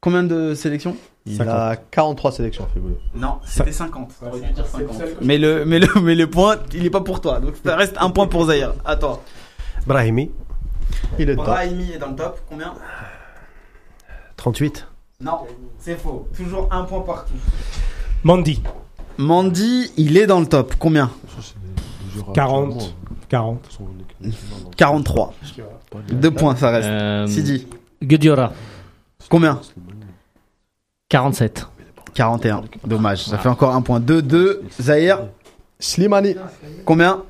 Combien 0.00 0.22
de 0.22 0.54
sélections? 0.54 0.96
Il 1.26 1.36
50. 1.36 1.54
a 1.54 1.76
43 1.76 2.32
sélections, 2.32 2.66
Fegouli. 2.72 2.94
Non, 3.14 3.34
c'était 3.44 3.72
50. 3.72 4.08
Ouais, 4.22 4.28
T'aurais 4.30 4.40
dû 4.40 4.52
dire 4.52 4.64
c'est 4.66 4.78
50. 4.78 4.88
le 4.92 4.98
seul 5.06 5.14
que- 5.16 5.24
Mais 5.24 5.38
le, 5.38 5.64
mais 5.64 5.78
le, 5.78 5.88
mais 6.02 6.14
le 6.14 6.26
point, 6.30 6.56
il 6.74 6.86
est 6.86 6.90
pas 6.90 7.02
pour 7.02 7.20
toi. 7.20 7.38
Donc 7.40 7.54
ça 7.64 7.76
reste 7.76 7.96
un 8.00 8.10
point 8.10 8.26
pour 8.26 8.46
Zahir. 8.46 8.72
Attends. 8.84 9.20
Brahimi, 9.86 10.30
Il 11.18 11.22
est 11.22 11.32
dedans. 11.32 11.44
Brahimi 11.44 11.92
est 11.92 11.98
dans 11.98 12.08
le 12.08 12.16
top. 12.16 12.40
Combien? 12.48 12.74
38. 14.36 14.86
Non, 15.20 15.40
c'est 15.78 15.96
faux. 15.96 16.28
Toujours 16.34 16.68
un 16.70 16.84
point 16.84 17.00
partout. 17.00 17.34
Mandy, 18.24 18.62
Mandy, 19.18 19.92
il 19.98 20.16
est 20.16 20.26
dans 20.26 20.40
le 20.40 20.46
top. 20.46 20.74
Combien 20.78 21.10
40. 22.34 22.94
40. 23.28 23.78
43. 24.76 25.34
Deux 26.10 26.30
points, 26.30 26.56
ça 26.56 26.70
reste. 26.70 26.88
Euh, 26.88 27.26
Sidi. 27.26 27.66
Guediora. 28.02 28.52
Combien 29.28 29.60
47. 31.10 31.66
41. 32.14 32.62
Dommage. 32.86 33.24
Ça 33.24 33.36
fait 33.36 33.48
encore 33.48 33.74
un 33.74 33.82
point. 33.82 34.00
2, 34.00 34.22
2. 34.22 34.62
Zahir. 34.80 35.28
Slimani. 35.78 36.34
Combien 36.84 37.24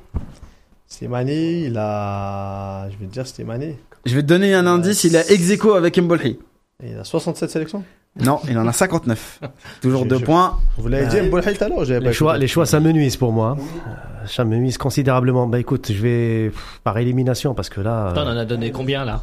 Slimani, 0.87 1.65
il 1.65 1.77
a. 1.77 2.89
Je 2.89 2.97
vais 2.97 3.05
te 3.05 3.11
dire 3.11 3.27
Slimani. 3.27 3.75
Je 4.05 4.15
vais 4.15 4.21
te 4.21 4.27
donner 4.27 4.53
un 4.53 4.65
indice. 4.65 5.03
Il 5.03 5.17
a 5.17 5.29
ex 5.29 5.51
avec 5.75 5.97
Mbolhi. 5.97 6.39
Il 6.83 6.97
a 6.97 7.03
67 7.03 7.49
sélections. 7.49 7.83
Non, 8.19 8.39
il 8.49 8.57
en 8.57 8.67
a 8.67 8.73
59. 8.73 9.39
Toujours 9.81 10.03
Je- 10.03 10.07
deux 10.09 10.17
je- 10.19 10.25
points. 10.25 10.57
Vous 10.77 10.87
l'avez 10.89 11.07
dit 11.07 11.21
Mbolhi 11.21 11.53
tout 11.57 11.63
à 11.63 11.67
l'heure 11.69 11.77
ou 11.79 11.85
j'avais 11.85 11.99
pas 12.01 12.07
Les 12.07 12.13
choix, 12.13 12.37
les 12.37 12.47
choix, 12.47 12.65
ça 12.65 12.79
me 12.79 12.91
nuise 12.91 13.15
pour 13.17 13.31
moi. 13.31 13.55
Euh, 13.59 14.27
Ça 14.27 14.43
me 14.43 14.55
nuise 14.57 14.77
considérablement. 14.77 15.47
Bah 15.47 15.59
écoute, 15.59 15.91
je 15.91 16.01
vais 16.01 16.49
pff, 16.49 16.79
par 16.83 16.97
élimination 16.97 17.53
parce 17.53 17.69
que 17.69 17.79
là. 17.81 18.07
Attends, 18.09 18.23
on 18.23 18.27
euh, 18.27 18.33
en 18.33 18.37
a 18.37 18.45
donné 18.45 18.71
combien 18.71 19.05
là? 19.05 19.21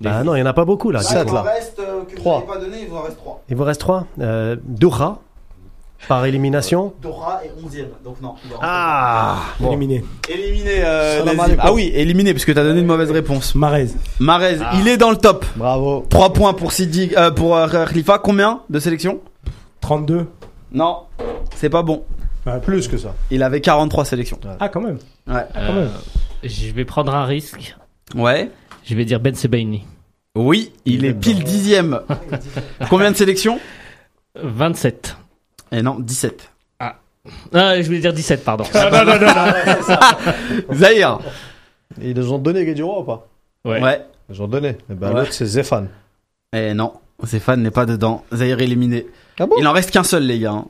bah 0.00 0.22
non, 0.24 0.34
il 0.36 0.40
y 0.40 0.42
en 0.42 0.46
a 0.46 0.52
pas 0.52 0.66
beaucoup 0.66 0.90
là. 0.90 0.98
du 1.00 1.06
Sept, 1.06 1.26
coup. 1.28 1.34
là. 1.34 1.42
reste 1.42 1.78
euh, 1.78 2.04
que 2.04 2.16
Trois. 2.16 2.46
pas 2.46 2.58
donné, 2.58 2.82
il 2.82 2.88
vous 2.88 2.96
en 2.96 3.02
reste 3.02 3.16
3. 3.16 3.42
Il 3.48 3.56
vous 3.56 3.64
reste 3.64 3.80
trois. 3.80 4.06
Euh, 4.20 4.56
Doha 4.62 5.20
par 6.08 6.24
élimination. 6.26 6.94
Dora 7.02 7.40
est 7.44 7.52
11ème. 7.64 7.86
Donc 8.04 8.20
non. 8.20 8.34
Ah. 8.62 9.38
Bon. 9.58 9.68
Éliminé. 9.70 10.04
Éliminé. 10.28 10.84
Euh, 10.84 11.18
Salam 11.18 11.26
Nazim. 11.36 11.40
alaikum. 11.40 11.64
ah 11.66 11.72
oui, 11.72 11.90
éliminé 11.94 12.32
parce 12.32 12.44
que 12.44 12.52
t'as 12.52 12.62
donné 12.62 12.80
une 12.80 12.86
mauvaise 12.86 13.10
réponse. 13.10 13.54
Marez, 13.54 13.88
Marez, 14.20 14.58
il 14.78 14.88
est 14.88 14.96
dans 14.96 15.10
le 15.10 15.16
top. 15.16 15.44
Bravo. 15.56 16.06
3 16.08 16.32
points 16.32 16.54
pour 16.54 16.72
Sidi, 16.72 17.10
euh, 17.16 17.30
pour 17.30 17.56
euh, 17.56 17.66
Khalifa. 17.68 18.18
Combien 18.18 18.60
de 18.70 18.78
sélections 18.78 19.20
32. 19.80 20.26
Non, 20.72 21.02
c'est 21.54 21.70
pas 21.70 21.82
bon. 21.82 22.04
Bah, 22.44 22.58
Plus 22.58 22.86
que 22.88 22.96
ça. 22.96 23.14
Il 23.30 23.42
avait 23.42 23.60
43 23.60 24.04
sélections. 24.04 24.38
Ah, 24.60 24.68
quand 24.68 24.80
même. 24.80 24.98
Ouais. 25.26 25.44
quand 25.54 25.72
même. 25.72 25.76
Euh, 25.78 25.88
Je 26.44 26.70
vais 26.72 26.84
prendre 26.84 27.14
un 27.14 27.24
risque. 27.24 27.76
Ouais. 28.14 28.50
Je 28.84 28.94
vais 28.94 29.04
dire 29.04 29.18
Ben 29.20 29.34
Sebaini. 29.34 29.84
Oui, 30.36 30.72
il 30.84 31.04
est 31.04 31.14
pile 31.14 31.42
dixième. 31.42 32.00
Combien 32.90 33.10
de 33.10 33.16
sélections 33.16 33.58
27. 34.40 35.16
Eh 35.72 35.82
non, 35.82 35.98
17. 35.98 36.52
Ah, 37.52 37.80
je 37.80 37.86
voulais 37.86 37.98
dire 37.98 38.12
17, 38.12 38.44
pardon. 38.44 38.64
Zahir. 40.72 41.18
Et 42.00 42.10
ils 42.10 42.16
les 42.16 42.30
ont 42.30 42.38
donné 42.38 42.64
Guedjuro 42.64 43.00
ou 43.00 43.04
pas? 43.04 43.26
Ouais. 43.64 43.82
Ouais. 43.82 44.06
Ils 44.28 44.34
les 44.34 44.40
ont 44.40 44.48
donné. 44.48 44.76
Eh 44.90 44.94
ben, 44.94 45.08
Ouais. 45.12 45.20
L'autre, 45.20 45.32
c'est 45.32 45.46
Zéphane. 45.46 45.88
Eh 46.52 46.72
non, 46.74 46.92
Zéphane 47.24 47.62
n'est 47.62 47.70
pas 47.72 47.86
dedans. 47.86 48.24
Zahir 48.32 48.60
éliminé. 48.60 49.06
Ah 49.40 49.46
bon? 49.46 49.56
Il 49.58 49.66
en 49.66 49.72
reste 49.72 49.90
qu'un 49.90 50.04
seul, 50.04 50.22
les 50.24 50.38
gars. 50.38 50.62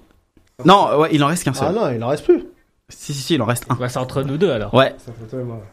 Non, 0.65 0.97
ouais, 0.99 1.09
il 1.13 1.23
en 1.23 1.27
reste 1.27 1.45
qu'un 1.45 1.53
Ah 1.57 1.67
seul. 1.67 1.75
non, 1.75 1.91
il 1.95 2.03
en 2.03 2.09
reste 2.09 2.25
plus. 2.25 2.46
Si, 2.89 3.13
si, 3.13 3.21
si, 3.21 3.35
il 3.35 3.43
en 3.43 3.47
reste 3.47 3.67
un. 3.69 3.75
Bah, 3.75 3.89
c'est 3.89 3.99
entre 3.99 4.23
nous 4.23 4.37
deux 4.37 4.51
alors. 4.51 4.73
Ouais, 4.73 4.95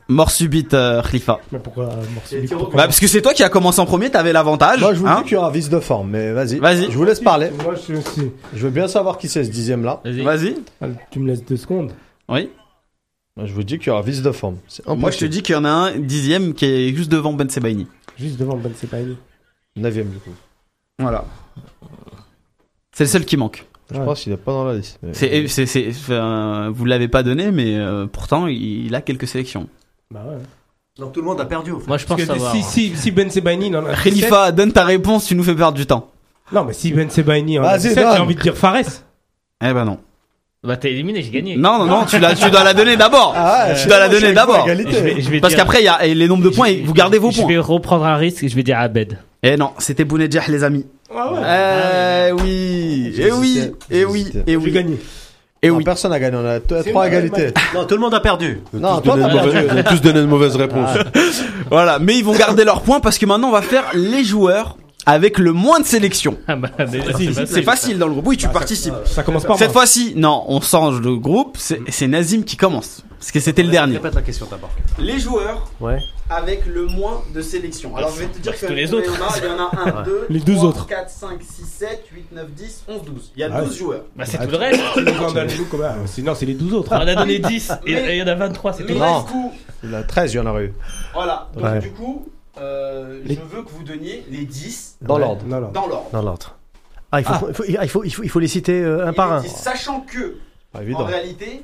mort 0.07 0.31
subite, 0.31 0.73
euh, 0.73 1.01
Khalifa. 1.03 1.39
Mais 1.51 1.59
pourquoi 1.59 1.85
euh, 1.85 2.03
mort 2.13 2.25
subite, 2.25 2.51
pourquoi 2.51 2.75
Bah, 2.75 2.83
parce 2.85 2.99
que 2.99 3.07
c'est 3.07 3.21
toi 3.21 3.33
qui 3.33 3.43
as 3.43 3.49
commencé 3.49 3.79
en 3.79 3.85
premier, 3.85 4.09
t'avais 4.09 4.33
l'avantage. 4.33 4.79
Moi, 4.79 4.95
je 4.95 4.99
vous 4.99 5.07
hein. 5.07 5.17
dis 5.19 5.23
qu'il 5.25 5.33
y 5.33 5.37
aura 5.37 5.51
vice 5.51 5.69
de 5.69 5.79
forme, 5.79 6.09
mais 6.09 6.31
vas-y. 6.31 6.57
Vas-y. 6.57 6.91
Je 6.91 6.97
vous 6.97 7.03
laisse 7.03 7.19
parler. 7.19 7.51
Moi, 7.63 7.75
je 7.75 7.95
suis. 7.99 8.31
Je 8.53 8.63
veux 8.63 8.71
bien 8.71 8.87
savoir 8.87 9.19
qui 9.19 9.27
c'est 9.27 9.43
ce 9.43 9.49
dixième 9.51 9.83
là. 9.83 10.01
Vas-y. 10.03 10.21
Vas-y. 10.21 10.55
Ah, 10.81 10.87
Tu 11.11 11.19
me 11.19 11.27
laisses 11.27 11.45
deux 11.45 11.57
secondes. 11.57 11.91
Oui. 12.29 12.49
Moi, 13.37 13.45
Je 13.45 13.53
vous 13.53 13.63
dis 13.63 13.77
qu'il 13.77 13.87
y 13.87 13.91
aura 13.91 14.01
vice 14.01 14.23
de 14.23 14.31
forme. 14.31 14.57
C'est 14.67 14.87
Moi, 14.87 15.11
je 15.11 15.19
te 15.19 15.25
dis 15.25 15.43
qu'il 15.43 15.53
y 15.53 15.57
en 15.57 15.65
a 15.65 15.69
un 15.69 15.99
dixième 15.99 16.53
qui 16.55 16.65
est 16.65 16.95
juste 16.95 17.11
devant 17.11 17.33
Ben 17.33 17.49
Sebaini. 17.49 17.87
Juste 18.17 18.39
devant 18.39 18.57
Ben 18.57 18.73
Sebaini. 18.75 19.17
Neuvième 19.75 20.09
du 20.09 20.17
coup. 20.17 20.33
Voilà. 20.99 21.25
C'est 22.91 23.03
le 23.05 23.09
seul 23.09 23.25
qui 23.25 23.37
manque. 23.37 23.65
Je 23.93 23.99
Ouais. 23.99 24.05
pense 24.05 24.21
qu'il 24.21 24.33
est 24.33 24.37
pas 24.37 24.51
dans 24.51 24.65
la 24.65 24.73
liste. 24.75 24.97
mais- 25.03 25.13
C'est, 25.13 25.47
c'est, 25.47 25.65
c'est, 25.65 25.87
enfin, 25.89 26.71
vous 26.73 26.85
l'avez 26.85 27.07
pas 27.07 27.23
donné, 27.23 27.51
mais 27.51 27.75
euh, 27.77 28.05
pourtant, 28.07 28.47
il, 28.47 28.87
il 28.87 28.95
a 28.95 29.01
quelques 29.01 29.27
sélections. 29.27 29.67
Bah 30.11 30.21
ouais. 30.27 30.37
Donc 30.99 31.13
tout 31.13 31.21
le 31.21 31.25
monde 31.25 31.39
a 31.41 31.45
perdu 31.45 31.71
au 31.71 31.79
fait. 31.79 31.87
Moi, 31.87 31.97
je 31.97 32.05
pense 32.05 32.17
que 32.19 32.25
savoir. 32.25 32.51
si, 32.55 32.61
si, 32.63 32.95
si 32.95 33.11
Ben 33.11 33.29
Sebaini 33.29 33.67
il 33.67 33.77
en 33.77 33.85
a 33.85 33.89
17, 33.93 34.03
Khalifa, 34.03 34.51
donne 34.51 34.71
ta 34.71 34.83
réponse, 34.85 35.25
tu 35.25 35.35
nous 35.35 35.43
fais 35.43 35.55
perdre 35.55 35.77
du 35.77 35.85
temps. 35.85 36.09
Non, 36.51 36.65
mais 36.65 36.73
si 36.73 36.91
Ben 36.91 37.09
Sebaini 37.09 37.57
en 37.59 37.63
a 37.63 37.77
Vas-y, 37.77 37.81
17, 37.89 37.95
donne. 38.03 38.15
j'ai 38.15 38.21
envie 38.21 38.35
de 38.35 38.41
dire 38.41 38.55
Fares. 38.57 38.81
Eh 39.63 39.73
ben 39.73 39.85
non. 39.85 39.97
Bah, 40.63 40.77
t'es 40.77 40.91
éliminé, 40.91 41.21
j'ai 41.21 41.29
gagné. 41.31 41.57
Non, 41.57 41.79
non, 41.79 41.85
non, 41.85 42.05
tu, 42.05 42.19
la, 42.19 42.35
tu 42.35 42.49
dois 42.49 42.63
la 42.63 42.73
donner 42.73 42.95
d'abord. 42.95 43.33
Ah, 43.35 43.69
tu 43.75 43.81
je- 43.83 43.87
dois 43.89 43.99
la 43.99 44.07
je 44.09 44.11
donner 44.19 44.33
d'abord. 44.33 44.63
égalité. 44.65 44.91
Je 44.93 44.99
vais, 44.99 45.21
je 45.21 45.29
vais 45.29 45.39
Parce 45.41 45.53
dire- 45.53 45.63
qu'après, 45.63 45.81
il 45.81 45.85
y 45.85 45.87
a 45.89 46.05
les 46.05 46.27
nombres 46.27 46.43
de 46.43 46.49
points, 46.49 46.67
et 46.67 46.81
vous 46.81 46.93
gardez 46.93 47.17
vos 47.17 47.31
Je 47.31 47.39
points. 47.41 47.47
vais 47.49 47.57
reprendre 47.57 48.05
un 48.05 48.15
risque 48.15 48.43
et 48.43 48.47
je 48.49 48.55
vais 48.55 48.63
dire 48.63 48.79
Abed. 48.79 49.17
Eh 49.41 49.57
non, 49.57 49.71
c'était 49.79 50.05
Bounedjah, 50.05 50.43
les 50.47 50.63
amis. 50.63 50.85
Ah 51.15 51.31
ouais. 51.33 52.29
Eh 52.29 52.31
oui, 52.41 53.13
J'ai 53.15 53.27
eh 53.27 53.31
oui, 53.31 53.57
hésité, 53.57 53.73
eh 53.91 54.05
oui, 54.05 54.21
hésité. 54.21 54.39
eh 54.47 54.51
J'ai 54.51 54.57
oui, 54.57 54.71
gagné. 54.71 54.99
Non, 55.65 55.75
oui. 55.77 55.83
Personne 55.85 56.11
n'a 56.11 56.19
gagné. 56.19 56.37
On 56.37 56.45
a 56.45 56.59
t- 56.59 56.89
trois 56.91 57.07
égalités. 57.07 57.53
Non, 57.73 57.85
tout 57.85 57.95
le 57.95 58.01
monde 58.01 58.13
a 58.13 58.19
perdu. 58.19 58.59
Non, 58.73 58.97
tous 58.97 59.01
toi, 59.03 59.15
donné 59.15 59.23
t'as 59.27 59.29
une 59.33 59.37
mauvaise- 59.45 59.53
perdu. 59.53 59.69
ils 59.75 59.79
ont 59.79 59.83
tous 59.95 60.01
donné 60.01 60.19
une 60.19 60.27
mauvaise 60.27 60.55
réponse. 60.55 60.89
Voilà, 61.69 61.99
mais 61.99 62.17
ils 62.17 62.23
vont 62.23 62.33
garder 62.35 62.65
leurs 62.65 62.81
points 62.81 62.99
parce 62.99 63.17
que 63.17 63.25
maintenant 63.25 63.47
on 63.47 63.51
va 63.53 63.61
faire 63.61 63.85
les 63.93 64.23
joueurs 64.23 64.77
avec 65.05 65.37
le 65.37 65.51
moins 65.53 65.79
de 65.79 65.85
sélection. 65.85 66.37
Ah 66.47 66.55
bah, 66.55 66.69
déjà, 66.85 67.45
C'est 67.45 67.63
facile 67.63 67.97
dans 67.97 68.07
le 68.07 68.13
groupe. 68.13 68.27
Oui, 68.27 68.37
tu 68.37 68.47
participes. 68.49 68.93
Ça 69.05 69.23
commence 69.23 69.43
par 69.45 69.57
Cette 69.57 69.69
moi. 69.69 69.73
fois-ci, 69.73 70.13
non, 70.15 70.43
on 70.47 70.59
change 70.61 71.01
de 71.01 71.11
groupe. 71.11 71.55
C'est 71.59 71.79
c'est 71.89 72.07
Nazim 72.07 72.43
qui 72.43 72.57
commence. 72.57 73.01
Parce 73.19 73.31
que 73.31 73.39
c'était 73.39 73.63
le 73.63 73.69
dernier. 73.69 73.95
Répète 73.95 74.15
la 74.15 74.21
question 74.21 74.47
d'abord. 74.51 74.69
Les 74.99 75.17
joueurs 75.19 75.69
Ouais. 75.79 75.97
Avec 76.29 76.65
le 76.65 76.85
moins 76.85 77.21
de 77.33 77.41
sélections. 77.41 77.95
Alors 77.95 78.11
je 78.11 78.21
vais 78.21 78.27
te 78.27 78.39
dire 78.39 78.57
que 78.59 78.65
tous 78.65 78.73
les 78.73 78.83
il 78.83 78.89
y 78.89 78.93
en 78.95 78.97
autres. 78.97 79.19
Il 79.37 79.45
y 79.45 79.51
en 79.51 79.59
a 79.59 79.99
1, 79.99 80.03
2, 80.03 80.25
Les 80.29 80.39
12 80.39 80.63
autres. 80.63 80.87
4, 80.87 81.09
5, 81.09 81.41
6, 81.41 81.65
7, 81.65 82.03
8, 82.13 82.31
9, 82.31 82.51
10, 82.51 82.83
11, 82.87 83.01
12. 83.03 83.31
Il 83.35 83.39
y 83.39 83.43
a 83.43 83.49
Ah 83.53 83.61
12 83.61 83.69
ouais. 83.71 83.77
joueurs. 83.77 84.01
Bah, 84.15 84.23
c'est 84.25 84.37
Ah, 84.39 84.45
tout 84.45 84.51
le 84.51 84.57
reste. 84.57 84.81
En 85.21 85.29
ça. 85.29 85.45
Sinon, 86.07 86.35
c'est 86.35 86.45
les 86.45 86.53
12 86.53 86.73
autres. 86.73 86.89
On 86.91 86.95
en 86.95 87.07
a 87.07 87.15
donné 87.15 87.39
10 87.39 87.71
et 87.85 87.93
Mais- 87.93 88.01
et 88.01 88.17
il 88.17 88.19
y 88.19 88.23
en 88.23 88.27
a 88.27 88.35
23, 88.35 88.73
c'est 88.73 88.85
tout. 88.85 88.93
Non. 88.93 89.21
du 89.21 89.31
coup, 89.31 89.51
Il 89.83 89.93
a 89.93 90.03
13, 90.03 90.33
il 90.33 90.37
y 90.37 90.39
en 90.39 90.45
aurait 90.45 90.65
eu. 90.65 90.73
voilà. 91.13 91.49
Donc 91.55 91.63
Ouais. 91.65 91.79
du 91.79 91.91
coup, 91.91 92.25
euh, 92.57 93.19
Les- 93.25 93.35
je 93.35 93.41
veux 93.41 93.63
que 93.63 93.69
vous 93.69 93.83
donniez 93.83 94.25
les 94.29 94.45
10 94.45 94.97
Dans 95.01 95.15
Ouais. 95.15 95.21
l'ordre. 95.21 95.45
Non, 95.45 95.59
non. 95.59 95.71
dans 95.71 95.87
l'ordre. 95.87 96.09
Dans 96.13 96.21
l'ordre. 96.21 96.55
Ah, 97.11 97.19
il 97.19 97.25
faut, 97.25 97.33
il, 97.49 97.53
faut, 97.53 97.63
il, 97.67 97.87
faut, 97.89 98.03
il, 98.05 98.09
faut, 98.13 98.23
il 98.23 98.29
faut 98.29 98.39
les 98.39 98.47
citer 98.47 98.81
euh, 98.81 99.05
un 99.05 99.11
Et 99.11 99.15
par 99.15 99.31
un. 99.33 99.41
10, 99.41 99.49
Sachant 99.49 100.01
que, 100.01 100.37
en 100.73 101.03
réalité, 101.03 101.63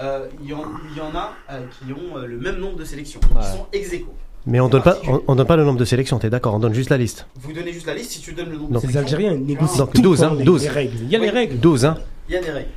il 0.00 0.46
y, 0.46 0.50
y 0.50 0.52
en 1.00 1.16
a 1.16 1.32
euh, 1.50 1.60
qui 1.78 1.92
ont 1.92 2.16
euh, 2.18 2.26
le 2.26 2.38
même 2.38 2.56
nombre 2.58 2.76
de 2.76 2.84
sélections. 2.84 3.20
Ouais. 3.34 3.40
Ils 3.42 3.56
sont 3.56 3.66
ex 3.72 3.92
aequo. 3.92 4.14
Mais 4.46 4.60
on 4.60 4.68
donne 4.68 4.82
pas, 4.82 4.96
on, 5.06 5.20
on 5.26 5.34
donne 5.34 5.46
pas 5.46 5.56
le 5.56 5.64
nombre 5.64 5.78
de 5.78 5.84
sélections, 5.84 6.18
t'es 6.18 6.30
d'accord 6.30 6.54
On 6.54 6.58
donne 6.58 6.72
juste 6.72 6.88
la 6.90 6.96
liste. 6.96 7.26
Vous 7.40 7.52
donnez 7.52 7.72
juste 7.72 7.86
la 7.86 7.94
liste 7.94 8.12
si 8.12 8.20
tu 8.20 8.32
donnes 8.32 8.48
le 8.50 8.56
nombre 8.56 8.70
Donc, 8.70 8.82
de 8.86 8.90
sélections. 8.92 9.16
Algériens 9.18 9.36
négocient 9.36 9.78
Donc, 9.84 9.92
tout 9.92 9.98
le 10.00 10.08
12, 10.08 10.20
temps 10.20 10.26
hein, 10.26 10.34
les- 10.38 10.44
12. 10.44 10.62
les 10.62 10.68
règles. 10.68 10.96
Il 11.02 11.10
y 11.10 11.16
a 11.16 11.18
les 11.18 11.24
Oui. 11.26 11.30
règles. 11.30 11.58
12, 11.58 11.84
hein 11.84 11.96
Il 12.28 12.34
y 12.34 12.38
a 12.38 12.40
des 12.42 12.50
règles. 12.50 12.68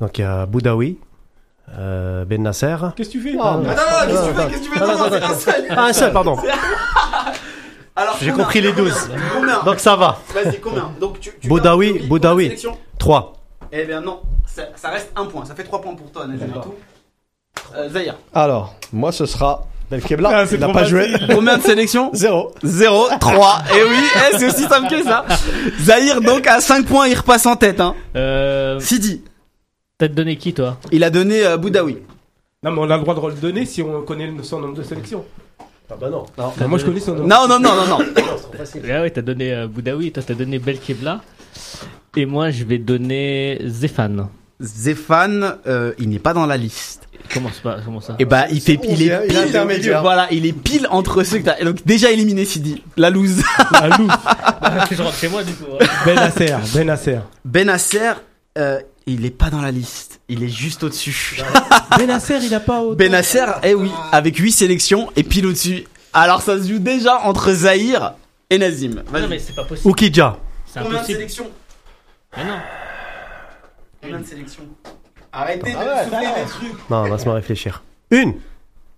Donc 0.00 0.18
il 0.18 0.22
y 0.22 0.24
a 0.24 0.46
Boudaoui, 0.46 0.98
euh, 1.78 2.24
Ben 2.24 2.42
Nasser. 2.42 2.76
Qu'est-ce 2.96 3.08
que 3.10 3.12
tu 3.12 3.20
fais 3.20 3.36
Ah, 3.40 3.44
Ah, 3.44 3.56
non, 3.56 3.62
non, 3.62 3.68
qu'est-ce 3.68 4.20
que 4.20 4.28
tu 4.28 4.34
fais 4.34 4.48
Qu'est-ce 4.48 4.58
que 4.60 4.64
tu 4.64 4.70
fais 4.70 4.80
non, 4.80 4.86
Non, 4.86 4.92
non, 4.98 4.98
non, 4.98 5.10
c'est 5.10 5.20
non, 5.20 5.26
un 5.26 5.34
seul. 5.38 5.64
Ah, 5.70 5.84
un 5.84 5.92
seul, 5.92 6.12
pardon. 6.12 6.36
Alors, 7.98 8.16
J'ai 8.20 8.30
compris 8.32 8.60
les 8.60 8.72
Combien 8.72 8.84
12. 8.92 9.10
Combien 9.34 9.62
Donc 9.62 9.78
ça 9.80 9.96
va. 9.96 10.20
Vas-y, 10.34 10.60
combien 10.60 10.90
Donc, 11.00 11.18
tu, 11.20 11.30
tu 11.40 11.48
Boudaoui, 11.48 12.06
Boudaoui. 12.08 12.08
combien 12.08 12.34
de 12.34 12.40
sélections 12.42 12.78
3. 12.98 13.32
Eh 13.72 13.84
bien, 13.84 14.00
non. 14.00 14.20
Ça, 14.46 14.68
ça 14.76 14.90
reste 14.90 15.10
un 15.16 15.26
point. 15.26 15.44
Ça 15.44 15.54
fait 15.54 15.64
3 15.64 15.80
points 15.80 15.94
pour 15.94 16.10
toi, 16.10 16.26
tout. 16.62 16.74
Euh, 17.74 17.88
Zahir. 17.88 18.16
Alors, 18.34 18.74
moi, 18.92 19.12
ce 19.12 19.26
sera 19.26 19.66
Belkebla. 19.90 20.30
Ah, 20.32 20.46
c'est 20.46 20.54
il 20.56 20.60
n'a 20.60 20.68
pas 20.72 20.84
joué. 20.84 21.08
Combien 21.32 21.58
de 21.58 21.62
sélections 21.62 22.10
Zéro. 22.14 22.52
0, 22.62 23.08
3. 23.20 23.62
Et 23.76 23.82
oui, 23.82 24.04
eh, 24.32 24.38
c'est 24.38 24.46
aussi 24.48 24.64
simple 24.64 24.88
que 24.88 25.02
ça. 25.02 25.24
Zahir, 25.80 26.20
donc, 26.20 26.46
à 26.46 26.60
5 26.60 26.86
points, 26.86 27.08
il 27.08 27.14
repasse 27.14 27.46
en 27.46 27.56
tête. 27.56 27.80
Hein. 27.80 27.94
Euh, 28.16 28.78
Sidi, 28.80 29.22
T'as 29.98 30.08
donné 30.08 30.36
qui 30.36 30.52
toi 30.52 30.76
il 30.92 31.02
a 31.04 31.08
donné 31.10 31.42
euh, 31.46 31.56
Boudaoui. 31.56 31.96
Non, 32.62 32.70
mais 32.70 32.80
on 32.80 32.90
a 32.90 32.98
le 32.98 33.02
droit 33.02 33.30
de 33.30 33.36
le 33.36 33.40
donner 33.40 33.64
si 33.64 33.80
on 33.80 34.02
connaît 34.02 34.26
le- 34.26 34.42
son 34.42 34.60
nombre 34.60 34.74
de 34.74 34.82
sélections. 34.82 35.24
Ah 35.90 35.94
bah 35.98 36.10
non. 36.10 36.26
Bah, 36.36 36.52
moi, 36.66 36.78
je 36.78 36.84
connais 36.84 37.00
son 37.00 37.14
nombre. 37.14 37.26
Non, 37.28 37.48
non, 37.48 37.58
non, 37.58 37.74
non, 37.74 37.86
non. 37.98 38.04
Ah 38.90 39.00
ouais, 39.02 39.10
t'as 39.10 39.22
donné 39.22 39.54
euh, 39.54 39.66
Boudaoui, 39.68 40.12
toi 40.12 40.22
t'as 40.26 40.34
donné 40.34 40.58
Belkebla. 40.58 41.20
Et 42.16 42.26
moi 42.26 42.50
je 42.50 42.64
vais 42.64 42.78
donner 42.78 43.58
Zéphane. 43.64 44.28
Zéphane, 44.60 45.56
euh, 45.66 45.92
il 45.98 46.08
n'est 46.08 46.18
pas 46.18 46.32
dans 46.32 46.46
la 46.46 46.56
liste. 46.56 47.02
Comment, 47.32 47.50
c'est 47.52 47.62
pas, 47.62 47.78
comment 47.84 48.00
ça 48.00 48.14
Et 48.18 48.24
bah, 48.24 48.46
il 48.50 48.60
fait, 48.60 48.78
il 48.88 49.02
est 49.02 49.14
onzième, 49.16 49.22
il 49.24 49.24
est 49.24 49.26
pile, 49.28 49.38
intermédiaire. 49.48 50.00
voilà, 50.02 50.28
il 50.30 50.46
est 50.46 50.52
pile 50.52 50.86
entre 50.90 51.24
ceux 51.24 51.38
que 51.38 51.44
t'as. 51.44 51.62
Donc, 51.64 51.84
déjà 51.84 52.10
éliminé 52.10 52.44
Sidi. 52.44 52.82
La 52.96 53.10
loose. 53.10 53.42
Ah, 53.74 53.88
loup. 53.98 54.08
Je 54.90 55.02
rentre 55.02 55.16
chez 55.16 55.28
moi 55.28 55.42
du 55.42 55.52
coup. 55.54 55.64
hein. 55.80 55.86
Ben 56.06 56.14
Nasser. 56.14 56.54
Ben 56.74 56.86
Nasser. 56.86 57.18
Benasser, 57.44 58.12
euh, 58.58 58.80
il 59.06 59.26
est 59.26 59.30
pas 59.30 59.50
dans 59.50 59.60
la 59.60 59.70
liste. 59.72 60.20
Il 60.28 60.42
est 60.42 60.48
juste 60.48 60.82
au-dessus. 60.84 61.42
Ben 61.98 62.06
Nasser, 62.06 62.38
il 62.42 62.54
a 62.54 62.60
pas 62.60 62.80
autant. 62.80 62.96
Benasser, 62.96 63.44
eh 63.62 63.74
oui, 63.74 63.90
avec 64.12 64.36
8 64.36 64.52
sélections 64.52 65.10
et 65.16 65.22
pile 65.22 65.46
au-dessus. 65.46 65.84
Alors, 66.12 66.42
ça 66.42 66.56
se 66.62 66.68
joue 66.68 66.78
déjà 66.78 67.20
entre 67.24 67.52
Zahir 67.52 68.14
et 68.50 68.58
Nazim. 68.58 69.02
Vas-y. 69.10 69.22
Non 69.22 69.28
mais 69.28 69.38
c'est 69.38 69.54
pas 69.54 69.64
possible. 69.64 69.88
Oukidja. 69.88 70.38
C'est 70.72 70.80
Combien 70.82 71.00
de 71.02 71.06
sélections 71.06 71.46
Mais 72.36 72.44
non. 72.44 72.58
Combien 74.02 74.18
de 74.20 74.26
sélections 74.26 74.62
Arrêtez 75.32 75.74
Ah 75.78 75.84
de 75.84 75.88
ouais, 75.90 76.04
souffler 76.04 76.42
des 76.44 76.48
trucs. 76.50 76.90
Non, 76.90 77.04
laisse-moi 77.04 77.34
réfléchir. 77.34 77.82
Une. 78.10 78.34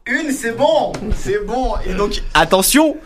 Une, 0.06 0.32
c'est 0.32 0.52
bon, 0.52 0.92
c'est 1.16 1.44
bon. 1.44 1.74
Et 1.86 1.94
donc, 1.94 2.22
attention, 2.34 2.96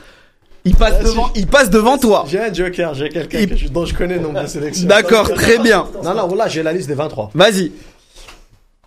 il 0.65 0.75
passe 0.75 0.95
Ah, 1.01 1.03
devant, 1.05 1.31
il 1.35 1.47
passe 1.47 1.71
devant 1.71 1.99
toi. 1.99 2.25
J'ai 2.29 2.41
un 2.41 2.53
joker, 2.53 2.95
j'ai 2.95 3.09
quelqu'un 3.09 3.39
Il- 3.41 3.49
que 3.49 3.57
je- 3.57 3.69
dont 3.69 3.85
je 3.85 3.95
connais 3.95 4.17
le 4.17 4.21
nombre 4.23 4.41
de 4.43 4.47
sélections. 4.47 4.87
D'accord, 4.87 5.33
très 5.35 5.59
bien. 5.59 5.87
Non, 6.05 6.15
non, 6.15 6.27
voilà, 6.29 6.49
j'ai 6.49 6.63
la 6.63 6.73
liste 6.73 6.89
des 6.89 6.95
23. 6.95 7.31
Vas-y. 7.35 7.73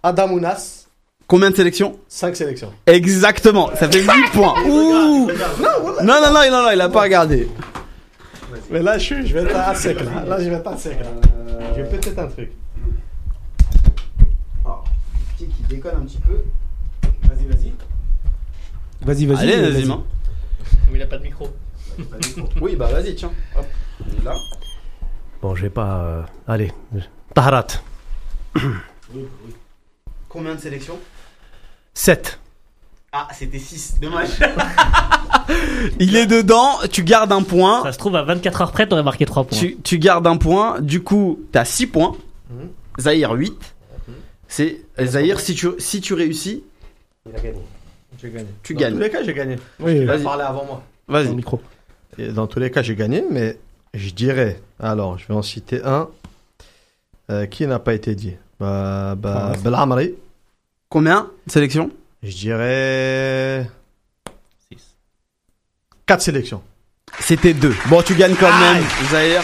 Adamounas, 0.04 0.82
Combien 1.28 1.50
de 1.50 1.56
sélections? 1.56 1.98
5 2.08 2.36
sélections. 2.36 2.72
Exactement, 2.86 3.72
ça 3.80 3.90
fait 3.90 4.00
8 4.04 4.30
points. 4.32 4.54
Ouh. 4.68 5.28
Non, 5.28 6.22
non, 6.22 6.32
non, 6.32 6.52
non, 6.52 6.64
non, 6.66 6.70
il 6.72 6.80
a 6.80 6.88
pas 6.90 7.02
regardé. 7.02 7.50
Mais 8.72 8.82
là, 8.82 8.98
je, 8.98 9.04
suis, 9.04 9.28
je 9.28 9.34
vais 9.34 9.44
être 9.44 9.56
à 9.56 9.74
sec, 9.76 10.00
là. 10.02 10.26
Là, 10.26 10.40
je 10.42 10.50
vais 10.50 10.56
être 10.56 10.68
à 10.68 10.78
sec, 10.78 10.98
là. 11.00 11.08
Je 11.76 11.82
vais 11.82 11.90
peut-être 11.90 12.20
un 12.20 12.28
truc. 12.28 12.52
Qui 15.38 15.48
déconne 15.70 15.98
un 15.98 16.06
petit 16.06 16.20
peu. 16.20 16.42
Vas-y, 17.24 17.46
vas-y. 17.46 17.74
Vas-y, 19.02 19.26
vas-y. 19.26 19.38
Allez, 19.54 19.72
vas-y. 19.72 20.00
Il 20.94 21.02
a 21.02 21.08
pas 21.08 21.18
de 21.18 21.24
micro. 21.24 21.50
Oui, 22.62 22.76
bah 22.76 22.88
vas-y, 22.92 23.16
tiens. 23.16 23.32
Hop, 23.58 23.66
là. 24.24 24.36
Bon, 25.42 25.56
je 25.56 25.62
vais 25.64 25.70
pas. 25.70 26.04
euh, 26.04 26.22
Allez. 26.48 26.72
Taharat. 27.34 27.68
Combien 30.30 30.56
de 30.56 30.60
sélections? 30.60 30.98
7. 31.94 32.40
Ah, 33.18 33.28
c'était 33.34 33.60
6, 33.60 33.96
dommage. 34.02 34.28
il 36.00 36.16
est 36.18 36.26
dedans, 36.26 36.72
tu 36.92 37.04
gardes 37.04 37.32
un 37.32 37.44
point. 37.44 37.82
Ça 37.84 37.92
se 37.94 37.98
trouve 37.98 38.16
à 38.18 38.24
24 38.24 38.62
heures 38.62 38.72
près 38.74 38.88
t'aurais 38.88 39.04
marqué 39.04 39.26
3 39.26 39.46
points. 39.46 39.58
Tu, 39.58 39.78
tu 39.78 40.00
gardes 40.00 40.28
un 40.28 40.36
point, 40.38 40.82
du 40.82 41.02
coup, 41.02 41.40
t'as 41.54 41.64
6 41.66 41.88
points. 41.88 42.16
Mhm. 42.50 42.70
Zahir 43.00 43.32
8. 43.32 43.54
C'est 44.48 44.82
euh, 45.00 45.06
Zahir, 45.06 45.40
si 45.40 45.56
tu, 45.56 45.70
si 45.80 46.02
tu 46.02 46.14
réussis, 46.14 46.64
Il 47.30 47.36
a 47.36 47.40
gagné. 47.40 47.60
J'ai 48.22 48.30
gagné. 48.30 48.48
tu 48.64 48.74
Dans 48.74 48.80
gagnes. 48.82 48.94
tous 48.96 49.00
les 49.00 49.10
cas, 49.10 49.24
j'ai 49.24 49.34
gagné. 49.34 49.56
Oui, 49.80 49.96
Il 49.98 50.10
a 50.10 50.14
Vas-y. 50.16 50.24
parlé 50.24 50.44
avant 50.44 50.66
moi. 50.66 50.84
Vas-y. 51.08 51.34
micro. 51.36 51.62
Et 52.18 52.28
dans 52.30 52.48
tous 52.48 52.60
les 52.60 52.70
cas, 52.72 52.82
j'ai 52.82 52.96
gagné, 52.96 53.24
mais 53.30 53.58
je 53.94 54.10
dirais. 54.12 54.62
Alors, 54.80 55.18
je 55.18 55.28
vais 55.28 55.34
en 55.34 55.42
citer 55.42 55.82
un. 55.84 56.10
euh, 57.32 57.46
qui 57.48 57.66
n'a 57.66 57.80
pas 57.80 57.94
été 57.94 58.14
dit 58.14 58.34
Bah, 58.60 59.16
bah, 59.18 59.52
Ah. 59.54 59.58
Belhamri. 59.64 60.14
Combien 60.90 61.30
de 61.48 61.52
sélections 61.52 61.90
Je 62.26 62.36
dirais. 62.36 63.70
Six. 64.72 64.96
4 66.08 66.22
sélections. 66.22 66.62
C'était 67.20 67.54
2. 67.54 67.74
Bon, 67.88 68.02
tu 68.02 68.16
gagnes 68.16 68.36
quand 68.36 68.52
même, 68.60 68.84
Zahir. 69.12 69.42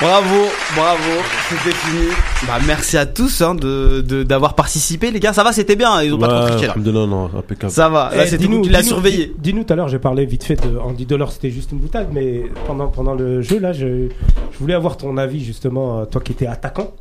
Bravo, 0.00 0.44
bravo, 0.76 1.22
c'était 1.48 1.74
fini. 1.74 2.08
Bah, 2.46 2.58
merci 2.66 2.98
à 2.98 3.06
tous 3.06 3.40
hein, 3.40 3.54
de 3.54 4.02
de- 4.02 4.22
d'avoir 4.24 4.54
participé, 4.54 5.10
les 5.10 5.20
gars. 5.20 5.32
Ça 5.32 5.42
va, 5.42 5.52
c'était 5.54 5.74
bien. 5.74 6.02
Ils 6.02 6.12
ont 6.12 6.18
pas 6.18 6.28
trop 6.28 6.48
triché 6.50 6.66
là. 6.66 6.74
non, 7.06 7.30
impeccable. 7.36 7.72
Ça 7.72 7.88
va. 7.88 8.10
Là, 8.14 8.24
Eh, 8.24 8.26
c'était 8.26 8.44
dis-nous- 8.44 8.60
tu 8.62 8.68
l'as 8.70 8.82
surveillé. 8.82 9.26
dis- 9.28 9.34
Dis-nous 9.38 9.64
tout 9.64 9.72
à 9.72 9.76
l'heure, 9.76 9.88
j'ai 9.88 9.98
parlé 9.98 10.26
vite 10.26 10.44
fait 10.44 10.56
de 10.56 10.76
Andy 10.76 11.06
Dollar, 11.06 11.32
c'était 11.32 11.50
juste 11.50 11.72
une 11.72 11.78
boutade, 11.78 12.08
mais 12.12 12.42
pendant, 12.66 12.88
pendant 12.88 13.14
le 13.14 13.40
jeu, 13.40 13.58
là, 13.58 13.72
je, 13.72 14.08
je 14.52 14.58
voulais 14.60 14.74
avoir 14.74 14.98
ton 14.98 15.16
avis, 15.16 15.42
justement, 15.42 16.00
euh, 16.00 16.04
toi 16.04 16.20
qui 16.20 16.32
étais 16.32 16.46
attaquant. 16.46 16.92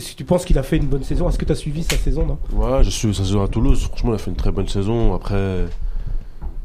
Si 0.00 0.16
tu 0.16 0.24
penses 0.24 0.44
qu'il 0.44 0.58
a 0.58 0.62
fait 0.62 0.76
une 0.76 0.86
bonne 0.86 1.04
saison, 1.04 1.28
est-ce 1.28 1.38
que 1.38 1.44
tu 1.44 1.52
as 1.52 1.56
suivi 1.56 1.82
sa 1.82 1.96
saison, 1.96 2.26
non? 2.26 2.38
Ouais, 2.52 2.82
je 2.84 2.90
suis 2.90 3.14
sa 3.14 3.24
saison 3.24 3.42
à 3.42 3.48
Toulouse. 3.48 3.84
Franchement, 3.88 4.12
il 4.12 4.14
a 4.14 4.18
fait 4.18 4.30
une 4.30 4.36
très 4.36 4.52
bonne 4.52 4.68
saison. 4.68 5.14
Après, 5.14 5.64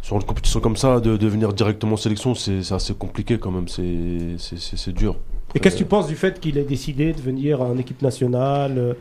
sur 0.02 0.16
une 0.16 0.24
compétition 0.24 0.60
comme 0.60 0.78
ça, 0.78 1.00
de, 1.00 1.18
de 1.18 1.28
venir 1.28 1.54
directement 1.54 1.94
en 1.94 1.98
sélection, 1.98 2.34
c'est 2.36 2.72
assez 2.72 2.94
compliqué 2.94 3.38
quand 3.38 3.52
même. 3.52 3.68
C'est- 3.68 4.92
dur. 4.94 5.16
Et 5.56 5.60
qu'est-ce 5.60 5.76
que 5.76 5.80
tu 5.84 5.86
penses 5.86 6.08
du 6.08 6.16
fait 6.16 6.40
qu'il 6.40 6.58
ait 6.58 6.64
décidé 6.64 7.14
de 7.14 7.22
venir 7.22 7.62
en 7.62 7.78
équipe 7.78 8.02
nationale? 8.02 8.96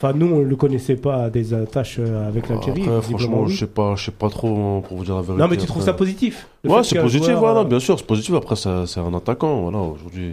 Enfin, 0.00 0.12
nous, 0.12 0.26
on 0.26 0.38
ne 0.40 0.44
le 0.44 0.56
connaissait 0.56 0.96
pas 0.96 1.24
à 1.24 1.30
des 1.30 1.54
attaches 1.54 1.96
euh, 2.00 2.26
avec 2.28 2.48
l'Algérie. 2.48 2.82
Franchement, 3.02 3.46
je 3.46 3.56
sais 3.60 3.66
pas, 3.68 3.94
je 3.94 4.06
sais 4.06 4.10
pas 4.10 4.28
trop 4.28 4.48
hein, 4.78 4.82
pour 4.86 4.96
vous 4.98 5.04
dire 5.04 5.14
la 5.14 5.22
vérité. 5.22 5.42
Non, 5.42 5.48
mais 5.48 5.56
tu 5.56 5.66
trouves 5.66 5.84
ça 5.84 5.92
positif 5.94 6.48
Ouais, 6.64 6.82
c'est 6.82 7.00
positif, 7.00 7.26
joueur, 7.28 7.38
voilà, 7.38 7.60
euh, 7.60 7.64
bien 7.64 7.78
sûr, 7.78 7.96
c'est 7.98 8.06
positif. 8.06 8.34
Après, 8.34 8.56
c'est 8.56 8.98
un 9.00 9.14
attaquant, 9.14 9.62
voilà, 9.62 9.78
aujourd'hui. 9.78 10.32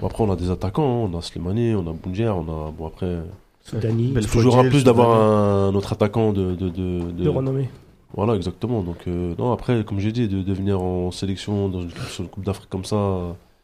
Bon, 0.00 0.06
après, 0.06 0.22
on 0.24 0.30
a 0.32 0.36
des 0.36 0.50
attaquants, 0.50 1.04
hein. 1.06 1.10
on 1.12 1.18
a 1.18 1.22
Slimani, 1.22 1.74
on 1.74 1.80
a 1.88 1.92
Boundier, 1.92 2.28
on 2.28 2.42
a. 2.42 2.70
Bon, 2.70 2.86
après. 2.86 3.18
Soudani, 3.62 4.14
C'est 4.22 4.28
toujours 4.28 4.58
un 4.58 4.68
plus 4.68 4.84
d'avoir 4.84 5.10
un 5.20 5.74
autre 5.74 5.92
attaquant 5.92 6.32
de. 6.32 6.54
de, 6.54 6.68
de, 6.68 7.00
de- 7.10 7.24
de 7.24 7.28
renommée. 7.28 7.68
Voilà, 8.14 8.34
exactement. 8.34 8.80
Donc, 8.82 8.98
euh, 9.06 9.34
non, 9.38 9.52
après, 9.52 9.84
comme 9.84 9.98
j'ai 10.00 10.12
dit, 10.12 10.28
de, 10.28 10.40
de 10.42 10.52
venir 10.54 10.80
en 10.80 11.10
sélection 11.10 11.68
dans 11.68 11.82
une, 11.82 11.90
sur 11.90 12.22
une 12.24 12.30
Coupe 12.30 12.44
d'Afrique 12.44 12.70
comme 12.70 12.84
ça. 12.86 12.96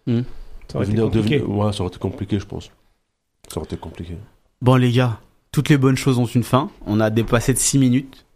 Ça 0.06 0.12
aurait 0.78 0.84
été 0.86 0.92
devenir- 0.96 1.04
compliqué. 1.04 1.38
devenir- 1.38 1.56
ouais, 1.56 1.72
ça 1.72 1.80
aurait 1.82 1.88
été 1.88 1.98
compliqué, 1.98 2.38
je 2.38 2.44
pense. 2.46 2.70
Ça 3.48 3.56
aurait 3.58 3.64
été 3.66 3.76
compliqué. 3.78 4.16
Bon, 4.60 4.76
les 4.76 4.92
gars, 4.92 5.18
toutes 5.52 5.68
les 5.70 5.78
bonnes 5.78 5.96
choses 5.96 6.18
ont 6.18 6.26
une 6.26 6.42
fin. 6.42 6.68
On 6.86 7.00
a 7.00 7.08
dépassé 7.10 7.54
de 7.54 7.58
6 7.58 7.78
minutes. 7.78 8.26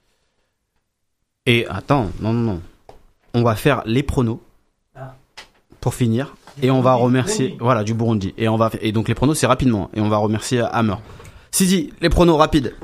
Et 1.45 1.67
attends, 1.69 2.07
non, 2.21 2.33
non, 2.33 2.53
non. 2.55 2.61
On 3.35 3.43
va 3.43 3.55
faire 3.57 3.83
les 3.85 4.03
pronos. 4.03 4.39
Pour 5.81 5.95
finir. 5.95 6.35
Et 6.63 6.71
on 6.71 6.81
va 6.81 6.95
remercier. 6.95 7.57
Voilà, 7.61 7.85
du 7.85 7.95
Burundi. 7.95 8.35
Et, 8.37 8.49
on 8.49 8.57
va, 8.57 8.71
et 8.81 8.93
donc 8.93 9.09
les 9.09 9.15
pronos, 9.15 9.35
c'est 9.39 9.47
rapidement. 9.47 9.91
Et 9.95 10.01
on 10.01 10.09
va 10.09 10.17
remercier 10.19 10.63
Hammer. 10.73 10.97
Sidi, 11.51 11.93
les 12.01 12.09
pronos 12.09 12.37
rapides. 12.37 12.75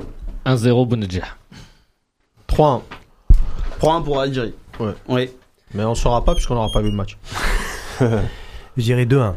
1-0 0.45 0.87
Bounedjah. 0.87 1.25
3-1. 2.49 2.81
Prends 3.79 3.95
un 3.95 4.01
pour 4.01 4.19
Algérie. 4.19 4.53
Ouais. 4.79 4.93
Oui. 5.07 5.29
Mais 5.73 5.83
on 5.83 5.95
saura 5.95 6.23
pas 6.23 6.33
puisqu'on 6.33 6.55
n'aura 6.55 6.69
pas 6.71 6.81
vu 6.81 6.89
le 6.89 6.95
match. 6.95 7.17
Je 7.99 8.81
dirais 8.81 9.05
2-1. 9.05 9.33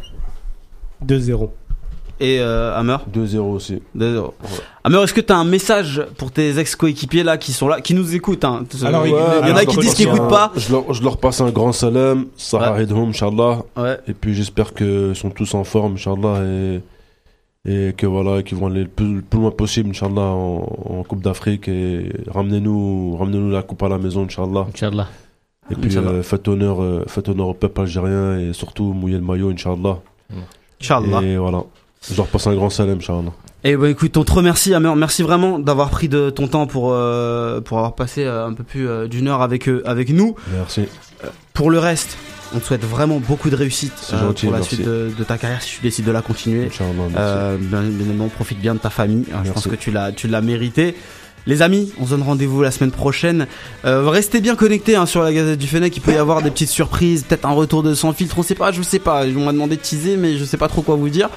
2-0. 1.05 1.51
Et 2.21 2.41
euh, 2.41 2.77
Hammer 2.77 2.97
2-0 3.13 3.39
aussi. 3.39 3.81
2-0. 3.97 4.33
Hammer, 4.85 5.03
est-ce 5.03 5.15
que 5.15 5.21
tu 5.21 5.33
as 5.33 5.37
un 5.37 5.45
message 5.45 6.03
pour 6.17 6.31
tes 6.31 6.59
ex-coéquipiers 6.59 7.23
là 7.23 7.37
qui 7.39 7.53
sont 7.53 7.69
là, 7.69 7.81
qui 7.81 7.95
nous 7.95 8.15
écoutent 8.15 8.45
hein 8.45 8.65
Alors, 8.85 9.07
Il 9.07 9.11
y 9.13 9.53
en 9.53 9.57
a 9.57 9.65
qui 9.65 9.77
disent 9.79 9.95
qu'ils 9.95 10.07
pense 10.09 10.17
écoutent 10.17 10.31
pas. 10.31 10.53
Je 10.57 10.73
leur, 10.73 10.93
je 10.95 11.03
leur 11.03 11.17
passe 11.19 11.41
un 11.41 11.51
grand 11.51 11.73
salam, 11.73 12.27
Sarah 12.37 12.73
Hum, 12.81 13.11
Inch'Allah. 13.11 13.63
Ouais. 13.77 13.99
Et 14.09 14.15
puis 14.15 14.35
j'espère 14.35 14.75
qu'ils 14.75 15.15
sont 15.15 15.31
tous 15.31 15.55
en 15.55 15.65
forme, 15.65 15.95
Inch'Allah. 15.95 16.43
Et, 16.45 16.81
et 17.67 17.93
que 17.93 18.07
voilà, 18.07 18.43
qu'ils 18.43 18.57
vont 18.57 18.69
aller 18.69 18.83
le 18.85 18.89
plus, 18.89 19.17
le 19.17 19.23
plus 19.23 19.41
loin 19.41 19.51
possible, 19.51 19.91
Inch'Allah, 19.91 20.23
en, 20.23 20.67
en 20.87 21.03
Coupe 21.05 21.23
d'Afrique. 21.23 21.69
Et 21.69 22.11
ramenez-nous 22.29 23.17
ramenez 23.19 23.53
la 23.53 23.63
coupe 23.63 23.83
à 23.83 23.89
la 23.89 23.99
maison, 23.99 24.25
Inch'Allah. 24.25 24.67
Inch'Allah. 24.75 25.09
Et 25.71 25.75
puis 25.75 25.91
Inch'Allah. 25.91 26.11
euh, 26.13 26.23
faites, 26.23 26.49
honneur, 26.49 26.83
euh, 26.83 27.05
faites 27.09 27.29
honneur 27.29 27.49
au 27.49 27.55
peuple 27.55 27.83
algérien 27.83 28.39
et 28.39 28.53
surtout 28.55 28.95
mouillez 28.95 29.17
le 29.17 29.23
maillot, 29.23 29.51
Inch'Allah. 29.51 29.99
Inch'Allah. 30.81 31.21
Et 31.23 31.37
voilà. 31.37 31.65
Je 32.07 32.17
leur 32.17 32.27
passe 32.27 32.47
un 32.47 32.55
grand 32.55 32.71
salam, 32.71 32.99
Inch'Allah. 32.99 33.33
Et 33.65 33.77
bah 33.77 33.89
écoute, 33.91 34.17
on 34.17 34.25
te 34.25 34.33
remercie, 34.33 34.73
Hammer. 34.73 34.93
Merci 34.97 35.23
vraiment 35.23 35.59
d'avoir 35.59 35.91
pris 35.91 36.09
de 36.09 36.31
ton 36.31 36.47
temps 36.47 36.67
pour 36.67 36.93
euh, 36.93 37.61
pour 37.61 37.79
avoir 37.79 37.95
passé 37.97 38.25
euh, 38.25 38.47
un 38.47 38.53
peu 38.53 38.63
plus 38.63 38.89
euh, 38.89 39.09
d'une 39.09 39.27
heure 39.27 39.43
avec 39.43 39.69
eux, 39.69 39.83
avec 39.85 40.11
nous. 40.11 40.37
Merci. 40.57 40.83
Pour 41.55 41.71
le 41.71 41.81
reste, 41.81 42.17
on 42.55 42.61
te 42.61 42.65
souhaite 42.65 42.85
vraiment 42.85 43.19
beaucoup 43.19 43.51
de 43.51 43.57
réussite 43.57 43.93
euh, 44.13 44.21
gentil, 44.21 44.47
pour 44.47 44.53
la 44.53 44.59
merci. 44.61 44.77
suite 44.77 44.87
de, 44.87 45.11
de 45.19 45.25
ta 45.25 45.39
carrière 45.39 45.61
si 45.61 45.77
tu 45.77 45.83
décides 45.83 46.05
de 46.05 46.13
la 46.13 46.23
continuer. 46.23 46.61
Merci. 46.71 46.83
Euh, 47.17 47.57
bien 47.59 47.83
évidemment, 47.85 48.29
profite 48.29 48.61
bien 48.61 48.75
de 48.75 48.79
ta 48.79 48.91
famille. 48.91 49.25
Euh, 49.33 49.39
Je 49.45 49.51
pense 49.51 49.67
que 49.67 49.75
tu 49.75 49.91
l'as, 49.91 50.13
tu 50.13 50.29
l'as 50.29 50.41
mérité. 50.41 50.95
Les 51.47 51.63
amis, 51.63 51.93
on 51.99 52.05
se 52.05 52.11
donne 52.11 52.23
rendez-vous 52.23 52.63
la 52.63 52.71
semaine 52.71 52.93
prochaine. 52.93 53.47
Euh, 53.85 54.09
restez 54.09 54.41
bien 54.41 54.55
connectés 54.55 54.95
hein, 54.97 55.07
sur 55.07 55.23
la 55.23 55.33
Gazette 55.33 55.59
du 55.59 55.67
Fennec. 55.67 55.97
Il 55.97 56.01
peut 56.01 56.13
y 56.13 56.17
avoir 56.17 56.43
des 56.43 56.51
petites 56.51 56.69
surprises, 56.69 57.25
peut-être 57.25 57.47
un 57.47 57.53
retour 57.53 57.83
de 57.83 57.93
sans 57.95 58.13
filtre. 58.13 58.39
On 58.39 58.43
sait 58.43 58.55
pas, 58.55 58.71
je 58.71 58.83
sais 58.83 58.99
pas. 59.01 59.25
On 59.25 59.45
m'a 59.47 59.53
demandé 59.53 59.75
de 59.77 59.81
teaser, 59.81 60.17
mais 60.17 60.37
je 60.37 60.45
sais 60.45 60.59
pas 60.59 60.69
trop 60.69 60.83
quoi 60.83 60.95
vous 60.95 61.09
dire. 61.09 61.29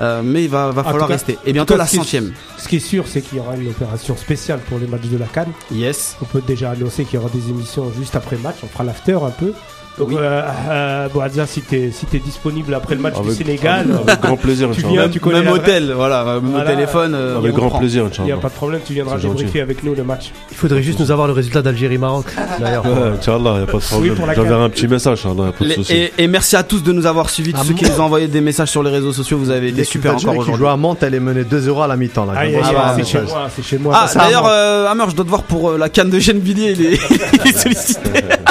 Euh, 0.00 0.22
mais 0.24 0.44
il 0.44 0.50
va, 0.50 0.70
va 0.70 0.82
falloir 0.84 1.06
cas- 1.08 1.14
rester. 1.14 1.38
Et 1.44 1.52
bientôt 1.52 1.76
la 1.76 1.86
centième. 1.86 2.32
Ce 2.58 2.66
qui 2.68 2.76
est 2.76 2.80
sûr, 2.80 3.04
c'est 3.06 3.20
qu'il 3.20 3.38
y 3.38 3.40
aura 3.40 3.54
une 3.56 3.68
opération 3.68 4.16
spéciale 4.16 4.58
pour 4.68 4.78
les 4.78 4.86
matchs 4.86 5.06
de 5.06 5.16
la 5.18 5.26
Cannes. 5.26 5.52
Yes. 5.70 6.16
On 6.20 6.24
peut 6.24 6.42
déjà 6.46 6.70
annoncer 6.72 7.04
qu'il 7.04 7.14
y 7.14 7.22
aura 7.22 7.30
des 7.30 7.48
émissions 7.50 7.92
juste 7.96 8.16
après 8.16 8.36
le 8.36 8.42
match. 8.42 8.56
On 8.62 8.66
fera 8.66 8.84
l'after 8.84 9.12
un 9.14 9.30
peu. 9.30 9.52
Donc, 9.96 10.10
euh, 10.12 10.42
euh, 10.70 11.08
Boadza, 11.08 11.46
si 11.46 11.60
t'es 11.60 11.90
si 11.92 12.04
t'es 12.06 12.18
disponible 12.18 12.74
après 12.74 12.96
le 12.96 13.00
match 13.00 13.14
du 13.20 13.30
Sénégal, 13.30 13.86
Avec 14.06 14.20
grand 14.20 14.36
plaisir, 14.36 14.70
Tu 14.74 14.80
viens, 14.80 15.02
Même, 15.02 15.10
tu 15.10 15.20
connais 15.20 15.40
même 15.42 15.52
hôtel, 15.52 15.92
voilà, 15.94 16.38
au 16.38 16.66
téléphone. 16.66 17.14
euh, 17.14 17.38
Avec 17.38 17.52
grand 17.54 17.68
prend. 17.68 17.78
plaisir, 17.78 18.08
il 18.18 18.24
n'y 18.24 18.32
a 18.32 18.36
pas 18.36 18.48
de 18.48 18.54
problème, 18.54 18.80
tu 18.84 18.92
viendras 18.92 19.18
débriefer 19.18 19.60
avec 19.60 19.84
nous 19.84 19.94
le 19.94 20.02
match. 20.02 20.32
Il 20.50 20.56
faudrait 20.56 20.82
juste 20.82 20.98
nous 20.98 21.12
avoir 21.12 21.28
le 21.28 21.32
résultat 21.32 21.62
d'Algérie-Maroc. 21.62 22.26
D'ailleurs. 22.60 22.84
Ouais, 22.84 22.92
Inch'Allah, 23.18 23.60
y 23.60 23.62
a 23.62 23.66
pas 23.66 23.78
de 23.78 23.82
problème. 23.84 24.16
la 24.26 24.34
J'enverrai 24.34 24.64
un 24.64 24.70
petit 24.70 24.88
message, 24.88 25.20
Inch'Allah, 25.24 25.44
y 25.44 25.48
a 25.48 25.52
pas 25.52 25.64
de 25.64 25.68
Les- 25.68 25.74
souci. 25.76 25.92
et, 25.94 26.12
et 26.18 26.26
merci 26.26 26.56
à 26.56 26.64
tous 26.64 26.82
de 26.82 26.90
nous 26.92 27.06
avoir 27.06 27.30
suivis, 27.30 27.52
tous 27.52 27.60
Ah, 27.62 27.64
ceux 27.68 27.74
qui 27.74 27.84
nous 27.84 28.00
ont 28.00 28.04
envoyé 28.04 28.26
des 28.26 28.40
messages 28.40 28.70
sur 28.70 28.82
les 28.82 28.90
réseaux 28.90 29.12
sociaux. 29.12 29.38
Vous 29.38 29.50
avez 29.50 29.68
été 29.68 29.84
super 29.84 30.16
encore 30.16 30.20
qui 30.32 30.34
joue 30.38 30.40
aujourd'hui. 30.42 30.66
à 30.66 30.76
Mantes, 30.76 31.02
elle 31.04 31.14
est 31.14 31.20
menée 31.20 31.44
2-0 31.44 31.82
à 31.84 31.86
la 31.86 31.96
mi-temps. 31.96 32.24
Là. 32.26 32.32
Un 32.40 32.96
c'est 32.96 33.04
chez 33.06 33.20
moi, 33.20 33.46
c'est 33.54 33.62
chez 33.64 33.78
moi. 33.78 33.92
Ah, 33.96 34.08
d'ailleurs, 34.12 34.46
euh, 34.46 34.88
Hammer, 34.88 35.04
je 35.10 35.14
dois 35.14 35.24
te 35.24 35.30
voir 35.30 35.44
pour 35.44 35.70
euh, 35.70 35.78
la 35.78 35.88
canne 35.88 36.10
de 36.10 36.18
Gennevilliers. 36.18 36.72
Il 36.76 36.82
il 37.44 37.48
est 37.50 37.56
sollicité. 37.56 38.10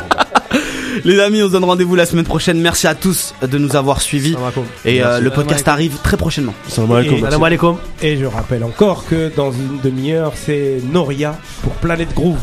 Les 1.03 1.19
amis, 1.19 1.41
on 1.43 1.47
se 1.47 1.51
donne 1.53 1.63
rendez-vous 1.63 1.95
la 1.95 2.05
semaine 2.05 2.25
prochaine. 2.25 2.59
Merci 2.59 2.87
à 2.87 2.95
tous 2.95 3.33
de 3.41 3.57
nous 3.57 3.75
avoir 3.75 4.01
suivis. 4.01 4.35
Et 4.85 5.03
euh, 5.03 5.19
le 5.19 5.29
podcast 5.29 5.67
arrive 5.67 5.97
très 6.03 6.17
prochainement. 6.17 6.53
Salam 6.67 6.91
alaikum. 6.91 7.17
Et- 7.17 7.21
merci. 7.21 7.31
Salam 7.31 7.43
alaikum. 7.43 7.77
Et 8.01 8.17
je 8.17 8.25
rappelle 8.25 8.63
encore 8.63 9.05
que 9.05 9.31
dans 9.35 9.51
une 9.51 9.79
demi-heure, 9.83 10.33
c'est 10.35 10.79
Noria 10.91 11.37
pour 11.63 11.73
Planète 11.73 12.13
Groove. 12.13 12.39